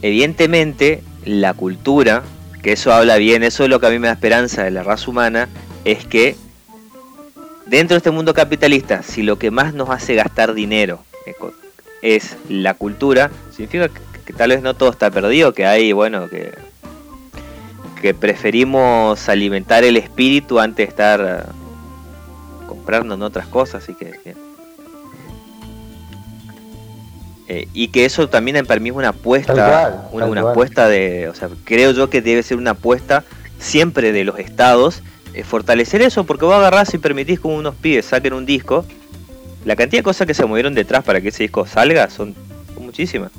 Evidentemente, 0.00 1.02
la 1.24 1.54
cultura, 1.54 2.22
que 2.62 2.72
eso 2.72 2.92
habla 2.92 3.16
bien, 3.16 3.42
eso 3.42 3.64
es 3.64 3.70
lo 3.70 3.80
que 3.80 3.86
a 3.86 3.90
mí 3.90 3.98
me 3.98 4.08
da 4.08 4.14
esperanza 4.14 4.64
de 4.64 4.70
la 4.70 4.82
raza 4.82 5.10
humana, 5.10 5.48
es 5.84 6.04
que 6.06 6.36
dentro 7.66 7.94
de 7.94 7.98
este 7.98 8.10
mundo 8.10 8.34
capitalista, 8.34 9.02
si 9.02 9.22
lo 9.22 9.38
que 9.38 9.50
más 9.50 9.74
nos 9.74 9.90
hace 9.90 10.14
gastar 10.14 10.54
dinero 10.54 11.00
es 12.02 12.36
la 12.48 12.74
cultura, 12.74 13.30
significa 13.50 13.88
que, 14.24 14.32
tal 14.32 14.50
vez 14.50 14.62
no 14.62 14.74
todo 14.74 14.90
está 14.90 15.10
perdido, 15.10 15.54
que 15.54 15.66
hay, 15.66 15.92
bueno, 15.92 16.28
que, 16.28 16.52
que 18.00 18.12
preferimos 18.12 19.28
alimentar 19.28 19.84
el 19.84 19.96
espíritu 19.96 20.60
antes 20.60 20.86
de 20.86 20.90
estar 20.90 21.20
eh, 21.20 21.50
comprando 22.66 23.14
en 23.14 23.22
otras 23.22 23.46
cosas, 23.46 23.82
así 23.82 23.94
que. 23.94 24.43
Eh, 27.46 27.68
y 27.74 27.88
que 27.88 28.06
eso 28.06 28.28
también 28.28 28.64
para 28.64 28.80
mí 28.80 28.88
es 28.88 28.94
una 28.94 29.10
apuesta, 29.10 29.54
Tal 29.54 29.70
cual, 29.70 30.08
una, 30.12 30.24
tal 30.24 30.30
una 30.30 30.50
apuesta 30.50 30.88
de, 30.88 31.28
o 31.28 31.34
sea, 31.34 31.50
creo 31.64 31.92
yo 31.92 32.08
que 32.08 32.22
debe 32.22 32.42
ser 32.42 32.56
una 32.56 32.70
apuesta 32.70 33.22
siempre 33.58 34.12
de 34.12 34.24
los 34.24 34.38
estados, 34.38 35.02
eh, 35.34 35.44
fortalecer 35.44 36.00
eso, 36.00 36.24
porque 36.24 36.46
vos 36.46 36.54
agarrás 36.54 36.94
y 36.94 36.98
permitís 36.98 37.40
que 37.40 37.48
unos 37.48 37.74
pibes 37.74 38.06
saquen 38.06 38.32
un 38.32 38.46
disco, 38.46 38.86
la 39.64 39.76
cantidad 39.76 40.00
de 40.00 40.04
cosas 40.04 40.26
que 40.26 40.32
se 40.32 40.44
movieron 40.46 40.74
detrás 40.74 41.04
para 41.04 41.20
que 41.20 41.28
ese 41.28 41.42
disco 41.42 41.66
salga 41.66 42.08
son, 42.08 42.34
son 42.74 42.86
muchísimas. 42.86 43.30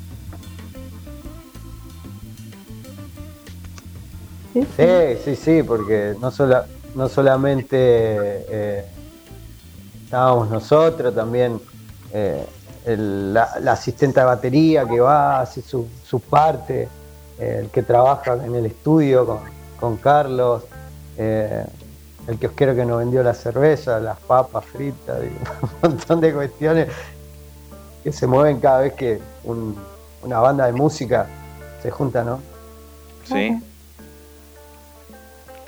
Sí, 4.52 4.62
sí. 4.62 4.66
Sí, 4.76 5.18
sí, 5.24 5.36
sí, 5.36 5.62
porque 5.62 6.14
no, 6.20 6.30
sola, 6.30 6.66
no 6.94 7.08
solamente 7.08 7.76
eh, 7.76 8.84
estábamos 10.04 10.48
nosotros, 10.48 11.14
también 11.14 11.60
eh, 12.12 12.46
el- 12.86 13.34
la, 13.34 13.50
la 13.60 13.72
asistente 13.72 14.20
de 14.20 14.26
batería 14.26 14.86
que 14.86 15.00
va, 15.00 15.40
hace 15.40 15.60
su, 15.60 15.86
su 16.08 16.20
parte, 16.20 16.88
eh, 17.38 17.58
el 17.64 17.70
que 17.70 17.82
trabaja 17.82 18.34
en 18.34 18.54
el 18.54 18.64
estudio 18.66 19.26
con, 19.26 19.38
con 19.78 19.96
Carlos, 19.96 20.62
eh, 21.18 21.64
el 22.28 22.38
kiosquero 22.38 22.74
que 22.74 22.84
nos 22.84 22.98
vendió 22.98 23.22
la 23.22 23.34
cerveza, 23.34 23.98
las 24.00 24.18
papas 24.20 24.64
fritas, 24.64 25.20
digo, 25.20 25.34
un 25.82 25.90
montón 25.90 26.20
de 26.20 26.32
cuestiones 26.32 26.88
que 28.04 28.12
se 28.12 28.26
mueven 28.26 28.60
cada 28.60 28.80
vez 28.80 28.92
que 28.94 29.20
un- 29.44 29.76
una 30.22 30.38
banda 30.40 30.66
de 30.66 30.72
música 30.72 31.26
se 31.82 31.90
junta, 31.90 32.22
¿no? 32.24 32.40
¿sí? 33.24 33.60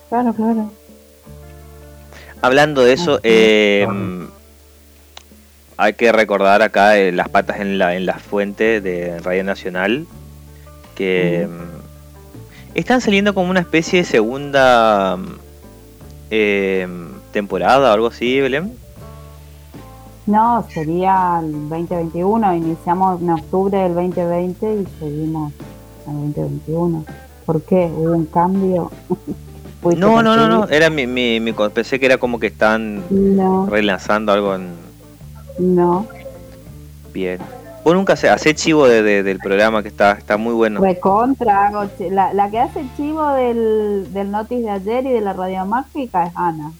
Claro, 0.09 0.33
claro. 0.33 0.71
Hablando 2.41 2.83
de 2.85 2.93
eso, 2.93 3.13
Ajá. 3.15 3.21
eh, 3.25 3.87
hay 5.79 5.95
que 5.95 6.11
recordar 6.11 6.61
acá 6.61 6.99
eh, 6.99 7.13
las 7.13 7.29
patas 7.29 7.61
en 7.61 7.79
la, 7.79 7.95
en 7.95 8.05
la 8.05 8.15
fuente 8.15 8.81
de 8.81 9.21
Radio 9.21 9.45
Nacional, 9.45 10.07
que 10.97 11.49
mm, 11.49 12.77
están 12.77 13.01
saliendo 13.01 13.33
como 13.33 13.49
una 13.49 13.61
especie 13.61 14.01
de 14.01 14.05
segunda 14.05 15.17
mm, 15.17 15.27
eh, 16.33 16.89
temporada 17.33 17.91
o 17.91 17.95
algo 17.95 18.09
así, 18.09 18.41
Belén. 18.41 18.73
No, 20.27 20.67
sería 20.69 21.39
el 21.41 21.53
2021. 21.53 22.57
Iniciamos 22.57 23.23
en 23.23 23.31
octubre 23.31 23.79
del 23.79 23.95
2020 23.95 24.75
y 24.75 24.87
seguimos 24.99 25.53
en 26.09 26.17
el 26.25 26.33
2021. 26.35 27.05
¿Por 27.47 27.63
qué? 27.63 27.89
¿Hubo 27.95 28.17
un 28.17 28.27
cambio? 28.27 28.91
¿Pudiste 29.81 30.05
No, 30.05 30.25
no, 30.25 30.37
no, 30.37 30.49
no, 30.49 30.69
era 30.69 30.91
mi, 30.91 31.07
mi, 31.07 31.53
pensé 31.73 32.01
que 32.01 32.07
era 32.07 32.19
como 32.19 32.41
que 32.41 32.49
están 32.49 33.05
No, 33.11 33.67
relanzando 33.71 34.33
algo 34.33 34.57
en 34.57 34.88
no. 35.59 36.07
bien. 37.13 37.39
Vos 37.85 37.95
nunca 37.95 38.13
hace 38.13 38.55
chivo 38.55 38.87
de, 38.87 39.03
de- 39.03 39.23
del 39.23 39.39
programa 39.39 39.83
que 39.83 39.89
está, 39.89 40.13
está 40.13 40.37
muy 40.37 40.53
bueno. 40.53 40.81
Recontra, 40.81 41.69
hago 41.69 41.89
la, 42.11 42.35
la 42.35 42.51
que 42.51 42.59
hace 42.59 42.85
chivo 42.97 43.27
del, 43.35 44.13
del 44.13 44.31
notice 44.31 44.63
de 44.63 44.71
ayer 44.71 45.07
y 45.07 45.11
de 45.11 45.21
la 45.23 45.33
radiomágica 45.33 46.27
es 46.27 46.33
Ana. 46.35 46.73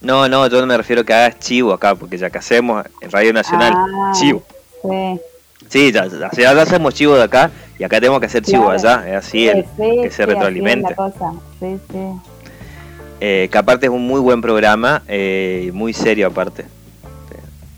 No, 0.00 0.28
no, 0.28 0.46
yo 0.46 0.60
no 0.60 0.66
me 0.66 0.76
refiero 0.76 1.04
que 1.04 1.12
hagas 1.12 1.38
chivo 1.40 1.72
acá, 1.72 1.94
porque 1.94 2.16
ya 2.16 2.30
que 2.30 2.38
hacemos 2.38 2.84
en 3.00 3.10
Radio 3.10 3.32
Nacional, 3.32 3.74
Ah, 3.76 4.12
chivo. 4.18 4.42
Sí. 4.82 5.20
Sí, 5.68 5.92
ya, 5.92 6.06
ya, 6.06 6.30
ya 6.30 6.62
hacemos 6.62 6.94
chivo 6.94 7.16
de 7.16 7.22
acá 7.24 7.50
y 7.78 7.84
acá 7.84 7.98
tenemos 8.00 8.20
que 8.20 8.26
hacer 8.26 8.42
chivo 8.44 8.64
Claro. 8.70 8.78
allá, 8.78 9.08
es 9.08 9.26
así, 9.26 9.48
el- 9.48 9.64
Sí, 9.64 9.68
que 10.02 10.10
sí, 10.10 10.16
se 10.16 10.94
cosa. 10.94 11.32
Sí, 11.60 11.78
sí. 11.90 11.98
Eh, 13.20 13.48
que 13.50 13.58
aparte 13.58 13.86
es 13.86 13.92
un 13.92 14.06
muy 14.06 14.20
buen 14.20 14.40
programa, 14.40 15.02
eh, 15.08 15.70
muy 15.74 15.92
serio 15.92 16.26
aparte. 16.28 16.64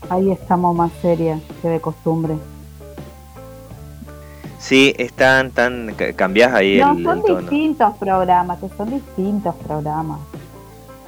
Ahí 0.09 0.31
estamos 0.31 0.75
más 0.75 0.91
serias 1.01 1.41
que 1.61 1.67
de 1.69 1.81
costumbre. 1.81 2.35
Sí, 4.59 4.93
están 4.97 5.51
tan 5.51 5.93
ca- 5.95 6.13
cambiás 6.13 6.53
ahí 6.53 6.79
No, 6.79 6.93
el, 6.93 7.03
son 7.03 7.17
el 7.19 7.23
tono. 7.23 7.39
distintos 7.41 7.97
programas, 7.97 8.59
que 8.59 8.69
son 8.75 8.89
distintos 8.89 9.55
programas. 9.55 10.19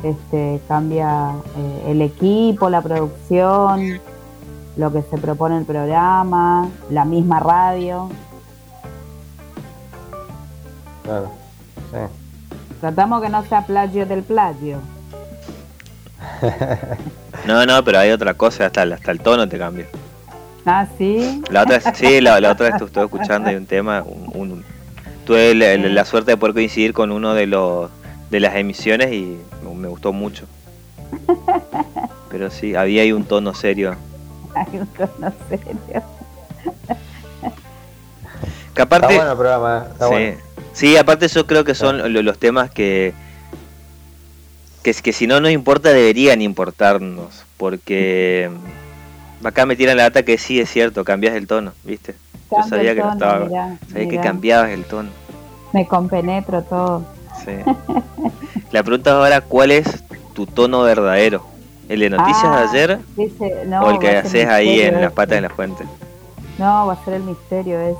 Este 0.03 0.61
cambia 0.67 1.31
eh, 1.57 1.83
el 1.91 2.01
equipo, 2.01 2.69
la 2.69 2.81
producción, 2.81 3.99
lo 4.77 4.91
que 4.93 5.01
se 5.03 5.17
propone 5.17 5.57
el 5.57 5.65
programa, 5.65 6.69
la 6.89 7.03
misma 7.05 7.39
radio. 7.39 8.09
Claro. 11.03 11.29
Sí. 11.91 11.97
Tratamos 12.79 13.21
que 13.21 13.29
no 13.29 13.43
sea 13.45 13.65
plagio 13.65 14.05
del 14.05 14.23
plagio. 14.23 14.77
No, 17.49 17.65
no, 17.65 17.83
pero 17.83 17.97
hay 17.97 18.11
otra 18.11 18.35
cosa, 18.35 18.67
hasta, 18.67 18.83
el- 18.83 18.93
hasta 18.93 19.09
el 19.11 19.21
tono 19.21 19.49
te 19.49 19.57
cambia. 19.57 19.87
Ah, 20.67 20.85
sí. 20.99 21.41
La 21.49 21.63
otra 21.63 21.79
sí, 21.95 22.21
la, 22.21 22.39
la 22.39 22.51
otra 22.51 22.67
vez 22.71 22.81
estuve 22.81 23.05
escuchando 23.05 23.49
y 23.51 23.55
un 23.55 23.65
tema, 23.65 24.03
un, 24.05 24.29
un- 24.51 24.63
tuve 25.25 25.55
la, 25.55 25.75
la- 25.77 25.89
la 25.89 26.05
suerte 26.05 26.29
de 26.31 26.37
poder 26.37 26.53
coincidir 26.53 26.93
con 26.93 27.11
uno 27.11 27.33
de 27.33 27.47
los 27.47 27.89
de 28.29 28.39
las 28.39 28.55
emisiones 28.55 29.11
y 29.11 29.39
me, 29.63 29.73
me 29.73 29.87
gustó 29.87 30.13
mucho. 30.13 30.45
Pero 32.29 32.51
sí, 32.51 32.75
había 32.75 33.01
ahí 33.01 33.11
un 33.11 33.23
tono 33.25 33.55
serio. 33.55 33.95
Hay 34.53 34.77
un 34.79 34.85
tono 34.87 35.33
serio. 35.49 36.03
Que 38.75 38.81
aparte, 38.83 39.07
Está 39.07 39.15
bueno 39.17 39.31
el 39.31 39.37
programa, 39.37 39.85
está 39.91 40.05
sí, 40.05 40.11
bueno. 40.11 40.37
sí, 40.73 40.97
aparte 40.97 41.27
yo 41.27 41.47
creo 41.47 41.63
que 41.63 41.73
son 41.73 42.13
lo- 42.13 42.21
los 42.21 42.37
temas 42.37 42.69
que 42.69 43.13
que, 44.83 44.93
que 44.93 45.13
si 45.13 45.27
no 45.27 45.39
nos 45.39 45.51
importa 45.51 45.89
deberían 45.93 46.41
importarnos, 46.41 47.43
porque 47.57 48.49
acá 49.43 49.65
me 49.65 49.75
tiran 49.75 49.97
la 49.97 50.03
data 50.03 50.23
que 50.23 50.37
sí 50.37 50.59
es 50.59 50.69
cierto, 50.69 51.03
cambias 51.03 51.35
el 51.35 51.47
tono, 51.47 51.73
¿viste? 51.83 52.15
Yo 52.51 52.63
sabía 52.67 52.95
que 52.95 53.01
no 53.01 53.13
estaba, 53.13 53.45
mirá, 53.45 53.77
sabía 53.91 54.09
que 54.09 54.19
cambiabas 54.19 54.69
el 54.71 54.85
tono. 54.85 55.09
Me 55.73 55.87
compenetro 55.87 56.63
todo. 56.63 57.03
Sí. 57.45 57.51
La 58.71 58.83
pregunta 58.83 59.11
ahora, 59.11 59.41
¿cuál 59.41 59.71
es 59.71 60.03
tu 60.33 60.45
tono 60.47 60.81
verdadero? 60.81 61.45
¿El 61.87 62.01
de 62.01 62.09
noticias 62.09 62.45
Ah, 62.45 62.59
de 62.59 62.67
ayer 62.69 62.99
Dice, 63.15 63.63
no, 63.65 63.81
o 63.81 63.91
el 63.91 63.99
que 63.99 64.09
haces 64.17 64.47
ahí 64.47 64.81
en 64.81 65.01
las 65.01 65.11
patas 65.11 65.37
de 65.37 65.41
la 65.41 65.49
fuente? 65.49 65.83
No, 66.57 66.87
va 66.87 66.93
a 66.93 67.05
ser 67.05 67.15
el 67.15 67.23
misterio 67.23 67.79
ese. 67.79 67.97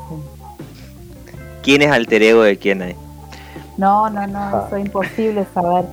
¿Quién 1.64 1.82
es 1.82 1.92
alter 1.92 2.22
ego 2.22 2.44
de 2.44 2.58
quién 2.58 2.82
hay? 2.82 2.96
No, 3.78 4.10
no, 4.10 4.28
no, 4.28 4.66
eso 4.68 4.76
es 4.76 4.86
imposible 4.86 5.46
saber. 5.54 5.86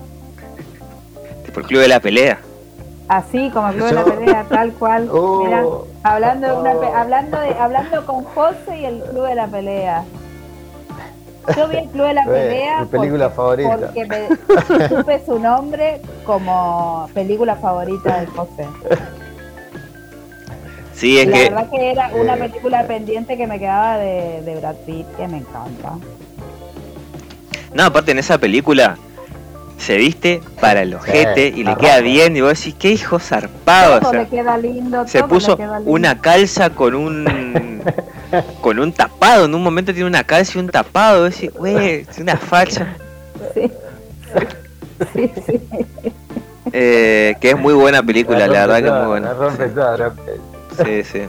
El 1.56 1.66
club 1.66 1.80
de 1.80 1.88
la 1.88 2.00
pelea. 2.00 2.38
Así 3.08 3.50
como 3.50 3.68
el 3.68 3.74
club 3.76 3.86
de 3.88 3.94
la 3.94 4.04
pelea, 4.04 4.44
tal 4.48 4.72
cual. 4.72 5.08
Oh. 5.12 5.44
Mira, 5.44 5.64
hablando 6.02 6.48
de 6.48 6.54
una 6.56 6.72
pe- 6.74 6.92
hablando 6.94 7.40
de 7.40 7.50
hablando 7.54 8.06
con 8.06 8.24
José 8.24 8.78
y 8.80 8.84
el 8.84 9.02
club 9.02 9.26
de 9.26 9.34
la 9.34 9.46
pelea. 9.46 10.04
Yo 11.56 11.68
vi 11.68 11.76
el 11.76 11.88
club 11.90 12.06
de 12.06 12.14
la 12.14 12.24
pelea 12.24 12.80
mi 12.80 12.86
película 12.86 13.30
porque, 13.30 13.62
favorita. 13.64 13.92
porque 13.92 14.04
me 14.06 14.88
supe 14.88 15.22
su 15.24 15.38
nombre 15.38 16.00
como 16.24 17.08
película 17.14 17.54
favorita 17.56 18.20
de 18.20 18.26
José. 18.26 18.66
Sí, 20.92 21.18
es 21.18 21.26
la 21.28 21.36
que 21.36 21.42
verdad 21.50 21.70
que 21.70 21.90
era 21.90 22.10
una 22.14 22.34
eh, 22.36 22.38
película 22.48 22.86
pendiente 22.86 23.36
que 23.36 23.46
me 23.46 23.58
quedaba 23.58 23.98
de, 23.98 24.42
de 24.42 24.56
Brad 24.56 24.76
Pitt, 24.86 25.06
que 25.16 25.28
me 25.28 25.38
encanta. 25.38 25.92
No, 27.74 27.84
aparte 27.84 28.10
en 28.12 28.18
esa 28.18 28.38
película 28.38 28.96
se 29.78 29.96
viste 29.96 30.40
para 30.60 30.82
el 30.82 30.94
ojete 30.94 31.48
y 31.48 31.58
le 31.58 31.64
la 31.64 31.76
queda 31.76 31.96
ropa. 31.96 32.02
bien 32.02 32.36
y 32.36 32.40
vos 32.40 32.58
decís, 32.58 32.74
qué 32.78 32.90
hijo 32.92 33.18
zarpado. 33.18 33.98
todo 34.00 34.08
o 34.08 34.12
sea, 34.12 34.22
le 34.22 34.28
queda 34.28 34.58
lindo, 34.58 35.06
se 35.06 35.18
todo 35.18 35.28
puso 35.28 35.50
le 35.52 35.56
queda 35.58 35.76
lindo. 35.78 35.92
una 35.92 36.20
calza 36.20 36.70
con 36.70 36.94
un 36.94 37.82
con 38.60 38.78
un 38.78 38.92
tapado. 38.92 39.44
En 39.44 39.54
un 39.54 39.62
momento 39.62 39.92
tiene 39.92 40.08
una 40.08 40.24
calza 40.24 40.52
y 40.56 40.60
un 40.60 40.68
tapado. 40.68 41.24
Vos 41.24 41.34
decís, 41.34 41.52
güey, 41.54 42.06
es 42.08 42.18
una 42.18 42.36
facha. 42.36 42.96
Sí, 43.54 43.70
sí, 45.12 45.30
sí. 45.46 45.60
Eh, 46.72 47.36
que 47.40 47.50
es 47.50 47.58
muy 47.58 47.74
buena 47.74 48.02
película, 48.02 48.46
la 48.48 48.66
verdad 48.66 48.78
que 48.80 48.86
es 48.86 48.90
muy 48.92 49.00
La 49.02 49.06
buena. 49.06 49.32
rompe 49.34 49.66
toda, 49.68 49.96
la- 49.96 50.12
Sí, 50.84 51.04
sí. 51.04 51.20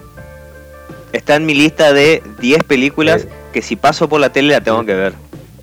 Está 1.13 1.35
en 1.35 1.45
mi 1.45 1.53
lista 1.53 1.93
de 1.93 2.21
10 2.39 2.63
películas 2.63 3.21
Sí. 3.21 3.27
que 3.53 3.61
si 3.61 3.75
paso 3.75 4.09
por 4.09 4.19
la 4.19 4.29
tele 4.31 4.53
la 4.53 4.61
tengo 4.61 4.83
que 4.83 4.93
ver. 4.93 5.13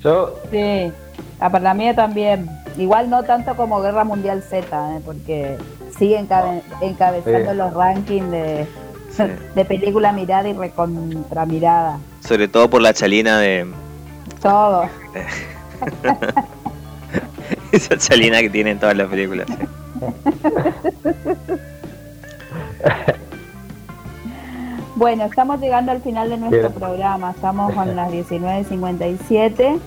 Yo, 0.03 0.39
Sí, 0.51 0.91
ah, 1.39 1.49
para 1.51 1.63
la 1.65 1.73
mía 1.73 1.93
también. 1.95 2.49
Igual 2.77 3.09
no 3.09 3.23
tanto 3.23 3.55
como 3.55 3.81
Guerra 3.81 4.03
Mundial 4.03 4.43
Z, 4.43 4.65
¿eh? 4.97 5.01
porque 5.05 5.57
sigue 5.97 6.19
encabe- 6.19 6.61
encabezando 6.81 7.51
Sí. 7.51 7.57
los 7.57 7.73
rankings 7.73 8.31
de, 8.31 8.67
Sí. 9.11 9.23
de 9.55 9.65
película 9.65 10.11
mirada 10.11 10.49
y 10.49 10.53
recontra 10.53 11.45
mirada. 11.45 11.99
Sobre 12.21 12.47
todo 12.47 12.69
por 12.69 12.81
la 12.81 12.93
chalina 12.93 13.39
de. 13.39 13.67
Todo. 14.41 14.87
Esa 17.71 17.97
chalina 17.97 18.39
que 18.41 18.49
tiene 18.49 18.71
en 18.71 18.79
todas 18.79 18.95
las 18.97 19.07
películas. 19.07 19.47
Bueno, 24.95 25.25
estamos 25.25 25.59
llegando 25.59 25.91
al 25.91 26.01
final 26.01 26.29
de 26.29 26.37
nuestro 26.37 26.69
Bien. 26.69 26.73
programa. 26.73 27.31
Estamos 27.31 27.73
con 27.73 27.95
las 27.95 28.09
19.57. 28.11 29.79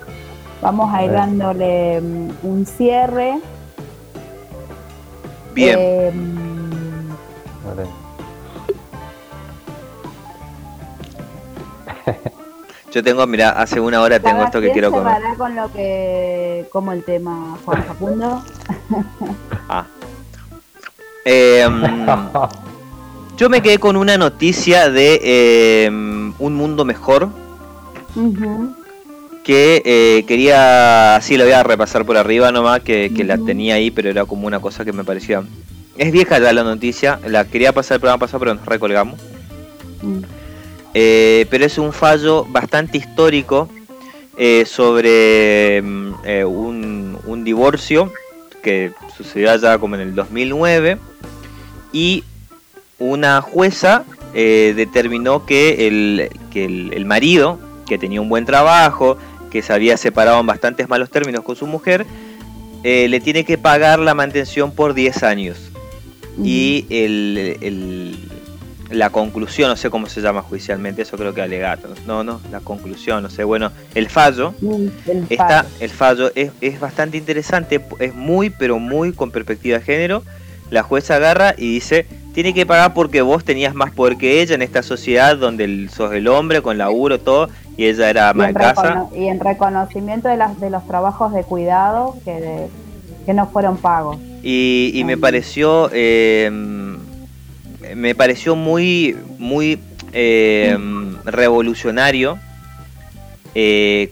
Vamos 0.60 0.92
a, 0.92 1.04
ir 1.04 1.12
dándole 1.12 2.00
mm, 2.00 2.30
un 2.42 2.66
cierre. 2.66 3.38
Bien. 5.54 5.76
Eh, 5.78 6.12
vale. 7.64 7.86
Yo 12.92 13.02
tengo, 13.02 13.26
mira, 13.26 13.50
hace 13.50 13.80
una 13.80 14.00
hora 14.00 14.18
tengo 14.18 14.42
esto 14.42 14.60
que 14.60 14.72
quiero 14.72 14.90
comer. 14.90 15.14
con 15.36 15.54
lo 15.54 15.70
que 15.72 16.66
como 16.72 16.92
el 16.92 17.04
tema 17.04 17.58
Juan 17.64 17.84
Facundo? 17.84 18.42
ah. 19.68 19.84
Em, 21.24 21.82
yo 23.36 23.50
me 23.50 23.60
quedé 23.60 23.78
con 23.78 23.96
una 23.96 24.16
noticia 24.16 24.88
de 24.88 25.84
em, 25.84 26.32
Un 26.38 26.54
Mundo 26.54 26.86
Mejor. 26.86 27.28
Uh 28.16 28.77
que 29.48 29.80
eh, 29.86 30.24
quería, 30.26 31.18
sí, 31.22 31.38
lo 31.38 31.44
voy 31.44 31.54
a 31.54 31.62
repasar 31.62 32.04
por 32.04 32.18
arriba 32.18 32.52
nomás, 32.52 32.80
que, 32.80 33.10
que 33.16 33.24
la 33.24 33.38
tenía 33.38 33.76
ahí, 33.76 33.90
pero 33.90 34.10
era 34.10 34.26
como 34.26 34.46
una 34.46 34.60
cosa 34.60 34.84
que 34.84 34.92
me 34.92 35.04
parecía... 35.04 35.42
Es 35.96 36.12
vieja 36.12 36.38
ya 36.38 36.52
la 36.52 36.62
noticia, 36.64 37.18
la 37.26 37.46
quería 37.46 37.72
pasar 37.72 37.94
el 37.94 38.00
programa 38.02 38.20
pasado, 38.20 38.40
pero 38.40 38.54
nos 38.56 38.66
recolgamos. 38.66 39.18
Mm. 40.02 40.18
Eh, 40.92 41.46
pero 41.48 41.64
es 41.64 41.78
un 41.78 41.94
fallo 41.94 42.44
bastante 42.44 42.98
histórico 42.98 43.70
eh, 44.36 44.66
sobre 44.66 45.80
mm, 45.80 46.12
un, 46.44 47.18
un, 47.24 47.42
divorcio 47.42 48.12
que 48.62 48.92
sucedió 49.16 49.50
allá 49.50 49.78
como 49.78 49.94
en 49.94 50.02
el 50.02 50.14
2009 50.14 50.98
y 51.94 52.22
una 52.98 53.40
jueza 53.40 54.04
determinó 54.34 55.46
que, 55.46 55.88
el, 55.88 56.28
que 56.50 56.66
el, 56.66 57.04
marido, 57.06 57.58
que 57.86 57.96
tenía 57.96 58.20
un 58.20 58.28
buen 58.28 58.44
trabajo, 58.44 59.16
que 59.48 59.62
se 59.62 59.72
había 59.72 59.96
separado 59.96 60.40
en 60.40 60.46
bastantes 60.46 60.88
malos 60.88 61.10
términos 61.10 61.42
con 61.44 61.56
su 61.56 61.66
mujer, 61.66 62.06
le 62.82 63.20
tiene 63.20 63.44
que 63.44 63.58
pagar 63.58 63.98
la 63.98 64.14
mantención 64.14 64.70
por 64.70 64.94
10 64.94 65.22
años. 65.24 65.58
Y 66.42 66.86
el, 66.90 68.16
la 68.90 69.10
conclusión, 69.10 69.68
no 69.68 69.76
sé 69.76 69.90
cómo 69.90 70.08
se 70.08 70.20
llama 70.20 70.42
judicialmente, 70.42 71.02
eso 71.02 71.16
creo 71.16 71.34
que 71.34 71.42
alegato, 71.42 71.88
no, 72.06 72.24
no, 72.24 72.40
la 72.50 72.60
conclusión, 72.60 73.22
no 73.22 73.30
sé, 73.30 73.44
bueno, 73.44 73.70
el 73.94 74.08
fallo, 74.08 74.54
mm, 74.60 74.86
el 75.06 75.26
está, 75.28 75.64
fallo. 75.64 75.68
el 75.80 75.90
fallo 75.90 76.32
es, 76.34 76.52
es, 76.60 76.80
bastante 76.80 77.16
interesante, 77.18 77.84
es 77.98 78.14
muy, 78.14 78.50
pero 78.50 78.78
muy 78.78 79.12
con 79.12 79.30
perspectiva 79.30 79.78
de 79.78 79.84
género, 79.84 80.22
la 80.70 80.82
jueza 80.82 81.16
agarra 81.16 81.54
y 81.56 81.72
dice, 81.74 82.06
tiene 82.38 82.54
que 82.54 82.66
pagar 82.66 82.94
porque 82.94 83.20
vos 83.20 83.42
tenías 83.42 83.74
más 83.74 83.90
poder 83.90 84.16
que 84.16 84.40
ella 84.40 84.54
en 84.54 84.62
esta 84.62 84.84
sociedad 84.84 85.36
donde 85.36 85.88
sos 85.88 86.12
el 86.12 86.28
hombre 86.28 86.62
con 86.62 86.78
laburo, 86.78 87.18
todo, 87.18 87.48
y 87.76 87.86
ella 87.86 88.08
era 88.08 88.32
de 88.32 88.54
casa. 88.54 89.06
Y 89.12 89.26
en 89.26 89.40
reconocimiento 89.40 90.28
de, 90.28 90.36
las, 90.36 90.60
de 90.60 90.70
los 90.70 90.86
trabajos 90.86 91.32
de 91.32 91.42
cuidado 91.42 92.14
que, 92.24 92.68
que 93.26 93.34
no 93.34 93.48
fueron 93.48 93.76
pagos. 93.76 94.18
Y, 94.44 94.92
y 94.94 95.02
me 95.02 95.16
pareció... 95.16 95.90
Eh, 95.92 96.48
me 97.96 98.14
pareció 98.14 98.54
muy, 98.54 99.16
muy 99.40 99.80
eh, 100.12 100.78
revolucionario 101.24 102.38
eh, 103.56 104.10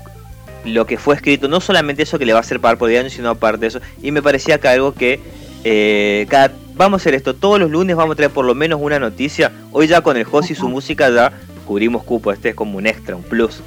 lo 0.64 0.84
que 0.84 0.98
fue 0.98 1.14
escrito, 1.14 1.46
no 1.46 1.60
solamente 1.60 2.02
eso 2.02 2.18
que 2.18 2.26
le 2.26 2.32
va 2.32 2.40
a 2.40 2.42
hacer 2.42 2.58
pagar 2.58 2.76
por 2.76 2.90
año, 2.90 3.08
sino 3.08 3.30
aparte 3.30 3.60
de 3.60 3.66
eso. 3.68 3.80
Y 4.02 4.10
me 4.10 4.20
parecía 4.20 4.58
que 4.58 4.66
algo 4.66 4.94
que 4.94 5.20
eh, 5.62 6.26
cada, 6.28 6.50
vamos 6.76 7.00
a 7.00 7.02
hacer 7.02 7.14
esto, 7.14 7.34
todos 7.34 7.58
los 7.58 7.70
lunes 7.70 7.96
vamos 7.96 8.14
a 8.14 8.16
traer 8.16 8.30
por 8.30 8.44
lo 8.44 8.54
menos 8.54 8.80
una 8.80 8.98
noticia. 8.98 9.52
Hoy 9.72 9.86
ya 9.86 10.02
con 10.02 10.16
el 10.16 10.26
host 10.30 10.50
y 10.50 10.54
su 10.54 10.68
música 10.68 11.10
ya 11.10 11.32
cubrimos 11.66 12.04
cupo, 12.04 12.32
este 12.32 12.50
es 12.50 12.54
como 12.54 12.78
un 12.78 12.86
extra, 12.86 13.16
un 13.16 13.22
plus. 13.22 13.60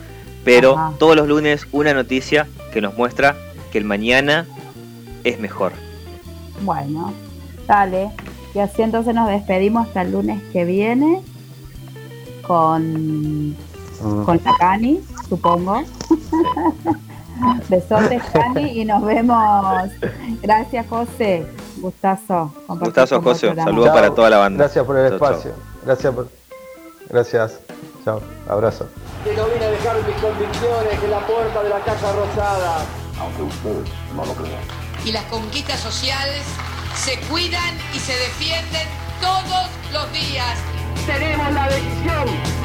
Pero 0.46 0.94
todos 0.98 1.16
los 1.16 1.28
lunes 1.28 1.68
una 1.72 1.94
noticia 1.94 2.48
que 2.72 2.82
nos 2.82 2.96
muestra 2.98 3.36
que 3.72 3.78
el 3.78 3.84
mañana 3.84 4.46
es 5.24 5.40
mejor. 5.40 5.74
Bueno, 6.62 7.14
dale. 7.68 8.12
Y 8.54 8.60
así 8.60 8.82
entonces 8.82 9.14
nos 9.14 9.28
despedimos 9.28 9.88
hasta 9.88 10.02
el 10.02 10.12
lunes 10.12 10.42
que 10.52 10.66
viene 10.66 11.22
con, 12.42 13.56
con 14.26 14.40
la 14.44 14.56
Cani, 14.58 15.02
supongo. 15.28 15.84
Besotes, 17.70 18.24
Cani, 18.34 18.82
y 18.82 18.86
nos 18.86 19.04
vemos. 19.04 19.90
Gracias, 20.42 20.88
José. 20.88 21.46
Gustazo. 21.80 22.54
Gustazo, 22.68 23.22
José. 23.22 23.54
Saludos 23.56 23.90
para 23.90 24.14
toda 24.14 24.30
la 24.30 24.38
banda. 24.38 24.66
Gracias 24.66 24.86
por 24.86 24.98
el 24.98 25.14
espacio. 25.14 25.52
Gracias 25.86 26.14
por. 26.14 26.28
Gracias. 27.10 27.60
Chao. 28.06 28.22
Abrazo. 28.48 28.88
Que 29.24 29.34
no 29.36 29.46
vine 29.48 29.66
a 29.66 29.70
dejar 29.72 29.96
mis 30.08 30.16
convicciones 30.18 31.04
en 31.04 31.12
la 31.12 31.20
puerta 31.26 31.64
de 31.64 31.70
la 31.70 31.80
Casa 31.80 32.14
Rosada. 32.14 32.86
Aunque 33.20 33.44
ustedes 33.44 33.90
no 34.16 34.26
lo 34.26 34.34
crean. 34.34 34.62
Y 35.06 35.12
las 35.12 35.24
conquistas 35.26 35.80
sociales 35.80 36.44
se 36.96 37.20
cuidan 37.30 37.78
y 37.94 38.00
se 38.00 38.14
defienden 38.14 38.88
todos 39.22 39.68
los 39.94 40.12
días. 40.12 40.58
Tenemos 41.06 41.54
la 41.54 41.68
decisión 41.68 42.60